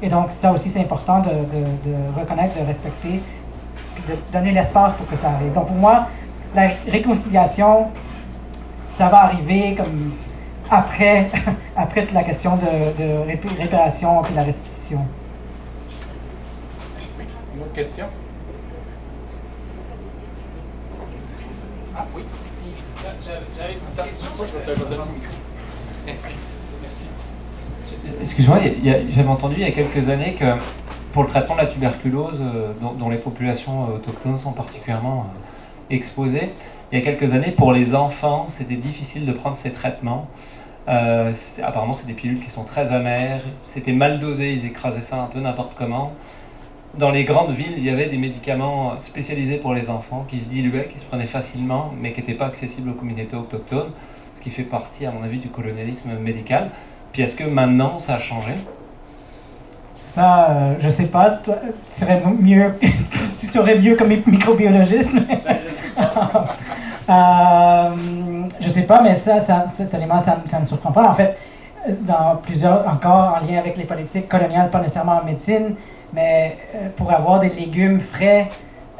et 0.00 0.08
donc, 0.08 0.26
ça 0.40 0.52
aussi, 0.52 0.70
c'est 0.70 0.80
important 0.80 1.20
de, 1.20 1.30
de, 1.30 2.20
reconnaître, 2.20 2.58
de 2.58 2.64
respecter, 2.64 3.20
de 4.08 4.14
donner 4.32 4.52
l'espace 4.52 4.92
pour 4.92 5.08
que 5.08 5.16
ça 5.16 5.30
arrive. 5.30 5.52
Donc, 5.52 5.66
pour 5.66 5.76
moi, 5.76 6.06
la 6.54 6.68
réconciliation, 6.86 7.88
ça 8.96 9.08
va 9.08 9.24
arriver 9.24 9.74
comme 9.74 10.12
après, 10.70 11.30
après 11.76 12.06
la 12.12 12.22
question 12.22 12.56
de, 12.56 13.02
de 13.02 13.58
réparation 13.58 14.24
et 14.26 14.34
la 14.34 14.44
restitution. 14.44 15.04
Une 17.54 17.62
autre 17.62 17.72
question? 17.72 18.06
Excuse-moi, 28.20 28.58
j'avais 29.10 29.28
entendu 29.28 29.56
il 29.58 29.62
y 29.62 29.64
a 29.64 29.72
quelques 29.72 30.08
années 30.08 30.34
que 30.34 30.44
pour 31.12 31.22
le 31.22 31.28
traitement 31.28 31.56
de 31.56 31.60
la 31.62 31.66
tuberculose, 31.66 32.40
euh, 32.40 32.72
dont, 32.80 33.08
les 33.08 33.16
populations 33.16 33.84
euh, 33.84 33.96
autochtones 33.96 34.38
sont 34.38 34.52
particulièrement 34.52 35.26
euh, 35.26 35.94
exposées, 35.94 36.52
il 36.92 36.98
y 36.98 37.02
a 37.02 37.04
quelques 37.04 37.34
années, 37.34 37.50
pour 37.50 37.72
les 37.72 37.94
enfants, 37.94 38.46
c'était 38.48 38.76
difficile 38.76 39.26
de 39.26 39.32
prendre 39.32 39.56
ces 39.56 39.72
traitements. 39.72 40.28
apparemment, 40.86 41.92
c'est 41.92 42.06
des 42.06 42.14
pilules 42.14 42.42
qui 42.42 42.48
sont 42.48 42.64
très 42.64 42.92
amères. 42.92 43.42
C'était 43.66 43.92
mal 43.92 44.20
dosé, 44.20 44.52
ils 44.52 44.64
écrasaient 44.64 45.02
ça 45.02 45.20
un 45.20 45.26
peu 45.26 45.40
n'importe 45.40 45.72
comment 45.76 46.12
dans 46.96 47.10
les 47.10 47.24
grandes 47.24 47.52
villes, 47.52 47.74
il 47.76 47.84
y 47.84 47.90
avait 47.90 48.08
des 48.08 48.16
médicaments 48.16 48.98
spécialisés 48.98 49.58
pour 49.58 49.74
les 49.74 49.90
enfants 49.90 50.24
qui 50.28 50.38
se 50.38 50.48
diluaient, 50.48 50.88
qui 50.92 50.98
se 50.98 51.04
prenaient 51.04 51.26
facilement, 51.26 51.92
mais 52.00 52.12
qui 52.12 52.20
n'étaient 52.20 52.34
pas 52.34 52.46
accessibles 52.46 52.90
aux 52.90 52.94
communautés 52.94 53.36
autochtones, 53.36 53.90
ce 54.36 54.42
qui 54.42 54.50
fait 54.50 54.62
partie, 54.62 55.06
à 55.06 55.10
mon 55.10 55.22
avis, 55.22 55.38
du 55.38 55.48
colonialisme 55.48 56.10
médical. 56.18 56.70
Puis 57.12 57.22
est-ce 57.22 57.36
que 57.36 57.44
maintenant, 57.44 57.98
ça 57.98 58.14
a 58.14 58.18
changé? 58.18 58.54
Ça, 60.00 60.50
euh, 60.50 60.74
je 60.80 60.88
sais 60.88 61.06
pas. 61.06 61.40
tu 61.44 61.50
serais 62.00 62.22
mieux, 62.40 62.74
tu 63.40 63.46
serais 63.46 63.78
mieux 63.78 63.94
comme 63.94 64.08
microbiologiste. 64.08 65.12
euh, 67.10 67.90
je 68.60 68.70
sais 68.70 68.82
pas, 68.82 69.02
mais 69.02 69.16
ça, 69.16 69.40
cet 69.70 69.94
élément, 69.94 70.18
ça, 70.20 70.38
ça 70.46 70.56
ne 70.56 70.62
me 70.62 70.66
surprend 70.66 70.92
pas. 70.92 71.10
En 71.10 71.14
fait, 71.14 71.36
dans 72.00 72.36
plusieurs, 72.42 72.86
encore 72.88 73.38
en 73.40 73.46
lien 73.46 73.58
avec 73.58 73.76
les 73.76 73.84
politiques 73.84 74.28
coloniales, 74.28 74.70
pas 74.70 74.80
nécessairement 74.80 75.20
en 75.22 75.24
médecine, 75.24 75.74
mais 76.12 76.58
euh, 76.74 76.88
pour 76.96 77.12
avoir 77.12 77.40
des 77.40 77.50
légumes 77.50 78.00
frais 78.00 78.48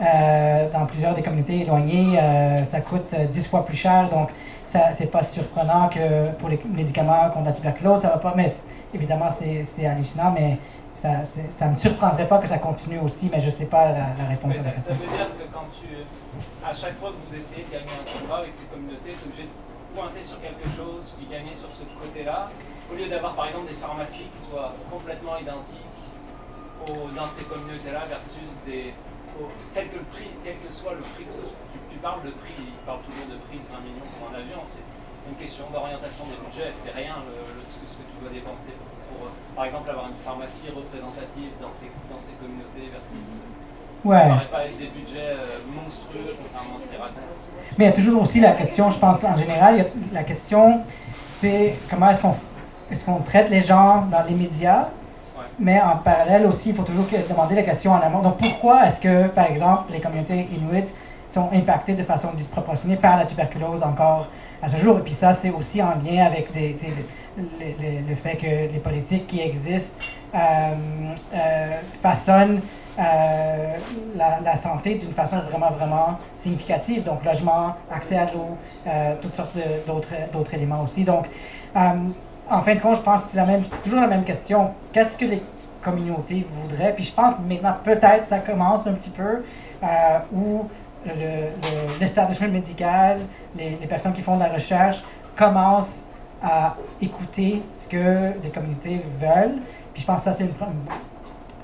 euh, 0.00 0.70
dans 0.70 0.86
plusieurs 0.86 1.14
des 1.14 1.22
communautés 1.22 1.62
éloignées, 1.62 2.18
euh, 2.18 2.64
ça 2.64 2.80
coûte 2.80 3.14
10 3.14 3.48
fois 3.48 3.64
plus 3.64 3.76
cher. 3.76 4.08
Donc, 4.10 4.30
ça, 4.66 4.92
c'est 4.92 5.10
pas 5.10 5.22
surprenant 5.22 5.88
que 5.88 6.30
pour 6.32 6.48
les 6.48 6.60
médicaments 6.68 7.30
contre 7.30 7.46
la 7.46 7.52
tuberculose, 7.52 8.02
ça 8.02 8.08
va 8.08 8.18
pas. 8.18 8.34
Mais 8.36 8.52
évidemment, 8.92 9.28
c'est, 9.30 9.86
hallucinant, 9.86 10.30
mais 10.30 10.58
ça, 10.92 11.24
ça 11.50 11.66
me 11.66 11.76
surprendrait 11.76 12.28
pas 12.28 12.38
que 12.38 12.48
ça 12.48 12.58
continue 12.58 12.98
aussi, 12.98 13.30
mais 13.32 13.40
je 13.40 13.50
sais 13.50 13.64
pas 13.64 13.92
la, 13.92 14.28
réponse 14.28 14.58
à 14.58 14.62
ça, 14.62 14.70
ça. 14.78 14.92
veut 14.92 15.06
dire 15.06 15.30
que 15.38 15.54
quand 15.54 15.66
tu, 15.72 15.88
à 16.64 16.74
chaque 16.74 16.96
fois 16.96 17.10
que 17.10 17.30
vous 17.30 17.38
essayez 17.38 17.64
de 17.64 17.72
gagner 17.72 17.96
un 17.96 18.20
combat 18.20 18.42
avec 18.42 18.52
ces 18.52 18.66
communautés, 18.66 19.16
tu 19.16 19.24
es 19.24 19.24
obligé 19.24 19.44
de 19.44 19.96
pointer 19.96 20.22
sur 20.22 20.38
quelque 20.40 20.68
chose, 20.76 21.14
puis 21.16 21.26
gagner 21.30 21.54
sur 21.54 21.72
ce 21.72 21.88
côté-là, 21.96 22.50
au 22.92 22.94
lieu 22.94 23.08
d'avoir 23.08 23.34
par 23.34 23.48
exemple 23.48 23.68
des 23.68 23.78
pharmacies 23.80 24.28
qui 24.28 24.42
soient 24.44 24.74
complètement 24.90 25.38
identiques 25.40 25.87
dans 26.86 27.28
ces 27.28 27.44
communautés-là 27.44 28.06
versus 28.08 28.50
des. 28.66 28.94
quel, 29.74 29.88
que 29.88 29.98
le 29.98 30.08
prix, 30.12 30.30
quel 30.44 30.56
que 30.62 30.70
soit 30.70 30.94
le 30.94 31.04
prix 31.04 31.24
que 31.24 31.34
ce 31.34 31.44
soit. 31.44 31.62
Tu, 31.90 31.98
parles 31.98 32.22
de 32.22 32.30
prix, 32.30 32.54
il 32.54 32.78
parle 32.86 33.02
toujours 33.02 33.26
de 33.26 33.38
prix 33.50 33.58
de 33.58 33.66
20 33.66 33.82
millions 33.82 34.08
pour 34.14 34.30
un 34.30 34.38
avion, 34.38 34.62
c'est 34.62 34.84
une 35.28 35.40
question 35.40 35.66
d'orientation 35.74 36.24
des 36.30 36.38
budgets, 36.38 36.70
c'est 36.78 36.94
rien 36.94 37.18
ce, 37.26 37.98
que 37.98 38.06
tu 38.06 38.16
dois 38.22 38.30
dépenser 38.30 38.70
pour, 39.10 39.28
par 39.56 39.66
exemple, 39.66 39.90
avoir 39.90 40.06
une 40.06 40.20
pharmacie 40.22 40.70
représentative 40.70 41.50
dans 41.60 41.72
ces, 41.74 41.90
dans 42.06 42.20
ces 42.22 42.38
communautés 42.38 42.86
versus. 42.94 43.42
Ouais. 44.04 44.14
Ça 44.14 44.46
paraît 44.46 44.46
pas 44.46 44.64
des 44.78 44.86
budgets 44.94 45.34
euh, 45.34 45.58
monstrueux 45.74 46.38
concernant 46.38 46.78
ce. 46.78 46.86
Mais 47.76 47.84
il 47.84 47.88
y 47.88 47.90
a 47.90 47.92
toujours 47.92 48.22
aussi 48.22 48.40
la 48.40 48.52
question, 48.52 48.92
je 48.92 48.98
pense 48.98 49.24
en 49.24 49.36
général, 49.36 49.90
la 50.12 50.22
question, 50.22 50.82
c'est 51.40 51.74
comment 51.90 52.10
est-ce 52.10 52.22
qu'on 52.22 52.36
est 52.90 53.04
qu'on 53.04 53.20
traite 53.20 53.50
les 53.50 53.60
gens 53.60 54.06
dans 54.10 54.22
les 54.22 54.34
médias? 54.34 54.88
Mais 55.58 55.80
en 55.80 55.96
parallèle 55.96 56.46
aussi, 56.46 56.70
il 56.70 56.74
faut 56.74 56.82
toujours 56.84 57.06
demander 57.28 57.54
la 57.56 57.62
question 57.62 57.92
en 57.92 58.00
amont. 58.00 58.20
Donc, 58.20 58.38
pourquoi 58.38 58.86
est-ce 58.86 59.00
que, 59.00 59.26
par 59.28 59.46
exemple, 59.46 59.92
les 59.92 60.00
communautés 60.00 60.48
inuites 60.52 60.88
sont 61.32 61.48
impactées 61.52 61.94
de 61.94 62.04
façon 62.04 62.28
disproportionnée 62.34 62.96
par 62.96 63.16
la 63.16 63.24
tuberculose 63.24 63.82
encore 63.82 64.28
à 64.62 64.68
ce 64.68 64.76
jour? 64.76 64.98
Et 64.98 65.02
puis 65.02 65.14
ça, 65.14 65.32
c'est 65.32 65.50
aussi 65.50 65.82
en 65.82 65.94
lien 66.04 66.26
avec 66.26 66.50
le, 66.54 68.14
fait 68.16 68.36
que 68.36 68.72
les 68.72 68.80
politiques 68.82 69.26
qui 69.26 69.40
existent 69.40 69.98
euh, 70.34 70.38
euh, 71.34 71.80
façonnent 72.02 72.60
euh, 72.98 73.74
la, 74.16 74.56
santé 74.56 74.94
d'une 74.94 75.12
façon 75.12 75.38
vraiment, 75.50 75.70
vraiment 75.70 76.18
significative. 76.38 77.02
Donc, 77.02 77.24
logement, 77.24 77.74
accès 77.90 78.16
à 78.16 78.26
l'eau, 78.26 78.56
toutes 79.20 79.34
sortes 79.34 79.56
d'autres 79.86 80.54
éléments 80.54 80.82
aussi. 80.82 81.02
Donc, 81.02 81.26
en 82.50 82.62
fin 82.62 82.74
de 82.74 82.80
compte, 82.80 82.96
je 82.96 83.02
pense 83.02 83.24
que 83.24 83.28
c'est 83.32 83.82
toujours 83.82 84.00
la 84.00 84.06
même 84.06 84.24
question. 84.24 84.70
Qu'est-ce 84.92 85.18
que 85.18 85.26
communautés 85.82 86.46
voudraient? 86.50 86.94
Puis 86.94 87.04
je 87.04 87.12
pense 87.12 87.34
maintenant, 87.40 87.76
peut-être, 87.82 88.28
ça 88.28 88.38
commence 88.38 88.86
un 88.86 88.92
petit 88.92 89.10
peu, 89.10 89.44
euh, 89.82 90.18
où 90.32 90.68
l'establishment 92.00 92.48
médical, 92.48 93.20
les, 93.56 93.70
personnes 93.88 94.12
qui 94.12 94.22
font 94.22 94.36
de 94.36 94.42
la 94.42 94.48
recherche 94.48 95.02
commencent 95.36 96.06
à 96.42 96.74
écouter 97.00 97.62
ce 97.72 97.88
que 97.88 98.32
les 98.42 98.50
communautés 98.50 99.04
veulent. 99.20 99.58
Puis 99.92 100.02
je 100.02 100.06
pense 100.06 100.18
que 100.20 100.24
ça, 100.24 100.32
c'est 100.32 100.44
une, 100.44 100.54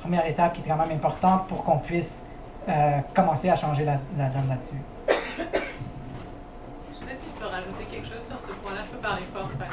première 0.00 0.26
étape 0.26 0.52
qui 0.52 0.60
est 0.60 0.64
quand 0.68 0.76
même 0.76 0.94
importante 0.94 1.46
pour 1.48 1.64
qu'on 1.64 1.78
puisse 1.78 2.26
euh, 2.68 2.98
commencer 3.14 3.48
à 3.48 3.56
changer 3.56 3.86
la, 3.86 3.98
la 4.18 4.28
donne 4.28 4.48
là-dessus. 4.50 4.82
Je 5.08 5.12
ne 5.12 5.46
sais 7.00 7.14
pas 7.14 7.20
si 7.24 7.32
je 7.34 7.40
peux 7.40 7.46
rajouter 7.46 7.84
quelque 7.90 8.06
chose 8.06 8.26
sur 8.26 8.38
ce 8.38 8.52
point-là. 8.52 8.82
Je 8.84 8.90
peux 8.90 8.98
parler 8.98 9.22
fort, 9.32 9.48
par 9.58 9.68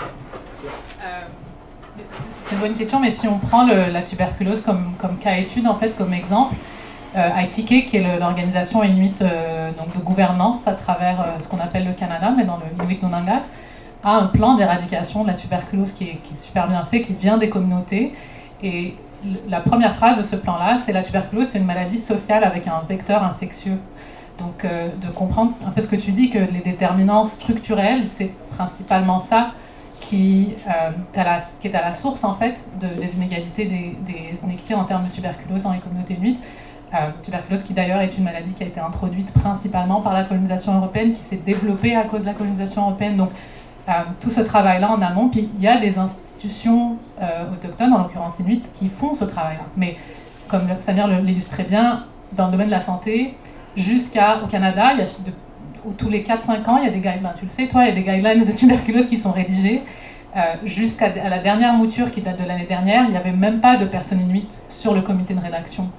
c'est 2.43 2.55
une 2.55 2.61
bonne 2.61 2.73
question, 2.73 2.99
mais 2.99 3.11
si 3.11 3.27
on 3.27 3.39
prend 3.39 3.65
la 3.65 4.01
tuberculose 4.01 4.61
comme, 4.61 5.17
cas 5.19 5.35
étude, 5.37 5.67
en 5.67 5.75
fait, 5.75 5.95
comme 5.97 6.13
exemple, 6.13 6.55
euh, 7.15 7.29
ITK, 7.41 7.87
qui 7.87 7.97
est 7.97 8.19
l'organisation 8.19 8.83
inuit 8.83 9.21
euh, 9.21 9.71
de 9.71 10.01
gouvernance 10.01 10.67
à 10.67 10.73
travers 10.73 11.21
euh, 11.21 11.39
ce 11.39 11.47
qu'on 11.47 11.59
appelle 11.59 11.85
le 11.85 11.93
Canada, 11.93 12.33
mais 12.35 12.45
dans 12.45 12.57
le 12.57 12.83
Inuit 12.83 13.03
Nunangat, 13.03 13.43
a 14.03 14.15
un 14.15 14.27
plan 14.27 14.55
d'éradication 14.55 15.23
de 15.23 15.27
la 15.27 15.33
tuberculose 15.33 15.91
qui 15.91 16.05
est, 16.05 16.19
qui 16.23 16.33
est, 16.33 16.39
super 16.39 16.67
bien 16.67 16.83
fait, 16.85 17.01
qui 17.01 17.13
vient 17.13 17.37
des 17.37 17.49
communautés. 17.49 18.13
Et 18.63 18.95
la 19.49 19.59
première 19.59 19.95
phrase 19.95 20.17
de 20.17 20.23
ce 20.23 20.35
plan-là, 20.35 20.79
c'est 20.85 20.93
la 20.93 21.03
tuberculose, 21.03 21.49
c'est 21.49 21.59
une 21.59 21.65
maladie 21.65 21.99
sociale 21.99 22.43
avec 22.43 22.67
un 22.67 22.81
vecteur 22.87 23.23
infectieux. 23.23 23.77
Donc, 24.39 24.65
euh, 24.65 24.89
de 25.01 25.11
comprendre 25.11 25.53
un 25.65 25.69
peu 25.69 25.81
ce 25.81 25.87
que 25.87 25.95
tu 25.95 26.11
dis, 26.11 26.29
que 26.29 26.39
les 26.39 26.61
déterminants 26.63 27.25
structurels, 27.25 28.07
c'est 28.17 28.31
principalement 28.57 29.19
ça 29.19 29.51
qui, 30.01 30.55
euh, 30.67 30.91
qui, 31.61 31.67
est 31.67 31.75
à 31.75 31.81
la 31.81 31.93
source, 31.93 32.23
en 32.23 32.35
fait, 32.35 32.59
de, 32.81 32.87
des 33.01 33.15
inégalités, 33.15 33.65
des, 33.65 33.97
des, 34.05 34.75
en 34.75 34.83
termes 34.83 35.07
de 35.07 35.13
tuberculose 35.13 35.63
dans 35.63 35.71
les 35.71 35.79
communautés 35.79 36.17
nuites. 36.17 36.39
Euh, 36.93 37.09
tuberculose 37.23 37.63
qui 37.63 37.73
d'ailleurs 37.73 38.01
est 38.01 38.17
une 38.17 38.25
maladie 38.25 38.51
qui 38.51 38.63
a 38.63 38.65
été 38.65 38.81
introduite 38.81 39.31
principalement 39.31 40.01
par 40.01 40.13
la 40.13 40.25
colonisation 40.25 40.75
européenne, 40.75 41.13
qui 41.13 41.21
s'est 41.21 41.41
développée 41.45 41.95
à 41.95 42.03
cause 42.03 42.21
de 42.21 42.25
la 42.25 42.33
colonisation 42.33 42.81
européenne. 42.81 43.15
Donc, 43.15 43.29
euh, 43.87 43.91
tout 44.19 44.29
ce 44.29 44.41
travail-là 44.41 44.91
en 44.91 45.01
amont, 45.01 45.29
puis 45.29 45.49
il 45.57 45.63
y 45.63 45.67
a 45.67 45.77
des 45.77 45.97
institutions 45.97 46.97
autochtones, 47.53 47.93
en 47.93 47.99
l'occurrence 47.99 48.39
inuites, 48.39 48.71
qui 48.73 48.89
font 48.89 49.13
ce 49.13 49.25
travail-là. 49.25 49.63
Mais 49.77 49.95
comme 50.47 50.63
Samir 50.79 51.07
l'illustrait 51.07 51.63
bien, 51.63 52.05
dans 52.33 52.47
le 52.47 52.53
domaine 52.53 52.67
de 52.67 52.71
la 52.71 52.81
santé, 52.81 53.35
jusqu'au 53.75 54.47
Canada, 54.49 54.93
il 54.93 54.99
y 54.99 55.01
a 55.03 55.05
de, 55.05 55.31
tous 55.97 56.09
les 56.09 56.23
4-5 56.23 56.69
ans, 56.69 56.77
il 56.77 56.85
y 56.85 56.87
a 56.87 56.91
des 56.91 56.99
guidelines, 56.99 57.33
tu 57.37 57.45
le 57.45 57.51
sais, 57.51 57.67
toi, 57.67 57.83
il 57.83 57.89
y 57.89 57.91
a 57.91 57.95
des 57.95 58.03
guidelines 58.03 58.45
de 58.45 58.51
tuberculose 58.51 59.07
qui 59.07 59.17
sont 59.17 59.31
rédigés. 59.31 59.81
Euh, 60.35 60.55
jusqu'à 60.63 61.09
la 61.09 61.39
dernière 61.39 61.73
mouture 61.73 62.09
qui 62.09 62.21
date 62.21 62.39
de 62.39 62.45
l'année 62.45 62.65
dernière, 62.65 63.03
il 63.05 63.11
n'y 63.11 63.17
avait 63.17 63.33
même 63.33 63.59
pas 63.59 63.75
de 63.77 63.85
personnes 63.85 64.21
inuites 64.21 64.63
sur 64.69 64.93
le 64.93 65.01
comité 65.01 65.33
de 65.33 65.41
rédaction. 65.41 65.89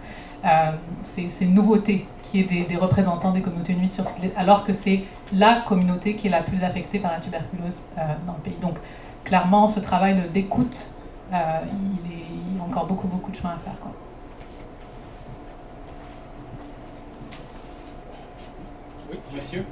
Euh, 0.45 0.73
c'est 1.03 1.29
une 1.41 1.55
nouveauté 1.55 2.07
qui 2.23 2.41
est 2.41 2.45
des, 2.45 2.63
des, 2.63 2.77
représentants 2.77 3.31
des 3.31 3.43
communautés 3.43 3.75
inuites 3.75 4.01
alors 4.37 4.65
que 4.65 4.73
c'est 4.73 5.05
la 5.33 5.61
communauté 5.61 6.17
qui 6.17 6.29
est 6.29 6.31
la 6.31 6.43
plus 6.43 6.65
affectée 6.65 6.99
par 6.99 7.13
la 7.13 7.21
tuberculose 7.21 7.79
euh, 7.99 8.01
dans 8.27 8.33
le 8.33 8.41
pays. 8.43 8.57
Donc 8.61 8.77
clairement, 9.23 9.69
ce 9.69 9.81
travail 9.81 10.17
d'écoute, 10.33 10.95
il, 11.31 11.37
il, 12.07 12.57
y 12.57 12.61
a 12.61 12.65
encore 12.65 12.87
beaucoup, 12.87 13.07
beaucoup 13.07 13.31
de 13.31 13.37
chemin 13.37 13.51
à 13.51 13.59
faire. 13.59 13.75
Oui, 19.13 19.19
monsieur. 19.35 19.65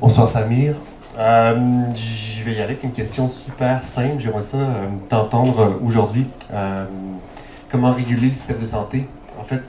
Bonsoir 0.00 0.28
Samir. 0.28 0.74
Euh, 1.18 1.94
je 1.94 2.44
vais 2.44 2.52
y 2.52 2.54
aller 2.56 2.64
avec 2.64 2.84
une 2.84 2.92
question 2.92 3.26
super 3.28 3.82
simple. 3.82 4.20
J'aimerais 4.20 4.42
ça 4.42 4.58
euh, 4.58 4.88
t'entendre 5.08 5.60
euh, 5.60 5.86
aujourd'hui. 5.86 6.26
Comment 7.70 7.92
réguler 7.92 8.28
le 8.28 8.34
système 8.34 8.58
de 8.58 8.66
santé? 8.66 9.06
En 9.40 9.44
fait, 9.44 9.62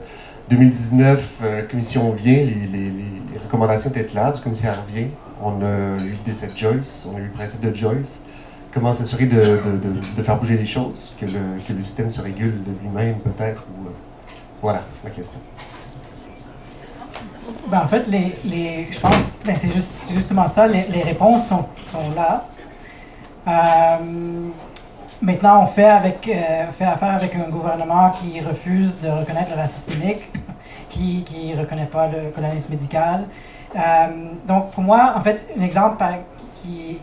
2019, 0.50 1.68
commission 1.70 2.10
vient, 2.10 2.34
les, 2.34 2.44
les, 2.44 2.90
les, 2.90 3.38
recommandations 3.42 3.90
étaient 3.90 4.04
claires, 4.04 4.32
du 4.32 4.40
commissaire 4.40 4.74
vient. 4.92 5.06
On 5.42 5.62
a 5.62 5.96
eu 6.02 6.16
des 6.24 6.32
décès 6.32 6.48
de 6.48 6.58
Joyce, 6.58 7.08
on 7.10 7.16
a 7.16 7.20
eu 7.20 7.24
le 7.24 7.30
principe 7.30 7.60
de 7.60 7.74
Joyce. 7.74 8.24
Comment 8.74 8.92
s'assurer 8.92 9.26
de, 9.26 9.60
faire 10.22 10.36
bouger 10.36 10.58
les 10.58 10.66
choses, 10.66 11.14
que 11.18 11.26
le, 11.26 11.74
le 11.76 11.82
système 11.82 12.10
se 12.10 12.20
régule 12.20 12.62
de 12.64 12.72
lui-même 12.82 13.20
peut-être? 13.20 13.62
Voilà 14.60 14.82
ma 15.04 15.10
question. 15.10 15.40
Ben, 17.66 17.80
en 17.84 17.88
fait, 17.88 18.06
les, 18.08 18.34
les, 18.44 18.88
je 18.90 19.00
pense 19.00 19.40
ben, 19.44 19.56
c'est 19.58 19.72
juste, 19.72 20.12
justement 20.12 20.48
ça, 20.48 20.66
les, 20.66 20.84
les 20.84 21.02
réponses 21.02 21.46
sont, 21.46 21.66
sont 21.86 22.14
là. 22.14 22.44
Euh, 23.48 24.50
maintenant, 25.20 25.64
on 25.64 25.66
fait, 25.66 25.84
avec, 25.88 26.28
euh, 26.28 26.66
fait 26.78 26.84
affaire 26.84 27.14
avec 27.14 27.34
un 27.34 27.48
gouvernement 27.50 28.10
qui 28.10 28.40
refuse 28.40 29.00
de 29.00 29.08
reconnaître 29.08 29.50
le 29.50 29.56
racisme 29.56 29.90
systémique, 29.90 30.22
qui 30.90 31.24
ne 31.54 31.60
reconnaît 31.60 31.86
pas 31.86 32.06
le 32.06 32.30
colonialisme 32.30 32.72
médical. 32.72 33.24
Euh, 33.74 33.80
donc, 34.46 34.72
pour 34.72 34.84
moi, 34.84 35.14
en 35.16 35.22
fait, 35.22 35.40
un 35.58 35.62
exemple 35.62 36.04
qui, 36.62 36.98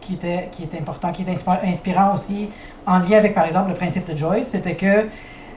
qui, 0.00 0.14
était, 0.14 0.48
qui 0.50 0.64
était 0.64 0.78
important, 0.78 1.12
qui 1.12 1.22
est 1.22 1.64
inspirant 1.64 2.14
aussi, 2.14 2.50
en 2.86 2.98
lien 2.98 3.18
avec, 3.18 3.34
par 3.34 3.44
exemple, 3.44 3.68
le 3.68 3.74
principe 3.76 4.10
de 4.10 4.16
Joyce, 4.16 4.48
c'était 4.48 4.74
que 4.74 5.08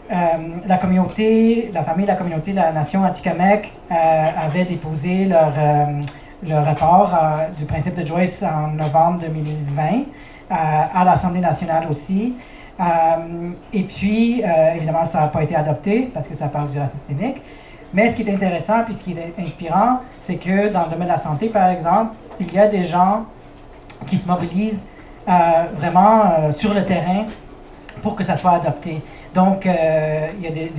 la 0.09 0.77
communauté, 0.77 1.69
la 1.73 1.83
famille, 1.83 2.05
la 2.05 2.15
communauté, 2.15 2.53
la 2.53 2.71
nation 2.71 3.03
Atikamekw 3.03 3.67
euh, 3.91 3.95
avait 3.95 4.65
déposé 4.65 5.25
leur, 5.25 5.53
euh, 5.55 6.01
leur 6.47 6.65
rapport 6.65 7.15
du 7.57 7.65
principe 7.65 7.95
de 7.95 8.05
Joyce 8.05 8.43
en 8.43 8.69
novembre 8.69 9.19
2020 9.19 10.05
à 10.49 11.03
l'Assemblée 11.05 11.41
nationale 11.41 11.85
aussi. 11.91 12.33
et 13.71 13.83
puis, 13.83 14.41
évidemment, 14.75 15.05
ça 15.05 15.19
n'a 15.19 15.27
pas 15.27 15.43
été 15.43 15.55
adopté 15.55 16.09
parce 16.11 16.27
que 16.27 16.33
ça 16.33 16.47
parle 16.47 16.69
du 16.69 16.79
racisme 16.79 16.97
systémique. 17.07 17.41
Mais 17.93 18.09
ce 18.09 18.15
qui 18.15 18.23
est 18.23 18.33
intéressant 18.33 18.83
puis 18.83 18.95
ce 18.95 19.03
qui 19.03 19.11
est 19.11 19.33
inspirant, 19.39 19.99
c'est 20.21 20.37
que 20.37 20.69
dans 20.69 20.85
le 20.85 20.89
domaine 20.89 21.07
de 21.07 21.13
la 21.13 21.19
santé, 21.19 21.49
par 21.49 21.69
exemple, 21.69 22.13
il 22.39 22.51
y 22.51 22.57
a 22.57 22.67
des 22.67 22.85
gens 22.85 23.25
qui 24.07 24.17
se 24.17 24.27
mobilisent 24.27 24.87
vraiment 25.27 26.51
sur 26.51 26.73
le 26.73 26.83
terrain 26.83 27.25
pour 28.01 28.15
que 28.15 28.23
ça 28.23 28.35
soit 28.35 28.53
adopté. 28.53 29.03
Donc, 29.33 29.65
euh, 29.65 30.27
il 30.37 30.43
y 30.43 30.47
a 30.47 30.51
des, 30.51 30.71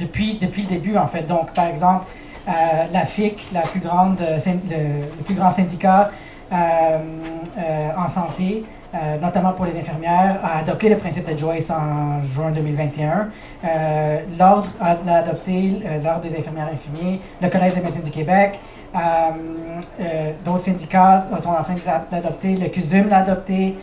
depuis, 0.00 0.38
depuis 0.40 0.62
le 0.62 0.68
début, 0.68 0.96
en 0.96 1.06
fait. 1.06 1.22
Donc, 1.22 1.52
par 1.52 1.66
exemple, 1.66 2.06
euh, 2.48 2.52
la 2.92 3.06
FIC, 3.06 3.50
la 3.52 3.60
plus 3.60 3.80
grande, 3.80 4.20
euh, 4.20 4.38
le, 4.44 5.22
plus 5.22 5.34
grand 5.34 5.50
syndicat 5.50 6.10
en 6.50 8.08
santé, 8.08 8.64
notamment 9.20 9.52
pour 9.52 9.64
les 9.64 9.76
infirmières, 9.76 10.38
a 10.44 10.58
adopté 10.58 10.88
le 10.88 10.98
principe 10.98 11.28
de 11.28 11.36
Joyce 11.36 11.68
en 11.68 12.22
juin 12.32 12.52
2021. 12.52 13.30
L'Ordre 14.38 14.68
a 14.80 14.90
adopté, 15.16 15.82
l'Ordre 16.04 16.20
des 16.20 16.38
infirmières 16.38 16.68
infirmiers, 16.72 17.20
le 17.40 17.48
Collège 17.48 17.74
des 17.74 17.80
médecins 17.80 18.02
du 18.02 18.10
Québec, 18.10 18.60
d'autres 20.44 20.64
syndicats 20.64 21.26
sont 21.42 21.48
en 21.48 21.64
train 21.64 21.74
d'adopter, 22.12 22.54
le 22.54 22.68
CUSUM 22.68 23.08
l'a 23.08 23.18
adopté, 23.18 23.76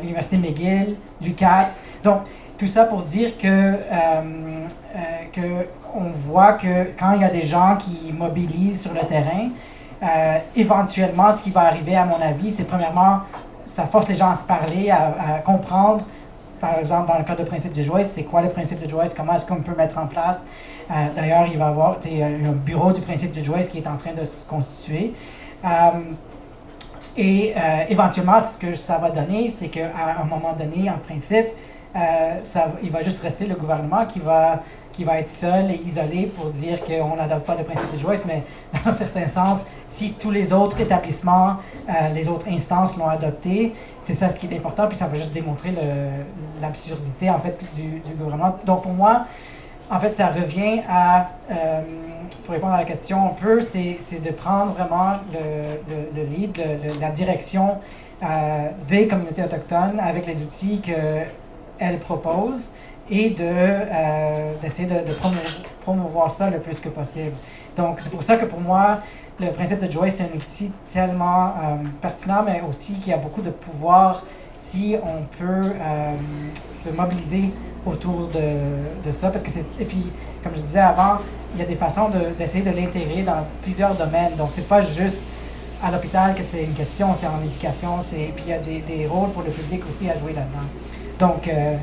l'Université 0.00 0.36
McGill, 0.36 0.94
l'UQAT. 1.20 1.70
Donc, 2.04 2.20
tout 2.58 2.66
ça 2.66 2.84
pour 2.84 3.02
dire 3.02 3.38
que, 3.38 3.46
euh, 3.46 3.76
euh, 3.92 4.98
que 5.32 5.66
on 5.94 6.10
voit 6.10 6.54
que 6.54 6.90
quand 6.98 7.12
il 7.12 7.22
y 7.22 7.24
a 7.24 7.30
des 7.30 7.42
gens 7.42 7.76
qui 7.76 8.12
mobilisent 8.12 8.82
sur 8.82 8.92
le 8.92 9.00
terrain, 9.00 9.50
euh, 10.02 10.38
éventuellement, 10.54 11.32
ce 11.32 11.44
qui 11.44 11.50
va 11.50 11.62
arriver, 11.62 11.96
à 11.96 12.04
mon 12.04 12.20
avis, 12.20 12.50
c'est 12.50 12.64
premièrement, 12.64 13.20
ça 13.66 13.84
force 13.84 14.08
les 14.08 14.16
gens 14.16 14.30
à 14.30 14.34
se 14.34 14.44
parler, 14.44 14.90
à, 14.90 15.38
comprendre, 15.44 16.04
par 16.60 16.78
exemple, 16.78 17.08
dans 17.08 17.18
le 17.18 17.24
cas 17.24 17.36
de 17.36 17.44
principe 17.44 17.72
de 17.72 17.82
Joyce, 17.82 18.12
c'est 18.14 18.24
quoi 18.24 18.42
le 18.42 18.50
principe 18.50 18.82
de 18.82 18.88
Joyce, 18.88 19.14
comment 19.14 19.34
est-ce 19.34 19.46
qu'on 19.46 19.62
peut 19.62 19.74
mettre 19.76 19.98
en 19.98 20.06
place? 20.06 20.44
D'ailleurs, 21.16 21.46
il 21.50 21.58
va 21.58 21.66
y 21.66 21.68
avoir 21.68 21.98
un 22.06 22.52
bureau 22.52 22.92
du 22.92 23.00
principe 23.00 23.32
de 23.32 23.44
Joyce 23.44 23.68
qui 23.68 23.78
est 23.78 23.86
en 23.86 23.96
train 23.96 24.12
de 24.12 24.24
se 24.24 24.46
constituer. 24.48 25.14
et 27.16 27.54
éventuellement, 27.88 28.40
ce 28.40 28.58
que 28.58 28.74
ça 28.74 28.98
va 28.98 29.10
donner, 29.10 29.48
c'est 29.48 29.68
qu'à 29.68 29.90
un 30.20 30.24
moment 30.24 30.54
donné, 30.58 30.90
en 30.90 30.98
principe, 30.98 31.46
euh, 31.96 32.40
ça, 32.42 32.72
il 32.82 32.90
va 32.90 33.00
juste 33.00 33.22
rester 33.22 33.46
le 33.46 33.54
gouvernement 33.54 34.04
qui 34.04 34.20
va, 34.20 34.62
qui 34.92 35.04
va 35.04 35.18
être 35.20 35.30
seul 35.30 35.70
et 35.70 35.80
isolé 35.86 36.26
pour 36.26 36.50
dire 36.50 36.84
qu'on 36.84 37.16
n'adopte 37.16 37.46
pas 37.46 37.56
le 37.56 37.64
principe 37.64 37.92
de 37.94 37.98
Joyce, 37.98 38.24
mais 38.26 38.44
dans 38.72 38.90
un 38.90 38.94
certain 38.94 39.26
sens, 39.26 39.60
si 39.86 40.12
tous 40.12 40.30
les 40.30 40.52
autres 40.52 40.80
établissements, 40.80 41.56
euh, 41.88 42.08
les 42.14 42.28
autres 42.28 42.48
instances 42.48 42.96
l'ont 42.96 43.08
adopté, 43.08 43.74
c'est 44.00 44.14
ça 44.14 44.28
ce 44.28 44.38
qui 44.38 44.46
est 44.46 44.56
important, 44.56 44.86
puis 44.86 44.96
ça 44.96 45.06
va 45.06 45.14
juste 45.14 45.32
démontrer 45.32 45.74
l'absurdité 46.60 47.30
en 47.30 47.38
fait 47.38 47.58
du, 47.74 48.02
gouvernement. 48.14 48.58
Donc 48.66 48.82
pour 48.82 48.92
moi, 48.92 49.24
en 49.90 49.98
fait, 49.98 50.14
ça 50.14 50.26
revient 50.28 50.82
à, 50.86 51.30
euh, 51.50 51.80
pour 52.44 52.52
répondre 52.52 52.74
à 52.74 52.78
la 52.78 52.84
question 52.84 53.26
un 53.26 53.34
peu, 53.34 53.62
c'est 53.62 54.22
de 54.22 54.30
prendre 54.30 54.72
vraiment 54.72 55.12
le, 55.32 56.22
lead, 56.24 56.60
la 57.00 57.10
direction 57.10 57.78
des 58.88 59.06
communautés 59.06 59.44
autochtones 59.44 60.00
avec 60.00 60.26
les 60.26 60.34
outils 60.34 60.80
que 60.80 60.92
elle 61.78 61.98
propose 61.98 62.68
et 63.10 63.34
euh, 63.40 64.54
d'essayer 64.60 64.88
de, 64.88 65.08
de 65.08 65.14
promouvoir, 65.82 66.30
ça 66.30 66.50
le 66.50 66.58
plus 66.58 66.78
que 66.80 66.88
possible. 66.88 67.32
Donc, 67.76 67.98
c'est 68.00 68.10
pour 68.10 68.22
ça 68.22 68.36
que 68.36 68.44
pour 68.44 68.60
moi, 68.60 68.98
le 69.40 69.50
principe 69.52 69.80
de 69.80 69.90
Joyce, 69.90 70.16
c'est 70.16 70.24
un 70.24 70.36
outil 70.36 70.72
tellement 70.92 71.46
euh, 71.46 71.76
pertinent, 72.02 72.42
mais 72.44 72.62
aussi 72.68 72.94
qui 72.94 73.12
a 73.12 73.16
beaucoup 73.16 73.40
de 73.40 73.50
pouvoir 73.50 74.24
si 74.56 74.96
on 75.02 75.22
peut 75.38 75.72
euh, 75.80 76.12
se 76.84 76.90
mobiliser 76.90 77.50
autour 77.86 78.28
de, 78.28 79.08
de, 79.08 79.12
ça. 79.14 79.30
Parce 79.30 79.44
que 79.44 79.50
et 79.80 79.84
puis, 79.84 80.10
comme 80.42 80.52
je 80.54 80.60
disais 80.60 80.80
avant, 80.80 81.18
il 81.54 81.60
y 81.60 81.62
a 81.62 81.66
des 81.66 81.76
façons 81.76 82.08
de, 82.08 82.34
d'essayer 82.36 82.64
de 82.64 82.76
l'intégrer 82.76 83.22
dans 83.22 83.46
plusieurs 83.62 83.94
domaines. 83.94 84.34
Donc, 84.36 84.50
c'est 84.54 84.68
pas 84.68 84.82
juste 84.82 85.18
à 85.82 85.90
l'hôpital 85.92 86.34
que 86.34 86.42
c'est 86.42 86.64
une 86.64 86.74
question, 86.74 87.14
c'est 87.18 87.28
en 87.28 87.40
éducation, 87.42 88.04
c'est, 88.10 88.32
puis 88.34 88.44
il 88.46 88.50
y 88.50 88.52
a 88.52 88.58
des, 88.58 88.80
des 88.80 89.06
rôles 89.06 89.30
pour 89.30 89.44
le 89.44 89.50
public 89.50 89.82
aussi 89.88 90.10
à 90.10 90.18
jouer 90.18 90.32
là-dedans. 90.32 90.66
Donc, 91.18 91.48
euh, 91.48 91.76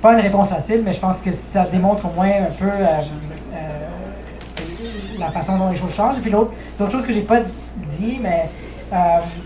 pas 0.00 0.14
une 0.14 0.20
réponse 0.20 0.48
facile, 0.48 0.82
mais 0.84 0.92
je 0.92 1.00
pense 1.00 1.18
que 1.18 1.30
ça 1.32 1.64
démontre 1.64 2.06
au 2.06 2.14
moins 2.14 2.30
un 2.30 2.52
peu 2.58 2.66
euh, 2.66 2.86
euh, 3.54 3.58
la 5.18 5.28
façon 5.28 5.58
dont 5.58 5.68
les 5.68 5.76
choses 5.76 5.94
changent. 5.94 6.18
Et 6.18 6.20
puis 6.20 6.30
l'autre, 6.30 6.52
chose 6.90 7.04
que 7.04 7.12
j'ai 7.12 7.20
pas 7.20 7.40
dit, 7.86 8.18
mais 8.20 8.48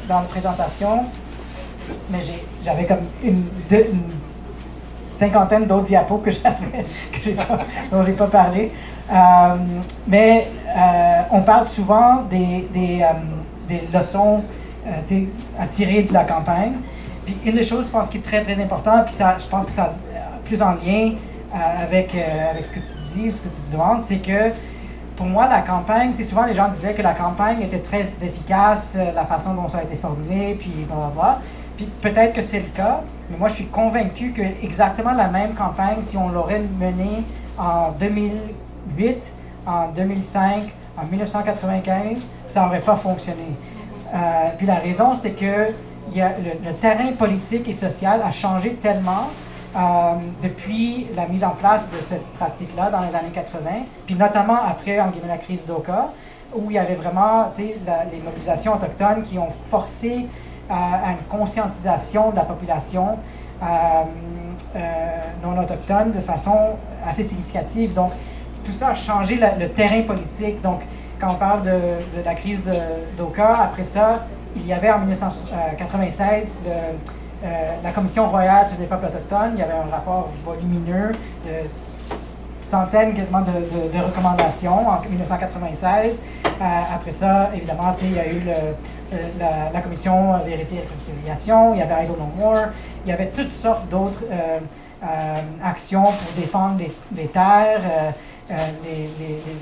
dans 0.09 0.21
la 0.21 0.27
présentation, 0.27 1.05
mais 2.11 2.21
j'avais 2.65 2.85
comme 2.85 3.05
une, 3.23 3.45
cinquantaine 5.17 5.67
d'autres 5.67 5.85
diapos 5.85 6.19
que 6.19 6.31
j'avais, 6.31 6.85
dont 7.91 8.03
j'ai 8.05 8.13
pas 8.13 8.27
parlé. 8.27 8.73
mais 10.07 10.47
on 11.31 11.43
parle 11.43 11.69
souvent 11.69 12.23
des, 12.31 12.69
des, 12.73 13.05
des 13.69 13.83
leçons 13.93 14.43
à 15.59 15.67
tirer 15.67 16.05
de 16.05 16.13
la 16.13 16.25
campagne. 16.25 16.75
Puis 17.25 17.37
une 17.45 17.55
des 17.55 17.63
choses, 17.63 17.87
je 17.87 17.91
pense, 17.91 18.11
qui 18.11 18.19
est 18.19 18.23
très, 18.23 18.43
très 18.43 18.63
importante, 18.63 19.07
puis 19.07 19.15
ça, 19.15 19.37
je 19.39 19.47
pense 19.47 19.67
que 19.67 19.73
ça 19.73 19.93
plus 20.45 20.61
en 20.63 20.73
lien 20.73 21.13
euh, 21.55 21.83
avec, 21.83 22.15
euh, 22.15 22.51
avec 22.51 22.65
ce 22.65 22.73
que 22.73 22.81
tu 22.81 22.95
dis, 23.15 23.33
ce 23.33 23.43
que 23.43 23.49
tu 23.49 23.73
demandes, 23.73 24.03
c'est 24.07 24.19
que 24.19 24.53
pour 25.17 25.27
moi, 25.27 25.49
la 25.49 25.63
campagne, 25.63 26.13
souvent 26.23 26.45
les 26.45 26.55
gens 26.55 26.69
disaient 26.69 26.93
que 26.93 27.03
la 27.03 27.15
campagne 27.15 27.63
était 27.63 27.79
très 27.79 28.09
efficace, 28.23 28.95
euh, 28.97 29.13
la 29.15 29.25
façon 29.25 29.55
dont 29.55 29.69
ça 29.69 29.79
a 29.79 29.83
été 29.85 29.97
formulé, 29.97 30.57
puis 30.59 30.71
blablabla. 30.89 31.41
Puis 31.77 31.89
peut-être 32.01 32.35
que 32.35 32.43
c'est 32.43 32.61
le 32.61 32.71
cas, 32.75 33.01
mais 33.31 33.37
moi 33.37 33.49
je 33.49 33.55
suis 33.55 33.67
convaincu 33.67 34.33
que 34.33 34.43
exactement 34.65 35.13
la 35.13 35.29
même 35.29 35.55
campagne, 35.55 36.03
si 36.03 36.17
on 36.17 36.29
l'aurait 36.29 36.63
menée 36.79 37.25
en 37.59 37.91
2008, 37.93 39.17
en 39.67 39.89
2005, 39.89 40.73
en 40.97 41.07
1995, 41.07 42.19
ça 42.49 42.63
n'aurait 42.65 42.81
pas 42.81 42.97
fonctionné. 42.97 43.55
Euh, 44.15 44.19
puis 44.57 44.67
la 44.67 44.77
raison, 44.77 45.15
c'est 45.15 45.33
que 45.33 45.73
il 46.11 46.17
y 46.19 46.21
a 46.21 46.33
le, 46.39 46.73
terrain 46.75 47.13
politique 47.13 47.69
et 47.69 47.75
social 47.75 48.21
a 48.25 48.31
changé 48.31 48.75
tellement 48.75 49.31
euh, 49.77 49.81
depuis 50.43 51.07
la 51.17 51.27
mise 51.27 51.43
en 51.43 51.51
place 51.51 51.85
de 51.91 51.97
cette 52.09 52.25
pratique-là 52.35 52.91
dans 52.91 53.01
les 53.01 53.15
années 53.15 53.33
80, 53.33 53.59
puis 54.07 54.15
notamment 54.15 54.59
après, 54.69 55.01
en 55.01 55.09
guillemets, 55.09 55.29
la 55.29 55.39
crise 55.39 55.65
d'Oka, 55.67 56.11
où 56.55 56.71
il 56.71 56.75
y 56.75 56.79
avait 56.79 56.95
vraiment 56.95 57.51
la- 57.87 58.05
les 58.05 58.21
mobilisations 58.23 58.75
autochtones 58.75 59.23
qui 59.25 59.39
ont 59.39 59.49
forcé 59.71 60.27
euh, 60.71 60.73
à 60.75 61.11
une 61.11 61.27
conscientisation 61.29 62.31
de 62.31 62.37
la 62.37 62.43
population 62.45 63.19
euh, 63.63 63.67
non 65.43 65.59
autochtone 65.61 66.13
de 66.13 66.21
façon 66.21 66.57
assez 67.07 67.25
significative. 67.25 67.95
Donc, 67.95 68.13
tout 68.65 68.73
ça 68.73 68.89
a 68.89 68.95
changé 68.95 69.39
le 69.59 69.69
terrain 69.71 70.03
politique. 70.03 70.61
Donc, 70.63 70.81
quand 71.21 71.31
on 71.33 71.35
parle 71.35 71.63
de, 71.63 71.71
de 71.71 72.25
la 72.25 72.35
crise 72.35 72.63
d'Oka, 73.19 73.59
après 73.65 73.85
ça, 73.85 74.25
il 74.57 74.67
y 74.67 74.73
avait 74.73 74.91
en 74.91 74.99
1996 75.01 76.53
le, 76.65 76.71
euh, 76.71 77.47
la 77.83 77.91
Commission 77.91 78.31
royale 78.31 78.67
sur 78.67 78.79
les 78.79 78.87
peuples 78.87 79.07
autochtones. 79.07 79.53
Il 79.55 79.61
y 79.61 79.63
avait 79.63 79.75
un 79.75 79.91
rapport 79.91 80.31
volumineux 80.45 81.13
de 81.45 81.69
centaines 82.63 83.15
quasiment 83.15 83.43
de, 83.43 83.99
recommandations 83.99 84.89
en 84.89 85.01
1996. 85.01 86.21
Euh, 86.45 86.65
après 86.95 87.11
ça, 87.11 87.51
évidemment, 87.55 87.95
il 88.01 88.13
y 88.13 88.19
a 88.19 88.27
eu 88.27 88.43
la, 89.73 89.81
commission 89.81 90.39
Vérité 90.45 90.77
et 90.77 90.81
Réconciliation, 90.81 91.75
il 91.75 91.81
y 91.81 91.83
avait 91.83 92.05
I 92.05 92.07
Don't 92.07 92.17
More, 92.39 92.69
il 93.05 93.11
y 93.11 93.13
avait 93.13 93.29
toutes 93.29 93.51
sortes 93.51 93.89
d'autres 93.89 94.25
euh, 94.31 94.59
euh, 95.05 95.41
actions 95.63 96.05
pour 96.05 96.33
défendre 96.41 96.81
les, 97.15 97.27
terres, 97.27 97.83
euh, 97.85 98.11
euh, 98.51 98.57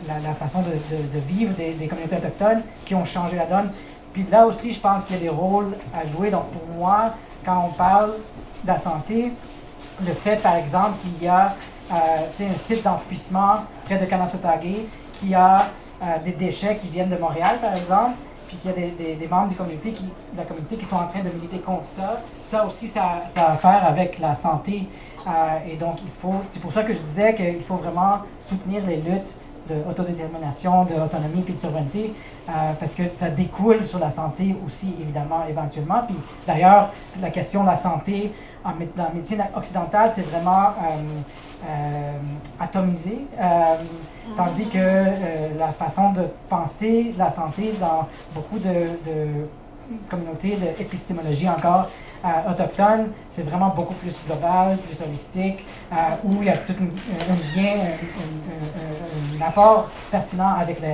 la, 0.06 0.34
façon 0.34 0.60
de, 0.62 1.18
vivre 1.26 1.52
des 1.54 1.86
communautés 1.88 2.16
autochtones 2.16 2.62
qui 2.84 2.94
ont 2.94 3.04
changé 3.04 3.36
la 3.36 3.46
donne. 3.46 3.70
Puis 4.12 4.26
là 4.30 4.46
aussi, 4.46 4.72
je 4.72 4.80
pense 4.80 5.04
qu'il 5.04 5.16
y 5.16 5.18
a 5.18 5.22
des 5.22 5.28
rôles 5.28 5.76
à 5.94 6.06
jouer. 6.08 6.30
Donc 6.30 6.50
pour 6.50 6.76
moi, 6.76 7.14
quand 7.44 7.68
on 7.68 7.72
parle 7.72 8.14
de 8.62 8.68
la 8.68 8.78
santé, 8.78 9.32
le 10.04 10.12
fait, 10.12 10.36
par 10.36 10.56
exemple, 10.56 10.98
qu'il 11.00 11.22
y 11.22 11.28
a 11.28 11.54
euh, 11.90 11.94
un 11.94 12.56
site 12.56 12.82
d'enfouissement 12.82 13.64
près 13.84 13.98
de 13.98 14.04
Kanasatake 14.04 14.86
qui 15.14 15.34
a 15.34 15.68
euh, 16.02 16.18
des 16.24 16.32
déchets 16.32 16.76
qui 16.76 16.88
viennent 16.88 17.10
de 17.10 17.16
Montréal, 17.16 17.58
par 17.60 17.74
exemple, 17.74 18.16
puis 18.48 18.56
qu'il 18.56 18.70
y 18.70 18.74
a 18.74 19.16
des, 19.16 19.26
membres 19.26 19.48
de 19.48 20.36
la 20.36 20.44
communauté 20.44 20.76
qui 20.76 20.84
sont 20.84 20.96
en 20.96 21.06
train 21.06 21.20
de 21.20 21.30
militer 21.30 21.58
contre 21.58 21.86
ça. 21.86 22.20
Ça 22.42 22.66
aussi, 22.66 22.86
ça, 22.86 23.22
ça 23.26 23.46
a 23.46 23.52
à 23.52 23.56
faire 23.56 23.86
avec 23.86 24.18
la 24.18 24.34
santé. 24.34 24.88
Euh, 25.26 25.30
et 25.70 25.76
donc, 25.76 25.98
il 26.02 26.10
faut, 26.20 26.34
c'est 26.50 26.60
pour 26.60 26.72
ça 26.72 26.82
que 26.82 26.92
je 26.92 26.98
disais 26.98 27.34
qu'il 27.34 27.62
faut 27.62 27.76
vraiment 27.76 28.18
soutenir 28.40 28.84
les 28.86 28.96
luttes 28.96 29.34
d'autodétermination, 29.68 30.84
d'autonomie 30.84 31.42
puis 31.42 31.54
de 31.54 31.58
souveraineté, 31.58 32.14
euh, 32.48 32.52
parce 32.78 32.94
que 32.94 33.02
ça 33.14 33.28
découle 33.30 33.84
sur 33.84 33.98
la 33.98 34.10
santé 34.10 34.56
aussi, 34.66 34.94
évidemment, 35.00 35.44
éventuellement. 35.48 36.00
Puis 36.06 36.16
d'ailleurs, 36.46 36.90
la 37.20 37.30
question 37.30 37.62
de 37.62 37.68
la 37.68 37.76
santé 37.76 38.32
en, 38.64 38.70
mé- 38.70 38.88
dans 38.96 39.04
la 39.04 39.10
médecine 39.10 39.42
occidentale, 39.56 40.12
c'est 40.14 40.22
vraiment 40.26 40.68
euh, 40.68 41.20
euh, 41.68 42.12
atomisé, 42.60 43.26
euh, 43.40 43.44
tandis 44.36 44.66
que 44.66 45.58
la 45.58 45.68
façon 45.68 46.12
de 46.12 46.22
penser 46.48 47.14
la 47.18 47.30
santé 47.30 47.72
dans 47.80 48.06
beaucoup 48.34 48.58
de, 48.58 48.68
de 48.68 49.46
communautés 50.10 50.56
d'épistémologie 50.78 51.48
encore 51.48 51.88
euh, 52.24 52.50
autochtone, 52.52 53.08
c'est 53.28 53.42
vraiment 53.42 53.70
beaucoup 53.70 53.94
plus 53.94 54.16
global, 54.26 54.76
plus 54.78 55.00
holistique, 55.04 55.64
euh, 55.92 55.96
où 56.24 56.34
il 56.40 56.44
y 56.44 56.50
a 56.50 56.56
tout 56.56 56.74
un, 56.80 57.60
lien, 57.60 57.72
un, 59.40 59.46
apport 59.46 59.88
pertinent 60.10 60.54
avec 60.60 60.80
la, 60.80 60.88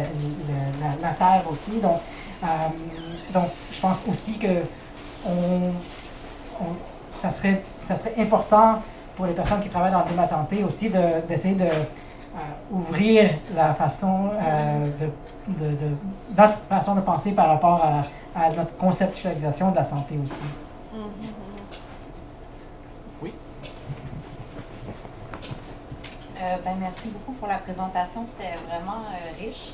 la 1.02 1.14
terre 1.14 1.42
aussi. 1.50 1.78
Donc, 1.80 1.98
euh, 2.42 2.46
donc 3.34 3.48
je 3.72 3.80
pense 3.80 3.98
aussi 4.08 4.38
que 4.38 4.62
on, 5.26 5.72
ça, 7.20 7.30
serait, 7.30 7.62
ça 7.82 7.96
serait 7.96 8.14
important 8.18 8.80
pour 9.16 9.26
les 9.26 9.32
personnes 9.32 9.60
qui 9.60 9.68
travaillent 9.68 9.92
dans 9.92 9.98
le 9.98 10.04
domaine 10.04 10.16
de 10.18 10.22
la 10.22 10.28
santé 10.28 10.64
aussi 10.64 10.88
de- 10.88 11.26
d'essayer 11.28 11.54
de, 11.54 11.64
euh, 11.64 12.38
ouvrir 12.72 13.30
la 13.54 13.74
façon 13.74 14.30
de, 15.00 15.06
de- 15.52 15.70
de- 15.76 15.96
notre 16.36 16.58
façon 16.68 16.94
de 16.94 17.00
penser 17.00 17.32
par 17.32 17.48
rapport 17.48 17.84
à, 17.84 18.00
à 18.34 18.50
notre 18.50 18.76
conceptualisation 18.76 19.70
de 19.70 19.76
la 19.76 19.84
santé 19.84 20.16
aussi. 20.22 20.34
Oui. 23.22 23.32
Euh, 26.40 26.56
ben, 26.64 26.76
merci 26.80 27.08
beaucoup 27.08 27.32
pour 27.32 27.48
la 27.48 27.58
présentation, 27.58 28.26
c'était 28.36 28.54
vraiment 28.68 29.02
euh, 29.10 29.44
riche. 29.44 29.72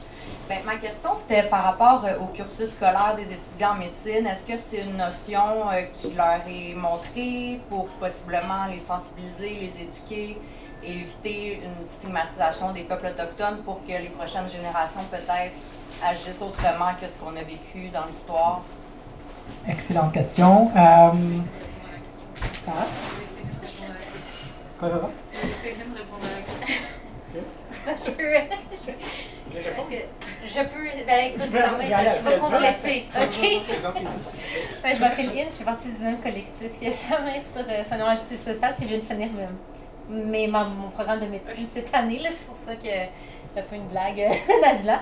Ben, 0.48 0.58
ma 0.64 0.76
question, 0.76 1.10
c'était 1.20 1.48
par 1.48 1.64
rapport 1.64 2.04
euh, 2.04 2.18
au 2.18 2.26
cursus 2.26 2.70
scolaire 2.70 3.14
des 3.16 3.22
étudiants 3.22 3.72
en 3.72 3.76
médecine. 3.76 4.26
Est-ce 4.26 4.44
que 4.44 4.58
c'est 4.68 4.82
une 4.82 4.96
notion 4.96 5.70
euh, 5.72 5.82
qui 5.94 6.12
leur 6.12 6.40
est 6.46 6.74
montrée 6.74 7.60
pour 7.68 7.86
possiblement 8.00 8.66
les 8.70 8.78
sensibiliser, 8.78 9.60
les 9.60 9.82
éduquer 9.82 10.38
et 10.82 10.90
éviter 10.90 11.62
une 11.64 11.88
stigmatisation 11.88 12.72
des 12.72 12.82
peuples 12.82 13.06
autochtones 13.06 13.62
pour 13.64 13.80
que 13.86 13.92
les 13.92 14.10
prochaines 14.10 14.48
générations 14.50 15.00
peut-être 15.10 15.54
agissent 16.02 16.40
autrement 16.40 16.92
que 17.00 17.06
ce 17.06 17.18
qu'on 17.18 17.36
a 17.36 17.42
vécu 17.42 17.88
dans 17.92 18.04
l'histoire? 18.06 18.62
Excellente 19.68 20.12
question. 20.12 20.70
Euh, 20.76 21.10
ah, 22.68 22.86
quoi, 24.78 24.88
je 27.86 28.10
peux. 28.10 28.22
Je, 29.54 29.70
parce 29.70 29.88
que 29.88 29.94
je 30.46 30.60
peux. 30.62 31.04
Ben 31.06 31.26
écoute, 31.26 31.48
Je 31.52 31.56
ça 31.58 31.68
peux- 32.30 32.36
va, 32.36 32.48
compléter. 32.50 33.06
je- 33.12 33.22
OK? 33.22 33.62
je- 33.68 34.82
Ben, 34.82 34.94
je 34.94 35.00
m'appelle 35.00 35.26
Lynn, 35.26 35.46
je 35.50 35.54
fais 35.56 35.64
partie 35.64 35.88
du 35.92 36.02
même 36.02 36.20
collectif 36.20 36.80
que 36.80 36.90
Samir 36.90 37.42
sur 37.54 37.62
euh, 37.68 37.84
Sonore 37.88 38.10
Justice 38.16 38.42
sociale, 38.44 38.74
puis 38.76 38.86
je 38.88 38.94
viens 38.94 38.98
de 38.98 39.04
finir 39.04 39.28
mes- 40.08 40.22
mes- 40.24 40.48
ma- 40.48 40.64
mon 40.64 40.90
programme 40.90 41.20
de 41.20 41.26
médecine 41.26 41.66
cette 41.72 41.94
année. 41.94 42.18
là, 42.18 42.30
C'est 42.32 42.46
pour 42.46 42.56
ça 42.66 42.74
que 42.74 42.88
un 43.56 43.62
peu 43.62 43.76
une 43.76 43.88
blague 43.88 44.20
euh, 44.20 44.62
naze-là. 44.62 45.00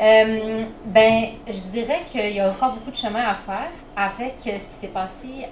Euh, 0.00 0.62
ben, 0.86 1.24
je 1.46 1.70
dirais 1.70 2.02
qu'il 2.10 2.30
y 2.30 2.40
a 2.40 2.50
encore 2.50 2.72
beaucoup 2.72 2.90
de 2.90 2.96
chemin 2.96 3.26
à 3.26 3.34
faire 3.34 3.70
avec 3.96 4.34
euh, 4.46 4.58
ce 4.58 4.68
qui 4.68 4.74
s'est 4.74 4.88
passé 4.88 5.48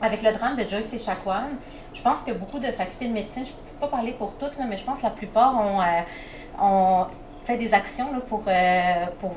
avec 0.00 0.22
le 0.22 0.32
drame 0.32 0.56
de 0.56 0.68
Joyce 0.68 0.92
et 0.92 0.98
Chacuan. 0.98 1.50
Je 1.92 2.00
pense 2.02 2.20
que 2.20 2.32
beaucoup 2.32 2.58
de 2.58 2.70
facultés 2.70 3.08
de 3.08 3.12
médecine, 3.12 3.44
je 3.44 3.50
ne 3.50 3.56
peux 3.56 3.80
pas 3.80 3.88
parler 3.88 4.12
pour 4.12 4.36
toutes, 4.36 4.52
mais 4.68 4.76
je 4.76 4.84
pense 4.84 4.98
que 4.98 5.02
la 5.04 5.10
plupart 5.10 5.54
ont, 6.60 7.06
fait 7.44 7.56
des 7.56 7.72
actions 7.72 8.06
pour, 8.28 8.42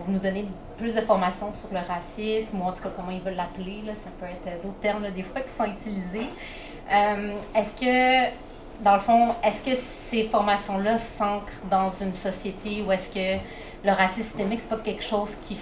nous 0.07 0.19
donner 0.19 0.45
plus 0.78 0.94
de 0.94 1.02
formation 1.02 1.52
sur 1.53 1.69
le 1.72 1.80
racisme, 1.80 2.61
ou 2.61 2.65
en 2.65 2.73
tout 2.73 2.84
cas 2.84 2.90
comment 2.95 3.11
ils 3.11 3.22
veulent 3.22 3.36
l'appeler. 3.36 3.82
Ça 4.03 4.11
peut 4.19 4.26
être 4.26 4.61
d'autres 4.61 4.80
termes 4.82 5.02
là, 5.02 5.11
des 5.11 5.23
fois 5.23 5.41
qui 5.41 5.49
sont 5.49 5.65
utilisés. 5.65 6.30
Est-ce 7.56 7.80
que, 7.80 8.32
dans 8.82 8.95
le 8.95 8.99
fond, 8.99 9.36
est-ce 9.44 9.64
que 9.64 9.80
ces 10.10 10.24
formations-là 10.24 10.98
s'ancrent 10.98 11.66
dans 11.70 11.91
une 12.02 12.14
société 12.14 12.84
où 12.86 12.91
est-ce 12.91 13.10
que 13.14 13.41
le 13.84 13.91
racisme 13.91 14.24
systémique, 14.24 14.60
c'est 14.62 14.70
pas 14.76 14.84
quelque 14.84 15.03
chose 15.03 15.30
qui... 15.48 15.58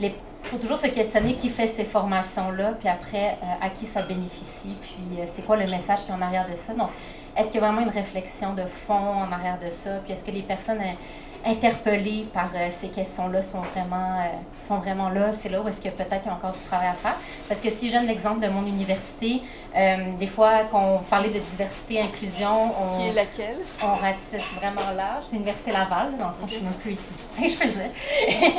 Il 0.00 0.12
faut 0.50 0.58
toujours 0.58 0.78
se 0.78 0.86
questionner 0.86 1.34
qui 1.34 1.48
fait 1.48 1.66
ces 1.66 1.84
formations-là, 1.84 2.74
puis 2.78 2.88
après, 2.88 3.36
euh, 3.42 3.66
à 3.66 3.68
qui 3.68 3.84
ça 3.84 4.02
bénéficie, 4.02 4.76
puis 4.80 5.20
euh, 5.20 5.24
c'est 5.26 5.44
quoi 5.44 5.56
le 5.56 5.66
message 5.66 6.04
qui 6.04 6.10
est 6.10 6.14
en 6.14 6.22
arrière 6.22 6.46
de 6.48 6.54
ça. 6.54 6.72
Donc, 6.72 6.90
est-ce 7.36 7.50
qu'il 7.50 7.60
y 7.60 7.64
a 7.64 7.66
vraiment 7.66 7.82
une 7.82 7.92
réflexion 7.92 8.54
de 8.54 8.62
fond 8.62 8.94
en 8.94 9.32
arrière 9.32 9.58
de 9.58 9.72
ça, 9.72 9.90
puis 10.04 10.12
est-ce 10.12 10.24
que 10.24 10.30
les 10.30 10.42
personnes 10.42 10.80
euh, 10.80 11.50
interpellées 11.50 12.26
par 12.32 12.50
ces 12.72 12.88
questions-là 12.88 13.42
sont 13.42 13.62
vraiment, 13.74 14.20
vraiment 14.68 15.08
là? 15.10 15.30
C'est 15.40 15.48
là 15.48 15.60
où 15.60 15.68
est-ce 15.68 15.80
que 15.80 15.88
peut-être 15.88 16.22
qu'il 16.22 16.30
y 16.30 16.34
a 16.34 16.34
encore 16.34 16.52
du 16.52 16.64
travail 16.66 16.88
à 16.88 16.92
faire? 16.92 17.14
Parce 17.48 17.60
que 17.60 17.70
si 17.70 17.88
je 17.88 17.94
donne 17.94 18.06
l'exemple 18.06 18.40
de 18.40 18.48
mon 18.48 18.66
université, 18.66 19.42
euh, 19.76 19.96
des 20.18 20.26
fois, 20.26 20.60
quand 20.70 20.82
on 20.82 20.98
parlait 21.00 21.28
de 21.28 21.38
diversité, 21.38 22.00
inclusion, 22.00 22.72
on... 22.80 22.98
Qui 22.98 23.08
est 23.08 23.12
laquelle? 23.12 23.58
On 23.82 23.96
ratisse 23.96 24.46
vraiment 24.56 24.90
large. 24.96 25.24
C'est 25.26 25.34
l'Université 25.34 25.72
Laval, 25.72 26.16
dans 26.18 26.28
le 26.28 26.32
fond, 26.32 26.46
je 26.48 26.54
suis 26.54 26.64
même 26.64 26.72
plus 26.74 26.92
ici. 26.92 27.02
je 27.42 27.64
faisais. 27.64 27.90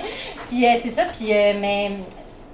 puis 0.50 0.66
euh, 0.66 0.76
c'est 0.82 0.92
ça, 0.92 1.06
puis, 1.06 1.34
euh, 1.34 1.54
mais 1.60 1.92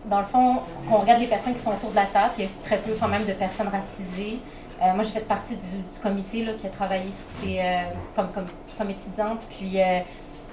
dans 0.05 0.19
le 0.19 0.25
fond, 0.25 0.59
quand 0.89 0.95
on 0.95 0.99
regarde 0.99 1.21
les 1.21 1.27
personnes 1.27 1.55
qui 1.55 1.61
sont 1.61 1.71
autour 1.71 1.91
de 1.91 1.95
la 1.95 2.05
table, 2.05 2.33
il 2.37 2.43
y 2.45 2.47
a 2.47 2.49
très 2.65 2.77
peu 2.77 2.93
quand 2.99 3.07
même 3.07 3.25
de 3.25 3.33
personnes 3.33 3.69
racisées. 3.69 4.39
Euh, 4.81 4.93
moi, 4.95 5.03
j'ai 5.03 5.11
fait 5.11 5.27
partie 5.27 5.55
du, 5.55 5.77
du 5.77 5.99
comité 6.01 6.43
là, 6.43 6.53
qui 6.53 6.67
a 6.67 6.69
travaillé 6.69 7.11
sur 7.11 7.25
ces, 7.41 7.59
euh, 7.59 7.83
comme, 8.15 8.31
comme, 8.31 8.47
comme 8.77 8.89
étudiante, 8.89 9.41
puis 9.49 9.79
euh, 9.79 9.99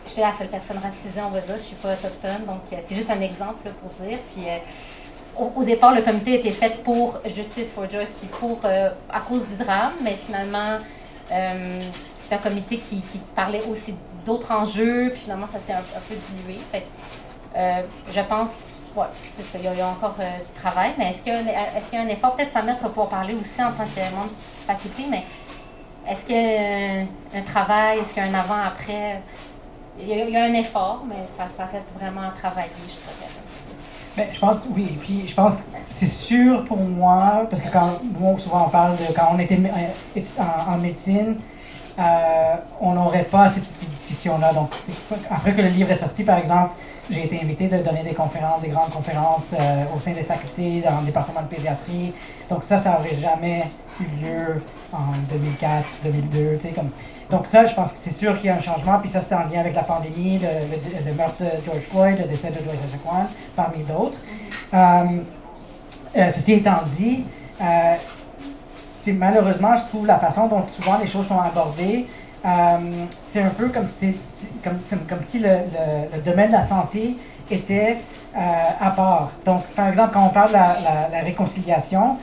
j'étais 0.07 0.21
la 0.21 0.33
seule 0.33 0.49
personne 0.49 0.79
racisée, 0.79 1.21
on 1.25 1.31
va 1.31 1.41
dire, 1.41 1.57
je 1.57 1.63
suis 1.63 1.77
pas 1.77 1.95
autochtone, 1.95 2.45
donc 2.47 2.61
c'est 2.87 2.95
juste 2.95 3.11
un 3.11 3.21
exemple 3.21 3.67
là, 3.67 3.73
pour 3.81 3.91
dire. 4.07 4.19
Puis, 4.35 4.45
au, 5.41 5.65
départ, 5.65 5.95
le 5.95 6.03
comité 6.03 6.35
était 6.35 6.51
fait 6.51 6.83
pour 6.83 7.19
Justice 7.25 7.69
for 7.75 7.91
Joyce, 7.91 8.11
puis 8.19 8.29
pour, 8.29 8.61
euh, 8.65 8.91
à 9.11 9.21
cause 9.21 9.47
du 9.47 9.57
drame, 9.57 9.93
mais 10.03 10.15
finalement, 10.15 10.77
euh, 11.33 11.83
c'est 12.29 12.35
un 12.35 12.39
comité 12.39 12.79
qui, 12.79 13.03
parlait 13.35 13.63
aussi 13.71 13.95
d'autres 14.27 14.53
enjeux, 14.53 15.11
puis 15.11 15.23
finalement, 15.23 15.47
ça 15.47 15.59
s'est 15.67 15.73
un, 15.73 16.01
peu 16.09 16.15
dilué. 16.15 16.59
Fait 16.71 16.87
euh, 17.57 17.83
je 18.13 18.21
pense, 18.21 18.69
ouais, 18.95 19.07
il 19.55 19.63
y 19.63 19.81
a, 19.81 19.87
encore 19.87 20.15
du 20.15 20.61
travail, 20.61 20.93
mais 20.99 21.11
est-ce 21.11 21.23
qu'il 21.23 21.33
y, 21.33 21.97
a 21.97 22.01
un- 22.01 22.09
effort, 22.09 22.37
peut-être 22.37 22.53
Samir, 22.53 22.77
tu 22.77 22.83
vas 22.83 22.89
pouvoir 22.91 23.09
parler 23.09 23.35
aussi 23.35 23.63
en 23.63 23.73
tant 23.73 23.85
que 23.85 24.15
membre 24.15 24.31
de 24.31 24.67
faculté, 24.67 25.05
mais 25.09 25.25
est-ce 26.09 26.27
qu'il 26.27 26.37
y 26.37 26.39
a 26.39 27.39
un, 27.39 27.43
travail, 27.43 27.99
est-ce 27.99 28.15
qu'il 28.15 28.23
y 28.23 28.27
a 28.27 28.29
un 28.29 28.35
avant-après? 28.35 29.23
Il 29.99 30.09
y, 30.09 30.13
a, 30.13 30.25
il 30.25 30.31
y 30.31 30.37
a 30.37 30.45
un 30.45 30.55
effort, 30.55 31.03
mais 31.07 31.27
ça, 31.37 31.47
ça 31.57 31.67
reste 31.67 31.89
vraiment 31.97 32.23
à 32.23 32.31
travailler, 32.31 32.71
je 32.87 32.93
dirais. 32.93 33.40
Je 34.17 34.39
pense, 34.39 34.67
oui. 34.75 34.99
Puis 35.01 35.29
je 35.29 35.35
pense, 35.35 35.65
c'est 35.91 36.07
sûr 36.07 36.65
pour 36.65 36.79
moi, 36.79 37.47
parce 37.49 37.63
que 37.63 37.71
quand 37.71 38.01
souvent 38.39 38.67
on 38.67 38.71
parle 38.71 38.97
de 38.97 39.13
quand 39.15 39.33
on 39.35 39.39
était 39.39 39.59
euh, 39.59 40.21
en, 40.69 40.79
médecine, 40.79 41.37
euh, 41.99 42.55
on 42.81 42.95
n'aurait 42.95 43.25
pas 43.25 43.49
cette 43.49 43.65
discussion-là. 43.91 44.53
Donc, 44.53 44.71
après 45.31 45.53
que 45.53 45.63
le 45.63 45.69
livre 45.69 45.91
est 45.91 45.97
sorti, 45.97 46.25
par 46.25 46.39
exemple, 46.39 46.73
j'ai 47.11 47.25
été 47.25 47.41
invité 47.41 47.67
de 47.67 47.79
donner 47.79 48.03
des 48.03 48.15
conférences, 48.15 48.63
des 48.63 48.69
grandes 48.69 48.91
conférences 48.91 49.55
euh, 49.59 49.85
au 49.97 50.01
sein 50.01 50.13
des 50.13 50.23
facultés, 50.23 50.83
dans 50.85 51.01
le 51.01 51.07
département 51.07 51.43
de 51.43 51.49
pédiatrie. 51.49 52.13
Donc 52.49 52.65
ça, 52.65 52.79
ça 52.79 52.93
n'aurait 52.93 53.17
jamais 53.17 53.65
eu 54.01 54.25
lieu 54.25 54.63
en 54.93 55.13
2004, 55.31 55.85
2002, 56.05 56.59
tu 56.61 56.69
sais, 56.69 56.75
comme... 56.75 56.91
Donc 57.31 57.47
ça, 57.47 57.65
je 57.67 57.75
pense 57.75 57.93
que 57.93 57.99
c'est 57.99 58.13
sûr 58.13 58.37
qu'il 58.37 58.47
y 58.47 58.49
a 58.51 58.57
un 58.57 58.61
changement, 58.61 58.99
puis 58.99 59.09
ça, 59.09 59.21
c'était 59.21 59.37
en 59.37 59.49
lien 59.49 59.61
avec 59.61 59.75
la 59.75 59.85
pandémie, 59.85 60.39
le, 60.39 60.49
le- 61.09 61.15
meurtre 61.15 61.41
de 61.41 61.65
George 61.65 61.83
Floyd, 61.91 62.19
le 62.19 62.25
décès 62.29 62.49
de 62.49 62.55
George 62.65 62.79
Echequan, 62.89 63.27
parmi 63.55 63.85
d'autres. 63.85 64.19
Euh, 64.75 65.05
euh, 66.17 66.31
ceci 66.35 66.55
étant 66.55 66.81
dit, 66.93 67.25
euh, 67.63 67.95
malheureusement, 69.13 69.77
je 69.77 69.83
trouve 69.89 70.07
la 70.07 70.19
façon 70.19 70.49
dont 70.49 70.65
souvent 70.69 70.99
les 70.99 71.07
choses 71.07 71.27
sont 71.29 71.39
abordées, 71.41 72.07
c'est 73.27 73.43
un 73.43 73.51
peu 73.51 73.69
comme 73.69 73.87
si, 73.99 74.17
comme, 74.65 74.79
comme 75.09 75.23
si 75.23 75.39
le, 75.39 75.49
le- 76.15 76.21
domaine 76.23 76.49
de 76.49 76.53
la 76.57 76.67
santé 76.67 77.17
était 77.51 77.99
à 78.35 78.91
part. 78.91 79.31
Donc, 79.45 79.63
par 79.77 79.89
exemple, 79.89 80.11
quand 80.15 80.25
on 80.25 80.31
parle 80.31 80.49
de 80.49 80.55
la, 80.55 81.21
réconciliation, 81.23 82.17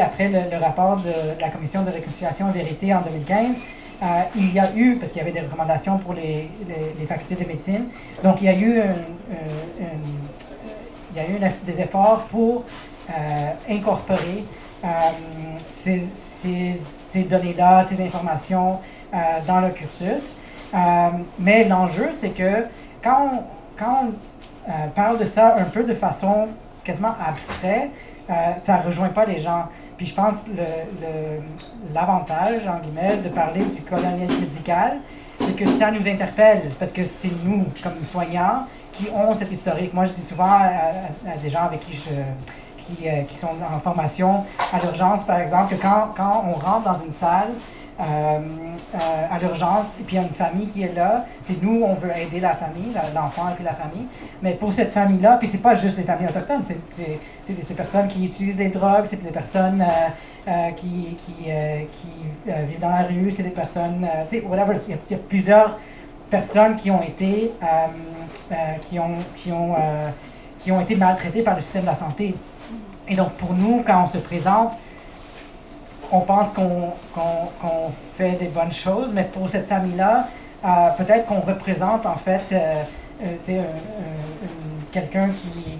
après 0.00 0.28
le, 0.28 0.56
rapport 0.58 0.96
de, 0.96 1.40
la 1.40 1.48
Commission 1.50 1.82
de 1.82 1.90
réconciliation 1.90 2.48
et 2.50 2.52
vérité 2.52 2.94
en 2.94 3.00
2015, 3.00 3.58
euh, 4.00 4.06
il 4.36 4.52
y 4.52 4.58
a 4.58 4.74
eu, 4.74 4.96
parce 4.96 5.12
qu'il 5.12 5.20
y 5.20 5.22
avait 5.22 5.32
des 5.32 5.40
recommandations 5.40 5.98
pour 5.98 6.14
les, 6.14 6.50
facultés 7.06 7.42
de 7.42 7.48
médecine, 7.48 7.86
donc 8.22 8.36
il 8.40 8.44
y 8.44 8.48
a 8.48 8.54
eu 8.54 8.82
des 11.64 11.80
efforts 11.80 12.26
pour 12.30 12.64
euh, 13.10 13.50
incorporer 13.70 14.44
euh, 14.84 14.88
ces, 15.76 17.24
données-là, 17.24 17.84
ces 17.88 18.02
informations 18.04 18.80
dans 19.46 19.60
le 19.60 19.70
cursus. 19.70 20.36
Mais 21.38 21.64
l'enjeu, 21.64 22.10
c'est 22.20 22.30
que 22.30 22.64
quand 23.02 23.44
on, 23.80 24.12
parle 24.94 25.18
de 25.18 25.24
ça 25.24 25.56
un 25.56 25.64
peu 25.64 25.82
de 25.82 25.94
façon 25.94 26.48
quasiment 26.84 27.14
abstraite, 27.26 27.90
euh, 28.30 28.34
ça 28.58 28.78
ne 28.78 28.82
rejoint 28.84 29.08
pas 29.08 29.24
les 29.24 29.38
gens. 29.38 29.64
Puis 29.96 30.06
je 30.06 30.14
pense 30.14 30.46
le- 30.48 31.40
l'avantage, 31.94 32.66
en 32.68 32.78
guillemets, 32.80 33.16
de 33.16 33.28
parler 33.28 33.64
du 33.64 33.82
colonialisme 33.82 34.40
médical, 34.40 34.98
c'est 35.40 35.54
que 35.56 35.66
ça 35.78 35.90
nous 35.90 36.06
interpelle, 36.06 36.70
parce 36.78 36.92
que 36.92 37.04
c'est 37.04 37.30
nous, 37.44 37.64
comme 37.82 38.04
soignants, 38.06 38.66
qui 38.92 39.08
ont 39.14 39.34
cette 39.34 39.52
historique. 39.52 39.94
Moi, 39.94 40.04
je 40.06 40.12
dis 40.12 40.22
souvent 40.22 40.44
à 40.46 41.36
des 41.42 41.48
gens 41.48 41.64
avec 41.64 41.80
qui 41.80 41.94
je 41.94 42.10
qui, 42.96 43.06
euh, 43.06 43.22
qui 43.24 43.36
sont 43.38 43.48
en 43.74 43.78
formation 43.80 44.44
à 44.72 44.78
l'urgence, 44.82 45.22
par 45.24 45.38
exemple, 45.40 45.76
que 45.76 45.80
quand, 45.82 46.08
quand 46.16 46.42
on 46.48 46.52
rentre 46.54 46.84
dans 46.84 47.04
une 47.04 47.12
salle 47.12 47.48
euh, 48.00 48.04
euh, 48.94 48.98
à 49.28 49.38
l'urgence 49.40 49.98
et 50.00 50.04
puis 50.04 50.14
il 50.14 50.20
y 50.20 50.22
a 50.22 50.26
une 50.26 50.34
famille 50.34 50.68
qui 50.68 50.82
est 50.82 50.94
là, 50.94 51.26
c'est 51.42 51.60
nous, 51.60 51.82
on 51.82 51.94
veut 51.94 52.10
aider 52.16 52.38
la 52.38 52.54
famille, 52.54 52.94
l'enfant 53.12 53.48
et 53.50 53.54
puis 53.56 53.64
la 53.64 53.74
famille, 53.74 54.06
mais 54.40 54.52
pour 54.52 54.72
cette 54.72 54.92
famille-là, 54.92 55.36
puis 55.36 55.48
c'est 55.48 55.58
pas 55.58 55.74
juste 55.74 55.96
les 55.96 56.04
familles 56.04 56.28
autochtones, 56.28 56.62
c'est, 56.62 56.78
des- 56.96 57.74
personnes 57.74 58.06
qui 58.06 58.24
utilisent 58.24 58.56
des 58.56 58.68
drogues, 58.68 59.06
c'est 59.06 59.20
des 59.20 59.30
personnes 59.30 59.84
euh, 60.46 60.70
qui, 60.76 61.16
qui, 61.26 61.34
qui 61.42 62.08
vivent 62.46 62.80
dans 62.80 62.90
la 62.90 63.02
rue, 63.02 63.32
c'est 63.32 63.42
des 63.42 63.50
personnes, 63.50 64.06
tu 64.28 64.38
sais, 64.38 64.44
whatever, 64.44 64.78
il 64.86 64.94
y, 65.10 65.14
a, 65.14 65.18
plusieurs 65.28 65.76
personnes 66.30 66.76
qui 66.76 66.92
ont 66.92 67.02
été, 67.02 67.52
qui 68.88 68.98
ont, 69.00 69.16
qui 69.36 69.50
ont, 69.50 69.74
qui 70.60 70.70
ont 70.70 70.80
été 70.80 70.94
maltraitées 70.94 71.42
par 71.42 71.56
le 71.56 71.60
système 71.60 71.82
de 71.82 71.88
la 71.88 71.94
santé. 71.94 72.34
Et 73.08 73.16
donc, 73.16 73.32
pour 73.32 73.54
nous, 73.54 73.82
quand 73.84 74.02
on 74.02 74.06
se 74.06 74.18
présente, 74.18 74.72
on 76.10 76.20
pense 76.20 76.52
qu'on 76.52 77.92
fait 78.16 78.32
des 78.32 78.48
bonnes 78.48 78.72
choses, 78.72 79.10
mais 79.12 79.24
pour 79.24 79.48
cette 79.48 79.66
famille-là, 79.66 80.26
euh, 80.64 80.90
peut-être 80.96 81.26
qu'on 81.26 81.40
représente 81.40 82.04
en 82.04 82.16
fait 82.16 82.42
euh, 82.52 82.82
euh, 83.22 83.62
quelqu'un 84.90 85.28
qui, 85.28 85.78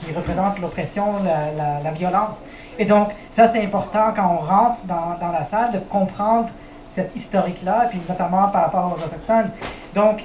qui, 0.00 0.12
représente 0.12 0.58
l'oppression, 0.58 1.22
la, 1.24 1.80
la- 1.82 1.90
violence. 1.92 2.36
Et 2.78 2.84
donc, 2.84 3.10
ça, 3.30 3.48
c'est 3.48 3.62
important 3.62 4.12
quand 4.14 4.38
on 4.40 4.44
rentre 4.44 4.84
dans, 4.84 5.16
dans 5.20 5.32
la 5.32 5.44
salle 5.44 5.72
de 5.72 5.78
comprendre 5.78 6.48
cette 6.88 7.14
historique-là, 7.14 7.86
puis 7.88 8.00
notamment 8.08 8.48
par 8.48 8.64
rapport 8.64 8.92
aux 8.96 9.02
Autochtones. 9.02 9.50
Donc, 9.94 10.24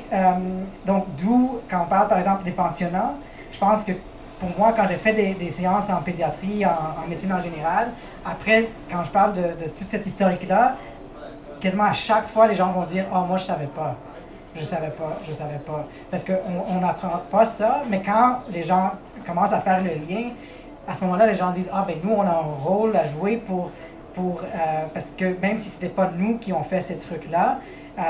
donc 0.85 1.05
d'où, 1.17 1.59
quand 1.69 1.83
on 1.83 1.85
parle 1.85 2.07
par 2.07 2.17
exemple 2.17 2.43
des 2.43 2.51
pensionnats, 2.51 3.13
je 3.51 3.57
pense 3.59 3.83
que 3.85 3.93
pour 4.39 4.49
moi, 4.57 4.73
quand 4.75 4.85
j'ai 4.87 4.97
fait 4.97 5.13
des, 5.13 5.49
séances 5.49 5.89
en 5.89 6.01
pédiatrie, 6.01 6.65
en, 6.65 7.07
médecine 7.07 7.33
en 7.33 7.39
général, 7.39 7.89
après, 8.25 8.69
quand 8.91 9.03
je 9.03 9.09
parle 9.09 9.33
de, 9.33 9.65
toute 9.75 9.89
cette 9.89 10.05
historique-là, 10.05 10.75
quasiment 11.59 11.85
à 11.85 11.93
chaque 11.93 12.27
fois, 12.27 12.47
les 12.47 12.53
gens 12.53 12.71
vont 12.71 12.83
dire 12.83 13.05
Oh, 13.13 13.21
moi, 13.27 13.37
je 13.37 13.45
savais 13.45 13.67
pas. 13.67 13.95
Je 14.55 14.63
savais 14.63 14.89
pas, 14.89 15.19
je 15.27 15.33
savais 15.33 15.59
pas. 15.59 15.85
Parce 16.09 16.23
qu'on 16.23 16.79
n'apprend 16.79 17.21
pas 17.29 17.45
ça, 17.45 17.81
mais 17.89 18.01
quand 18.03 18.39
les 18.51 18.63
gens 18.63 18.91
commencent 19.25 19.53
à 19.53 19.61
faire 19.61 19.81
le 19.81 19.89
lien, 19.89 20.29
à 20.87 20.95
ce 20.95 21.03
moment-là, 21.03 21.27
les 21.27 21.33
gens 21.33 21.51
disent 21.51 21.69
Ah, 21.71 21.85
ben 21.87 21.97
nous, 22.03 22.11
on 22.11 22.21
a 22.21 22.31
un 22.31 22.63
rôle 22.63 22.95
à 22.95 23.03
jouer 23.03 23.37
pour. 23.37 23.71
pour 24.13 24.41
euh, 24.43 24.85
parce 24.93 25.11
que 25.11 25.39
même 25.41 25.57
si 25.57 25.69
ce 25.69 25.75
n'était 25.75 25.93
pas 25.93 26.11
nous 26.15 26.37
qui 26.37 26.53
ont 26.53 26.63
fait 26.63 26.81
ces 26.81 26.97
trucs-là, 26.97 27.59
euh, 27.97 28.01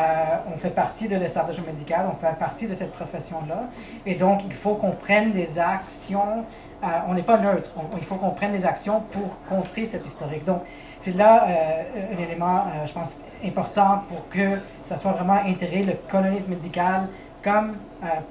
on 0.53 0.57
fait 0.57 0.69
partie 0.69 1.07
de 1.07 1.15
l'establishment 1.15 1.65
médical, 1.68 2.05
on 2.11 2.15
fait 2.15 2.34
partie 2.38 2.68
de 2.68 2.76
cette 2.76 2.91
profession-là. 2.93 3.64
Et 4.05 4.15
donc, 4.15 4.41
il 4.45 4.53
faut 4.53 4.76
qu'on 4.76 4.91
prenne 4.91 5.31
des 5.31 5.57
actions. 5.59 6.45
euh, 6.84 6.88
on 7.07 7.14
n'est 7.15 7.23
pas 7.23 7.38
neutre. 7.39 7.72
On- 7.77 7.97
il 7.97 8.03
faut 8.03 8.15
qu'on 8.15 8.30
prenne 8.31 8.51
des 8.51 8.64
actions 8.65 9.01
pour 9.11 9.38
contrer 9.49 9.84
cette 9.85 10.05
historique. 10.05 10.45
Donc, 10.45 10.61
c'est 10.99 11.15
là 11.15 11.45
euh, 11.47 11.84
un 12.15 12.22
élément, 12.22 12.65
je 12.85 12.93
pense, 12.93 13.18
important 13.43 14.03
pour 14.09 14.30
que 14.30 14.59
ça 14.85 14.95
soit 14.97 15.11
vraiment 15.14 15.39
intégré, 15.45 15.84
le 15.84 15.93
colonisme 16.09 16.51
médical, 16.51 17.07
comme 17.43 17.77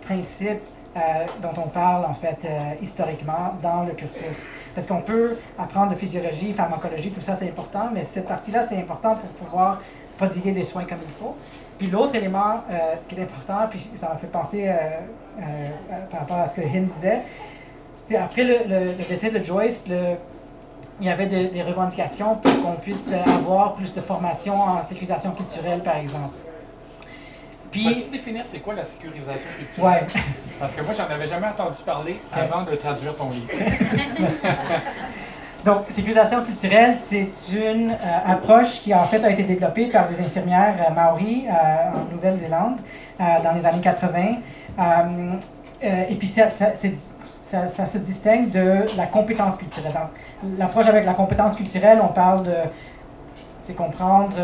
principe 0.02 0.60
dont 1.42 1.52
on 1.58 1.68
parle, 1.68 2.04
en 2.06 2.14
fait, 2.14 2.38
historiquement 2.80 3.54
dans 3.60 3.84
le 3.84 3.92
cursus. 3.92 4.46
Parce 4.74 4.86
qu'on 4.86 5.02
peut 5.02 5.36
apprendre 5.58 5.90
de 5.90 5.94
physiologie, 5.96 6.52
pharmacologie, 6.54 7.10
tout 7.10 7.20
ça, 7.20 7.34
c'est 7.38 7.48
important, 7.48 7.88
mais 7.92 8.02
cette 8.04 8.26
partie-là, 8.28 8.66
c'est 8.68 8.78
important 8.78 9.14
pour 9.16 9.28
pouvoir 9.30 9.80
prodiguer 10.16 10.52
des 10.52 10.64
soins 10.64 10.84
comme 10.84 10.98
il 11.06 11.14
faut. 11.14 11.36
Puis 11.78 11.88
l'autre 11.88 12.14
élément, 12.14 12.62
euh, 12.70 12.94
ce 13.00 13.06
qui 13.06 13.14
est 13.20 13.22
important, 13.22 13.66
puis 13.70 13.78
ça 13.96 14.08
m'a 14.08 14.16
fait 14.16 14.26
penser 14.28 14.66
euh, 14.66 14.72
euh, 15.40 15.68
par 16.10 16.20
rapport 16.20 16.36
à 16.38 16.46
ce 16.46 16.56
que 16.60 16.62
Hin 16.66 16.82
disait, 16.82 17.22
après 18.18 18.44
le, 18.44 18.54
le- 18.68 18.84
le 18.92 19.04
décès 19.08 19.30
de 19.30 19.42
Joyce, 19.44 19.84
le- 19.88 20.16
il 21.00 21.06
y 21.06 21.10
avait 21.10 21.26
de- 21.26 21.48
des 21.52 21.62
revendications 21.62 22.36
pour 22.36 22.62
qu'on 22.62 22.76
puisse 22.80 23.10
avoir 23.26 23.74
plus 23.74 23.92
de 23.92 24.00
formation 24.00 24.58
en 24.60 24.80
sécurisation 24.82 25.32
culturelle, 25.32 25.82
par 25.82 25.96
exemple. 25.96 26.34
Puis, 27.70 27.84
Peux-tu 27.94 28.08
définir 28.10 28.44
c'est 28.50 28.60
quoi 28.60 28.72
la 28.74 28.84
sécurisation 28.84 29.48
culturelle? 29.58 30.06
Ouais. 30.14 30.20
Parce 30.58 30.72
que 30.72 30.80
moi, 30.80 30.94
j'en 30.96 31.12
avais 31.14 31.26
jamais 31.26 31.48
entendu 31.48 31.76
parler 31.84 32.18
avant 32.32 32.62
de 32.62 32.74
traduire 32.76 33.14
ton 33.16 33.28
livre. 33.28 33.48
Donc, 35.66 35.78
sécurisation 35.88 36.44
culturelle, 36.44 36.96
c'est 37.04 37.28
une 37.52 37.90
euh, 37.90 37.94
approche 38.24 38.82
qui 38.82 38.94
en 38.94 39.02
fait 39.02 39.22
a 39.24 39.30
été 39.30 39.42
développée 39.42 39.86
par 39.86 40.06
des 40.06 40.24
infirmières 40.24 40.76
euh, 40.88 40.94
maoris 40.94 41.42
euh, 41.48 41.52
en 41.92 42.14
Nouvelle-Zélande 42.14 42.76
euh, 43.20 43.24
dans 43.42 43.50
les 43.50 43.66
années 43.66 43.80
80. 43.82 44.18
Euh, 44.78 44.82
euh, 45.82 46.04
et 46.08 46.14
puis, 46.14 46.28
ça, 46.28 46.50
ça- 46.50 47.86
se 47.86 47.98
distingue 47.98 48.50
de 48.52 48.86
la 48.96 49.06
compétence 49.06 49.56
culturelle. 49.56 49.92
L'approche 50.56 50.86
avec 50.86 51.04
la 51.04 51.14
compétence 51.14 51.56
culturelle, 51.56 51.98
on 52.00 52.12
parle 52.12 52.44
de 52.44 53.72
comprendre 53.72 54.36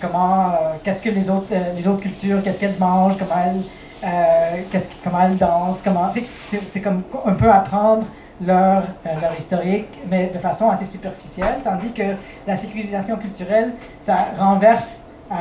comment, 0.00 0.52
qu'est-ce 0.82 1.02
que 1.02 1.10
les 1.10 1.28
autres, 1.28 1.48
les 1.76 1.86
autres 1.86 2.00
cultures, 2.00 2.42
qu'est-ce 2.42 2.60
qu'elles 2.60 2.78
mangent, 2.78 3.16
comment 3.18 3.40
elles, 4.02 4.64
comment 5.02 5.20
elles 5.22 5.36
dansent, 5.36 5.82
comment, 5.82 6.10
c'est 6.70 6.80
comme 6.80 7.02
un 7.26 7.32
peu 7.34 7.50
apprendre 7.50 8.06
leur, 8.40 8.84
leur 9.04 9.38
historique, 9.38 9.88
mais 10.08 10.30
de 10.32 10.38
façon 10.38 10.70
assez 10.70 10.84
superficielle, 10.84 11.56
tandis 11.62 11.92
que 11.92 12.16
la 12.46 12.56
sécurisation 12.56 13.16
culturelle, 13.16 13.72
ça 14.02 14.16
renverse 14.38 15.02
euh, 15.30 15.34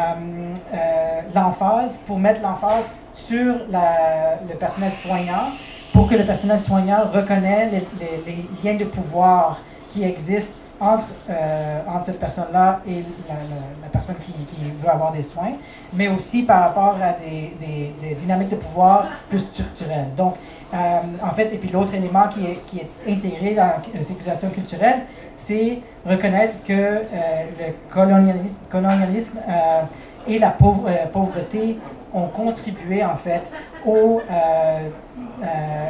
euh, 0.74 1.22
l'emphase 1.36 2.00
pour 2.06 2.18
mettre 2.18 2.42
l'emphase 2.42 2.86
sur 3.14 3.56
le 3.70 4.56
personnel 4.56 4.92
soignant 4.92 5.52
pour 5.92 6.10
que 6.10 6.16
le 6.16 6.26
personnel 6.26 6.60
soignant 6.60 7.02
reconnaisse 7.14 7.72
les 8.00 8.48
liens 8.64 8.78
de 8.78 8.86
pouvoir 8.86 9.60
qui 9.92 10.04
existent 10.04 10.63
entre, 10.84 11.08
euh, 11.30 11.80
entre 11.88 12.08
cette 12.08 12.20
personne-là 12.20 12.82
et 12.88 13.04
la, 13.30 13.88
personne 13.92 14.16
qui, 14.18 14.34
veut 14.82 14.90
avoir 14.90 15.12
des 15.14 15.24
soins, 15.24 15.54
mais 15.94 16.08
aussi 16.10 16.44
par 16.44 16.60
rapport 16.62 16.98
à 17.02 17.14
des, 17.14 17.54
des- 18.02 18.16
dynamiques 18.16 18.50
de 18.50 18.56
pouvoir 18.58 19.06
plus 19.30 19.40
structurelles. 19.40 20.08
Donc, 20.18 20.36
euh, 20.74 20.78
en 21.24 21.30
fait, 21.36 21.54
et 21.54 21.58
puis 21.58 21.70
l'autre 21.70 21.94
élément 21.94 22.28
qui 22.28 22.46
est, 22.46 22.60
qui 22.68 22.80
est 22.80 22.90
intégré 23.10 23.54
dans 23.56 23.70
la 23.96 24.04
sécurisation 24.04 24.50
culturelle, 24.50 25.02
c'est 25.36 25.80
reconnaître 26.06 26.56
que 26.66 26.74
euh, 26.74 27.04
le 27.60 27.94
colonialisme, 27.94 28.60
colonialisme 28.70 29.38
et 30.28 30.38
la 30.40 30.50
pauvre- 30.50 30.90
pauvreté 31.14 31.78
ont 32.14 32.28
contribué 32.28 33.04
en 33.06 33.16
fait 33.16 33.42
au, 33.86 34.22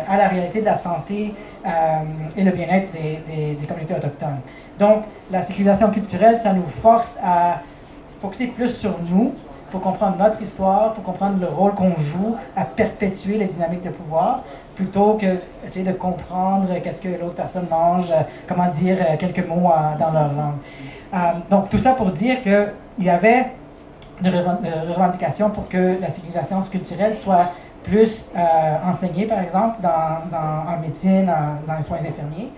à 0.07 0.17
la 0.17 0.27
réalité 0.27 0.61
de 0.61 0.65
la 0.65 0.75
santé 0.75 1.33
et 2.37 2.43
le 2.43 2.51
bien-être 2.51 2.91
des- 2.91 3.55
des 3.59 3.65
communautés 3.67 3.95
autochtones. 3.95 4.39
Donc, 4.79 5.03
la 5.31 5.41
sécurisation 5.41 5.89
culturelle, 5.91 6.37
ça 6.37 6.53
nous 6.53 6.67
force 6.67 7.17
à 7.23 7.59
focuser 8.21 8.47
plus 8.47 8.69
sur 8.75 8.95
nous 9.09 9.33
pour 9.71 9.81
comprendre 9.81 10.17
notre 10.17 10.41
histoire, 10.41 10.93
pour 10.93 11.03
comprendre 11.03 11.39
le 11.39 11.47
rôle 11.47 11.73
qu'on 11.73 11.95
joue 11.95 12.35
à 12.55 12.63
perpétuer 12.65 13.37
les 13.37 13.45
dynamiques 13.45 13.83
de 13.83 13.89
pouvoir, 13.89 14.43
plutôt 14.75 15.13
que 15.15 15.37
essayer 15.65 15.85
de 15.85 15.93
comprendre 15.93 16.67
qu'est-ce 16.81 17.01
que 17.01 17.09
l'autre 17.09 17.35
personne 17.35 17.65
mange, 17.69 18.09
euh, 18.11 18.21
comment 18.47 18.67
dire 18.67 18.97
euh, 18.99 19.15
quelques 19.17 19.47
mots 19.47 19.69
euh, 19.69 19.97
dans 19.99 20.11
leur 20.11 20.31
langue. 20.33 21.41
Donc, 21.49 21.69
tout 21.69 21.77
ça 21.77 21.91
pour 21.93 22.09
dire 22.11 22.41
qu'il 22.41 22.73
y 22.99 23.09
avait 23.09 23.51
de 24.21 24.29
reven- 24.29 24.61
de 24.61 24.91
revendications 24.93 25.51
pour 25.51 25.67
que 25.67 25.99
la 26.01 26.09
civilisation 26.09 26.59
culturelle 26.61 27.15
soit 27.15 27.51
plus 27.83 28.25
enseignée, 28.83 29.25
par 29.25 29.39
exemple, 29.39 29.75
dans, 29.81 30.35
en 30.71 30.79
médecine, 30.81 31.31
dans 31.67 31.75
les 31.75 31.83
soins 31.83 31.97
infirmiers. 31.97 32.49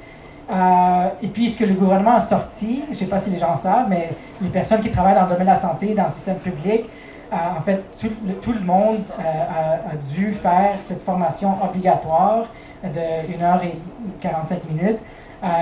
Euh, 0.49 1.07
et 1.23 1.27
puis, 1.27 1.49
ce 1.49 1.57
que 1.59 1.65
le 1.65 1.73
gouvernement 1.73 2.15
a 2.15 2.19
sorti, 2.19 2.83
je 2.87 2.91
ne 2.91 2.95
sais 2.95 3.05
pas 3.05 3.17
si 3.17 3.29
les 3.31 3.39
gens 3.39 3.55
savent, 3.55 3.87
mais 3.89 4.09
les 4.41 4.49
personnes 4.49 4.81
qui 4.81 4.91
travaillent 4.91 5.15
dans 5.15 5.23
le 5.23 5.29
domaine 5.29 5.47
de 5.47 5.51
la 5.51 5.59
santé, 5.59 5.93
dans 5.95 6.05
le 6.05 6.11
système 6.13 6.37
public, 6.37 6.85
euh, 7.33 7.35
en 7.57 7.61
fait, 7.61 7.81
tout, 7.99 8.51
le- 8.53 8.59
monde 8.59 8.99
euh, 9.19 9.23
a, 9.23 9.95
dû 10.13 10.31
faire 10.33 10.75
cette 10.79 11.03
formation 11.03 11.55
obligatoire 11.63 12.45
de 12.83 12.99
1h45 12.99 14.69
minutes 14.69 14.99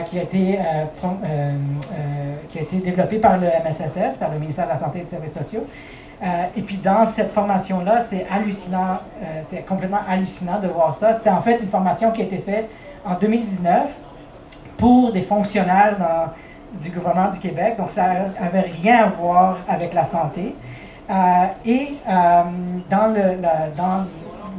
qui, 0.06 0.20
a 0.20 0.24
été, 0.24 0.60
qui 2.50 2.60
a 2.60 2.62
été 2.62 2.78
développée 2.78 3.18
par 3.18 3.38
le 3.38 3.48
MSSS, 3.48 4.18
par 4.18 4.32
le 4.32 4.40
ministère 4.40 4.66
de 4.66 4.72
la 4.72 4.78
Santé 4.78 5.00
et 5.00 5.02
des 5.02 5.08
Services 5.08 5.34
sociaux. 5.34 5.66
Et 6.56 6.62
puis 6.62 6.78
dans 6.78 7.06
cette 7.06 7.32
formation-là, 7.32 8.00
c'est 8.02 8.26
hallucinant, 8.32 9.00
c'est 9.44 9.66
complètement 9.66 10.00
hallucinant 10.08 10.60
de 10.60 10.68
voir 10.68 10.94
ça. 10.94 11.14
C'était 11.14 11.30
en 11.30 11.42
fait 11.42 11.60
une 11.62 11.68
formation 11.68 12.12
qui 12.12 12.22
a 12.22 12.26
été 12.26 12.38
faite 12.38 12.70
en 13.06 13.16
2019 13.16 13.90
pour 14.78 15.12
des 15.12 15.22
fonctionnaires 15.22 15.98
du 16.82 16.90
gouvernement 16.90 17.30
du 17.30 17.40
Québec. 17.40 17.76
Donc, 17.78 17.92
ça 17.92 18.08
n'avait 18.40 18.72
rien 18.82 19.06
à 19.06 19.08
voir 19.08 19.58
avec 19.68 19.94
la 19.94 20.06
santé. 20.06 20.56
Euh, 21.10 21.46
et 21.66 21.96
euh, 22.08 22.42
dans, 22.90 23.14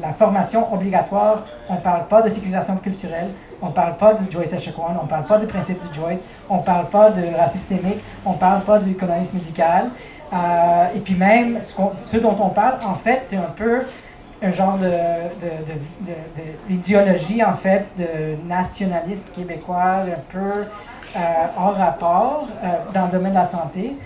la, 0.00 0.12
formation 0.12 0.72
obligatoire, 0.72 1.44
on 1.68 1.74
ne 1.74 1.80
parle 1.80 2.06
pas 2.06 2.20
de 2.20 2.28
sécurisation 2.28 2.76
culturelle, 2.76 3.30
on 3.62 3.68
ne 3.68 3.72
parle 3.72 3.96
pas 3.96 4.14
de 4.14 4.30
Joyce 4.30 4.52
Echequan, 4.52 4.94
on 5.00 5.04
ne 5.04 5.08
parle 5.08 5.24
pas 5.24 5.38
du 5.38 5.46
principe 5.46 5.80
du 5.88 5.94
Joyce, 5.98 6.20
on 6.50 6.58
ne 6.58 6.62
parle 6.62 6.86
pas 6.86 7.10
de 7.10 7.22
racisme 7.34 7.58
systémique, 7.58 8.00
on 8.26 8.32
ne 8.32 8.36
parle 8.38 8.60
pas 8.62 8.78
du 8.78 8.94
colonisme 8.94 9.38
médical. 9.38 9.90
Euh, 10.32 10.86
et 10.94 10.98
puis 10.98 11.14
même, 11.14 11.60
ce 12.04 12.16
dont 12.18 12.36
on 12.38 12.50
parle, 12.50 12.78
en 12.86 12.94
fait, 12.94 13.22
c'est 13.24 13.36
un 13.36 13.52
peu 13.56 13.82
un 14.44 14.50
genre 14.52 14.76
de, 14.78 14.86
de- 14.86 16.68
d'idéologie, 16.68 17.42
en 17.44 17.54
fait, 17.54 17.86
de 17.98 18.36
nationalisme 18.48 19.24
québécois, 19.34 20.00
un 20.06 20.20
peu 20.30 20.38
euh, 21.16 21.18
hors 21.58 21.74
rapport 21.76 22.46
euh, 22.62 22.66
dans 22.92 23.06
le 23.06 23.12
domaine 23.12 23.32
de 23.32 23.38
la 23.38 23.44
santé, 23.44 23.96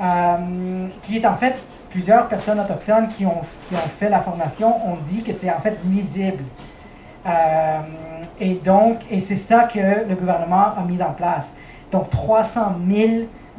euh, 0.00 0.86
qui 1.02 1.18
est 1.18 1.26
en 1.26 1.36
fait 1.36 1.56
plusieurs 1.90 2.28
personnes 2.28 2.60
autochtones 2.60 3.08
qui 3.08 3.24
ont, 3.24 3.40
qui 3.68 3.74
ont 3.74 3.88
fait 3.98 4.10
la 4.10 4.20
formation 4.20 4.68
ont 4.86 4.96
dit 4.96 5.22
que 5.22 5.32
c'est 5.32 5.50
en 5.50 5.60
fait 5.60 5.78
nuisible. 5.84 6.44
Et 8.40 8.54
donc, 8.54 8.98
et 9.10 9.18
c'est 9.18 9.36
ça 9.36 9.64
que 9.64 9.78
le 10.08 10.14
gouvernement 10.14 10.74
a 10.76 10.82
mis 10.86 11.02
en 11.02 11.12
place. 11.12 11.54
Donc, 11.90 12.10
300 12.10 12.76
000 12.86 13.08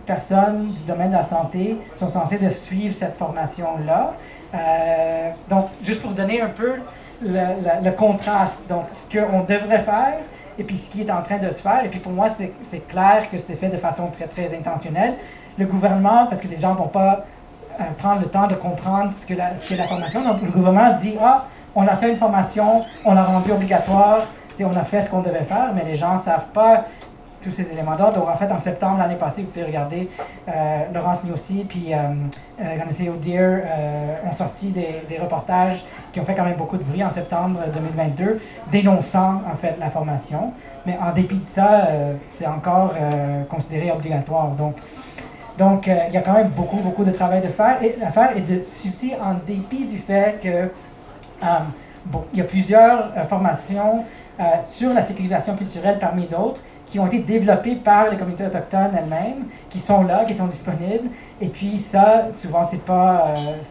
personnes 0.06 0.68
du 0.68 0.84
domaine 0.88 1.10
de 1.10 1.16
la 1.16 1.24
santé 1.24 1.78
sont 2.00 2.08
censées 2.08 2.38
de 2.38 2.50
suivre 2.52 2.96
cette 2.96 3.16
formation-là. 3.18 4.14
Euh, 4.54 5.30
donc, 5.50 5.68
juste 5.84 6.02
pour 6.02 6.12
donner 6.12 6.42
un 6.42 6.50
peu 6.50 6.76
le, 7.22 7.92
contraste, 7.92 8.62
donc 8.70 8.86
ce 8.94 9.18
qu'on 9.18 9.42
devrait 9.42 9.82
faire 9.82 10.20
et 10.60 10.64
puis 10.64 10.78
ce 10.78 10.90
qui 10.90 11.02
est 11.02 11.12
en 11.12 11.22
train 11.22 11.38
de 11.38 11.50
se 11.50 11.62
faire. 11.62 11.84
Et 11.84 11.90
puis 11.90 12.00
pour 12.00 12.12
moi, 12.12 12.30
c'est 12.30 12.54
c'est 12.64 12.88
clair 12.88 13.28
que 13.32 13.38
c'était 13.38 13.56
fait 13.56 13.70
de 13.70 13.78
façon 13.78 14.08
très, 14.08 14.28
très 14.28 14.56
intentionnelle. 14.58 15.16
Le 15.58 15.66
gouvernement, 15.66 16.28
parce 16.28 16.42
que 16.42 16.48
les 16.48 16.60
gens 16.60 16.74
ne 16.74 16.78
vont 16.78 16.88
pas 16.88 17.26
euh, 17.80 17.84
prendre 17.98 18.22
le 18.22 18.28
temps 18.28 18.48
de 18.48 18.56
comprendre 18.56 19.12
ce 19.20 19.26
que 19.26 19.34
la, 19.34 19.58
ce 19.58 19.68
qu'est 19.68 19.76
la 19.76 19.86
formation, 19.86 20.24
donc 20.24 20.42
le 20.42 20.50
gouvernement 20.50 20.92
dit, 21.00 21.16
ah, 21.22 21.46
on 21.76 21.86
a 21.88 21.96
fait 21.96 22.10
une 22.10 22.18
formation, 22.18 22.84
on 23.06 23.14
l'a 23.14 23.24
rendue 23.24 23.52
obligatoire, 23.52 24.28
on 24.64 24.76
a 24.76 24.84
fait 24.84 25.02
ce 25.02 25.10
qu'on 25.10 25.22
devait 25.22 25.44
faire, 25.44 25.72
mais 25.76 25.84
les 25.84 25.96
gens 25.96 26.16
ne 26.16 26.20
savent 26.20 26.48
pas 26.54 26.86
tous 27.42 27.52
ces 27.52 27.70
éléments-là. 27.72 28.12
Donc, 28.12 28.28
en 28.28 28.36
fait, 28.36 28.52
en 28.52 28.60
septembre 28.60 28.98
l'année 28.98 29.16
passée, 29.16 29.42
vous 29.42 29.50
pouvez 29.50 29.66
regarder, 29.66 30.10
euh, 30.48 30.78
Laurence 30.94 31.24
Niossi 31.24 31.66
puis 31.68 31.94
euh, 31.94 31.98
euh, 32.62 33.12
O'Dear 33.12 33.62
euh, 33.66 34.16
ont 34.28 34.32
sorti 34.34 34.70
des, 34.70 35.04
des 35.08 35.18
reportages 35.18 35.86
qui 36.12 36.20
ont 36.20 36.26
fait 36.26 36.36
quand 36.36 36.46
même 36.46 36.58
beaucoup 36.58 36.78
de 36.78 36.84
bruit 36.84 37.04
en 37.04 37.10
septembre 37.10 37.60
2022, 37.74 38.42
dénonçant 38.72 39.42
en 39.52 39.56
fait 39.56 39.76
la 39.80 39.90
formation. 39.90 40.54
Mais 40.86 40.98
en 41.02 41.12
dépit 41.12 41.40
de 41.40 41.48
ça, 41.48 41.88
euh, 41.88 42.14
c'est 42.32 42.48
encore 42.48 42.94
considéré 43.50 43.92
obligatoire. 43.92 44.48
Donc, 44.52 44.76
donc, 45.58 45.88
il 45.88 46.14
y 46.14 46.18
a 46.18 46.22
quand 46.22 46.34
même 46.34 46.50
beaucoup, 46.50 46.78
beaucoup 46.78 47.04
de 47.04 47.12
travail 47.12 47.42
de 47.42 47.48
faire 47.48 47.82
et, 47.82 47.98
à 48.04 48.12
faire. 48.12 48.38
Et 48.38 48.42
de, 48.42 48.64
ceci 48.64 49.14
en 49.22 49.34
dépit 49.46 49.86
du 49.86 49.98
fait 49.98 50.40
que 50.42 50.70
il 52.32 52.40
y 52.40 52.42
a 52.42 52.46
plusieurs 52.46 53.12
formations 53.28 54.06
sur 54.64 54.94
la 54.94 55.02
sécurisation 55.02 55.56
culturelle 55.56 55.98
parmi 56.00 56.26
d'autres 56.26 56.62
ont 57.00 57.08
été 57.08 57.20
développées 57.20 57.76
par 57.76 58.10
les 58.10 58.18
communautés 58.18 58.46
autochtones 58.46 58.92
elles-mêmes, 58.98 59.48
qui 59.70 59.80
sont 59.80 60.04
là, 60.04 60.26
qui 60.26 60.34
sont 60.34 60.48
disponibles. 60.48 61.10
Et 61.42 61.48
puis 61.48 61.78
ça, 61.78 62.32
souvent, 62.32 62.64
c'est 62.70 62.84
pas, 62.84 63.28
euh, 63.28 63.62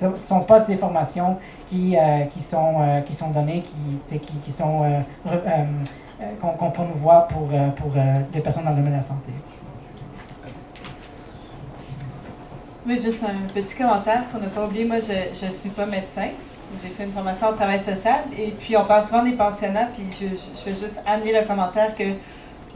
ce 0.00 0.26
sont 0.26 0.40
pas 0.40 0.60
ces 0.60 0.76
formations 0.76 1.36
qui, 1.68 1.96
euh, 1.96 2.24
qui, 2.32 2.42
sont, 2.42 2.74
euh, 2.80 3.00
qui 3.00 3.14
sont 3.14 3.30
données, 3.30 3.62
qui, 4.08 4.18
qui, 4.18 4.52
sont 4.52 4.82
euh, 4.84 5.64
qu'on 6.40 6.48
qu'on 6.48 6.70
promouvoit 6.70 7.26
pour, 7.28 7.48
pour 7.76 7.90
des 8.32 8.40
personnes 8.40 8.64
dans 8.64 8.70
le 8.70 8.76
domaine 8.76 8.92
de 8.92 8.98
la 8.98 9.02
santé. 9.02 9.32
Oui, 12.86 12.98
juste 12.98 13.24
un 13.24 13.52
petit 13.52 13.76
commentaire 13.76 14.24
pour 14.24 14.40
ne 14.40 14.46
pas 14.46 14.66
oublier. 14.66 14.84
Moi, 14.84 14.98
je 15.00 15.46
ne 15.46 15.52
suis 15.52 15.70
pas 15.70 15.86
médecin. 15.86 16.28
J'ai 16.82 16.90
fait 16.90 17.04
une 17.04 17.12
formation 17.12 17.48
en 17.48 17.52
travail 17.54 17.82
social. 17.82 18.20
Et 18.38 18.50
puis, 18.50 18.76
on 18.76 18.84
parle 18.84 19.04
souvent 19.04 19.22
des 19.22 19.32
pensionnats. 19.32 19.86
Puis, 19.94 20.04
je, 20.10 20.26
je, 20.70 20.74
juste 20.74 21.02
amener 21.06 21.32
le 21.32 21.46
commentaire 21.46 21.94
que 21.94 22.04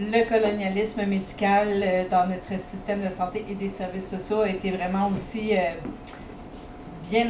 le 0.01 0.29
colonialisme 0.29 1.05
médical 1.07 1.69
euh, 1.83 2.05
dans 2.11 2.27
notre 2.27 2.61
système 2.61 3.01
de 3.03 3.13
santé 3.13 3.45
et 3.51 3.55
des 3.55 3.69
services 3.69 4.09
sociaux 4.11 4.43
a 4.43 4.49
été 4.49 4.71
vraiment 4.71 5.09
aussi 5.09 5.53
euh, 5.57 5.61
bien 7.11 7.27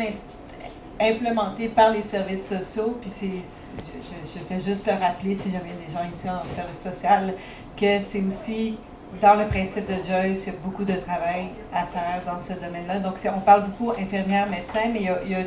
implémenté 1.00 1.68
par 1.68 1.90
les 1.90 2.02
services 2.02 2.48
sociaux. 2.48 2.98
Puis, 3.00 3.10
c'est, 3.10 3.26
je, 3.28 4.30
je- 4.34 4.44
fais 4.46 4.58
juste 4.58 4.86
le 4.86 4.92
rappeler, 4.94 5.34
si 5.34 5.50
jamais 5.50 5.72
des 5.86 5.92
gens 5.92 6.00
ici 6.12 6.28
en 6.28 6.46
service 6.52 6.78
social, 6.82 7.34
que 7.76 7.98
c'est 8.00 8.22
aussi 8.24 8.76
dans 9.22 9.34
le 9.34 9.46
principe 9.46 9.86
de 9.88 9.94
Joyce, 10.06 10.46
il 10.46 10.52
y 10.52 10.56
a 10.56 10.58
beaucoup 10.62 10.84
de 10.84 10.92
travail 10.94 11.48
à 11.74 11.84
faire 11.86 12.22
dans 12.26 12.38
ce 12.38 12.52
domaine-là. 12.54 13.00
Donc, 13.00 13.14
on 13.34 13.40
parle 13.40 13.64
beaucoup 13.64 13.90
infirmière, 13.92 14.46
médecin, 14.48 14.90
mais 14.92 15.00
il 15.24 15.30
y 15.32 15.34
a, 15.34 15.38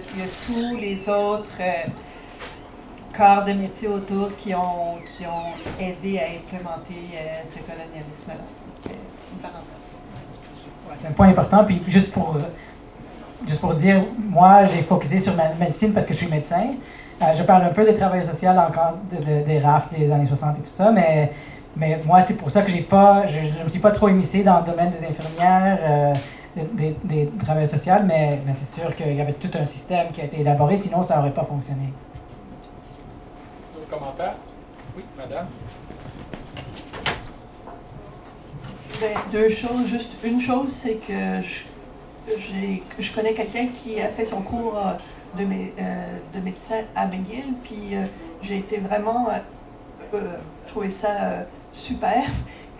tous 0.45 0.77
les 0.79 1.07
autres 1.09 1.45
euh, 1.59 1.71
corps 3.15 3.45
de 3.45 3.53
métier 3.53 3.87
autour 3.87 4.35
qui 4.37 4.53
ont, 4.55 4.97
aidé 5.79 6.19
à 6.19 6.23
implémenter 6.23 7.11
euh, 7.15 7.41
ce 7.45 7.59
colonialisme-là. 7.59 8.35
Donc, 8.91 8.93
c'est 10.97 11.07
un 11.07 11.11
point 11.11 11.29
important. 11.29 11.63
Puis 11.63 11.81
juste 11.87 12.11
pour, 12.11 12.35
dire, 13.75 14.03
moi, 14.29 14.65
j'ai 14.65 14.81
focusé 14.81 15.19
sur 15.19 15.35
ma 15.35 15.49
médecine 15.53 15.93
parce 15.93 16.07
que 16.07 16.13
je 16.13 16.19
suis 16.19 16.27
médecin. 16.27 16.73
Euh, 17.21 17.25
je 17.35 17.43
parle 17.43 17.63
un 17.63 17.69
peu 17.69 17.85
des 17.85 17.95
travailleurs 17.95 18.25
sociaux 18.25 18.49
encore 18.49 18.93
de- 19.11 19.17
de- 19.23 19.45
des 19.45 19.59
RAF 19.59 19.89
des 19.95 20.11
années 20.11 20.25
60 20.25 20.57
et 20.57 20.61
tout 20.61 20.67
ça, 20.67 20.91
mais, 20.91 21.31
mais 21.75 22.01
moi, 22.05 22.21
c'est 22.21 22.33
pour 22.35 22.51
ça 22.51 22.61
que 22.61 22.71
j'ai 22.71 22.81
pas, 22.81 23.25
je 23.27 23.39
ne 23.59 23.63
me 23.63 23.69
suis 23.69 23.79
pas 23.79 23.91
trop 23.91 24.09
immiscé 24.09 24.43
dans 24.43 24.59
le 24.59 24.65
domaine 24.65 24.91
des 24.91 25.05
infirmières, 25.05 25.79
euh, 25.81 26.13
des, 26.55 26.63
des, 26.73 26.97
des 27.03 27.31
travailleurs 27.43 27.69
sociaux, 27.69 27.93
mais, 28.05 28.39
mais 28.45 28.53
c'est 28.55 28.81
sûr 28.81 28.93
qu'il 28.95 29.15
y 29.15 29.21
avait 29.21 29.33
tout 29.33 29.51
un 29.57 29.65
système 29.65 30.11
qui 30.11 30.21
a 30.21 30.25
été 30.25 30.41
élaboré, 30.41 30.77
sinon 30.77 31.01
ça 31.03 31.17
n'aurait 31.17 31.31
pas 31.31 31.45
fonctionné. 31.45 31.93
D'autres 33.73 33.87
commentaires? 33.89 34.33
Oui, 34.97 35.03
madame. 35.17 35.47
Ben, 38.99 39.17
deux 39.31 39.49
choses. 39.49 39.87
Juste 39.87 40.13
une 40.23 40.39
chose, 40.41 40.71
c'est 40.73 40.95
que 40.95 41.41
je, 41.41 42.37
j'ai- 42.37 42.83
je 42.99 43.13
connais 43.13 43.33
quelqu'un 43.33 43.67
qui 43.67 43.99
a 44.01 44.09
fait 44.09 44.25
son 44.25 44.41
cours 44.41 44.77
euh, 44.77 45.39
de, 45.41 45.45
mé- 45.45 45.71
euh, 45.79 46.17
de 46.35 46.39
médecin 46.41 46.81
à 46.95 47.05
McGill, 47.07 47.53
puis 47.63 47.93
euh, 47.95 48.03
j'ai 48.43 48.57
été 48.57 48.77
vraiment 48.77 49.27
euh, 50.13 50.17
trouvé 50.67 50.89
ça 50.89 51.45
super 51.71 52.23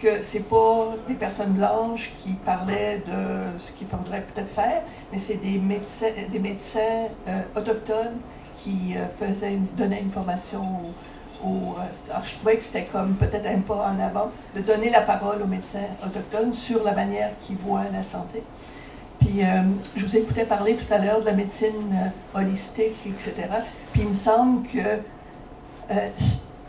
que 0.01 0.23
c'est 0.23 0.49
pas 0.49 0.95
des 1.07 1.13
personnes 1.13 1.53
blanches 1.53 2.11
qui 2.23 2.31
parlaient 2.31 3.01
de 3.05 3.59
ce 3.59 3.71
qu'il 3.71 3.87
faudrait 3.87 4.21
peut-être 4.21 4.49
faire, 4.49 4.81
mais 5.11 5.19
c'est 5.19 5.35
des 5.35 5.59
médecins, 5.59 6.07
des 6.31 6.39
médecins 6.39 7.07
autochtones 7.55 8.17
qui 8.57 8.95
faisaient 9.19 9.59
donnaient 9.77 10.01
une 10.01 10.11
formation 10.11 10.63
aux, 11.43 11.75
alors 12.09 12.23
je 12.23 12.35
trouvais 12.35 12.57
que 12.57 12.63
c'était 12.63 12.85
comme 12.85 13.15
peut-être 13.15 13.45
un 13.45 13.59
pas 13.59 13.93
en 13.93 13.99
avant 13.99 14.31
de 14.55 14.61
donner 14.61 14.89
la 14.89 15.01
parole 15.01 15.41
aux 15.41 15.47
médecins 15.47 15.87
autochtones 16.05 16.53
sur 16.53 16.83
la 16.83 16.93
manière 16.93 17.31
qu'ils 17.41 17.57
voient 17.57 17.85
la 17.91 18.03
santé. 18.03 18.43
Puis 19.19 19.43
euh, 19.43 19.61
je 19.95 20.05
vous 20.05 20.17
écoutais 20.17 20.45
parler 20.45 20.75
tout 20.75 20.91
à 20.91 20.97
l'heure 20.97 21.21
de 21.21 21.25
la 21.25 21.33
médecine 21.33 21.93
euh, 21.93 22.39
holistique, 22.39 22.95
etc. 23.05 23.47
Puis 23.91 24.01
il 24.01 24.09
me 24.09 24.13
semble 24.13 24.67
que 24.67 24.79
euh, 24.79 26.09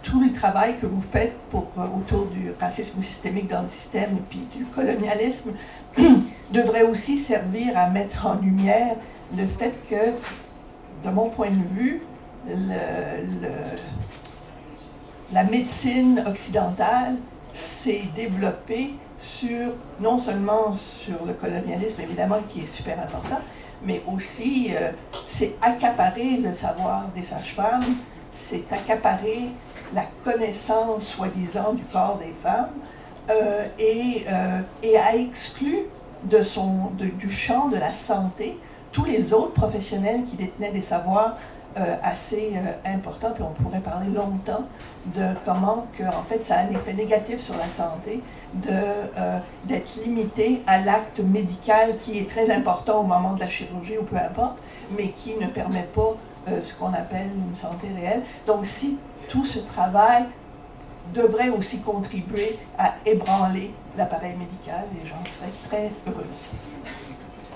tout 0.02 0.20
le 0.20 0.32
travail 0.32 0.76
que 0.78 0.86
vous 0.86 1.00
faites 1.00 1.34
pour, 1.50 1.66
autour 1.96 2.26
du 2.26 2.52
racisme 2.60 3.02
systémique 3.02 3.48
dans 3.48 3.62
le 3.62 3.68
système 3.68 4.16
et 4.16 4.22
puis 4.28 4.46
du 4.54 4.64
colonialisme 4.66 5.52
devrait 6.52 6.82
aussi 6.82 7.18
servir 7.18 7.76
à 7.76 7.88
mettre 7.88 8.26
en 8.26 8.34
lumière 8.34 8.96
le 9.36 9.46
fait 9.46 9.74
que, 9.88 11.06
de 11.06 11.10
mon 11.14 11.30
point 11.30 11.50
de 11.50 11.64
vue, 11.74 12.02
la 15.32 15.44
médecine 15.44 16.22
occidentale 16.26 17.16
s'est 17.52 18.02
développée 18.14 18.94
sur, 19.18 19.72
non 20.00 20.18
seulement 20.18 20.76
sur 20.76 21.24
le 21.24 21.32
colonialisme, 21.32 22.00
évidemment, 22.02 22.40
qui 22.48 22.60
est 22.62 22.66
super 22.66 22.98
important, 23.00 23.40
mais 23.84 24.02
aussi 24.12 24.70
euh, 24.74 24.90
c'est 25.28 25.56
accaparer 25.62 26.38
le 26.38 26.54
savoir 26.54 27.06
des 27.14 27.22
sages-femmes, 27.22 27.96
c'est 28.32 28.70
accaparer 28.72 29.50
la 29.94 30.04
connaissance 30.24 31.04
soi-disant 31.04 31.72
du 31.74 31.82
corps 31.84 32.18
des 32.18 32.34
femmes 32.42 32.70
euh, 33.30 33.66
et, 33.78 34.24
euh, 34.28 34.60
et 34.82 34.98
a 34.98 35.16
exclu 35.16 35.80
de 36.24 36.42
son, 36.42 36.90
du 36.96 37.30
champ 37.30 37.68
de 37.68 37.76
la 37.76 37.92
santé 37.92 38.58
tous 38.92 39.04
les 39.04 39.32
autres 39.32 39.52
professionnels 39.52 40.24
qui 40.24 40.36
détenaient 40.36 40.72
des 40.72 40.82
savoirs 40.82 41.36
assez 42.02 42.52
importants, 42.84 43.30
puis 43.34 43.42
on 43.42 43.62
pourrait 43.62 43.80
parler 43.80 44.08
longtemps 44.08 44.66
de 45.06 45.28
comment 45.46 45.86
que, 45.96 46.02
en 46.02 46.22
fait, 46.28 46.44
ça 46.44 46.56
a 46.56 46.58
un 46.64 46.68
effet 46.68 46.92
négatif 46.92 47.40
sur 47.40 47.56
la 47.56 47.66
santé, 47.70 48.20
euh, 48.68 49.38
d'être 49.64 49.96
limité 50.04 50.60
à 50.66 50.78
l'acte 50.78 51.20
médical 51.20 51.96
qui 52.02 52.18
est 52.18 52.28
très 52.28 52.50
important 52.50 53.00
au 53.00 53.02
moment 53.04 53.32
de 53.32 53.40
la 53.40 53.48
chirurgie 53.48 53.96
ou 53.96 54.02
peu 54.02 54.16
importe, 54.16 54.58
mais 54.94 55.08
qui 55.08 55.36
ne 55.36 55.46
permet 55.46 55.88
pas 55.94 56.14
euh, 56.48 56.60
ce 56.62 56.74
qu'on 56.74 56.92
appelle 56.92 57.30
une 57.34 57.54
santé 57.54 57.86
réelle. 57.98 58.20
Donc 58.46 58.66
si 58.66 58.98
tout 59.32 59.46
ce 59.46 59.58
travail 59.60 60.24
devrait 61.12 61.48
aussi 61.48 61.80
contribuer 61.80 62.58
à 62.78 62.94
ébranler 63.04 63.74
l'appareil 63.96 64.34
médical, 64.38 64.84
les 64.94 65.08
gens 65.08 65.16
seraient 65.26 65.52
très 65.68 65.90
heureux. 66.06 66.26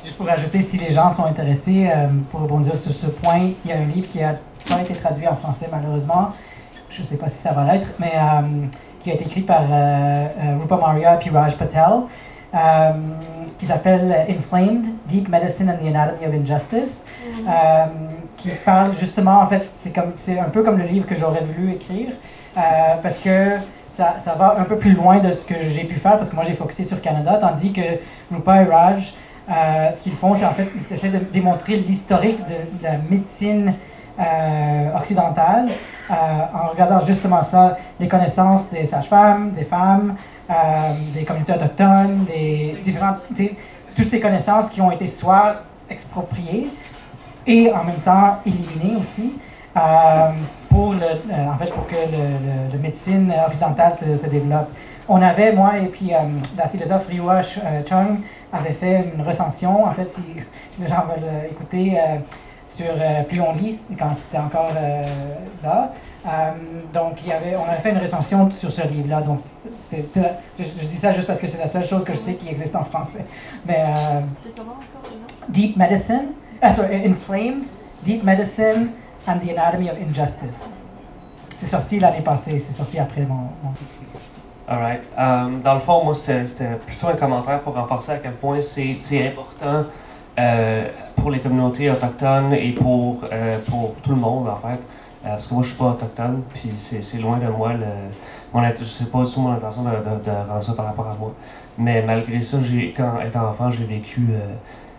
Juste 0.03 0.17
pour 0.17 0.29
ajouter, 0.29 0.63
si 0.63 0.79
les 0.79 0.91
gens 0.91 1.13
sont 1.13 1.25
intéressés, 1.25 1.89
euh, 1.89 2.09
pour 2.31 2.41
rebondir 2.41 2.77
sur 2.79 2.93
ce 2.93 3.07
point, 3.07 3.51
il 3.65 3.71
y 3.71 3.73
a 3.73 3.79
un 3.79 3.87
livre 3.87 4.09
qui 4.09 4.21
n'a 4.21 4.35
pas 4.69 4.81
été 4.81 4.95
traduit 4.95 5.29
en 5.29 5.37
français 5.37 5.69
malheureusement. 5.71 6.33
Je 6.91 7.03
ne 7.03 7.07
sais 7.07 7.17
pas 7.17 7.29
si 7.29 7.39
ça 7.39 7.53
va 7.53 7.73
l'être, 7.73 7.89
mais 7.99 8.13
qui 9.07 9.13
a 9.13 9.15
été 9.15 9.25
écrit 9.25 9.43
par 9.43 9.63
euh, 9.63 9.71
euh, 9.71 10.59
Rupa 10.61 10.77
Maria 10.79 11.21
et 11.25 11.31
Raj 11.31 11.57
Patel, 11.57 12.03
euh, 12.53 12.59
qui 13.57 13.67
s'appelle 13.67 14.27
Inflamed, 14.29 14.85
Deep 15.07 15.29
Medicine 15.29 15.71
and 15.71 15.77
the 15.77 15.87
Anatomy 15.87 16.27
of 16.27 16.35
Injustice, 16.35 17.05
mm-hmm. 17.25 18.16
Qui 18.51 18.57
parle 18.65 18.93
justement, 18.99 19.41
en 19.41 19.47
fait, 19.47 19.69
c'est, 19.75 19.95
comme, 19.95 20.13
c'est 20.17 20.39
un 20.39 20.51
peu 20.51 20.63
comme 20.63 20.79
le 20.79 20.85
livre 20.87 21.07
que 21.07 21.15
j'aurais 21.15 21.43
voulu 21.43 21.73
écrire, 21.73 22.11
parce 23.03 23.19
que 23.19 23.57
ça, 23.91 24.17
ça, 24.19 24.35
va 24.35 24.57
un 24.59 24.65
peu 24.65 24.77
plus 24.77 24.93
loin 24.93 25.19
de 25.19 25.33
ce 25.33 25.45
que 25.45 25.55
j'ai 25.63 25.85
pu 25.85 25.97
faire, 25.97 26.19
parce 26.19 26.31
que 26.31 26.35
moi 26.37 26.45
j'ai 26.47 26.55
focusé 26.55 26.85
sur 26.85 27.01
Canada, 27.01 27.39
tandis 27.41 27.73
que 27.73 27.83
Rupa 28.33 28.63
et 28.63 28.65
Raj, 28.65 29.15
ce 29.49 30.03
qu'ils 30.03 30.15
font, 30.15 30.35
c'est 30.35 30.47
en 30.47 30.53
fait, 30.53 30.69
ils 30.75 30.95
essaient 30.95 31.09
de 31.09 31.19
démontrer 31.19 31.77
l'historique 31.77 32.39
de, 32.39 32.83
la 32.83 32.99
médecine 33.11 33.75
euh, 34.19 34.97
occidentale, 34.97 35.69
euh, 36.11 36.15
en 36.15 36.69
regardant 36.69 37.01
justement 37.01 37.43
ça, 37.43 37.77
des 38.01 38.09
connaissances 38.09 38.71
des 38.71 38.87
sages-femmes, 38.87 39.51
des 39.51 39.65
femmes, 39.65 40.15
euh, 40.49 40.55
des 41.13 41.25
communautés 41.25 41.53
autochtones, 41.53 42.25
des 42.25 42.79
différentes, 42.83 43.19
toutes 43.95 44.09
ces 44.09 44.19
connaissances 44.19 44.71
qui 44.71 44.81
ont 44.81 44.91
été 44.91 45.07
soit 45.07 45.57
expropriées 45.91 46.69
et 47.47 47.73
en 47.73 47.85
même 47.85 48.01
temps 48.05 48.39
éliminées 48.45 48.97
aussi. 49.01 49.39
pour, 50.69 50.93
le, 50.95 51.07
en 51.33 51.57
fait, 51.59 51.71
pour 51.71 51.87
que 51.87 51.95
le, 51.95 52.73
la 52.73 52.79
médecine 52.79 53.33
occidentale 53.47 53.95
se, 54.01 54.29
développe. 54.29 54.69
On 55.09 55.23
avait, 55.23 55.53
moi 55.53 55.79
et 55.79 55.87
puis 55.87 56.13
la 56.57 56.69
philosophe 56.69 57.07
Riwa 57.09 57.43
Chung 57.43 58.21
avait 58.53 58.73
fait 58.73 59.13
une 59.15 59.23
recension. 59.23 59.85
En 59.85 59.93
fait, 59.93 60.11
si, 60.11 60.23
si 60.73 60.81
les 60.81 60.89
gens 60.89 61.05
veulent 61.07 61.51
écouter, 61.51 61.97
sur 62.77 62.91
euh, 62.91 63.23
Plus 63.23 63.41
on 63.41 63.55
lit, 63.55 63.79
quand 63.99 64.13
c'était 64.15 64.39
encore 64.39 64.73
euh, 64.77 65.05
là. 65.63 65.93
Euh, 66.27 66.51
donc, 66.93 67.19
il 67.23 67.29
y 67.29 67.33
avait, 67.33 67.55
on 67.57 67.65
avait 67.65 67.81
fait 67.81 67.91
une 67.91 67.99
recension 67.99 68.51
sur 68.51 68.73
ce 68.73 68.87
livre-là. 68.89 69.23
Donc, 69.23 69.41
je, 69.93 69.99
je, 70.59 70.87
dis 70.87 70.97
ça 70.97 71.13
juste 71.13 71.29
parce 71.29 71.41
que 71.41 71.47
c'est 71.47 71.59
la 71.59 71.69
seule 71.69 71.87
chose 71.87 72.05
que 72.05 72.13
je 72.13 72.19
sais 72.19 72.35
qui 72.35 72.49
existe 72.49 72.75
en 72.75 72.85
français. 72.85 73.25
Mais 73.65 73.85
Deep 75.49 75.77
Medicine, 75.77 76.33
ah, 76.63 76.75
sorry, 76.75 77.05
Inflamed, 77.05 77.69
Deep 78.05 78.23
Medicine 78.23 78.93
and 79.27 79.41
the 79.41 79.51
Anatomy 79.51 79.91
of 79.91 79.99
Injustice. 79.99 80.63
C'est 81.59 81.67
sorti 81.67 81.99
l'année 81.99 82.21
passée, 82.21 82.59
c'est 82.59 82.75
sorti 82.75 82.99
après 82.99 83.23
mon. 83.23 83.49
mon... 83.63 83.73
Alright. 84.69 85.01
Um, 85.17 85.61
dans 85.63 85.75
le 85.75 85.81
fond, 85.81 86.05
moi, 86.05 86.15
c'était 86.15 86.75
plutôt 86.85 87.09
un 87.09 87.15
commentaire 87.15 87.61
pour 87.61 87.75
renforcer 87.75 88.13
à 88.13 88.19
quel 88.19 88.33
point 88.33 88.61
c'est 88.61 89.29
important 89.29 89.85
euh, 90.39 90.89
pour 91.15 91.31
les 91.31 91.39
communautés 91.39 91.91
autochtones 91.91 92.53
et 92.53 92.73
pour, 92.73 93.21
euh, 93.33 93.59
pour 93.71 93.95
tout 94.03 94.11
le 94.11 94.17
monde, 94.17 94.49
en 94.49 94.57
fait. 94.57 94.75
Euh, 95.25 95.31
parce 95.31 95.47
que 95.47 95.55
moi, 95.55 95.63
je 95.63 95.69
suis 95.69 95.79
pas 95.79 95.91
autochtone, 95.91 96.43
puis 96.53 96.73
c'est 96.77 97.19
loin 97.21 97.39
de 97.39 97.47
moi. 97.47 97.73
Le, 97.75 97.87
mon, 98.53 98.63
je 98.77 98.85
sais 98.85 99.11
pas 99.11 99.25
du 99.25 99.33
tout 99.33 99.41
mon 99.41 99.53
intention 99.53 99.85
de, 99.85 99.91
de, 99.91 100.31
rendre 100.49 100.63
ça 100.63 100.75
par 100.75 100.87
rapport 100.87 101.07
à 101.07 101.15
moi. 101.15 101.33
Mais 101.79 102.03
malgré 102.03 102.43
ça, 102.43 102.59
quand 102.97 103.21
étant 103.21 103.49
enfant, 103.49 103.71
j'ai 103.71 103.85
vécu 103.85 104.29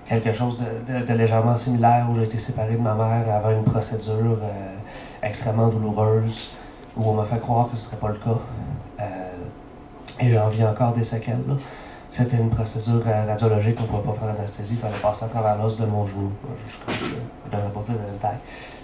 quelque 0.07 0.33
chose 0.33 0.57
de, 0.57 1.05
de, 1.05 1.13
légèrement 1.13 1.57
similaire 1.57 2.07
où 2.09 2.15
j'ai 2.15 2.23
été 2.23 2.39
séparé 2.39 2.73
de 2.73 2.81
ma 2.81 2.93
mère 2.95 3.35
avant 3.35 3.51
une 3.51 3.63
procédure 3.63 4.39
extrêmement 5.21 5.67
douloureuse 5.67 6.51
où 6.95 7.09
on 7.09 7.13
m'a 7.13 7.25
fait 7.25 7.39
croire 7.39 7.69
que 7.69 7.77
ce 7.77 7.89
serait 7.89 7.97
pas 7.97 8.09
le 8.09 8.15
cas. 8.15 9.03
et 10.19 10.31
j'en 10.31 10.49
vis 10.49 10.63
encore 10.65 10.93
des 10.93 11.03
séquelles. 11.03 11.43
C'était 12.17 12.37
une 12.37 12.49
procédure 12.49 13.03
radiologique, 13.05 13.77
on 13.79 13.83
ne 13.83 13.87
pouvait 13.87 14.13
pas 14.13 14.13
faire 14.13 14.33
d'anesthésie, 14.33 14.75
il 14.75 14.79
fallait 14.79 15.01
passer 15.01 15.25
à 15.25 15.27
travers 15.27 15.57
l'os 15.57 15.77
de 15.77 15.85
mon 15.85 16.07
genou. 16.07 16.31
Je 16.89 17.05
ne 17.05 17.51
donnerai 17.51 17.71
pas 17.71 17.79
plus 17.81 17.93
de 17.93 17.99
détails. 17.99 18.37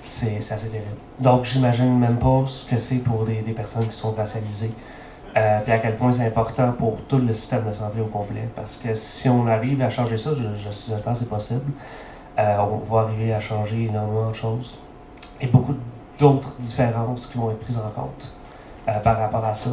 C'est 0.03 0.37
assez 0.37 0.69
terrible. 0.69 0.97
Donc, 1.19 1.45
j'imagine 1.45 1.97
même 1.97 2.17
pas 2.17 2.43
ce 2.45 2.69
que 2.69 2.77
c'est 2.77 2.97
pour 2.97 3.23
des, 3.23 3.41
des, 3.41 3.53
personnes 3.53 3.87
qui 3.87 3.95
sont 3.95 4.11
racialisées. 4.11 4.73
Euh, 5.35 5.59
puis 5.61 5.71
à 5.71 5.79
quel 5.79 5.95
point 5.95 6.11
c'est 6.11 6.27
important 6.27 6.73
pour 6.73 6.97
tout 7.07 7.17
le 7.17 7.33
système 7.33 7.67
de 7.67 7.73
santé 7.73 8.01
au 8.01 8.05
complet. 8.05 8.47
Parce 8.55 8.77
que 8.77 8.93
si 8.93 9.29
on 9.29 9.47
arrive 9.47 9.81
à 9.81 9.89
changer 9.89 10.17
ça, 10.17 10.31
je, 10.31 10.43
je, 10.61 10.95
que 10.95 11.13
c'est 11.15 11.29
possible, 11.29 11.71
euh, 12.37 12.57
on 12.59 12.77
va 12.77 13.01
arriver 13.01 13.33
à 13.33 13.39
changer 13.39 13.85
énormément 13.85 14.29
de 14.29 14.35
choses. 14.35 14.79
Et 15.41 15.47
beaucoup 15.47 15.75
d'autres 16.19 16.55
différences 16.59 17.27
qui 17.27 17.37
vont 17.37 17.51
être 17.51 17.59
prises 17.59 17.79
en 17.79 17.89
compte 17.89 18.37
euh, 18.87 18.99
par 18.99 19.17
rapport 19.17 19.43
à 19.43 19.55
ça. 19.55 19.71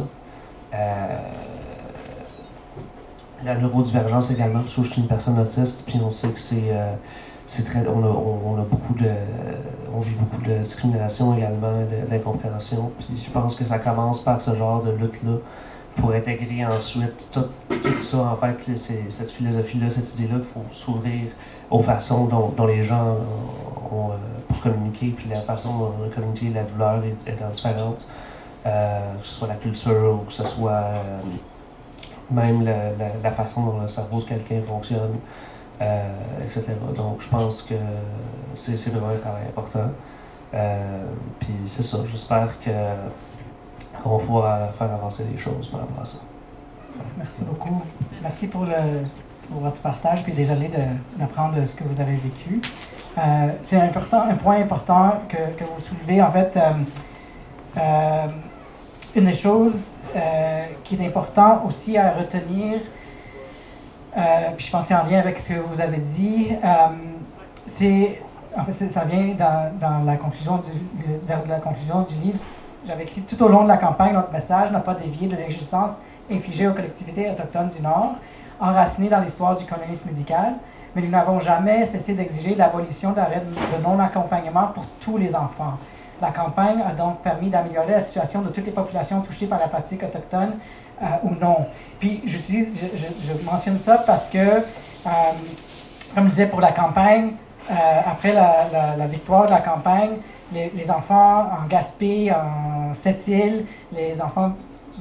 La 3.43 3.55
neurodivergence 3.55 4.31
également, 4.31 4.59
parce 4.59 4.75
que 4.75 4.83
je 4.83 4.91
suis 4.91 5.01
une 5.01 5.07
personne 5.07 5.39
autiste, 5.39 5.83
puis 5.85 5.99
on 6.03 6.11
sait 6.11 6.29
que 6.29 6.39
c'est 6.39 6.69
euh, 6.69 6.93
c'est 7.51 7.63
très. 7.63 7.85
On 7.85 8.01
a, 8.01 8.07
on, 8.07 8.57
a, 8.61 8.63
beaucoup 8.63 8.93
de. 8.93 9.09
On 9.93 9.99
vit 9.99 10.15
beaucoup 10.15 10.41
de 10.41 10.59
discrimination 10.59 11.35
également, 11.35 11.81
d'incompréhension. 12.09 12.93
Puis 12.97 13.21
je 13.25 13.29
pense 13.29 13.55
que 13.55 13.65
ça 13.65 13.77
commence 13.77 14.23
par 14.23 14.39
ce 14.39 14.55
genre 14.55 14.81
de 14.81 14.91
lutte-là 14.91 15.33
pour 15.97 16.11
intégrer 16.11 16.65
ensuite 16.65 17.29
tout, 17.33 17.43
tout 17.69 17.99
ça, 17.99 18.19
en 18.19 18.37
fait, 18.37 18.77
cette 18.77 19.31
philosophie-là, 19.31 19.89
cette 19.89 20.17
idée-là 20.17 20.39
qu'il 20.39 20.45
faut 20.45 20.63
s'ouvrir 20.71 21.23
aux 21.69 21.81
façons 21.81 22.25
dont, 22.27 22.53
dont 22.55 22.67
les 22.67 22.83
gens 22.83 23.17
ont, 23.91 24.11
euh, 24.11 24.15
pour 24.47 24.61
communiquer, 24.61 25.07
puis 25.07 25.27
la 25.27 25.41
façon 25.41 25.77
dont 25.77 25.93
communiquer 26.15 26.51
la 26.55 26.63
douleur 26.63 27.03
est, 27.03 27.51
différente, 27.51 28.07
euh, 28.65 29.13
que 29.21 29.27
ce 29.27 29.39
soit 29.39 29.49
la 29.49 29.55
culture 29.55 30.21
ou 30.21 30.25
que 30.25 30.33
ce 30.33 30.47
soit 30.47 30.85
même 32.29 32.63
la, 32.63 32.91
la, 33.21 33.31
façon 33.31 33.65
dont 33.65 33.81
le 33.81 33.89
cerveau 33.89 34.21
de 34.21 34.25
quelqu'un 34.25 34.61
fonctionne, 34.65 34.99
euh, 35.01 35.50
etc. 36.43 36.73
Donc 36.95 37.21
je 37.21 37.29
pense 37.29 37.63
que 37.63 37.75
c'est 38.55 38.89
vraiment 38.91 39.13
un 39.13 39.17
travail 39.17 39.43
important. 39.47 39.89
Euh, 40.53 41.05
puis 41.39 41.53
c'est 41.65 41.83
ça, 41.83 41.99
j'espère 42.11 42.49
qu'on 42.63 44.17
pourra 44.19 44.67
faire 44.77 44.91
avancer 44.93 45.25
les 45.31 45.37
choses 45.37 45.69
par 45.69 45.81
rapport 45.81 46.03
à 46.03 46.05
ça. 46.05 46.19
Merci 47.17 47.45
beaucoup. 47.45 47.81
Merci 48.21 48.47
pour, 48.47 48.65
le, 48.65 49.05
pour 49.49 49.61
votre 49.61 49.77
partage, 49.77 50.23
puis 50.23 50.33
désolé 50.33 50.69
d'apprendre 51.17 51.55
ce 51.65 51.75
que 51.75 51.83
vous 51.83 51.99
avez 51.99 52.17
vécu. 52.17 52.61
Euh, 53.17 53.21
c'est 53.63 53.77
un, 53.77 53.89
un 53.89 54.35
point 54.35 54.61
important 54.61 55.21
que, 55.27 55.37
que, 55.57 55.63
vous 55.63 55.79
soulevez. 55.79 56.21
En 56.21 56.31
fait, 56.31 56.57
Euh, 57.77 58.27
une 59.15 59.25
des 59.25 59.33
choses 59.33 59.73
euh, 60.15 60.65
qui 60.83 60.95
est 60.95 61.05
importante 61.05 61.61
aussi 61.67 61.97
à 61.97 62.11
retenir, 62.11 62.75
euh, 62.75 63.00
puis 64.13 64.65
je 64.65 64.71
pense 64.71 64.83
que 64.83 64.87
c'est 64.89 64.95
en 64.95 65.05
lien 65.05 65.19
avec 65.19 65.39
ce 65.39 65.53
que 65.53 65.59
vous 65.59 65.79
avez 65.81 65.97
dit, 65.97 66.49
c'est, 67.65 68.21
en 68.57 68.63
fait, 68.65 68.89
ça 68.89 69.05
vient 69.05 69.35
dans, 69.79 70.03
la 70.05 70.17
conclusion 70.17 70.57
du, 70.57 70.71
vers 71.25 71.39
la 71.47 71.59
conclusion 71.59 72.01
du 72.01 72.15
livre. 72.15 72.39
J'avais 72.85 73.03
écrit 73.03 73.21
tout 73.21 73.41
au 73.43 73.47
long 73.47 73.63
de 73.63 73.67
la 73.67 73.77
campagne, 73.77 74.13
notre 74.13 74.31
message 74.31 74.71
n'a 74.71 74.79
pas 74.79 74.95
dévié 74.95 75.27
de 75.27 75.35
l'injustice 75.35 75.71
infligée 76.31 76.67
aux 76.67 76.73
collectivités 76.73 77.29
autochtones 77.29 77.69
du 77.69 77.81
Nord, 77.81 78.15
enracinées 78.59 79.09
dans 79.09 79.21
l'histoire 79.21 79.55
du 79.55 79.65
colonialisme 79.65 80.09
médical, 80.09 80.53
mais 80.95 81.01
nous 81.01 81.09
n'avons 81.09 81.39
jamais 81.39 81.85
cessé 81.85 82.13
d'exiger 82.13 82.55
l'abolition 82.55 83.11
de 83.11 83.17
l'arrêt 83.17 83.43
de 83.45 83.83
non-accompagnement 83.83 84.67
pour 84.73 84.85
tous 84.99 85.17
les 85.17 85.35
enfants. 85.35 85.77
La 86.21 86.29
campagne 86.29 86.81
a 86.81 86.93
donc 86.93 87.21
permis 87.21 87.49
d'améliorer 87.49 87.93
la 87.93 88.03
situation 88.03 88.43
de 88.43 88.49
toutes 88.49 88.65
les 88.65 88.71
populations 88.71 89.21
touchées 89.21 89.47
par 89.47 89.59
la 89.59 89.67
pratique 89.67 90.03
autochtone 90.03 90.53
euh, 91.01 91.05
ou 91.23 91.31
non. 91.33 91.65
Puis 91.99 92.21
j'utilise, 92.25 92.71
je, 92.79 93.43
mentionne 93.43 93.79
ça 93.79 94.03
parce 94.05 94.29
que, 94.29 94.37
euh, 94.37 95.09
comme 96.13 96.25
je 96.25 96.29
disais 96.29 96.45
pour 96.45 96.61
la 96.61 96.73
campagne, 96.73 97.31
euh, 97.71 97.73
après 98.05 98.33
la, 98.33 99.07
victoire 99.07 99.47
de 99.47 99.51
la 99.51 99.61
campagne, 99.61 100.17
les, 100.53 100.91
enfants 100.91 101.47
en 101.59 101.67
Gaspé, 101.67 102.31
en 102.31 102.93
Sept-Îles, 102.93 103.65
les 103.91 104.21
enfants 104.21 104.51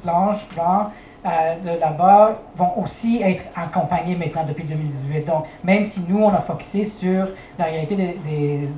blanches, 0.03 0.47
blancs, 0.55 0.87
de 1.23 1.79
là-bas 1.79 2.39
vont 2.57 2.83
aussi 2.83 3.21
être 3.23 3.43
accompagnés 3.55 4.17
maintenant 4.17 4.43
depuis 4.49 4.65
2018. 4.65 5.27
Donc, 5.27 5.45
même 5.63 5.85
si 5.85 6.03
nous, 6.09 6.25
on 6.25 6.33
a 6.33 6.41
focusé 6.41 6.87
sur 6.87 7.29
la 7.59 7.67
réalité 7.67 7.95
des, 7.95 8.19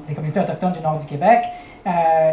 des, 0.09 0.15
communautés 0.15 0.41
autochtones 0.41 0.73
du 0.73 0.81
nord 0.81 0.99
du 0.99 1.07
Québec, 1.07 1.45
euh, 1.87 1.91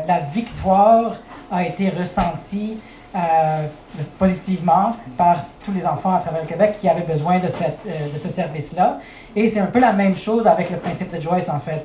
la 0.07 0.19
victoire 0.19 1.15
a 1.51 1.63
été 1.63 1.89
ressentie 1.89 2.79
euh, 3.15 3.65
positivement 4.19 4.95
par 5.17 5.45
tous 5.65 5.71
les 5.71 5.85
enfants 5.85 6.15
à 6.15 6.19
travers 6.19 6.41
le 6.41 6.47
Québec 6.47 6.77
qui 6.79 6.87
avaient 6.87 7.01
besoin 7.01 7.39
de, 7.39 7.47
cette, 7.47 8.13
de 8.13 8.17
ce 8.19 8.29
service-là. 8.29 8.99
Et 9.35 9.49
c'est 9.49 9.59
un 9.59 9.65
peu 9.65 9.79
la 9.79 9.93
même 9.93 10.15
chose 10.15 10.45
avec 10.45 10.69
le 10.69 10.77
principe 10.77 11.15
de 11.15 11.19
Joyce, 11.19 11.49
en 11.49 11.59
fait. 11.59 11.83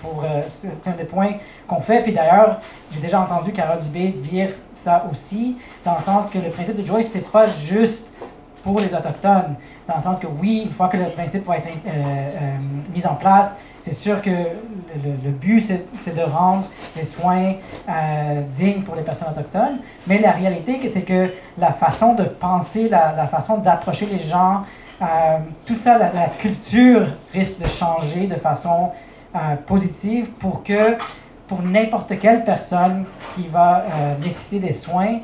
pour, 0.00 0.24
c'est 0.48 0.88
un 0.88 0.92
des 0.92 1.04
points 1.04 1.32
qu'on 1.68 1.82
fait. 1.82 2.02
Puis 2.02 2.12
d'ailleurs, 2.12 2.60
j'ai 2.90 3.00
déjà 3.00 3.20
entendu 3.20 3.52
Cara 3.52 3.76
Dubé 3.76 4.08
dire 4.08 4.48
ça 4.72 5.04
aussi, 5.12 5.58
dans 5.84 5.96
le 5.96 6.02
sens 6.02 6.30
que 6.30 6.38
le 6.38 6.48
principe 6.48 6.80
de 6.80 6.86
Joyce, 6.86 7.10
c'est 7.12 7.30
pas 7.30 7.46
juste 7.48 8.06
pour 8.66 8.80
les 8.80 8.92
Autochtones, 8.92 9.54
dans 9.86 9.96
le 9.96 10.02
sens 10.02 10.18
que 10.18 10.26
oui, 10.26 10.62
une 10.66 10.72
fois 10.72 10.88
que 10.88 10.96
le 10.96 11.10
principe 11.10 11.46
va 11.46 11.58
être 11.58 11.68
euh, 11.68 11.90
euh, 11.90 12.56
mis 12.92 13.06
en 13.06 13.14
place, 13.14 13.54
c'est 13.86 13.94
sûr 13.94 14.20
que 14.20 14.30
le, 14.30 15.30
but, 15.30 15.60
c'est 15.60 16.16
de 16.16 16.22
rendre 16.22 16.64
les 16.96 17.04
soins 17.04 17.52
euh, 17.88 18.42
dignes 18.50 18.82
pour 18.82 18.96
les 18.96 19.02
personnes 19.02 19.28
autochtones, 19.30 19.78
mais 20.08 20.18
la 20.18 20.32
réalité, 20.32 20.80
c'est 20.92 21.02
que 21.02 21.30
la 21.56 21.72
façon 21.72 22.14
de 22.14 22.24
penser, 22.24 22.88
la, 22.88 23.28
façon 23.28 23.58
d'approcher 23.58 24.06
les 24.06 24.24
gens, 24.24 24.64
tout 25.66 25.76
ça, 25.76 25.98
la, 25.98 26.26
culture 26.36 27.06
risque 27.32 27.60
de 27.60 27.68
changer 27.68 28.26
de 28.26 28.34
façon 28.34 28.90
positive 29.66 30.30
pour 30.40 30.64
que 30.64 30.96
pour 31.46 31.62
n'importe 31.62 32.18
quelle 32.18 32.44
personne 32.44 33.04
qui 33.34 33.46
va 33.46 33.78
euh, 33.78 34.14
nécessiter 34.18 34.58
des 34.58 34.72
soins, 34.72 35.14
euh, 35.14 35.18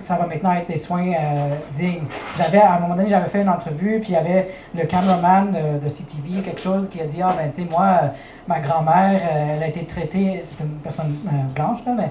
ça 0.00 0.16
va 0.16 0.26
maintenant 0.26 0.52
être 0.52 0.68
des 0.68 0.76
soins 0.76 1.06
euh, 1.06 1.54
dignes. 1.72 2.04
J'avais, 2.36 2.58
à 2.60 2.74
un 2.74 2.80
moment 2.80 2.94
donné, 2.94 3.08
j'avais 3.08 3.28
fait 3.28 3.42
une 3.42 3.48
entrevue, 3.48 4.00
puis 4.00 4.10
il 4.10 4.14
y 4.14 4.16
avait 4.16 4.50
le 4.74 4.84
cameraman 4.84 5.52
de, 5.52 5.88
CTV, 5.88 6.42
quelque 6.42 6.60
chose, 6.60 6.88
qui 6.88 7.00
a 7.00 7.06
dit, 7.06 7.22
ah 7.22 7.34
ben 7.36 7.50
tu 7.50 7.62
sais, 7.62 7.68
moi, 7.70 8.00
ma 8.46 8.60
grand-mère, 8.60 9.20
elle 9.32 9.62
a 9.62 9.68
été 9.68 9.84
traitée, 9.84 10.42
c'est 10.44 10.62
une 10.62 10.76
personne 10.76 11.16
blanche, 11.54 11.78
là, 11.86 11.92
mais 11.96 12.10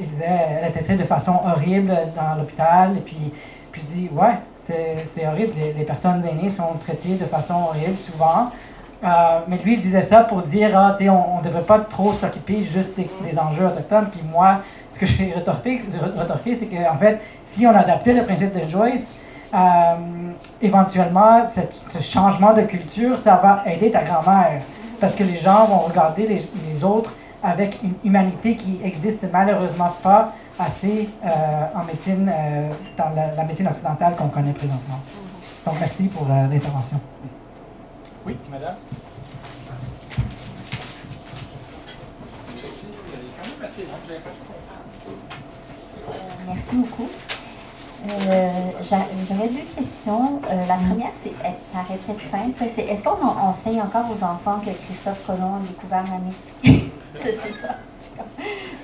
il 0.00 0.08
disait, 0.08 0.24
elle 0.58 0.64
a 0.64 0.68
été 0.68 0.82
traitée 0.82 1.02
de 1.02 1.08
façon 1.08 1.40
horrible 1.44 1.92
dans 2.16 2.38
l'hôpital, 2.38 2.96
et 2.96 3.00
puis, 3.00 3.32
puis 3.72 3.82
je 3.82 3.94
dis, 3.94 4.10
ouais, 4.12 4.34
c'est 4.62 5.26
horrible, 5.26 5.52
les, 5.58 5.72
les 5.72 5.84
personnes 5.84 6.24
aînées 6.24 6.50
sont 6.50 6.74
traitées 6.80 7.16
de 7.16 7.24
façon 7.24 7.54
horrible 7.54 7.96
souvent. 7.98 8.50
Euh, 9.04 9.40
mais 9.48 9.58
lui, 9.58 9.74
il 9.74 9.80
disait 9.80 10.02
ça 10.02 10.22
pour 10.22 10.42
dire, 10.42 10.70
ah, 10.74 10.96
on 11.00 11.38
ne 11.38 11.44
devrait 11.44 11.62
pas 11.62 11.80
trop 11.80 12.12
s'occuper 12.12 12.62
juste 12.62 12.96
des, 12.96 13.38
enjeux 13.38 13.66
autochtones. 13.66 14.06
Puis 14.10 14.22
moi, 14.30 14.60
ce 14.94 15.00
que 15.00 15.06
j'ai 15.06 15.32
retorqué, 15.32 15.82
c'est 16.54 16.66
qu'en 16.66 16.96
fait, 16.98 17.20
si 17.46 17.66
on 17.66 17.74
adaptait 17.74 18.12
le 18.12 18.24
principe 18.24 18.54
de 18.54 18.68
Joyce, 18.68 19.16
euh, 19.52 19.94
éventuellement, 20.62 21.46
ce 21.48 22.00
changement 22.00 22.54
de 22.54 22.62
culture, 22.62 23.18
ça 23.18 23.36
va 23.36 23.64
aider 23.70 23.90
ta 23.90 24.02
grand-mère. 24.02 24.62
Parce 25.00 25.16
que 25.16 25.24
les 25.24 25.36
gens 25.36 25.66
vont 25.66 25.78
regarder 25.78 26.26
les, 26.28 26.84
autres 26.84 27.12
avec 27.42 27.82
une 27.82 27.94
humanité 28.04 28.56
qui 28.56 28.80
existe 28.84 29.24
malheureusement 29.32 29.92
pas 30.02 30.32
assez 30.58 31.08
euh, 31.24 31.28
en 31.74 31.84
médecine, 31.84 32.30
dans 32.96 33.10
la, 33.14 33.34
la, 33.34 33.44
médecine 33.44 33.66
occidentale 33.66 34.14
qu'on 34.16 34.28
connaît 34.28 34.52
présentement. 34.52 35.00
Donc, 35.66 35.74
merci 35.80 36.04
pour 36.04 36.26
l'intervention. 36.28 37.00
Oui, 38.24 38.36
madame. 38.50 38.74
Merci 46.46 46.76
beaucoup. 46.76 47.08
Euh, 48.06 48.70
J'aurais 48.82 49.48
deux 49.48 49.64
questions. 49.74 50.40
Euh, 50.50 50.66
la 50.66 50.74
première, 50.74 51.12
c'est, 51.22 51.32
elle 51.42 51.54
paraît 51.72 51.98
très 51.98 52.26
simple. 52.28 52.62
Est-ce 52.62 53.02
qu'on 53.02 53.26
enseigne 53.26 53.80
encore 53.80 54.04
aux 54.10 54.22
enfants 54.22 54.60
que 54.60 54.70
Christophe 54.86 55.24
Colomb 55.26 55.56
a 55.56 55.60
découvert 55.60 56.04
l'Amérique? 56.04 56.92
je 57.14 57.20
sais 57.20 57.54
pas. 57.62 57.76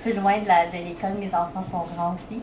Plus 0.03 0.15
loin 0.15 0.39
de, 0.39 0.49
la, 0.49 0.67
de 0.67 0.85
l'école, 0.85 1.15
mes 1.21 1.29
enfants 1.29 1.63
sont 1.71 1.85
grands 1.95 2.15
aussi. 2.15 2.41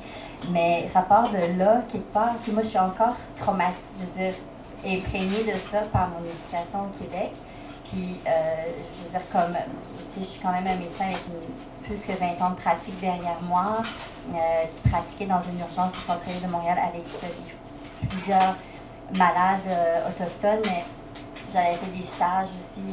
Mais 0.51 0.87
ça 0.87 1.01
part 1.01 1.31
de 1.31 1.57
là, 1.57 1.81
quelque 1.91 2.13
part. 2.13 2.35
Puis 2.43 2.51
moi, 2.51 2.61
je 2.61 2.67
suis 2.67 2.77
encore 2.77 3.15
traumatisée. 3.39 3.75
Je 3.99 4.03
veux 4.03 4.29
dire, 4.29 4.39
imprégnée 4.85 5.43
de 5.51 5.57
ça 5.71 5.79
par 5.91 6.09
mon 6.09 6.23
éducation 6.23 6.85
au 6.85 7.03
Québec. 7.03 7.31
Puis, 7.89 8.19
euh, 8.27 8.31
je 8.93 9.03
veux 9.03 9.09
dire, 9.09 9.27
comme, 9.31 9.55
je 10.19 10.23
suis 10.23 10.41
quand 10.41 10.51
même 10.51 10.67
un 10.67 10.75
médecin 10.75 11.05
avec 11.05 11.21
plus 11.87 12.01
que 12.01 12.11
20 12.11 12.41
ans 12.45 12.51
de 12.51 12.55
pratique 12.55 12.99
derrière 12.99 13.41
moi, 13.41 13.77
euh, 14.33 14.37
qui 14.73 14.89
pratiquait 14.89 15.25
dans 15.25 15.41
une 15.41 15.59
urgence 15.59 15.93
au 15.97 16.01
centre 16.01 16.25
de 16.25 16.51
Montréal 16.51 16.77
avec 16.77 17.03
plusieurs 18.09 18.55
malades 19.15 19.67
euh, 19.67 20.09
autochtones, 20.09 20.61
mais 20.65 20.83
j'avais 21.51 21.75
fait 21.75 21.97
des 21.97 22.05
stages 22.05 22.49
aussi 22.59 22.83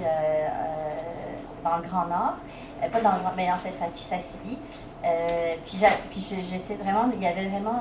dans 1.64 1.76
le 1.76 1.88
Grand 1.88 2.06
Nord, 2.06 2.34
pas 2.80 3.00
dans 3.00 3.12
le 3.12 3.20
Grand, 3.20 3.32
mais 3.36 3.50
en 3.50 3.56
fait 3.56 3.74
à 3.82 3.88
Chisasili. 3.94 4.58
puis, 5.66 6.42
j'étais 6.48 6.74
vraiment, 6.74 7.10
il 7.12 7.22
y 7.22 7.26
avait 7.26 7.48
vraiment 7.48 7.80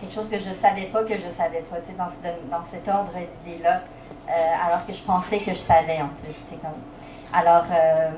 quelque 0.00 0.14
chose 0.14 0.30
que 0.30 0.38
je 0.38 0.52
savais 0.52 0.86
pas 0.86 1.04
que 1.04 1.14
je 1.14 1.30
savais 1.30 1.62
pas, 1.62 1.76
dans, 1.96 2.56
dans 2.56 2.64
cet 2.64 2.88
ordre 2.88 3.12
d'idées-là, 3.12 3.80
euh, 4.28 4.66
alors 4.66 4.86
que 4.86 4.92
je 4.92 5.02
pensais 5.02 5.38
que 5.38 5.52
je 5.52 5.58
savais 5.58 6.00
en 6.00 6.08
plus. 6.22 6.36
Comme... 6.60 6.70
Alors, 7.32 7.64
euh, 7.70 8.10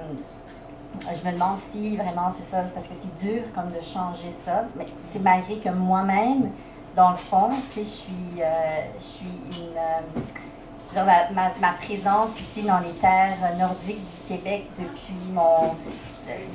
je 1.02 1.28
me 1.28 1.34
demande 1.34 1.58
si 1.72 1.96
vraiment 1.96 2.32
c'est 2.36 2.50
ça, 2.50 2.62
parce 2.74 2.86
que 2.86 2.94
c'est 2.94 3.26
dur 3.26 3.42
comme 3.54 3.70
de 3.70 3.80
changer 3.80 4.30
ça, 4.44 4.64
mais 4.76 4.86
malgré 5.20 5.56
que 5.56 5.68
moi-même, 5.70 6.50
dans 6.94 7.10
le 7.10 7.16
fond, 7.16 7.50
je 7.76 7.82
suis, 7.82 8.40
euh, 8.40 8.80
je 8.98 9.04
suis 9.04 9.26
une. 9.60 11.04
ma, 11.04 11.50
ma, 11.60 11.72
présence 11.72 12.30
ici 12.40 12.62
dans 12.62 12.78
les 12.78 12.92
terres 12.92 13.36
nordiques 13.58 14.00
du 14.00 14.34
Québec 14.34 14.66
depuis 14.78 15.32
mon, 15.32 15.74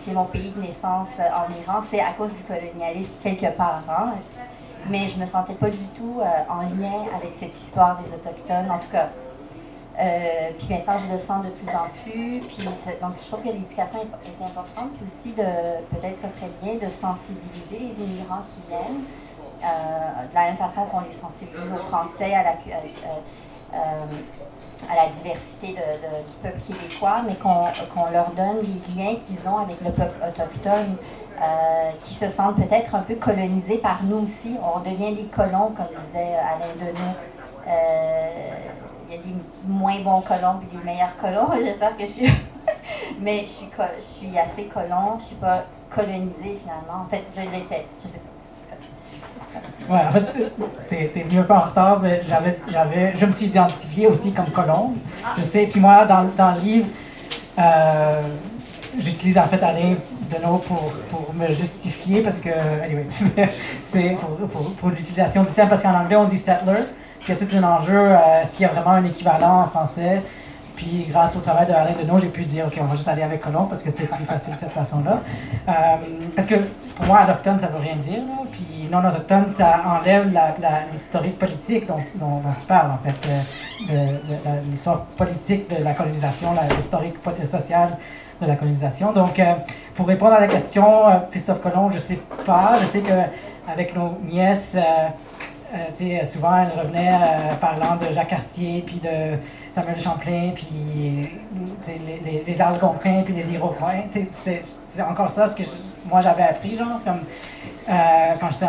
c'est 0.03 0.13
mon 0.13 0.26
pays 0.26 0.51
de 0.55 0.61
naissance 0.61 1.09
en 1.19 1.51
Iran, 1.61 1.80
c'est 1.89 2.01
à 2.01 2.13
cause 2.13 2.31
du 2.34 2.43
colonialisme 2.43 3.13
quelque 3.22 3.55
part. 3.55 3.84
Hein 3.89 4.13
mais 4.89 5.07
je 5.07 5.19
me 5.19 5.26
sentais 5.26 5.53
pas 5.53 5.69
du 5.69 5.85
tout 5.97 6.19
euh, 6.19 6.26
en 6.49 6.61
lien 6.61 7.05
avec 7.15 7.31
cette 7.35 7.55
histoire 7.55 7.99
des 7.99 8.13
Autochtones, 8.13 8.69
en 8.69 8.80
tout 8.80 8.91
cas. 8.91 9.09
Euh, 9.99 10.49
puis 10.57 10.68
maintenant, 10.69 10.93
je 11.05 11.13
le 11.13 11.19
sens 11.19 11.45
de 11.45 11.49
plus 11.51 11.69
en 11.69 11.88
plus. 12.01 12.39
Puis 12.47 12.65
donc, 13.01 13.13
je 13.18 13.27
trouve 13.27 13.43
que 13.43 13.49
l'éducation 13.49 13.99
est, 13.99 14.43
importante. 14.43 14.91
Puis 14.95 15.05
aussi, 15.05 15.35
peut-être, 15.35 16.22
ça 16.22 16.30
serait 16.30 16.51
bien 16.63 16.76
de 16.76 16.91
sensibiliser 16.91 17.80
les 17.80 18.03
immigrants 18.03 18.43
qui 18.53 18.68
viennent, 18.69 19.03
euh, 19.63 20.27
de 20.30 20.35
la 20.35 20.43
même 20.45 20.57
façon 20.57 20.85
qu'on 20.85 21.01
les 21.01 21.11
sensibilise 21.11 21.73
aux 21.73 21.89
Français, 21.89 22.34
à 22.34 22.43
la, 22.43 22.55
à 24.89 24.95
la 24.95 25.07
diversité 25.18 25.68
du 25.68 26.34
peuple 26.41 26.61
québécois, 26.68 27.22
mais 27.27 27.35
qu'on 27.35 28.09
leur 28.11 28.31
donne 28.31 28.61
les 28.61 28.95
liens 28.95 29.15
qu'ils 29.27 29.47
ont 29.47 29.57
avec 29.57 29.80
le 29.81 29.91
peuple 29.91 30.18
autochtone. 30.27 30.97
Euh, 31.41 31.89
qui 32.03 32.13
se 32.13 32.30
sentent 32.30 32.57
peut-être 32.57 32.93
un 32.93 33.01
peu 33.01 33.15
colonisés 33.15 33.80
par 33.80 34.03
nous 34.03 34.26
aussi. 34.26 34.55
On 34.61 34.80
devient 34.80 35.15
des 35.15 35.26
colons, 35.26 35.73
comme 35.76 35.88
disait 36.05 36.35
Alain 36.35 36.76
Denis. 36.80 37.15
Il 39.12 39.18
y 39.18 39.20
a 39.20 39.24
des 39.24 39.34
moins 39.68 40.00
bons 40.00 40.22
colons 40.22 40.62
et 40.62 40.78
des 40.78 40.84
meilleurs 40.86 41.18
colons. 41.20 41.50
J'espère 41.66 41.98
que 41.98 42.06
je 42.06 42.12
suis. 42.12 42.30
Mais 43.20 43.42
je 43.42 43.50
suis, 43.50 43.68
je 43.68 44.28
suis 44.28 44.40
assez 44.40 44.64
colon. 44.66 45.18
Je 45.18 45.24
ne 45.24 45.28
suis 45.28 45.36
pas 45.36 45.66
colonisée 45.90 46.60
finalement. 46.62 47.06
En 47.06 47.10
fait, 47.10 47.24
je 47.36 47.42
l'étais. 47.42 47.88
Je 48.02 48.08
sais 48.08 48.20
pas. 48.20 49.94
Ouais, 49.94 50.00
en 50.08 50.12
fait, 50.14 51.12
t'es, 51.12 51.26
un 51.38 51.44
peu 51.44 51.54
en 51.54 51.60
retard, 51.60 52.00
mais 52.00 52.22
j'avais, 52.26 52.58
j'avais, 52.72 53.14
je 53.18 53.26
me 53.26 53.34
suis 53.34 53.48
identifié 53.48 54.08
aussi 54.08 54.32
comme 54.32 54.46
colon. 54.46 54.94
Je 55.38 55.44
sais, 55.44 55.66
puis 55.66 55.82
moi, 55.82 56.06
dans, 56.06 56.24
dans 56.38 56.56
le 56.56 56.62
livre, 56.62 56.88
euh, 57.60 58.22
j'utilise 58.98 59.38
en 59.38 59.48
fait 59.48 59.62
Alain 59.62 59.96
Deneau 60.32 60.60
pour, 60.60 60.94
pour 61.10 61.34
me 61.34 61.48
justifier 61.52 62.22
parce 62.22 62.40
que, 62.40 62.50
anyway, 62.50 63.08
c'est 63.90 64.18
pour, 64.22 64.38
pour, 64.48 64.74
pour 64.76 64.90
l'utilisation 64.90 65.44
du 65.44 65.52
terme 65.52 65.68
parce 65.68 65.82
qu'en 65.84 66.00
anglais 66.00 66.16
on 66.16 66.26
dit 66.26 66.38
settler, 66.38 66.86
il 67.27 67.30
y 67.30 67.31
a 67.31 67.35
tout 67.35 67.56
un 67.56 67.64
enjeu, 67.64 67.98
euh, 67.98 68.41
est-ce 68.41 68.53
qu'il 68.53 68.61
y 68.61 68.65
a 68.65 68.73
vraiment 68.73 68.91
un 68.91 69.06
équivalent 69.06 69.61
en 69.61 69.68
français? 69.68 70.22
Puis 70.76 71.06
grâce 71.10 71.35
au 71.35 71.39
travail 71.39 71.68
de 71.68 71.73
Alain 71.73 71.93
Deneau, 72.02 72.18
j'ai 72.19 72.30
pu 72.30 72.43
dire, 72.43 72.65
OK, 72.65 72.73
on 72.81 72.85
va 72.85 72.95
juste 72.95 73.07
aller 73.07 73.22
avec 73.22 73.41
colon 73.41 73.65
parce 73.65 73.84
que 73.84 73.91
c'est 73.91 74.10
plus 74.10 74.26
facile 74.26 74.56
de 74.56 74.60
cette 74.60 74.72
façon-là. 74.72 75.22
Euh, 75.69 75.72
parce 76.35 76.48
que 76.48 76.56
pour 76.95 77.06
moi, 77.06 77.22
autochtone, 77.23 77.60
ça 77.60 77.68
veut 77.68 77.80
rien 77.80 77.98
dire. 77.98 78.18
Là. 78.19 78.43
Puis 78.52 78.89
non 78.91 79.07
autochtone, 79.07 79.45
ça 79.53 79.81
enlève 79.85 80.34
l'historique 80.91 81.38
politique 81.38 81.85
dont, 81.85 81.98
dont, 82.15 82.41
tu 82.60 82.65
parles, 82.65 82.91
en 82.91 82.98
fait, 83.07 83.30
de, 83.88 83.93
de, 83.93 84.72
l'histoire 84.72 85.02
politique 85.18 85.69
de 85.69 85.84
la 85.84 85.93
colonisation, 85.93 86.56
l'historique 86.76 87.15
sociale 87.45 87.98
de 88.41 88.48
la 88.48 88.56
colonisation. 88.56 89.11
Donc, 89.11 89.39
euh, 89.39 89.53
pour 89.95 90.07
répondre 90.07 90.34
à 90.34 90.39
la 90.39 90.48
question, 90.48 91.07
euh, 91.07 91.11
Christophe 91.30 91.61
Colomb, 91.61 91.91
je 91.91 91.98
ne 91.98 92.02
sais 92.02 92.19
pas. 92.45 92.77
Je 92.81 92.85
sais 92.88 93.02
qu'avec 93.02 93.95
nos 93.95 94.18
nièces, 94.23 94.73
euh, 94.76 95.07
souvent, 96.26 96.57
elle 96.57 96.80
revenait 96.80 97.11
parlant 97.60 97.95
de 97.95 98.14
Jacques 98.14 98.30
Cartier, 98.30 98.84
puis 98.85 99.02
de 99.03 99.38
Samuel 99.72 99.99
Champlain, 99.99 100.52
puis 100.53 101.30
les, 101.88 102.43
les, 102.45 102.61
Algonquins, 102.61 103.22
puis 103.23 103.34
les 103.34 103.53
Iroquois. 103.53 103.93
C'était 104.11 104.64
encore 105.02 105.31
ça 105.31 105.48
ce 105.48 105.56
que 105.56 105.64
moi 106.06 106.22
j'avais 106.22 106.43
appris, 106.43 106.76
genre, 106.76 106.99
comme 107.06 107.22
quand 107.88 108.49
j'étais 108.52 108.65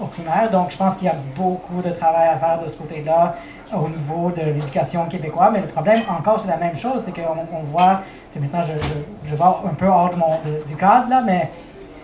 au 0.00 0.06
primaire. 0.06 0.50
Donc, 0.50 0.70
je 0.70 0.76
pense 0.76 0.96
qu'il 0.96 1.06
y 1.06 1.10
a 1.10 1.16
beaucoup 1.34 1.82
de 1.82 1.90
travail 1.90 2.28
à 2.28 2.38
faire 2.38 2.62
de 2.62 2.68
ce 2.68 2.76
côté-là 2.76 3.36
au 3.74 3.88
niveau 3.88 4.30
de 4.30 4.42
l'éducation 4.42 5.06
québécoise. 5.06 5.50
Mais 5.52 5.60
le 5.60 5.66
problème, 5.66 6.00
encore, 6.08 6.40
c'est 6.40 6.48
la 6.48 6.56
même 6.56 6.76
chose, 6.76 7.02
c'est 7.04 7.12
qu'on 7.12 7.46
on 7.52 7.62
voit, 7.62 8.02
maintenant 8.38 8.62
je, 8.62 8.74
je, 8.74 9.30
je, 9.30 9.34
vais 9.34 9.42
un 9.42 9.74
peu 9.74 9.86
hors 9.86 10.10
de 10.10 10.66
du 10.66 10.76
cadre, 10.76 11.08
là, 11.08 11.22
mais 11.24 11.50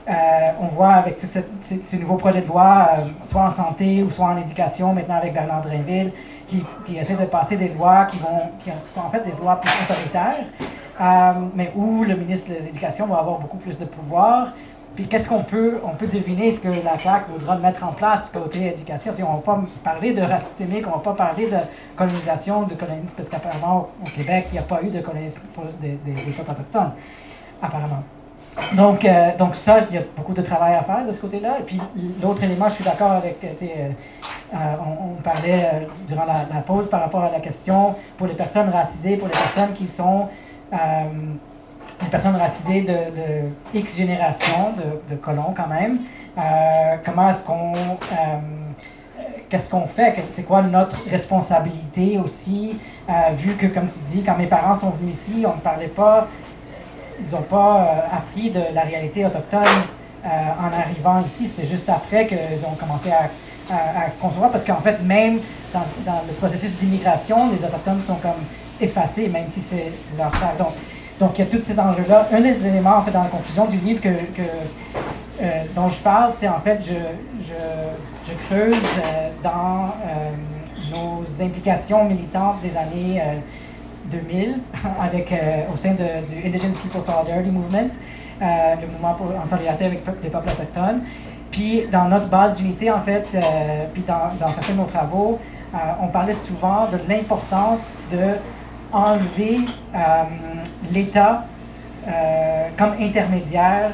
euh, 0.09 0.13
on 0.61 0.67
voit 0.67 0.95
avec 0.95 1.19
tous 1.19 1.29
ces, 1.29 1.81
ces, 1.85 1.97
nouveaux 1.99 2.17
projets 2.17 2.41
de 2.41 2.49
loi, 2.49 2.89
euh, 2.99 3.05
soit 3.31 3.43
en 3.43 3.51
santé 3.51 4.03
ou 4.03 4.11
soit 4.11 4.27
en 4.27 4.37
éducation, 4.37 4.93
maintenant 4.93 5.17
avec 5.17 5.33
Bernard 5.33 5.63
Drainville, 5.63 6.11
qui, 6.49 6.65
qui 6.85 6.97
essaie 6.99 7.15
de 7.15 7.25
passer 7.25 7.57
des 7.57 7.69
lois 7.69 8.07
qui, 8.07 8.19
vont, 8.19 8.51
qui 8.59 8.71
sont 8.87 9.01
en 9.01 9.11
fait 9.11 9.25
des 9.25 9.37
lois 9.41 9.61
plus 9.61 9.71
autoritaires, 9.85 10.45
euh, 11.01 11.33
mais 11.55 11.73
où 11.77 12.03
le 12.03 12.17
ministre 12.17 12.51
de 12.51 12.55
l'Éducation 12.55 13.07
va 13.07 13.19
avoir 13.19 13.39
beaucoup 13.39 13.59
plus 13.59 13.79
de 13.79 13.85
pouvoir. 13.85 14.53
Puis 14.97 15.07
qu'est-ce 15.07 15.29
qu'on 15.29 15.45
peut, 15.45 15.79
on 15.85 15.91
peut 15.91 16.09
deviner 16.09 16.51
ce 16.51 16.61
que 16.61 16.69
la 16.69 16.99
CAQ 16.99 17.33
voudra 17.33 17.57
mettre 17.57 17.83
en 17.85 17.93
place 17.93 18.29
côté 18.31 18.67
éducation? 18.67 19.15
on 19.19 19.23
ne 19.23 19.37
va 19.37 19.43
pas 19.43 19.61
parler 19.85 20.13
de 20.13 20.21
systémique, 20.21 20.85
on 20.87 20.91
ne 20.91 20.95
va 20.97 21.01
pas 21.01 21.15
parler 21.15 21.47
de 21.47 21.57
colonisation, 21.97 22.65
de 22.65 22.75
colonisme, 22.75 23.15
parce 23.17 23.29
qu'apparemment 23.29 23.89
au 24.03 24.09
Québec, 24.11 24.49
il 24.51 24.55
n'y 24.55 24.59
a 24.59 24.63
pas 24.63 24.83
eu 24.83 24.91
de 24.91 25.03
des, 25.81 25.93
des 25.93 26.13
peuples 26.13 26.51
autochtones, 26.51 26.93
apparemment. 27.63 28.03
Donc, 28.77 29.05
euh, 29.05 29.37
donc 29.39 29.57
ça, 29.57 29.79
il 29.91 29.97
y 29.97 29.99
a 29.99 30.03
beaucoup 30.17 30.35
de 30.35 30.43
travail 30.43 30.75
à 30.75 30.83
faire 30.83 31.07
de 31.07 31.13
ce 31.13 31.21
côté-là. 31.21 31.61
Et 31.61 31.63
puis 31.63 31.81
l'autre 32.23 32.43
élément, 32.45 32.69
je 32.69 32.75
suis 32.75 32.85
d'accord 32.85 33.13
avec, 33.13 33.43
euh, 33.45 33.91
euh, 34.55 34.57
on, 34.81 35.23
parlait 35.23 35.87
durant 36.07 36.25
la, 36.25 36.61
pause 36.61 36.89
par 36.89 37.01
rapport 37.01 37.25
à 37.25 37.31
la 37.31 37.41
question 37.41 37.95
pour 38.17 38.27
les 38.27 38.35
personnes 38.35 38.69
racisées, 38.69 39.17
pour 39.17 39.29
les 39.29 39.35
personnes 39.35 39.73
qui 39.73 39.87
sont 39.87 40.29
une 40.73 42.09
personne 42.11 42.37
racisée 42.37 42.83
de, 42.83 43.79
X 43.79 43.97
génération, 43.97 44.75
de, 45.09 45.17
colons 45.17 45.55
quand 45.57 45.69
même. 45.69 45.99
Comment 47.05 47.31
est-ce 47.31 47.45
qu'on. 47.45 47.73
Qu'est-ce 49.49 49.71
qu'on 49.71 49.87
fait? 49.87 50.17
C'est 50.31 50.45
quoi 50.45 50.63
notre 50.63 51.11
responsabilité 51.11 52.19
aussi? 52.19 52.81
Vu 53.37 53.55
que, 53.55 53.67
comme 53.67 53.87
tu 53.87 53.99
dis, 54.11 54.23
quand 54.23 54.37
mes 54.37 54.47
parents 54.47 54.75
sont 54.75 54.91
venus 54.91 55.15
ici, 55.15 55.45
on 55.47 55.57
ne 55.57 55.61
parlait 55.61 55.89
pas. 55.89 56.27
Ils 57.21 57.35
n'ont 57.35 57.43
pas 57.43 58.07
appris 58.11 58.51
de 58.51 58.61
la 58.75 58.83
réalité 58.83 59.25
autochtone 59.25 59.63
en 60.25 60.79
arrivant 60.79 61.21
ici. 61.21 61.51
C'est 61.55 61.67
juste 61.67 61.89
après 61.89 62.27
qu'ils 62.27 62.65
ont 62.67 62.75
commencé 62.75 63.11
à, 63.11 63.31
à, 63.71 64.11
concevoir. 64.21 64.51
Parce 64.51 64.65
qu'en 64.65 64.81
fait, 64.81 65.03
même 65.03 65.41
dans, 65.73 65.81
le 66.27 66.33
processus 66.35 66.77
d'immigration, 66.77 67.51
les 67.51 67.65
Autochtones 67.65 68.03
sont 68.07 68.17
comme 68.17 68.43
effacés, 68.81 69.29
même 69.29 69.47
si 69.51 69.61
c'est 69.61 69.93
leur 70.17 70.35
frère. 70.35 70.57
Donc, 70.59 70.73
donc, 71.21 71.39
il 71.39 71.45
y 71.45 71.49
a 71.49 71.51
tous 71.51 71.63
ces 71.63 71.79
enjeux-là. 71.79 72.29
Un 72.33 72.41
des 72.41 72.67
éléments, 72.67 72.97
en 72.97 73.03
fait, 73.03 73.13
dans 73.13 73.23
la 73.23 73.29
conclusion 73.29 73.67
du 73.67 73.77
livre 73.77 74.01
que, 74.01 74.09
que 74.09 74.43
euh, 75.41 75.63
dont 75.75 75.89
je 75.89 75.99
parle, 75.99 76.33
c'est 76.37 76.49
en 76.49 76.59
fait, 76.61 76.81
je, 76.85 76.95
je, 77.47 78.33
creuse 78.49 78.75
euh, 78.75 79.29
dans 79.43 79.95
euh, 80.05 80.31
nos 80.91 81.45
implications 81.45 82.05
militantes 82.05 82.57
des 82.63 82.77
années 82.77 83.23
2000 84.13 84.59
avec, 85.01 85.35
au 85.73 85.77
sein 85.77 85.95
du 85.95 86.47
Indigenous 86.47 86.79
People 86.83 87.03
Solidarity 87.05 87.51
Movement, 87.51 87.91
le 88.41 88.87
mouvement 88.87 89.15
pour, 89.15 89.27
en 89.27 89.49
solidarité 89.49 89.87
avec 89.87 90.01
les 90.23 90.31
peuples 90.31 90.51
autochtones. 90.51 91.03
Puis, 91.51 91.87
dans 91.93 92.07
notre 92.07 92.29
base 92.29 92.55
d'unité, 92.55 92.91
en 92.91 93.01
fait, 93.01 93.27
puis 93.93 94.03
dans, 94.07 94.35
dans 94.41 94.47
certains 94.47 94.73
de 94.73 94.79
nos 94.79 94.87
travaux, 94.87 95.39
on 96.01 96.09
parlait 96.09 96.35
souvent 96.35 96.89
de 96.91 96.99
l'importance 97.09 97.89
de 98.11 98.37
enlever 98.93 99.61
euh, 99.95 99.99
l'État 100.93 101.45
euh, 102.07 102.69
comme 102.77 102.93
intermédiaire 103.01 103.93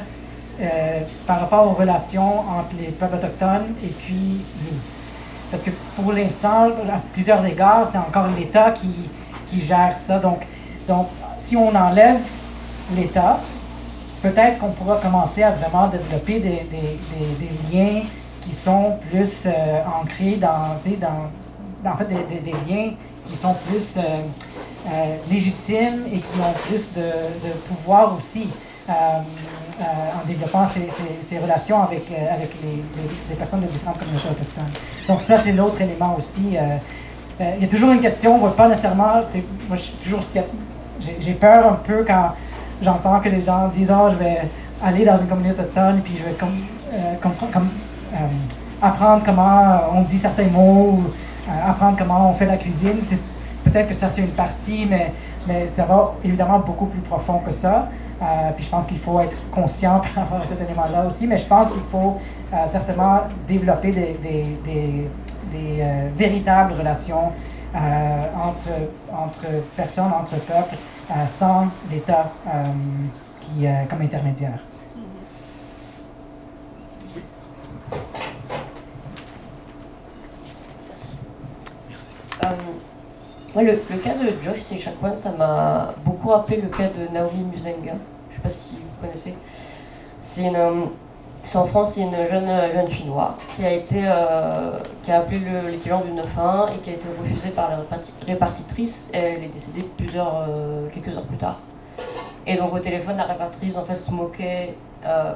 euh, 0.59 0.99
par 1.25 1.39
rapport 1.41 1.67
aux 1.67 1.73
relations 1.73 2.39
entre 2.39 2.75
les 2.79 2.87
peuples 2.87 3.15
autochtones 3.15 3.75
et 3.83 3.87
puis 3.87 4.41
nous. 4.65 4.77
Parce 5.51 5.63
que 5.63 5.71
pour 5.95 6.11
l'instant, 6.13 6.65
à 6.65 6.99
plusieurs 7.13 7.43
égards, 7.45 7.87
c'est 7.91 7.97
encore 7.97 8.27
l'État 8.37 8.71
qui, 8.71 9.09
qui, 9.49 9.61
gère 9.61 9.95
ça. 9.97 10.19
Donc, 10.19 10.41
donc, 10.87 11.07
si 11.37 11.55
on 11.55 11.73
enlève 11.75 12.19
l'État, 12.95 13.39
peut-être 14.21 14.59
qu'on 14.59 14.71
pourra 14.71 14.97
commencer 14.97 15.43
à 15.43 15.51
vraiment 15.51 15.87
développer 15.87 16.39
des, 16.39 16.67
des, 16.69 16.99
des, 17.39 17.77
liens 17.77 18.01
qui 18.41 18.53
sont 18.53 18.97
plus 19.09 19.47
ancrés 20.01 20.37
dans, 20.37 20.77
dans, 20.99 21.89
en 21.91 21.97
fait, 21.97 22.05
des, 22.05 22.51
liens 22.67 22.91
qui 23.25 23.35
sont 23.37 23.53
plus 23.69 23.97
euh, 24.87 25.15
légitimes 25.29 26.05
et 26.07 26.17
qui 26.17 26.39
ont 26.39 26.53
plus 26.67 26.93
de, 26.93 27.01
de 27.01 27.53
pouvoir 27.67 28.17
aussi 28.17 28.47
euh, 28.89 28.91
euh, 28.93 29.83
en 29.83 30.25
développant 30.25 30.67
ces, 30.67 30.87
ces, 31.27 31.37
relations 31.37 31.83
avec, 31.83 32.05
avec 32.11 32.51
les, 32.63 32.81
les, 33.29 33.35
personnes 33.35 33.59
de 33.59 33.67
différentes 33.67 33.99
communautés 33.99 34.29
autochtones. 34.29 34.71
Donc 35.07 35.21
ça, 35.21 35.41
c'est 35.43 35.51
l'autre 35.51 35.81
élément 35.81 36.17
aussi. 36.17 36.57
Il 37.39 37.61
y 37.61 37.65
a 37.65 37.67
toujours 37.67 37.91
une 37.91 38.01
question, 38.01 38.43
on 38.43 38.47
ne 38.47 38.51
pas 38.51 38.67
nécessairement, 38.67 39.21
moi 39.67 39.77
je 39.77 39.81
suis 39.81 39.93
toujours 39.93 40.21
j'ai 41.21 41.33
peur 41.33 41.71
un 41.71 41.75
peu 41.75 42.03
quand 42.05 42.33
j'entends 42.81 43.19
que 43.19 43.29
les 43.29 43.41
gens 43.41 43.69
disent 43.69 43.91
oh, 43.91 44.09
je 44.11 44.15
vais 44.15 44.41
aller 44.83 45.05
dans 45.05 45.17
une 45.17 45.27
communauté 45.27 45.61
autochtone 45.61 46.01
puis 46.03 46.17
je 46.17 46.25
vais 46.25 46.33
comme, 46.33 47.31
comme 47.51 47.69
apprendre 48.81 49.23
comment 49.25 49.81
on 49.93 50.01
dit 50.01 50.17
certains 50.17 50.47
mots, 50.47 51.03
apprendre 51.65 51.97
comment 51.97 52.31
on 52.31 52.33
fait 52.33 52.45
la 52.45 52.57
cuisine. 52.57 52.99
Peut-être 53.63 53.89
que 53.89 53.93
ça, 53.93 54.09
c'est 54.09 54.21
une 54.21 54.29
partie, 54.29 54.87
mais, 54.89 55.13
ça 55.67 55.83
va 55.85 56.13
évidemment 56.23 56.59
beaucoup 56.59 56.85
plus 56.85 57.01
profond 57.01 57.39
que 57.39 57.51
ça. 57.51 57.89
Euh, 58.21 58.25
puis 58.55 58.65
je 58.65 58.69
pense 58.69 58.85
qu'il 58.85 58.99
faut 58.99 59.19
être 59.19 59.35
conscient 59.49 59.99
par 60.13 60.23
rapport 60.23 60.41
à 60.41 60.45
cet 60.45 60.61
élément-là 60.61 61.07
aussi, 61.07 61.25
mais 61.25 61.37
je 61.37 61.45
pense 61.45 61.71
qu'il 61.71 61.81
faut 61.89 62.17
euh, 62.53 62.57
certainement 62.67 63.21
développer 63.47 63.91
des, 63.91 65.07
des 65.51 65.81
euh, 65.81 66.09
véritables 66.15 66.73
relations 66.73 67.31
entre, 67.71 68.69
entre 69.13 69.45
personnes, 69.75 70.11
entre 70.11 70.37
peuples, 70.43 70.75
sans 71.27 71.67
l'État 71.91 72.31
qui 73.41 73.67
comme 73.87 74.01
intermédiaire. 74.01 74.57
Le, 83.55 83.97
cas 83.97 84.13
de 84.13 84.43
Joyce 84.43 84.71
et 84.71 84.79
Chakwan, 84.79 85.15
ça 85.15 85.31
m'a 85.31 85.93
beaucoup 86.05 86.29
rappelé 86.29 86.61
le 86.61 86.69
cas 86.69 86.87
de 86.87 87.11
Naomi 87.13 87.43
Muzenga. 87.51 87.93
Je 88.29 88.35
ne 88.35 88.35
sais 88.35 88.41
pas 88.41 88.49
si 88.49 88.75
vous 88.75 89.05
connaissez. 89.07 89.35
C'est 90.21 90.43
une, 90.43 90.89
euh, 91.55 91.59
en 91.59 91.65
France, 91.65 91.93
c'est 91.93 92.01
une 92.01 92.15
jeune, 92.15 92.49
jeune 92.73 92.87
fille 92.87 93.05
noire 93.05 93.35
qui 93.55 93.65
a 93.65 93.73
été, 93.73 94.03
euh, 94.05 94.71
qui 95.03 95.11
a 95.11 95.19
appelé 95.19 95.39
l'équivalent 95.67 96.01
du 96.01 96.11
9-1 96.11 96.75
et 96.75 96.77
qui 96.79 96.89
a 96.91 96.93
été 96.93 97.07
refusée 97.21 97.49
par 97.49 97.69
la 97.69 97.77
répartitrice. 98.25 99.11
Elle 99.13 99.43
est 99.43 99.51
décédée 99.53 99.85
plusieurs, 99.97 100.45
euh, 100.47 100.87
quelques 100.93 101.15
heures 101.15 101.23
plus 101.23 101.37
tard. 101.37 101.57
Et 102.45 102.55
donc 102.55 102.73
au 102.73 102.79
téléphone, 102.79 103.17
la 103.17 103.25
répartitrice 103.25 103.77
en 103.77 103.83
fait 103.83 103.95
se 103.95 104.11
moquait 104.11 104.75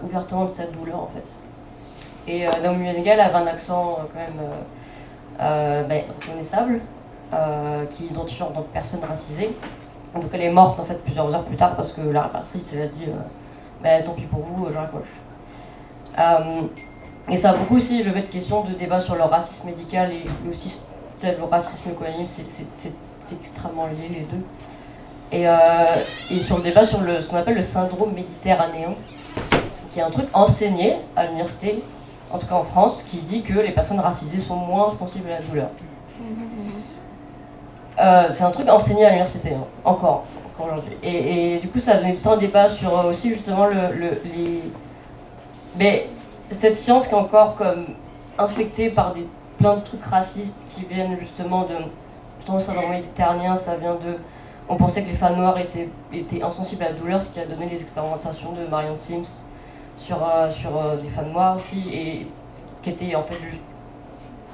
ouvertement 0.03 0.45
de 0.45 0.51
sa 0.51 0.65
douleur 0.65 0.99
en 0.99 1.09
fait. 1.13 2.31
Et 2.31 2.45
Naomi 2.61 2.87
Muzenga, 2.87 3.13
elle 3.13 3.19
avait 3.19 3.35
un 3.35 3.47
accent 3.47 3.99
quand 4.13 4.19
même 4.19 5.87
ben, 5.87 6.03
reconnaissable. 6.19 6.81
Euh, 7.33 7.85
qui 7.87 8.05
identifie 8.05 8.43
en 8.43 8.51
tant 8.51 8.61
que 8.61 8.73
personne 8.73 8.99
racisée. 9.03 9.55
Donc 10.13 10.25
elle 10.33 10.41
est 10.41 10.51
morte 10.51 10.79
en 10.79 10.83
fait 10.83 11.01
plusieurs 11.03 11.33
heures 11.33 11.43
plus 11.43 11.55
tard 11.55 11.75
parce 11.75 11.93
que 11.93 12.01
la 12.01 12.23
répartitrice 12.23 12.73
elle 12.75 12.83
a 12.83 12.87
dit 12.87 13.05
euh, 13.07 13.13
bah, 13.81 14.03
tant 14.03 14.11
pis 14.11 14.23
pour 14.23 14.41
vous, 14.41 14.67
je 14.71 14.77
raccroche. 14.77 15.07
Euh, 16.19 16.61
et 17.29 17.37
ça 17.37 17.51
a 17.51 17.53
beaucoup 17.53 17.77
aussi 17.77 18.03
levé 18.03 18.21
de 18.21 18.27
questions 18.27 18.63
de 18.63 18.73
débat 18.73 18.99
sur 18.99 19.15
le 19.15 19.23
racisme 19.23 19.67
médical 19.67 20.11
et 20.11 20.25
aussi 20.49 20.81
le 21.23 21.43
racisme 21.49 21.91
colonial, 21.97 22.25
c'est 22.27 23.35
extrêmement 23.41 23.87
lié 23.87 24.09
les 24.09 24.21
deux. 24.21 24.43
Et, 25.31 25.47
euh, 25.47 25.53
et 26.29 26.39
sur 26.39 26.57
le 26.57 26.63
débat 26.63 26.85
sur 26.85 26.99
ce 26.99 27.27
qu'on 27.27 27.37
appelle 27.37 27.55
le 27.55 27.63
syndrome 27.63 28.13
méditerranéen, 28.13 28.93
qui 29.91 29.99
est 29.99 30.03
un 30.03 30.11
truc 30.11 30.27
enseigné 30.33 30.97
à 31.15 31.25
l'université, 31.25 31.81
en 32.29 32.37
tout 32.37 32.45
cas 32.45 32.55
en 32.55 32.63
France, 32.63 33.03
qui 33.09 33.17
dit 33.17 33.41
que 33.41 33.53
les 33.59 33.71
personnes 33.71 33.99
racisées 33.99 34.39
sont 34.39 34.55
moins 34.57 34.93
sensibles 34.93 35.29
à 35.31 35.39
la 35.39 35.41
douleur. 35.41 35.69
Euh, 37.99 38.29
c'est 38.33 38.43
un 38.43 38.51
truc 38.51 38.67
enseigné 38.69 39.05
à 39.05 39.09
l'université, 39.09 39.53
hein, 39.53 39.65
encore, 39.85 40.25
aujourd'hui. 40.59 40.97
Et, 41.03 41.55
et 41.55 41.59
du 41.59 41.69
coup, 41.69 41.79
ça 41.79 41.93
a 41.93 41.97
donné 41.97 42.15
tout 42.15 42.29
un 42.29 42.37
débat 42.37 42.69
sur 42.69 42.93
aussi 43.05 43.29
justement 43.29 43.65
le, 43.65 43.95
le- 43.95 44.21
les... 44.25 44.61
Mais 45.75 46.09
cette 46.51 46.77
science 46.77 47.07
qui 47.07 47.13
est 47.13 47.17
encore 47.17 47.55
comme 47.55 47.85
infectée 48.37 48.89
par 48.89 49.13
des, 49.13 49.27
plein 49.57 49.75
de 49.77 49.81
trucs 49.81 50.03
racistes 50.03 50.67
qui 50.73 50.85
viennent 50.85 51.17
justement 51.19 51.63
de... 51.63 51.75
Justement, 52.37 52.57
le 52.57 52.63
syndrome 52.63 52.91
méditerranéen, 52.91 53.55
ça 53.55 53.77
vient 53.77 53.95
de... 53.95 54.17
On 54.69 54.75
pensait 54.75 55.03
que 55.03 55.09
les 55.09 55.15
femmes 55.15 55.37
noires 55.37 55.57
étaient, 55.57 55.89
étaient 56.13 56.41
insensibles 56.41 56.83
à 56.83 56.89
la 56.89 56.93
douleur, 56.93 57.21
ce 57.21 57.29
qui 57.29 57.39
a 57.39 57.45
donné 57.45 57.69
les 57.69 57.81
expérimentations 57.81 58.51
de 58.53 58.65
Marion 58.69 58.95
Sims 58.97 59.43
sur, 59.97 60.17
euh, 60.23 60.49
sur 60.51 60.77
euh, 60.77 60.97
des 60.97 61.09
femmes 61.09 61.31
noires 61.31 61.57
aussi, 61.57 61.89
et 61.91 62.27
qui 62.81 62.89
était 62.89 63.15
en 63.15 63.23
fait 63.23 63.35
juste 63.35 63.61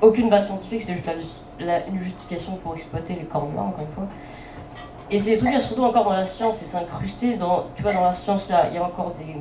aucune 0.02 0.30
base 0.30 0.48
scientifique, 0.48 0.82
c'est 0.84 0.94
juste 0.94 1.46
la, 1.60 1.86
une 1.88 2.02
justification 2.02 2.54
pour 2.64 2.76
exploiter 2.76 3.16
les 3.16 3.26
corps 3.26 3.48
noirs, 3.48 3.68
encore 3.68 3.86
une 3.88 3.94
fois. 3.94 4.08
Et 5.12 5.20
c'est 5.20 5.32
des 5.32 5.38
trucs, 5.38 5.62
surtout 5.62 5.84
encore 5.84 6.06
dans 6.06 6.14
la 6.14 6.26
science, 6.26 6.62
et 6.62 6.66
c'est 6.66 6.78
incrusté 6.78 7.36
dans, 7.36 7.66
tu 7.76 7.84
vois, 7.84 7.94
dans 7.94 8.04
la 8.06 8.14
science, 8.14 8.52
il 8.70 8.76
y 8.76 8.78
a 8.78 8.84
encore 8.84 9.14
des, 9.18 9.36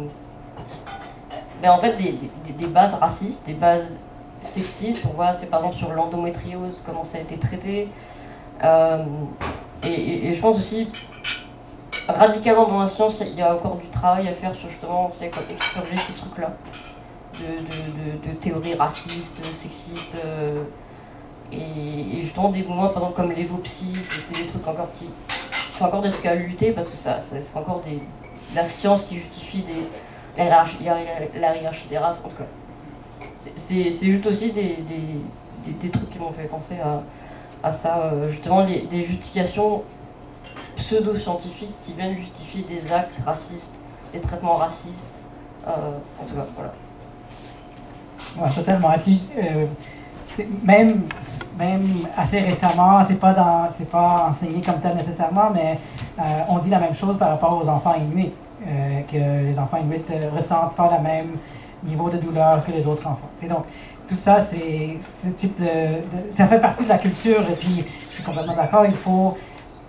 ben, 1.63 1.71
en 1.73 1.79
fait, 1.79 1.97
des, 1.97 2.19
des- 2.53 2.67
bases 2.67 2.95
racistes, 2.95 3.47
des 3.47 3.55
bases 3.55 3.97
sexistes. 4.43 5.03
On 5.11 5.15
voit, 5.15 5.33
c'est 5.33 5.47
par 5.51 5.61
exemple 5.61 5.77
sur 5.79 5.93
l'endométriose, 5.93 6.83
comment 6.87 7.05
ça 7.05 7.19
a 7.19 7.21
été 7.23 7.37
traité. 7.39 7.89
Euh, 8.65 9.05
et, 9.85 10.29
et- 10.29 10.35
je 10.35 10.41
pense 10.41 10.57
aussi, 10.59 10.89
radicalement 12.09 12.69
dans 12.69 12.81
la 12.81 12.89
science, 12.89 13.21
il 13.21 13.35
y 13.35 13.43
a 13.43 13.55
encore 13.55 13.77
du 13.77 13.87
travail 13.89 14.29
à 14.29 14.35
faire 14.35 14.55
sur 14.55 14.69
justement, 14.69 15.11
c'est 15.19 15.29
comme 15.29 15.45
expurger 15.51 15.97
ces 15.97 16.13
trucs-là. 16.15 16.53
De, 17.35 17.41
de- 17.45 18.29
de- 18.33 18.35
théories 18.41 18.75
racistes, 18.75 19.45
sexistes. 19.45 20.17
euh, 20.25 20.63
et, 21.53 22.23
justement, 22.23 22.51
des 22.51 22.63
mouvements, 22.63 22.89
par 22.89 22.99
exemple, 22.99 23.15
comme 23.17 23.33
l'évopsie, 23.33 23.93
c'est 23.95 24.21
c'est 24.21 24.43
des 24.45 24.49
trucs 24.51 24.67
encore 24.67 24.89
qui, 24.99 25.07
qui 25.29 25.79
sont 25.79 25.85
encore 25.87 26.03
des 26.03 26.11
trucs 26.11 26.27
à 26.27 26.35
lutter 26.35 26.73
parce 26.73 26.89
que 26.89 26.97
ça, 26.97 27.21
ça- 27.21 27.41
c'est 27.41 27.59
encore 27.59 27.81
des, 27.87 28.01
la 28.55 28.67
science 28.67 29.05
qui 29.05 29.17
justifie 29.19 29.63
des, 29.63 29.87
la, 30.39 30.45
hiérarchie, 30.45 30.79
la 31.41 31.57
hiérarchie 31.57 31.89
des 31.89 31.99
races, 31.99 32.21
en 32.25 32.29
tout 32.29 32.37
cas. 32.37 32.45
C'est- 33.57 33.91
juste 33.91 34.27
aussi 34.27 34.53
des, 34.53 34.79
des, 34.89 35.73
des, 35.73 35.89
trucs 35.91 36.11
qui 36.11 36.19
m'ont 36.19 36.33
fait 36.33 36.45
penser 36.49 36.77
à, 36.83 37.03
à 37.67 37.73
ça, 37.73 37.99
euh, 37.99 38.29
justement, 38.29 38.65
les, 38.65 38.83
des 38.83 39.05
justifications 39.05 39.83
pseudo-scientifiques 40.77 41.75
qui 41.85 41.93
viennent 41.95 42.17
justifier 42.17 42.63
des 42.65 42.93
actes 42.93 43.21
racistes, 43.27 43.77
des 44.13 44.21
traitements 44.21 44.57
racistes. 44.57 45.25
euh, 45.67 45.71
en 46.21 46.25
tout 46.25 46.35
cas, 46.35 46.47
voilà. 46.55 46.73
Ouais, 48.41 48.55
totalement. 48.55 48.93
Et 48.95 48.99
puis, 48.99 49.23
euh, 49.39 49.67
même, 50.63 51.03
même 51.59 51.89
assez 52.17 52.41
récemment, 52.41 53.03
c'est 53.03 53.19
pas 53.19 53.69
pas 53.91 54.27
enseigné 54.29 54.61
comme 54.63 54.81
tel 54.81 54.97
nécessairement, 54.97 55.51
mais 55.53 55.79
on 56.49 56.59
dit 56.59 56.71
la 56.71 56.79
même 56.79 56.95
chose 56.95 57.17
par 57.19 57.31
rapport 57.31 57.61
aux 57.61 57.69
enfants 57.69 57.95
inuits, 57.95 58.33
euh, 58.69 59.01
que 59.11 59.47
les 59.51 59.59
enfants 59.59 59.79
inuits 59.79 60.03
euh, 60.11 60.31
ressentent 60.37 60.75
pas 60.77 60.91
le 60.97 61.03
même 61.03 61.37
niveau 61.85 62.11
de 62.11 62.17
douleur 62.19 62.65
que 62.65 62.73
les 62.73 62.87
autres 62.87 63.07
enfants. 63.07 63.29
C'est 63.39 63.49
donc 63.49 63.65
tout 64.09 64.17
ça, 64.17 64.41
c'est 64.41 64.97
ce 65.01 65.29
ça 66.31 66.47
fait 66.47 66.61
partie 66.61 66.85
de 66.85 66.89
la 66.89 66.99
culture. 66.99 67.41
Et 67.51 67.55
puis, 67.55 67.85
je 68.09 68.15
suis 68.15 68.23
complètement 68.25 68.55
d'accord. 68.57 68.85
Il 68.87 68.95
faut 68.97 69.37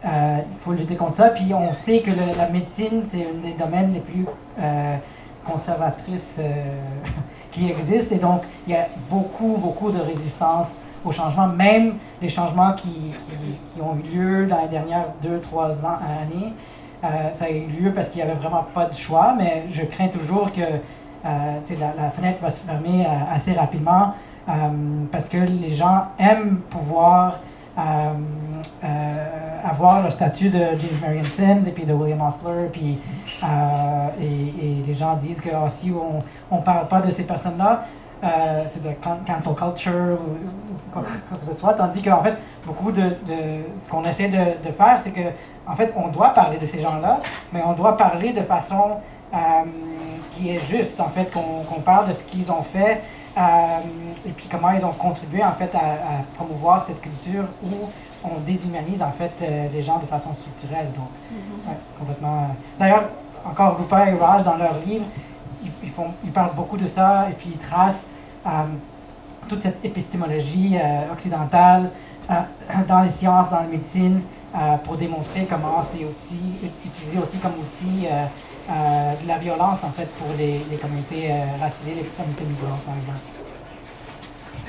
euh, 0.05 0.37
faut 0.63 0.73
lutter 0.73 0.95
contre 0.95 1.17
ça. 1.17 1.29
Puis 1.29 1.53
on 1.53 1.73
sait 1.73 1.99
que 1.99 2.11
la 2.37 2.49
médecine, 2.49 3.03
c'est 3.07 3.25
un 3.27 3.45
des 3.47 3.53
domaines 3.57 3.93
les 3.93 3.99
plus 4.01 4.25
conservatrices 5.45 6.39
qui 7.51 7.69
existent. 7.69 8.15
Et 8.15 8.19
donc, 8.19 8.41
il 8.67 8.73
y 8.73 8.75
a 8.75 8.87
beaucoup, 9.09 9.57
beaucoup 9.57 9.91
de 9.91 9.99
résistance 9.99 10.67
aux 11.05 11.11
changements, 11.11 11.47
même 11.47 11.93
les 12.21 12.29
changements 12.29 12.73
qui, 12.73 12.89
qui- 12.89 13.55
qui 13.73 13.81
ont 13.81 13.95
eu 14.03 14.15
lieu 14.17 14.47
dans 14.47 14.61
les 14.61 14.67
dernières 14.67 15.05
deux, 15.21 15.39
trois 15.39 15.71
ans, 15.85 15.97
années. 16.21 16.53
Euh, 17.03 17.07
ça 17.33 17.45
a 17.45 17.49
eu 17.49 17.65
lieu 17.67 17.93
parce 17.93 18.09
qu'il 18.09 18.23
n'y 18.23 18.29
avait 18.29 18.39
vraiment 18.39 18.65
pas 18.73 18.85
de 18.85 18.93
choix, 18.93 19.33
mais 19.37 19.63
je 19.71 19.85
crains 19.85 20.09
toujours 20.09 20.51
que 20.51 20.61
euh, 20.61 21.77
la, 21.79 22.09
fenêtre 22.09 22.41
va 22.41 22.49
se 22.49 22.59
fermer 22.59 23.05
euh, 23.05 23.33
assez 23.33 23.53
rapidement 23.53 24.13
parce 25.11 25.29
que 25.29 25.37
les 25.37 25.69
gens 25.69 26.05
aiment 26.17 26.61
pouvoir 26.71 27.37
avoir 29.63 30.03
le 30.03 30.09
statut 30.09 30.49
de 30.49 30.57
James 30.57 30.99
Marion 30.99 31.21
Sims 31.21 31.67
et 31.67 31.71
puis 31.71 31.85
de 31.85 31.93
William 31.93 32.19
Osler, 32.21 32.67
puis 32.73 32.99
et, 34.19 34.83
les 34.87 34.93
gens 34.95 35.15
disent 35.17 35.39
que 35.39 35.49
ah, 35.53 35.69
si 35.69 35.93
on 36.49 36.55
ne 36.57 36.61
parle 36.63 36.87
pas 36.87 37.01
de 37.01 37.11
ces 37.11 37.25
personnes-là, 37.25 37.85
c'est 38.71 38.81
de 38.81 38.89
can- 39.03 39.19
cancel 39.23 39.53
culture 39.53 40.17
ou, 40.17 40.91
quoi, 40.91 41.03
que 41.39 41.45
ce 41.45 41.53
soit, 41.53 41.75
tandis 41.75 42.01
qu'en 42.01 42.23
fait, 42.23 42.37
beaucoup 42.65 42.91
de, 42.91 43.17
ce 43.85 43.87
qu'on 43.87 44.03
essaie 44.03 44.29
de 44.29 44.71
faire, 44.71 44.99
c'est 44.99 45.11
que 45.11 45.29
en 45.69 45.75
fait, 45.75 45.93
on 45.95 46.07
doit 46.07 46.29
parler 46.29 46.57
de 46.57 46.65
ces 46.65 46.81
gens-là, 46.81 47.19
mais 47.53 47.61
on 47.63 47.73
doit 47.73 47.95
parler 47.95 48.33
de 48.33 48.41
façon 48.41 48.97
euh, 49.33 49.37
qui 50.33 50.49
est 50.49 50.59
juste, 50.67 50.99
en 50.99 51.09
fait, 51.09 51.31
qu'on 51.31 51.81
parle 51.81 52.07
de 52.09 52.13
ce 52.13 52.23
qu'ils 52.23 52.51
ont 52.51 52.63
fait 52.63 53.03
euh, 53.37 53.41
et 54.27 54.31
puis 54.31 54.47
comment 54.49 54.71
ils 54.71 54.83
ont 54.83 54.91
contribué, 54.93 55.43
en 55.43 55.51
fait, 55.51 55.73
à, 55.75 55.77
à 55.77 56.23
promouvoir 56.35 56.83
cette 56.83 56.99
culture 56.99 57.43
où 57.63 57.89
on 58.23 58.39
déshumanise, 58.39 59.01
en 59.03 59.11
fait, 59.11 59.31
euh, 59.43 59.67
les 59.71 59.83
gens 59.83 59.99
de 59.99 60.07
façon 60.07 60.31
structurelle. 60.33 60.87
Donc, 60.95 61.09
ouais, 61.67 61.77
complètement. 61.99 62.47
D'ailleurs, 62.79 63.03
encore 63.45 63.77
Rupert 63.77 64.07
et 64.07 64.17
Raj, 64.17 64.43
dans 64.43 64.57
leur 64.57 64.73
livre, 64.83 65.05
ils, 65.63 65.71
ils 65.83 65.91
font, 65.91 66.07
ils 66.23 66.31
parlent 66.31 66.55
beaucoup 66.55 66.77
de 66.77 66.87
ça 66.87 67.27
et 67.29 67.33
puis 67.33 67.51
ils 67.53 67.67
tracent 67.67 68.07
toute 69.47 69.61
cette 69.61 69.83
épistémologie 69.83 70.77
occidentale 71.11 71.91
dans 72.87 73.01
les 73.01 73.09
sciences, 73.09 73.49
dans 73.49 73.59
la 73.59 73.67
médecine, 73.67 74.21
euh, 74.55 74.77
pour 74.77 74.97
démontrer 74.97 75.45
comment 75.49 75.81
c'est 75.83 76.05
aussi 76.05 76.39
utilisé 76.85 77.17
aussi 77.17 77.37
comme 77.37 77.53
outil 77.59 78.07
euh, 78.07 78.25
euh, 78.69 79.15
de 79.21 79.27
la 79.27 79.37
violence 79.37 79.79
en 79.83 79.91
fait 79.91 80.09
pour 80.17 80.27
les, 80.37 80.61
les 80.69 80.77
communautés 80.77 81.31
euh, 81.31 81.57
racisées, 81.59 81.95
les 81.95 82.03
communautés 82.17 82.45
migrantes 82.45 82.81
par 82.85 82.95
exemple. 82.95 83.19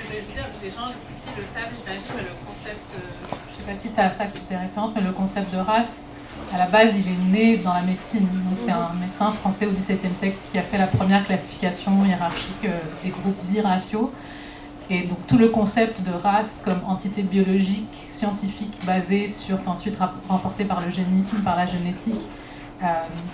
Je 0.03 0.15
vais 0.17 0.23
dire, 0.35 0.45
les 0.63 0.71
gens 0.71 0.89
ici 0.91 1.31
le 1.37 1.43
savent, 1.43 1.71
j'imagine, 1.77 2.13
mais 2.17 2.23
le 2.23 2.35
concept, 2.47 2.87
euh, 2.95 3.37
je 3.51 3.57
sais 3.57 3.73
pas 3.73 3.79
si 3.81 3.89
c'est 3.95 4.01
à 4.03 4.11
ça 4.11 4.27
que 4.27 4.39
tu 4.39 4.45
fais 4.45 4.57
référence, 4.57 4.91
mais 4.97 5.03
le 5.03 5.13
concept 5.13 5.55
de 5.55 5.59
race, 5.61 5.95
à 6.53 6.59
la 6.59 6.67
base, 6.67 6.91
il 6.97 7.07
est 7.07 7.31
né 7.31 7.57
dans 7.59 7.75
la 7.75 7.83
médecine. 7.83 8.27
Donc, 8.27 8.59
c'est 8.59 8.73
un 8.73 8.93
médecin 8.95 9.33
français 9.33 9.67
au 9.67 9.71
XVIIe 9.71 10.15
siècle 10.19 10.37
qui 10.51 10.59
a 10.59 10.63
fait 10.63 10.79
la 10.79 10.87
première 10.89 11.25
classification 11.27 12.05
hiérarchique 12.05 12.67
des 13.05 13.11
groupes 13.11 13.45
dits 13.47 13.61
raciaux. 13.61 14.13
Et 14.89 15.03
donc, 15.03 15.19
tout 15.29 15.39
le 15.39 15.49
concept 15.49 16.01
de 16.03 16.11
race 16.13 16.61
comme 16.65 16.81
entité 16.89 17.23
biologique, 17.23 18.09
scientifique, 18.21 18.77
basée 18.87 19.29
sur, 19.31 19.59
ensuite 19.67 19.97
ra- 19.99 20.13
renforcé 20.29 20.65
par 20.67 20.81
l'eugénisme, 20.85 21.39
par 21.43 21.57
la 21.57 21.67
génétique, 21.67 22.21
euh, 22.83 22.87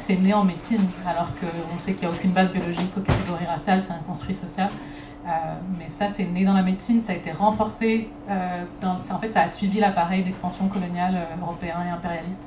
c'est 0.05 0.17
né 0.17 0.33
en 0.33 0.45
médecine, 0.45 0.85
alors 1.07 1.29
qu'on 1.39 1.79
sait 1.81 1.95
qu'il 1.95 2.09
n'y 2.09 2.15
a 2.15 2.17
aucune 2.17 2.33
base 2.33 2.51
biologique 2.53 2.93
aux 2.97 3.01
catégories 3.01 3.47
raciales, 3.47 3.83
c'est 3.87 3.93
un 3.93 4.05
construit 4.07 4.35
social. 4.35 4.71
Euh, 5.27 5.31
mais 5.79 5.89
ça, 5.99 6.07
c'est 6.17 6.25
né 6.25 6.45
dans 6.45 6.53
la 6.53 6.63
médecine, 6.63 7.01
ça 7.05 7.13
a 7.13 7.17
été 7.17 7.33
renforcé. 7.33 8.09
euh, 8.31 8.65
en 9.11 9.19
fait, 9.19 9.33
ça 9.33 9.43
a 9.43 9.49
suivi 9.49 9.81
l'appareil 9.81 10.23
d'expansion 10.23 10.69
coloniale 10.69 11.17
européen 11.43 11.79
et 11.87 11.91
impérialiste. 11.91 12.45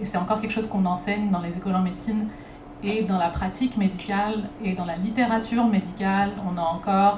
Et 0.00 0.06
c'est 0.06 0.16
encore 0.16 0.40
quelque 0.40 0.56
chose 0.58 0.68
qu'on 0.68 0.86
enseigne 0.86 1.28
dans 1.30 1.42
les 1.46 1.50
écoles 1.50 1.74
en 1.74 1.82
médecine 1.82 2.28
et 2.82 3.02
dans 3.02 3.18
la 3.18 3.28
pratique 3.28 3.76
médicale 3.76 4.48
et 4.64 4.72
dans 4.72 4.86
la 4.86 4.96
littérature 4.96 5.66
médicale. 5.66 6.30
On 6.48 6.56
a 6.56 6.62
encore 6.62 7.16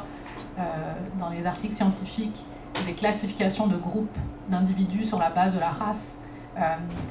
dans 1.21 1.29
les 1.29 1.47
articles 1.47 1.77
scientifiques 1.77 2.41
des 2.87 2.93
classifications 2.93 3.67
de 3.67 3.77
groupes 3.77 4.17
d'individus 4.49 5.05
sur 5.05 5.19
la 5.19 5.31
base 5.31 5.55
de 5.55 5.59
la 5.61 5.71
race. 5.71 6.19
Euh, 6.57 6.61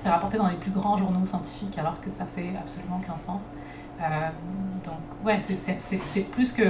c'est 0.04 0.10
rapporté 0.10 0.38
dans 0.38 0.48
les 0.48 0.56
plus 0.56 0.72
grands 0.72 0.98
journaux 0.98 1.26
scientifiques 1.26 1.78
alors 1.78 2.00
que 2.02 2.10
ça 2.10 2.26
fait 2.36 2.52
absolument 2.58 3.00
aucun 3.04 3.18
sens. 3.18 3.42
Euh, 4.02 4.04
donc 4.86 4.96
ouais, 5.26 5.40
c'est- 5.48 6.22
plus 6.32 6.52
que 6.54 6.64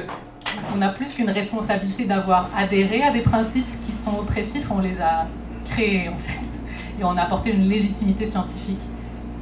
on 0.76 0.82
a 0.82 0.90
plus 0.90 1.14
qu'une 1.16 1.30
responsabilité 1.30 2.06
d'avoir 2.06 2.50
adhéré 2.56 3.02
à 3.04 3.12
des 3.12 3.22
principes 3.22 3.82
qui 3.82 3.92
sont 3.92 4.14
oppressifs, 4.20 4.68
on 4.72 4.80
les 4.80 5.00
a 5.02 5.26
créés 5.66 6.10
en 6.10 6.18
fait. 6.18 6.40
Et 7.00 7.04
on 7.04 7.18
a 7.18 7.24
apporté 7.24 7.52
une 7.54 7.64
légitimité 7.64 8.28
scientifique 8.28 8.80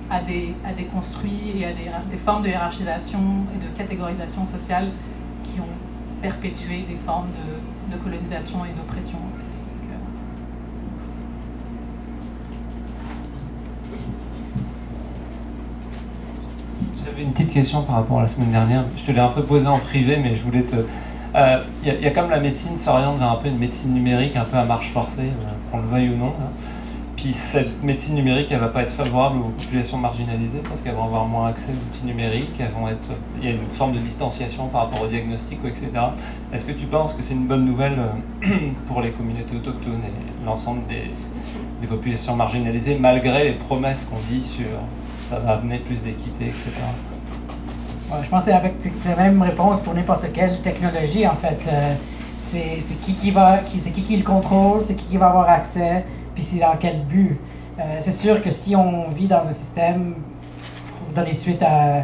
à 0.10 0.22
des, 0.22 0.54
à 0.66 0.74
des 0.74 0.86
construits 0.86 1.54
et 1.58 1.66
à 1.66 1.74
des, 1.74 1.90
des 2.10 2.18
formes 2.18 2.44
de 2.44 2.48
hiérarchisation 2.50 3.20
et 3.56 3.66
de 3.66 3.78
catégorisation 3.78 4.46
sociale 4.46 4.90
qui 5.44 5.60
ont 5.60 5.76
perpétué 6.22 6.84
des 6.84 6.98
formes 7.06 7.30
de 7.92 7.98
colonisation 7.98 8.64
et 8.66 8.70
d'oppression. 8.70 9.18
en 9.18 9.32
fait. 9.38 9.58
Donc, 9.58 9.92
euh, 9.92 9.98
J'avais 17.06 17.24
une 17.24 17.32
petite 17.32 17.52
question 17.54 17.82
par 17.84 17.96
rapport 17.96 18.20
à 18.20 18.24
la 18.24 18.28
semaine 18.28 18.52
dernière. 18.52 18.84
Je 18.98 19.04
te 19.04 19.12
l'ai 19.12 19.20
un 19.20 19.30
peu 19.30 19.44
posée 19.44 19.68
en 19.68 19.80
privé, 19.80 20.18
mais 20.22 20.36
je 20.36 20.44
voulais 20.44 20.64
te. 20.64 20.76
Euh, 21.36 21.64
Il 21.84 21.88
y, 21.88 21.92
a- 21.92 21.96
il 21.96 22.02
y 22.04 22.08
a 22.08 22.12
comme 22.12 22.30
la 22.30 22.40
médecine 22.40 22.76
s'oriente 22.78 23.18
vers 23.18 23.32
un 23.32 23.36
peu 23.36 23.48
une 23.48 23.58
médecine 23.58 23.94
numérique, 23.94 24.36
un 24.36 24.44
peu 24.44 24.58
à 24.58 24.66
marche 24.66 24.90
forcée, 24.90 25.22
euh, 25.30 25.72
qu'on 25.72 25.78
le 25.78 25.88
veuille 25.88 26.10
ou 26.10 26.18
non. 26.18 26.34
puis 27.16 27.34
cette 27.34 27.84
médecine 27.84 28.16
numérique, 28.16 28.48
elle 28.52 28.60
va 28.60 28.68
pas 28.70 28.82
être 28.82 28.90
favorable 28.92 29.38
aux 29.38 29.50
populations 29.62 29.98
marginalisées 30.00 30.64
parce 30.68 30.82
qu'elles 30.82 30.96
vont 30.96 31.04
avoir 31.04 31.26
moins 31.26 31.50
accès 31.50 31.72
aux 31.72 31.96
outils 31.96 32.04
numériques, 32.06 32.50
elles 32.60 32.72
vont 32.72 32.88
être, 32.88 33.10
il 33.40 33.46
y 33.48 33.48
a 33.52 33.52
une 33.52 33.60
forme 33.72 33.94
de 33.94 34.00
distanciation 34.00 34.66
par 34.70 34.86
rapport 34.86 35.04
au 35.04 35.08
diagnostic, 35.08 35.60
etc. 35.64 35.90
Est-ce 36.52 36.66
que 36.66 36.72
tu 36.72 36.88
penses 36.88 37.14
que 37.14 37.22
c'est 37.22 37.36
une 37.36 37.46
bonne 37.46 37.64
nouvelle 37.66 37.94
euh, 38.44 38.48
pour 38.88 39.02
les 39.02 39.12
communautés 39.12 39.56
autochtones 39.56 40.02
et 40.04 40.46
l'ensemble 40.46 40.82
des, 40.90 41.12
des 41.82 41.88
populations 41.88 42.36
marginalisées, 42.36 42.98
malgré 43.00 43.44
les 43.44 43.52
promesses 43.54 44.06
qu'on 44.06 44.18
dit 44.34 44.44
sur 44.44 44.66
ça 45.32 45.40
va 45.40 45.54
amener 45.54 45.78
plus 45.78 45.96
d'équité, 45.96 46.48
etc. 46.48 46.72
Je 48.22 48.30
pense 48.30 48.44
que 48.44 48.52
c'est 49.02 49.10
la 49.10 49.16
même 49.16 49.42
réponse 49.42 49.80
pour 49.80 49.94
n'importe 49.94 50.26
quelle 50.34 50.60
technologie, 50.60 51.26
en 51.26 51.36
fait. 51.36 51.58
Euh, 51.72 51.94
c'est 52.44 53.02
qui 53.06 53.14
qui 53.14 53.32
va, 53.32 53.60
qui, 53.60 53.80
qui 53.80 54.02
qui 54.04 54.18
le 54.18 54.24
contrôle, 54.24 54.82
c'est 54.86 54.96
qui 54.96 55.06
qui 55.06 55.16
va 55.16 55.28
avoir 55.28 55.48
accès, 55.48 56.04
puis 56.36 56.44
c'est 56.44 56.60
dans 56.60 56.76
quel 56.78 57.06
but. 57.06 57.40
Euh, 57.80 58.00
c'est 58.02 58.14
sûr 58.14 58.44
que 58.44 58.52
si 58.52 58.76
on 58.76 59.10
vit 59.12 59.28
dans 59.28 59.48
un 59.48 59.54
système, 59.54 60.16
pour 60.98 61.14
donner 61.16 61.34
suite 61.34 61.64
à 61.64 62.04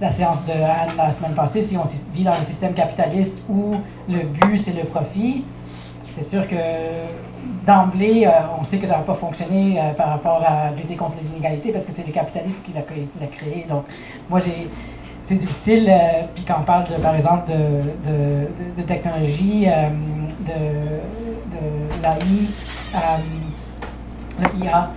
la 0.00 0.12
séance 0.12 0.46
de 0.46 0.52
Anne 0.52 0.96
la 0.96 1.10
semaine 1.10 1.34
passée, 1.34 1.62
si 1.62 1.76
on 1.76 1.82
vit 2.14 2.22
dans 2.22 2.30
un 2.30 2.44
système 2.44 2.72
capitaliste 2.72 3.38
où 3.48 3.74
le 4.08 4.20
but 4.20 4.58
c'est 4.58 4.80
le 4.80 4.84
profit, 4.84 5.44
c'est 6.14 6.24
sûr 6.24 6.46
que 6.46 6.54
d'emblée, 7.66 8.26
euh, 8.26 8.30
on 8.60 8.64
sait 8.64 8.78
que 8.78 8.86
ça 8.86 8.94
va 8.94 9.00
pas 9.02 9.14
fonctionner 9.14 9.78
euh, 9.78 9.92
par 9.92 10.08
rapport 10.08 10.42
à 10.46 10.70
lutter 10.70 10.96
contre 10.96 11.16
les 11.20 11.28
inégalités 11.28 11.72
parce 11.72 11.86
que 11.86 11.92
c'est 11.92 12.06
les 12.06 12.12
capitalistes 12.12 12.62
qui 12.64 12.72
l'a 12.72 12.82
créé. 12.82 13.66
Donc, 13.68 13.84
moi, 14.28 14.40
c'est 15.22 15.34
difficile, 15.36 15.88
euh, 15.88 16.22
puis 16.34 16.44
quand 16.44 16.56
on 16.60 16.64
parle, 16.64 16.84
de, 16.84 16.94
par 16.94 17.14
exemple, 17.14 17.50
de, 17.50 18.10
de, 18.10 18.80
de- 18.80 18.86
technologie, 18.86 19.66
de, 19.66 20.52
l'AI, 22.02 22.48
le 24.40 24.64
IA, 24.64 24.90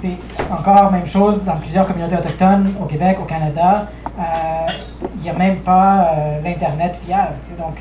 c'est 0.00 0.18
encore 0.52 0.92
même 0.92 1.06
chose 1.06 1.42
dans 1.44 1.56
plusieurs 1.56 1.86
communautés 1.86 2.16
autochtones 2.16 2.74
au 2.82 2.84
Québec, 2.84 3.18
au 3.22 3.24
Canada. 3.24 3.86
Il 5.16 5.22
n'y 5.22 5.30
a 5.30 5.32
même 5.32 5.60
pas 5.60 6.12
l'Internet 6.44 6.98
fiable. 7.06 7.34
Donc, 7.58 7.76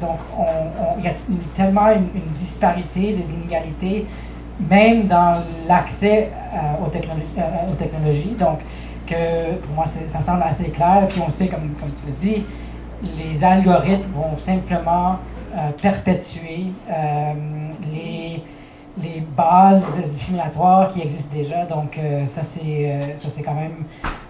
donc 0.00 0.18
on- 0.38 0.42
on- 0.42 0.98
il 0.98 1.04
y 1.04 1.08
a 1.08 1.12
tellement 1.56 1.90
une, 1.92 2.08
disparité 2.38 3.14
des 3.14 3.34
inégalités, 3.34 4.06
même 4.70 5.06
dans 5.06 5.42
l'accès 5.68 6.30
euh, 6.54 6.84
aux, 6.84 6.88
technolo- 6.88 7.38
euh, 7.38 7.70
aux 7.72 7.74
technologies. 7.74 8.36
Donc, 8.38 8.60
que 9.06 9.54
pour 9.62 9.74
moi, 9.74 9.84
ça 9.86 10.22
semble 10.22 10.42
assez 10.42 10.70
clair. 10.70 11.06
Puis 11.08 11.20
on 11.26 11.30
sait, 11.30 11.46
comme, 11.46 11.70
comme 11.80 11.90
tu 11.90 12.06
le 12.08 12.12
dis, 12.20 12.44
les 13.18 13.44
algorithmes 13.44 14.10
vont 14.14 14.36
simplement 14.36 15.16
euh, 15.54 15.70
perpétuer 15.80 16.66
euh, 16.90 17.32
les, 17.92 18.42
les 19.00 19.20
bases 19.36 19.86
discriminatoires 20.08 20.88
qui 20.88 21.02
existent 21.02 21.34
déjà. 21.34 21.64
Donc, 21.66 21.98
euh, 21.98 22.26
ça, 22.26 22.40
c'est 22.42 22.62
euh, 22.64 23.42
quand 23.44 23.54
même 23.54 23.84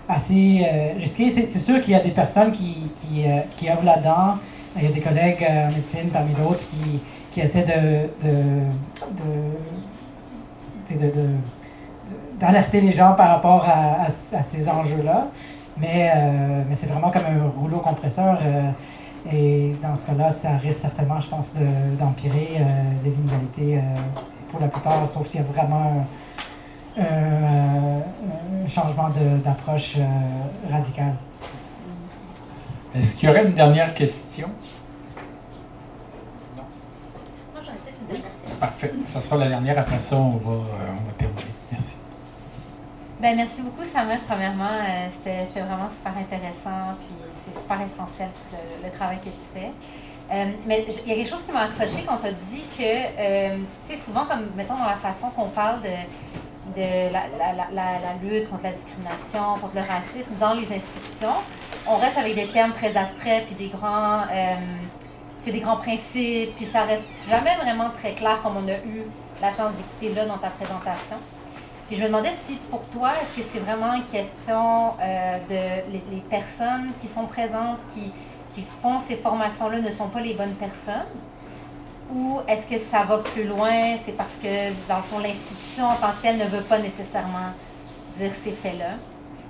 assez 0.08 0.60
euh, 0.70 0.92
risqué. 0.98 1.30
C'est 1.30 1.58
sûr 1.58 1.80
qu'il 1.80 1.92
y 1.92 1.96
a 1.96 2.00
des 2.00 2.10
personnes 2.10 2.52
qui, 2.52 2.90
qui, 3.00 3.24
euh, 3.26 3.40
qui 3.56 3.70
œuvrent 3.70 3.84
là-dedans. 3.84 4.34
Il 4.78 4.84
y 4.84 4.86
a 4.88 4.90
des 4.90 5.00
collègues 5.00 5.42
euh, 5.48 5.68
en 5.68 5.72
médecine 5.72 6.10
parmi 6.12 6.34
d'autres 6.34 6.60
qui, 6.68 7.00
qui 7.32 7.40
essaient 7.40 7.64
de, 7.64 8.08
de, 10.92 11.08
d'alerter 12.38 12.80
les 12.82 12.92
gens 12.92 13.14
par 13.14 13.28
rapport 13.28 13.66
à, 13.66 14.08
ces 14.10 14.68
enjeux-là. 14.68 15.28
Mais, 15.78 16.10
euh, 16.14 16.62
mais 16.68 16.76
c'est 16.76 16.88
vraiment 16.88 17.10
comme 17.10 17.24
un 17.24 17.48
rouleau 17.58 17.78
compresseur. 17.78 18.38
euh, 18.42 18.70
et 19.32 19.74
dans 19.82 19.96
ce 19.96 20.06
cas-là, 20.06 20.30
ça 20.30 20.56
risque 20.56 20.80
certainement, 20.80 21.18
je 21.18 21.28
pense, 21.28 21.52
de- 21.54 21.96
d'empirer 21.98 22.60
les 23.04 23.12
inégalités 23.12 23.80
pour 24.48 24.60
la 24.60 24.68
plupart, 24.68 25.08
sauf 25.08 25.26
s'il 25.26 25.40
y 25.40 25.42
a 25.42 25.46
vraiment 25.48 26.06
un, 26.96 28.68
changement 28.68 29.10
d'approche 29.44 29.96
radical. 30.70 31.14
Est-ce 32.98 33.16
qu'il 33.16 33.28
y 33.28 33.32
aurait 33.32 33.44
une 33.44 33.52
dernière 33.52 33.94
question? 33.94 34.48
Moi, 36.56 37.62
j'en 37.64 37.72
ai 37.72 37.76
peut-être 37.76 37.96
une 38.00 38.06
dernière 38.08 38.30
question. 38.42 38.56
Parfait. 38.60 38.92
Ça 39.12 39.20
sera 39.20 39.36
la 39.36 39.48
dernière. 39.48 39.78
Après 39.78 39.98
ça, 39.98 40.16
on 40.16 40.30
va, 40.30 40.50
euh, 40.52 40.92
on 41.00 41.06
va 41.08 41.12
terminer. 41.18 41.42
Merci. 41.72 41.96
Ben, 43.20 43.36
merci 43.36 43.62
beaucoup, 43.62 43.84
Samuel. 43.84 44.20
Premièrement, 44.26 44.64
euh, 44.70 45.08
c'était 45.12 45.46
c'était 45.46 45.60
vraiment 45.60 45.88
super 45.90 46.12
intéressant, 46.18 46.94
puis 47.00 47.14
c'est 47.44 47.60
super 47.60 47.80
essentiel 47.82 48.28
pour 48.50 48.58
le, 48.58 48.86
le 48.88 48.92
travail 48.96 49.18
que 49.18 49.24
tu 49.24 49.46
fais. 49.54 49.72
Euh, 50.32 50.44
mais 50.66 50.84
il 50.88 51.08
y 51.08 51.12
a 51.12 51.14
quelque 51.16 51.30
chose 51.30 51.42
qui 51.46 51.52
m'a 51.52 51.62
accroché 51.62 52.04
quand 52.06 52.16
tu 52.18 52.26
as 52.26 52.32
dit 52.32 52.64
que, 52.76 52.82
euh, 52.82 53.58
tu 53.88 53.94
sais, 53.94 54.00
souvent, 54.02 54.24
comme, 54.26 54.50
mettons, 54.56 54.74
dans 54.76 54.84
la 54.86 54.96
façon 54.96 55.30
qu'on 55.30 55.48
parle 55.50 55.82
de, 55.82 55.94
de 56.74 57.12
la, 57.12 57.22
la- 57.38 57.52
la- 57.52 57.70
la- 57.72 57.98
la 58.00 58.14
lutte 58.22 58.50
contre 58.50 58.64
la 58.64 58.72
discrimination, 58.72 59.60
contre 59.60 59.76
le 59.76 59.82
racisme 59.82 60.32
dans 60.40 60.54
les 60.54 60.66
institutions, 60.72 61.38
on 61.88 61.96
reste 61.96 62.18
avec 62.18 62.34
des 62.34 62.46
termes 62.46 62.72
très 62.72 62.96
abstraits, 62.96 63.46
puis 63.46 63.54
des 63.54 63.68
grands, 63.68 64.22
euh, 64.22 64.56
des 65.44 65.60
grands 65.60 65.76
principes, 65.76 66.56
puis 66.56 66.64
ça 66.64 66.82
reste 66.82 67.04
jamais 67.28 67.54
vraiment 67.56 67.90
très 67.90 68.12
clair 68.12 68.40
comme 68.42 68.56
on 68.56 68.68
a 68.68 68.76
eu 68.78 69.02
la 69.40 69.50
chance 69.50 69.72
d'écouter 69.74 70.14
là 70.14 70.26
dans 70.26 70.38
ta 70.38 70.48
présentation. 70.48 71.16
Puis 71.86 71.96
je 71.96 72.02
me 72.02 72.08
demandais 72.08 72.32
si 72.32 72.56
pour 72.70 72.84
toi, 72.88 73.10
est-ce 73.22 73.40
que 73.40 73.48
c'est 73.48 73.60
vraiment 73.60 73.94
une 73.94 74.06
question 74.06 74.94
euh, 75.00 75.38
de 75.48 75.92
les, 75.92 76.20
personnes 76.28 76.90
qui 77.00 77.06
sont 77.06 77.26
présentes, 77.26 77.78
qui, 77.94 78.12
qui 78.54 78.64
font 78.82 78.98
ces 78.98 79.16
formations-là 79.16 79.80
ne 79.80 79.90
sont 79.90 80.08
pas 80.08 80.20
les 80.20 80.34
bonnes 80.34 80.56
personnes? 80.56 81.20
Ou 82.12 82.40
est-ce 82.48 82.66
que 82.68 82.78
ça 82.78 83.02
va 83.04 83.18
plus 83.18 83.44
loin, 83.44 83.96
c'est 84.04 84.16
parce 84.16 84.34
que 84.42 84.70
dans 84.88 84.96
le 84.96 85.02
fond 85.02 85.18
l'institution 85.18 85.86
en 85.86 85.94
tant 85.96 86.10
que 86.10 86.22
telle 86.22 86.38
ne 86.38 86.44
veut 86.44 86.62
pas 86.62 86.78
nécessairement 86.78 87.52
dire 88.16 88.32
ces 88.34 88.52
faits-là? 88.52 88.94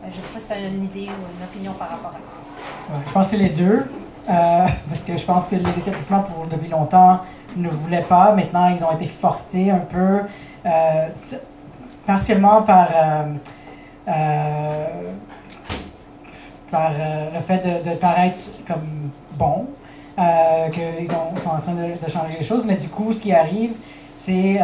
Euh, 0.05 0.09
je 0.11 0.17
ne 0.17 0.23
sais 0.23 0.29
pas 0.35 0.41
si 0.41 0.47
tu 0.47 0.53
as 0.53 0.69
une 0.69 0.85
idée 0.85 1.09
ou 1.09 1.39
une 1.39 1.45
opinion 1.45 1.73
par 1.73 1.91
rapport 1.91 2.11
à 2.11 2.15
ça. 2.15 3.01
Je 3.07 3.13
pense 3.13 3.27
que 3.31 3.37
c'est 3.37 3.43
les 3.43 3.51
deux. 3.51 3.85
euh, 4.29 4.67
parce 4.89 5.03
que 5.05 5.17
je 5.17 5.25
pense 5.25 5.49
que 5.49 5.57
les 5.57 5.71
établissements, 5.71 6.21
pour 6.23 6.47
depuis 6.47 6.69
longtemps, 6.69 7.21
ne 7.57 7.69
voulaient 7.69 8.03
pas. 8.03 8.33
Maintenant, 8.35 8.69
ils 8.69 8.83
ont 8.85 8.93
été 8.93 9.07
forcés 9.07 9.71
un 9.71 9.79
peu, 9.79 10.21
euh, 10.67 11.09
partiellement 12.07 12.63
par, 12.63 12.89
par 16.71 16.91
le 17.35 17.41
fait 17.41 17.85
de, 17.85 17.95
paraître 17.97 18.39
comme 18.67 19.11
bon, 19.35 19.67
qu'ils 20.71 21.11
ont- 21.13 21.41
sont 21.41 21.51
en 21.51 21.59
train 21.61 21.73
de, 21.73 22.11
changer 22.11 22.39
les 22.39 22.45
choses. 22.45 22.65
Mais 22.67 22.77
du 22.77 22.89
coup, 22.89 23.13
ce 23.13 23.21
qui 23.21 23.33
arrive, 23.33 23.73
c'est 24.19 24.61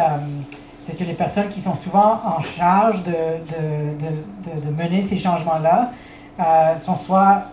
c'est 0.85 0.97
que 0.97 1.03
les 1.03 1.13
personnes 1.13 1.47
qui 1.49 1.61
sont 1.61 1.75
souvent 1.75 2.19
en 2.25 2.41
charge 2.41 3.03
de, 3.03 3.11
de, 3.11 4.05
de, 4.05 4.65
de- 4.67 4.71
mener 4.83 5.01
ces 5.03 5.17
changements-là 5.17 5.91
euh, 6.39 6.77
sont 6.77 6.95
soit 6.97 7.43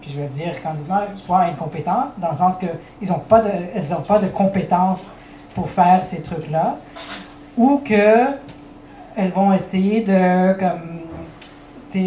puis 0.00 0.12
je 0.12 0.20
vais 0.20 0.28
dire 0.28 0.62
candidement, 0.62 1.00
soit 1.16 1.40
incompétentes, 1.40 2.12
dans 2.18 2.30
le 2.30 2.36
sens 2.36 2.56
qu'elles 2.58 2.78
n'ont 3.08 3.18
pas, 3.18 3.40
de, 3.42 3.50
pas 4.06 4.18
de 4.20 4.28
compétences 4.28 5.02
pour 5.54 5.68
faire 5.70 6.04
ces 6.04 6.22
trucs-là, 6.22 6.76
ou 7.56 7.82
que 7.84 8.36
elles 9.16 9.32
vont 9.32 9.52
essayer 9.52 10.04
de 10.04 10.52
comme, 10.52 11.00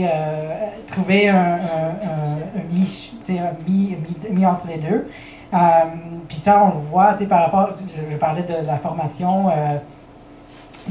euh, 0.06 0.68
trouver 0.88 1.28
un, 1.30 1.36
un, 1.36 1.58
un- 1.58 2.60
un 2.60 2.64
mi, 2.72 2.88
mi, 3.68 3.98
mi- 4.32 4.46
entre 4.46 4.68
les 4.68 4.78
deux. 4.78 5.10
Euh, 5.54 5.58
puis 6.30 6.38
ça, 6.38 6.64
on 6.64 6.68
le 6.78 6.82
voit 6.86 7.14
par 7.28 7.42
rapport, 7.44 7.70
je, 7.76 8.16
parlais 8.18 8.44
de 8.44 8.66
la 8.66 8.78
formation 8.78 9.50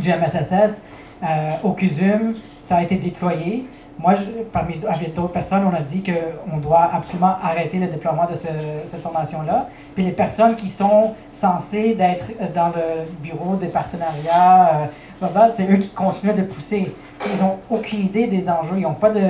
du 0.01 0.09
MSSS 0.11 0.83
euh, 1.23 1.51
au 1.63 1.73
CUSUM, 1.73 2.35
ça 2.65 2.77
a 2.77 2.83
été 2.83 2.97
déployé. 2.97 3.67
Moi, 3.99 4.15
je- 4.15 4.43
parmi 4.51 4.81
avec 4.89 5.13
d'autres 5.13 5.33
personnes, 5.33 5.63
on 5.71 5.75
a 5.77 5.81
dit 5.83 6.03
qu'on 6.03 6.57
doit 6.57 6.89
absolument 6.93 7.35
arrêter 7.43 7.79
le 7.79 7.87
déploiement 7.89 8.25
de 8.31 8.35
ce- 8.35 8.47
cette 8.87 9.03
formation-là. 9.03 9.69
Puis 9.95 10.05
les 10.05 10.13
personnes 10.13 10.57
qui 10.57 10.71
sont 10.71 11.13
censées 11.35 11.95
d'être 11.95 12.31
dans 12.55 12.69
le 12.69 13.05
bureau 13.23 13.57
des 13.57 13.67
partenariats, 13.69 14.89
euh, 15.23 15.27
c'est 15.55 15.71
eux 15.71 15.77
qui 15.77 15.91
continuent 15.91 16.35
de 16.35 16.43
pousser. 16.45 16.95
Ils 17.27 17.43
n'ont 17.43 17.59
aucune 17.69 18.01
idée 18.07 18.27
des 18.27 18.49
enjeux. 18.49 18.77
Ils 18.77 18.83
n'ont 18.83 18.95
pas 18.95 19.11
de, 19.11 19.21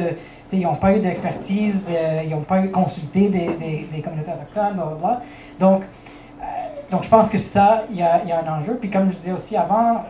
ils 0.53 0.61
n'ont 0.63 0.75
pas 0.75 0.93
eu 0.95 1.01
d'expertise, 1.01 1.83
de- 1.85 2.25
ils 2.25 2.31
n'ont 2.31 2.43
pas 2.43 2.61
eu 2.61 2.71
consulté 2.71 3.29
des, 3.29 3.47
des, 3.93 4.01
communautés 4.01 4.31
autochtones, 4.31 4.75
blablabla. 4.75 5.21
Donc, 5.59 5.83
euh, 5.83 6.45
donc 6.93 7.03
je 7.03 7.09
pense 7.09 7.29
que 7.29 7.39
ça, 7.39 7.83
il 7.91 7.97
y 7.97 7.99
y 7.99 8.03
a 8.03 8.21
un 8.47 8.61
enjeu. 8.61 8.77
Puis 8.81 8.89
comme 8.91 9.11
je 9.11 9.17
disais 9.17 9.33
aussi 9.33 9.57
avant, 9.57 10.05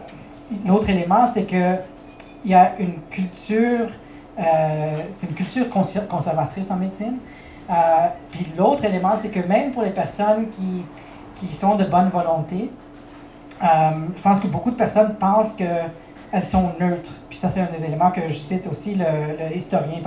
l'autre 0.67 0.89
élément, 0.91 1.27
c'est 1.33 1.45
que 1.45 1.77
il 2.45 2.51
y 2.51 2.55
a 2.55 2.73
une 2.79 2.95
culture, 3.11 3.89
euh, 4.39 4.95
c'est 5.13 5.29
une 5.29 5.35
culture 5.35 5.67
conser- 5.69 6.07
conservatrice 6.07 6.71
en 6.71 6.77
médecine. 6.77 7.19
Euh, 7.69 7.75
puis 8.31 8.47
l'autre 8.57 8.85
élément, 8.85 9.13
c'est 9.21 9.29
que 9.29 9.47
même 9.47 9.73
pour 9.73 9.83
les 9.83 9.91
personnes 9.91 10.49
qui, 10.49 10.85
qui 11.37 11.55
sont 11.55 11.77
de 11.77 11.85
bonne 11.85 12.09
volonté, 12.09 12.71
euh, 13.63 13.67
je 14.17 14.23
pense 14.23 14.41
que 14.41 14.49
beaucoup 14.49 14.71
de 14.71 14.77
personnes 14.77 15.15
pensent 15.17 15.55
qu'elles 15.55 16.45
sont 16.45 16.71
neutres. 16.81 17.13
Puis 17.29 17.39
ça, 17.39 17.51
c'est 17.51 17.61
un 17.61 17.69
des 17.77 17.85
éléments 17.85 18.11
que 18.11 18.27
je 18.29 18.35
cite 18.35 18.67
aussi, 18.67 18.97
le, 18.97 19.55
historien 19.55 20.01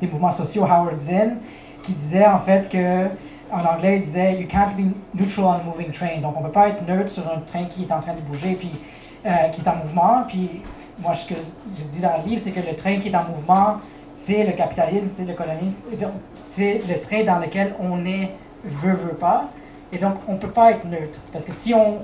des 0.00 0.06
mouvements 0.06 0.30
sociaux 0.30 0.64
Howard 0.64 1.00
Zinn, 1.00 1.36
qui 1.82 1.92
disait 1.92 2.26
en 2.26 2.38
fait 2.38 2.68
que, 2.68 3.08
en 3.54 3.64
anglais, 3.74 3.98
il 3.98 4.04
disait 4.04 4.40
You 4.40 4.46
can't 4.48 4.74
be 4.74 4.92
neutral 5.14 5.44
on 5.44 5.52
a 5.52 5.62
moving 5.64 5.90
train. 5.90 6.20
Donc 6.22 6.34
on 6.36 6.40
ne 6.40 6.46
peut 6.46 6.52
pas 6.52 6.68
être 6.68 6.86
neutre 6.88 7.10
sur 7.10 7.24
un 7.30 7.40
train 7.40 7.66
qui 7.66 7.82
est 7.82 7.92
en 7.92 8.00
train 8.00 8.14
de 8.14 8.20
bouger. 8.20 8.54
Puis 8.54 8.70
euh, 9.24 9.48
qui 9.52 9.60
est 9.60 9.68
en 9.68 9.76
mouvement. 9.76 10.24
Puis 10.26 10.62
moi, 11.00 11.14
ce 11.14 11.28
que 11.28 11.34
je 11.76 11.82
dis 11.84 12.00
dans 12.00 12.16
le 12.18 12.28
livre, 12.28 12.42
c'est 12.44 12.50
que 12.50 12.60
le 12.60 12.74
train 12.74 12.98
qui 12.98 13.08
est 13.08 13.16
en 13.16 13.24
mouvement, 13.24 13.76
c'est 14.14 14.44
le 14.44 14.52
capitalisme, 14.52 15.08
c'est 15.16 15.24
le 15.24 15.34
colonialisme, 15.34 15.78
c'est 16.54 16.80
le 16.88 17.00
train 17.00 17.24
dans 17.24 17.38
lequel 17.38 17.74
on 17.80 18.04
est, 18.04 18.30
veut, 18.64 18.94
veut 18.94 19.14
pas. 19.14 19.44
Et 19.92 19.98
donc, 19.98 20.14
on 20.26 20.32
ne 20.32 20.38
peut 20.38 20.50
pas 20.50 20.70
être 20.70 20.86
neutre. 20.86 21.20
Parce 21.32 21.44
que 21.44 21.52
si 21.52 21.74
on, 21.74 21.98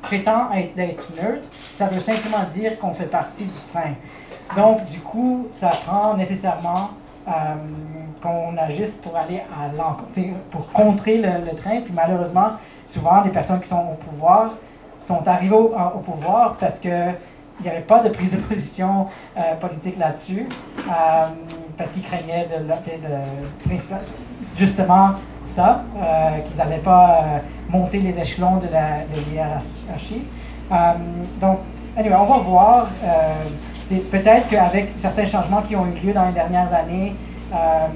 prétend 0.00 0.50
être, 0.54 0.76
neutre, 0.76 1.46
ça 1.76 1.86
veut 1.86 2.00
simplement 2.00 2.44
dire 2.52 2.78
qu'on 2.78 2.94
fait 2.94 3.04
partie 3.04 3.44
du 3.44 3.60
train. 3.72 3.92
Donc, 4.56 4.86
du 4.86 5.00
coup, 5.00 5.48
ça 5.52 5.68
prend 5.68 6.14
nécessairement 6.14 6.90
euh, 7.28 7.30
qu'on 8.22 8.56
agisse 8.56 8.92
pour 9.02 9.14
aller 9.16 9.42
à 9.52 9.68
l'encontre, 9.76 10.18
pour 10.50 10.66
contrer 10.72 11.18
le, 11.18 11.54
train. 11.54 11.82
Puis 11.82 11.92
malheureusement, 11.94 12.52
souvent, 12.86 13.22
des 13.22 13.30
personnes 13.30 13.60
qui 13.60 13.68
sont 13.68 13.86
au 13.92 13.94
pouvoir 14.10 14.54
sont 15.08 15.26
arrivées 15.26 15.54
au, 15.54 15.98
pouvoir 16.04 16.56
parce 16.60 16.78
que 16.78 16.88
il 17.60 17.64
n'y 17.64 17.70
avait 17.70 17.80
pas 17.80 18.00
de 18.04 18.10
prise 18.10 18.30
de 18.30 18.36
position 18.36 19.08
euh, 19.36 19.56
politique 19.56 19.98
là-dessus, 19.98 20.46
euh, 20.78 21.26
parce 21.76 21.90
qu'ils 21.90 22.04
craignaient 22.04 22.46
de, 22.46 22.62
de, 22.62 23.78
justement 24.56 25.14
ça, 25.44 25.82
qu'ils 26.46 26.56
n'allaient 26.56 26.78
pas 26.78 27.40
monter 27.68 27.98
les 27.98 28.16
échelons 28.16 28.58
de 28.58 28.68
la 28.72 28.98
de 29.00 29.34
hiérarchie. 29.34 30.22
donc, 31.40 31.58
anyway, 31.96 32.14
on 32.14 32.26
va 32.26 32.38
voir 32.38 32.86
peut-être 33.88 34.48
qu'avec 34.48 34.90
certains 34.96 35.24
changements 35.24 35.62
qui 35.62 35.74
ont 35.74 35.86
eu 35.86 36.06
lieu 36.06 36.12
dans 36.12 36.26
les 36.26 36.32
dernières 36.32 36.72
années, 36.72 37.14
euh, 37.52 37.86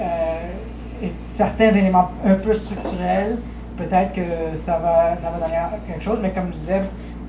euh, 0.00 1.06
certains 1.22 1.70
éléments 1.70 2.10
un 2.24 2.34
peu 2.34 2.52
structurels, 2.52 3.38
peut-être 3.78 4.12
que 4.12 4.56
ça 4.56 4.78
va, 4.78 5.16
ça 5.16 5.30
va 5.30 5.46
donner 5.46 5.58
quelque 5.86 6.02
chose, 6.02 6.18
mais 6.20 6.30
comme 6.30 6.48
je 6.52 6.58
disais, 6.58 6.82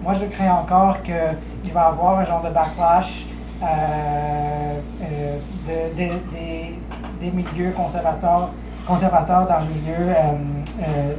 moi 0.04 0.14
je 0.14 0.26
crains 0.26 0.52
encore 0.52 1.02
qu'il 1.04 1.72
va 1.74 1.82
y 1.82 1.86
avoir 1.86 2.20
un 2.20 2.26
genre 2.26 2.42
de 2.42 2.50
backlash 2.50 3.26
euh, 3.64 4.74
des 7.22 7.32
milieux 7.32 7.72
conservateurs, 7.72 8.50
conservateurs 8.88 9.48
dans 9.48 9.60
le 9.60 9.66
milieu 9.74 10.14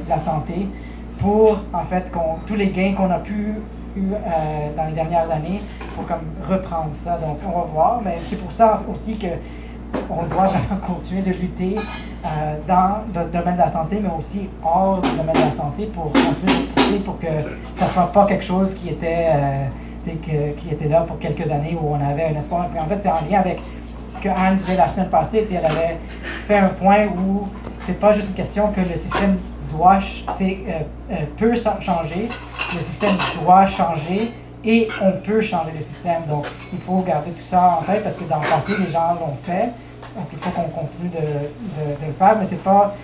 de 0.05 0.09
la 0.09 0.19
santé 0.19 0.67
pour 1.19 1.59
en 1.73 1.83
fait 1.83 2.11
tous 2.47 2.55
les 2.55 2.69
gains 2.69 2.93
qu'on 2.95 3.11
a 3.11 3.19
pu 3.19 3.55
euh, 3.97 4.69
dans 4.77 4.85
les 4.85 4.93
dernières 4.93 5.29
années 5.29 5.59
pour 5.95 6.05
comme 6.05 6.21
reprendre 6.49 6.91
ça. 7.03 7.17
Donc, 7.17 7.39
on 7.45 7.59
va 7.59 7.65
voir, 7.65 8.01
mais 8.03 8.15
c'est 8.17 8.37
pour 8.37 8.51
ça 8.51 8.73
aussi 8.89 9.17
que 9.17 9.27
on 10.09 10.23
doit 10.23 10.47
continuer 10.87 11.21
de 11.21 11.31
lutter 11.31 11.75
euh, 12.25 12.55
dans 12.67 13.03
le 13.13 13.29
domaine 13.29 13.55
de 13.55 13.59
la 13.59 13.69
santé, 13.69 13.99
mais 14.01 14.09
aussi 14.17 14.49
hors 14.63 15.01
du 15.01 15.09
domaine 15.11 15.35
de 15.35 15.39
la 15.39 15.51
santé 15.51 15.85
pour 15.93 16.05
continuer 16.05 16.67
de 16.67 16.81
pousser 16.81 16.99
pour 16.99 17.19
que 17.19 17.27
ça 17.75 17.85
ne 17.85 17.91
soit 17.91 18.11
pas 18.11 18.25
quelque 18.25 18.43
chose 18.43 18.75
qui 18.75 18.89
était, 18.89 19.27
euh, 19.33 19.65
que, 20.05 20.59
qui 20.59 20.69
était 20.69 20.87
là 20.87 21.01
pour 21.01 21.19
quelques 21.19 21.49
années 21.49 21.77
où 21.79 21.93
on 21.93 22.09
avait 22.09 22.25
un 22.25 22.37
espoir. 22.37 22.67
En 22.77 22.85
fait, 22.85 22.99
c'est 23.01 23.09
en 23.09 23.21
lien 23.29 23.39
avec 23.39 23.61
ce 24.11 24.21
que 24.21 24.29
Anne 24.29 24.55
disait 24.55 24.77
la 24.77 24.87
semaine 24.87 25.09
passée. 25.09 25.45
Elle 25.49 25.65
avait 25.65 25.97
fait 26.47 26.57
un 26.57 26.69
point 26.69 27.05
où 27.05 27.47
c'est 27.85 27.99
pas 27.99 28.11
juste 28.11 28.29
une 28.29 28.35
question 28.35 28.71
que 28.71 28.81
le 28.81 28.95
système 28.95 29.37
doit, 29.71 29.99
euh, 30.41 30.43
euh, 31.11 31.15
peut 31.37 31.53
changer, 31.55 32.29
le 32.73 32.79
système 32.79 33.15
doit 33.41 33.65
changer 33.65 34.31
et 34.63 34.87
on 35.01 35.11
peut 35.13 35.41
changer 35.41 35.71
le 35.75 35.83
système. 35.83 36.23
Donc, 36.27 36.45
il 36.71 36.79
faut 36.79 36.99
garder 36.99 37.31
tout 37.31 37.43
ça 37.43 37.79
en 37.79 37.83
tête 37.83 38.03
parce 38.03 38.15
que 38.15 38.25
dans 38.25 38.39
le 38.39 38.47
passé, 38.47 38.73
les 38.79 38.91
gens 38.91 39.13
l'ont 39.19 39.37
fait. 39.43 39.69
Donc, 40.15 40.27
il 40.31 40.39
faut 40.39 40.51
qu'on 40.51 40.69
continue 40.69 41.09
de, 41.09 41.17
de, 41.17 42.07
le 42.07 42.13
faire, 42.13 42.37
mais 42.37 42.45
ce 42.45 42.51
n'est 42.51 42.57
pas 42.57 42.95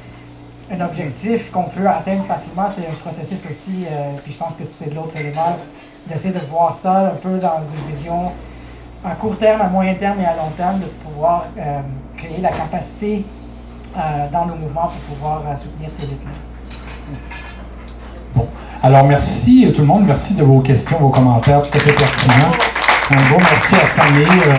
un 0.71 0.81
objectif 0.81 1.49
qu'on 1.51 1.63
peut 1.63 1.87
atteindre 1.87 2.25
facilement. 2.25 2.67
C'est 2.75 2.87
un 2.87 2.93
processus 2.93 3.39
aussi, 3.45 3.85
euh, 3.89 4.11
puis 4.23 4.33
je 4.33 4.37
pense 4.37 4.55
que 4.55 4.63
c'est 4.65 4.93
l'autre 4.93 5.15
élément, 5.15 5.57
d'essayer 6.05 6.33
de 6.33 6.45
voir 6.45 6.75
ça 6.75 7.07
un 7.07 7.15
peu 7.15 7.37
dans 7.37 7.59
une 7.59 7.95
vision 7.95 8.31
à 9.05 9.11
court 9.11 9.37
terme, 9.37 9.61
à 9.61 9.67
moyen 9.67 9.95
terme 9.95 10.19
et 10.19 10.25
à 10.25 10.35
long 10.35 10.49
terme, 10.57 10.79
de 10.79 10.85
pouvoir 10.85 11.45
créer 12.17 12.41
la 12.41 12.49
capacité 12.49 13.23
dans 14.31 14.45
nos 14.45 14.55
mouvements 14.55 14.87
pour 14.87 15.15
pouvoir 15.15 15.43
soutenir 15.57 15.89
ces 15.91 16.07
luttes 16.07 16.19
Bon. 18.35 18.47
Alors, 18.83 19.05
merci 19.05 19.71
tout 19.73 19.81
le 19.81 19.87
monde. 19.87 20.03
Merci 20.05 20.35
de 20.35 20.43
vos 20.43 20.59
questions, 20.59 20.97
vos 20.99 21.09
commentaires, 21.09 21.63
tout 21.63 21.77
à 21.77 21.79
fait 21.79 21.93
pertinents. 21.93 22.51
Un 23.09 23.29
gros 23.29 23.39
merci 23.39 23.75
à 23.75 24.01
Samir. 24.01 24.27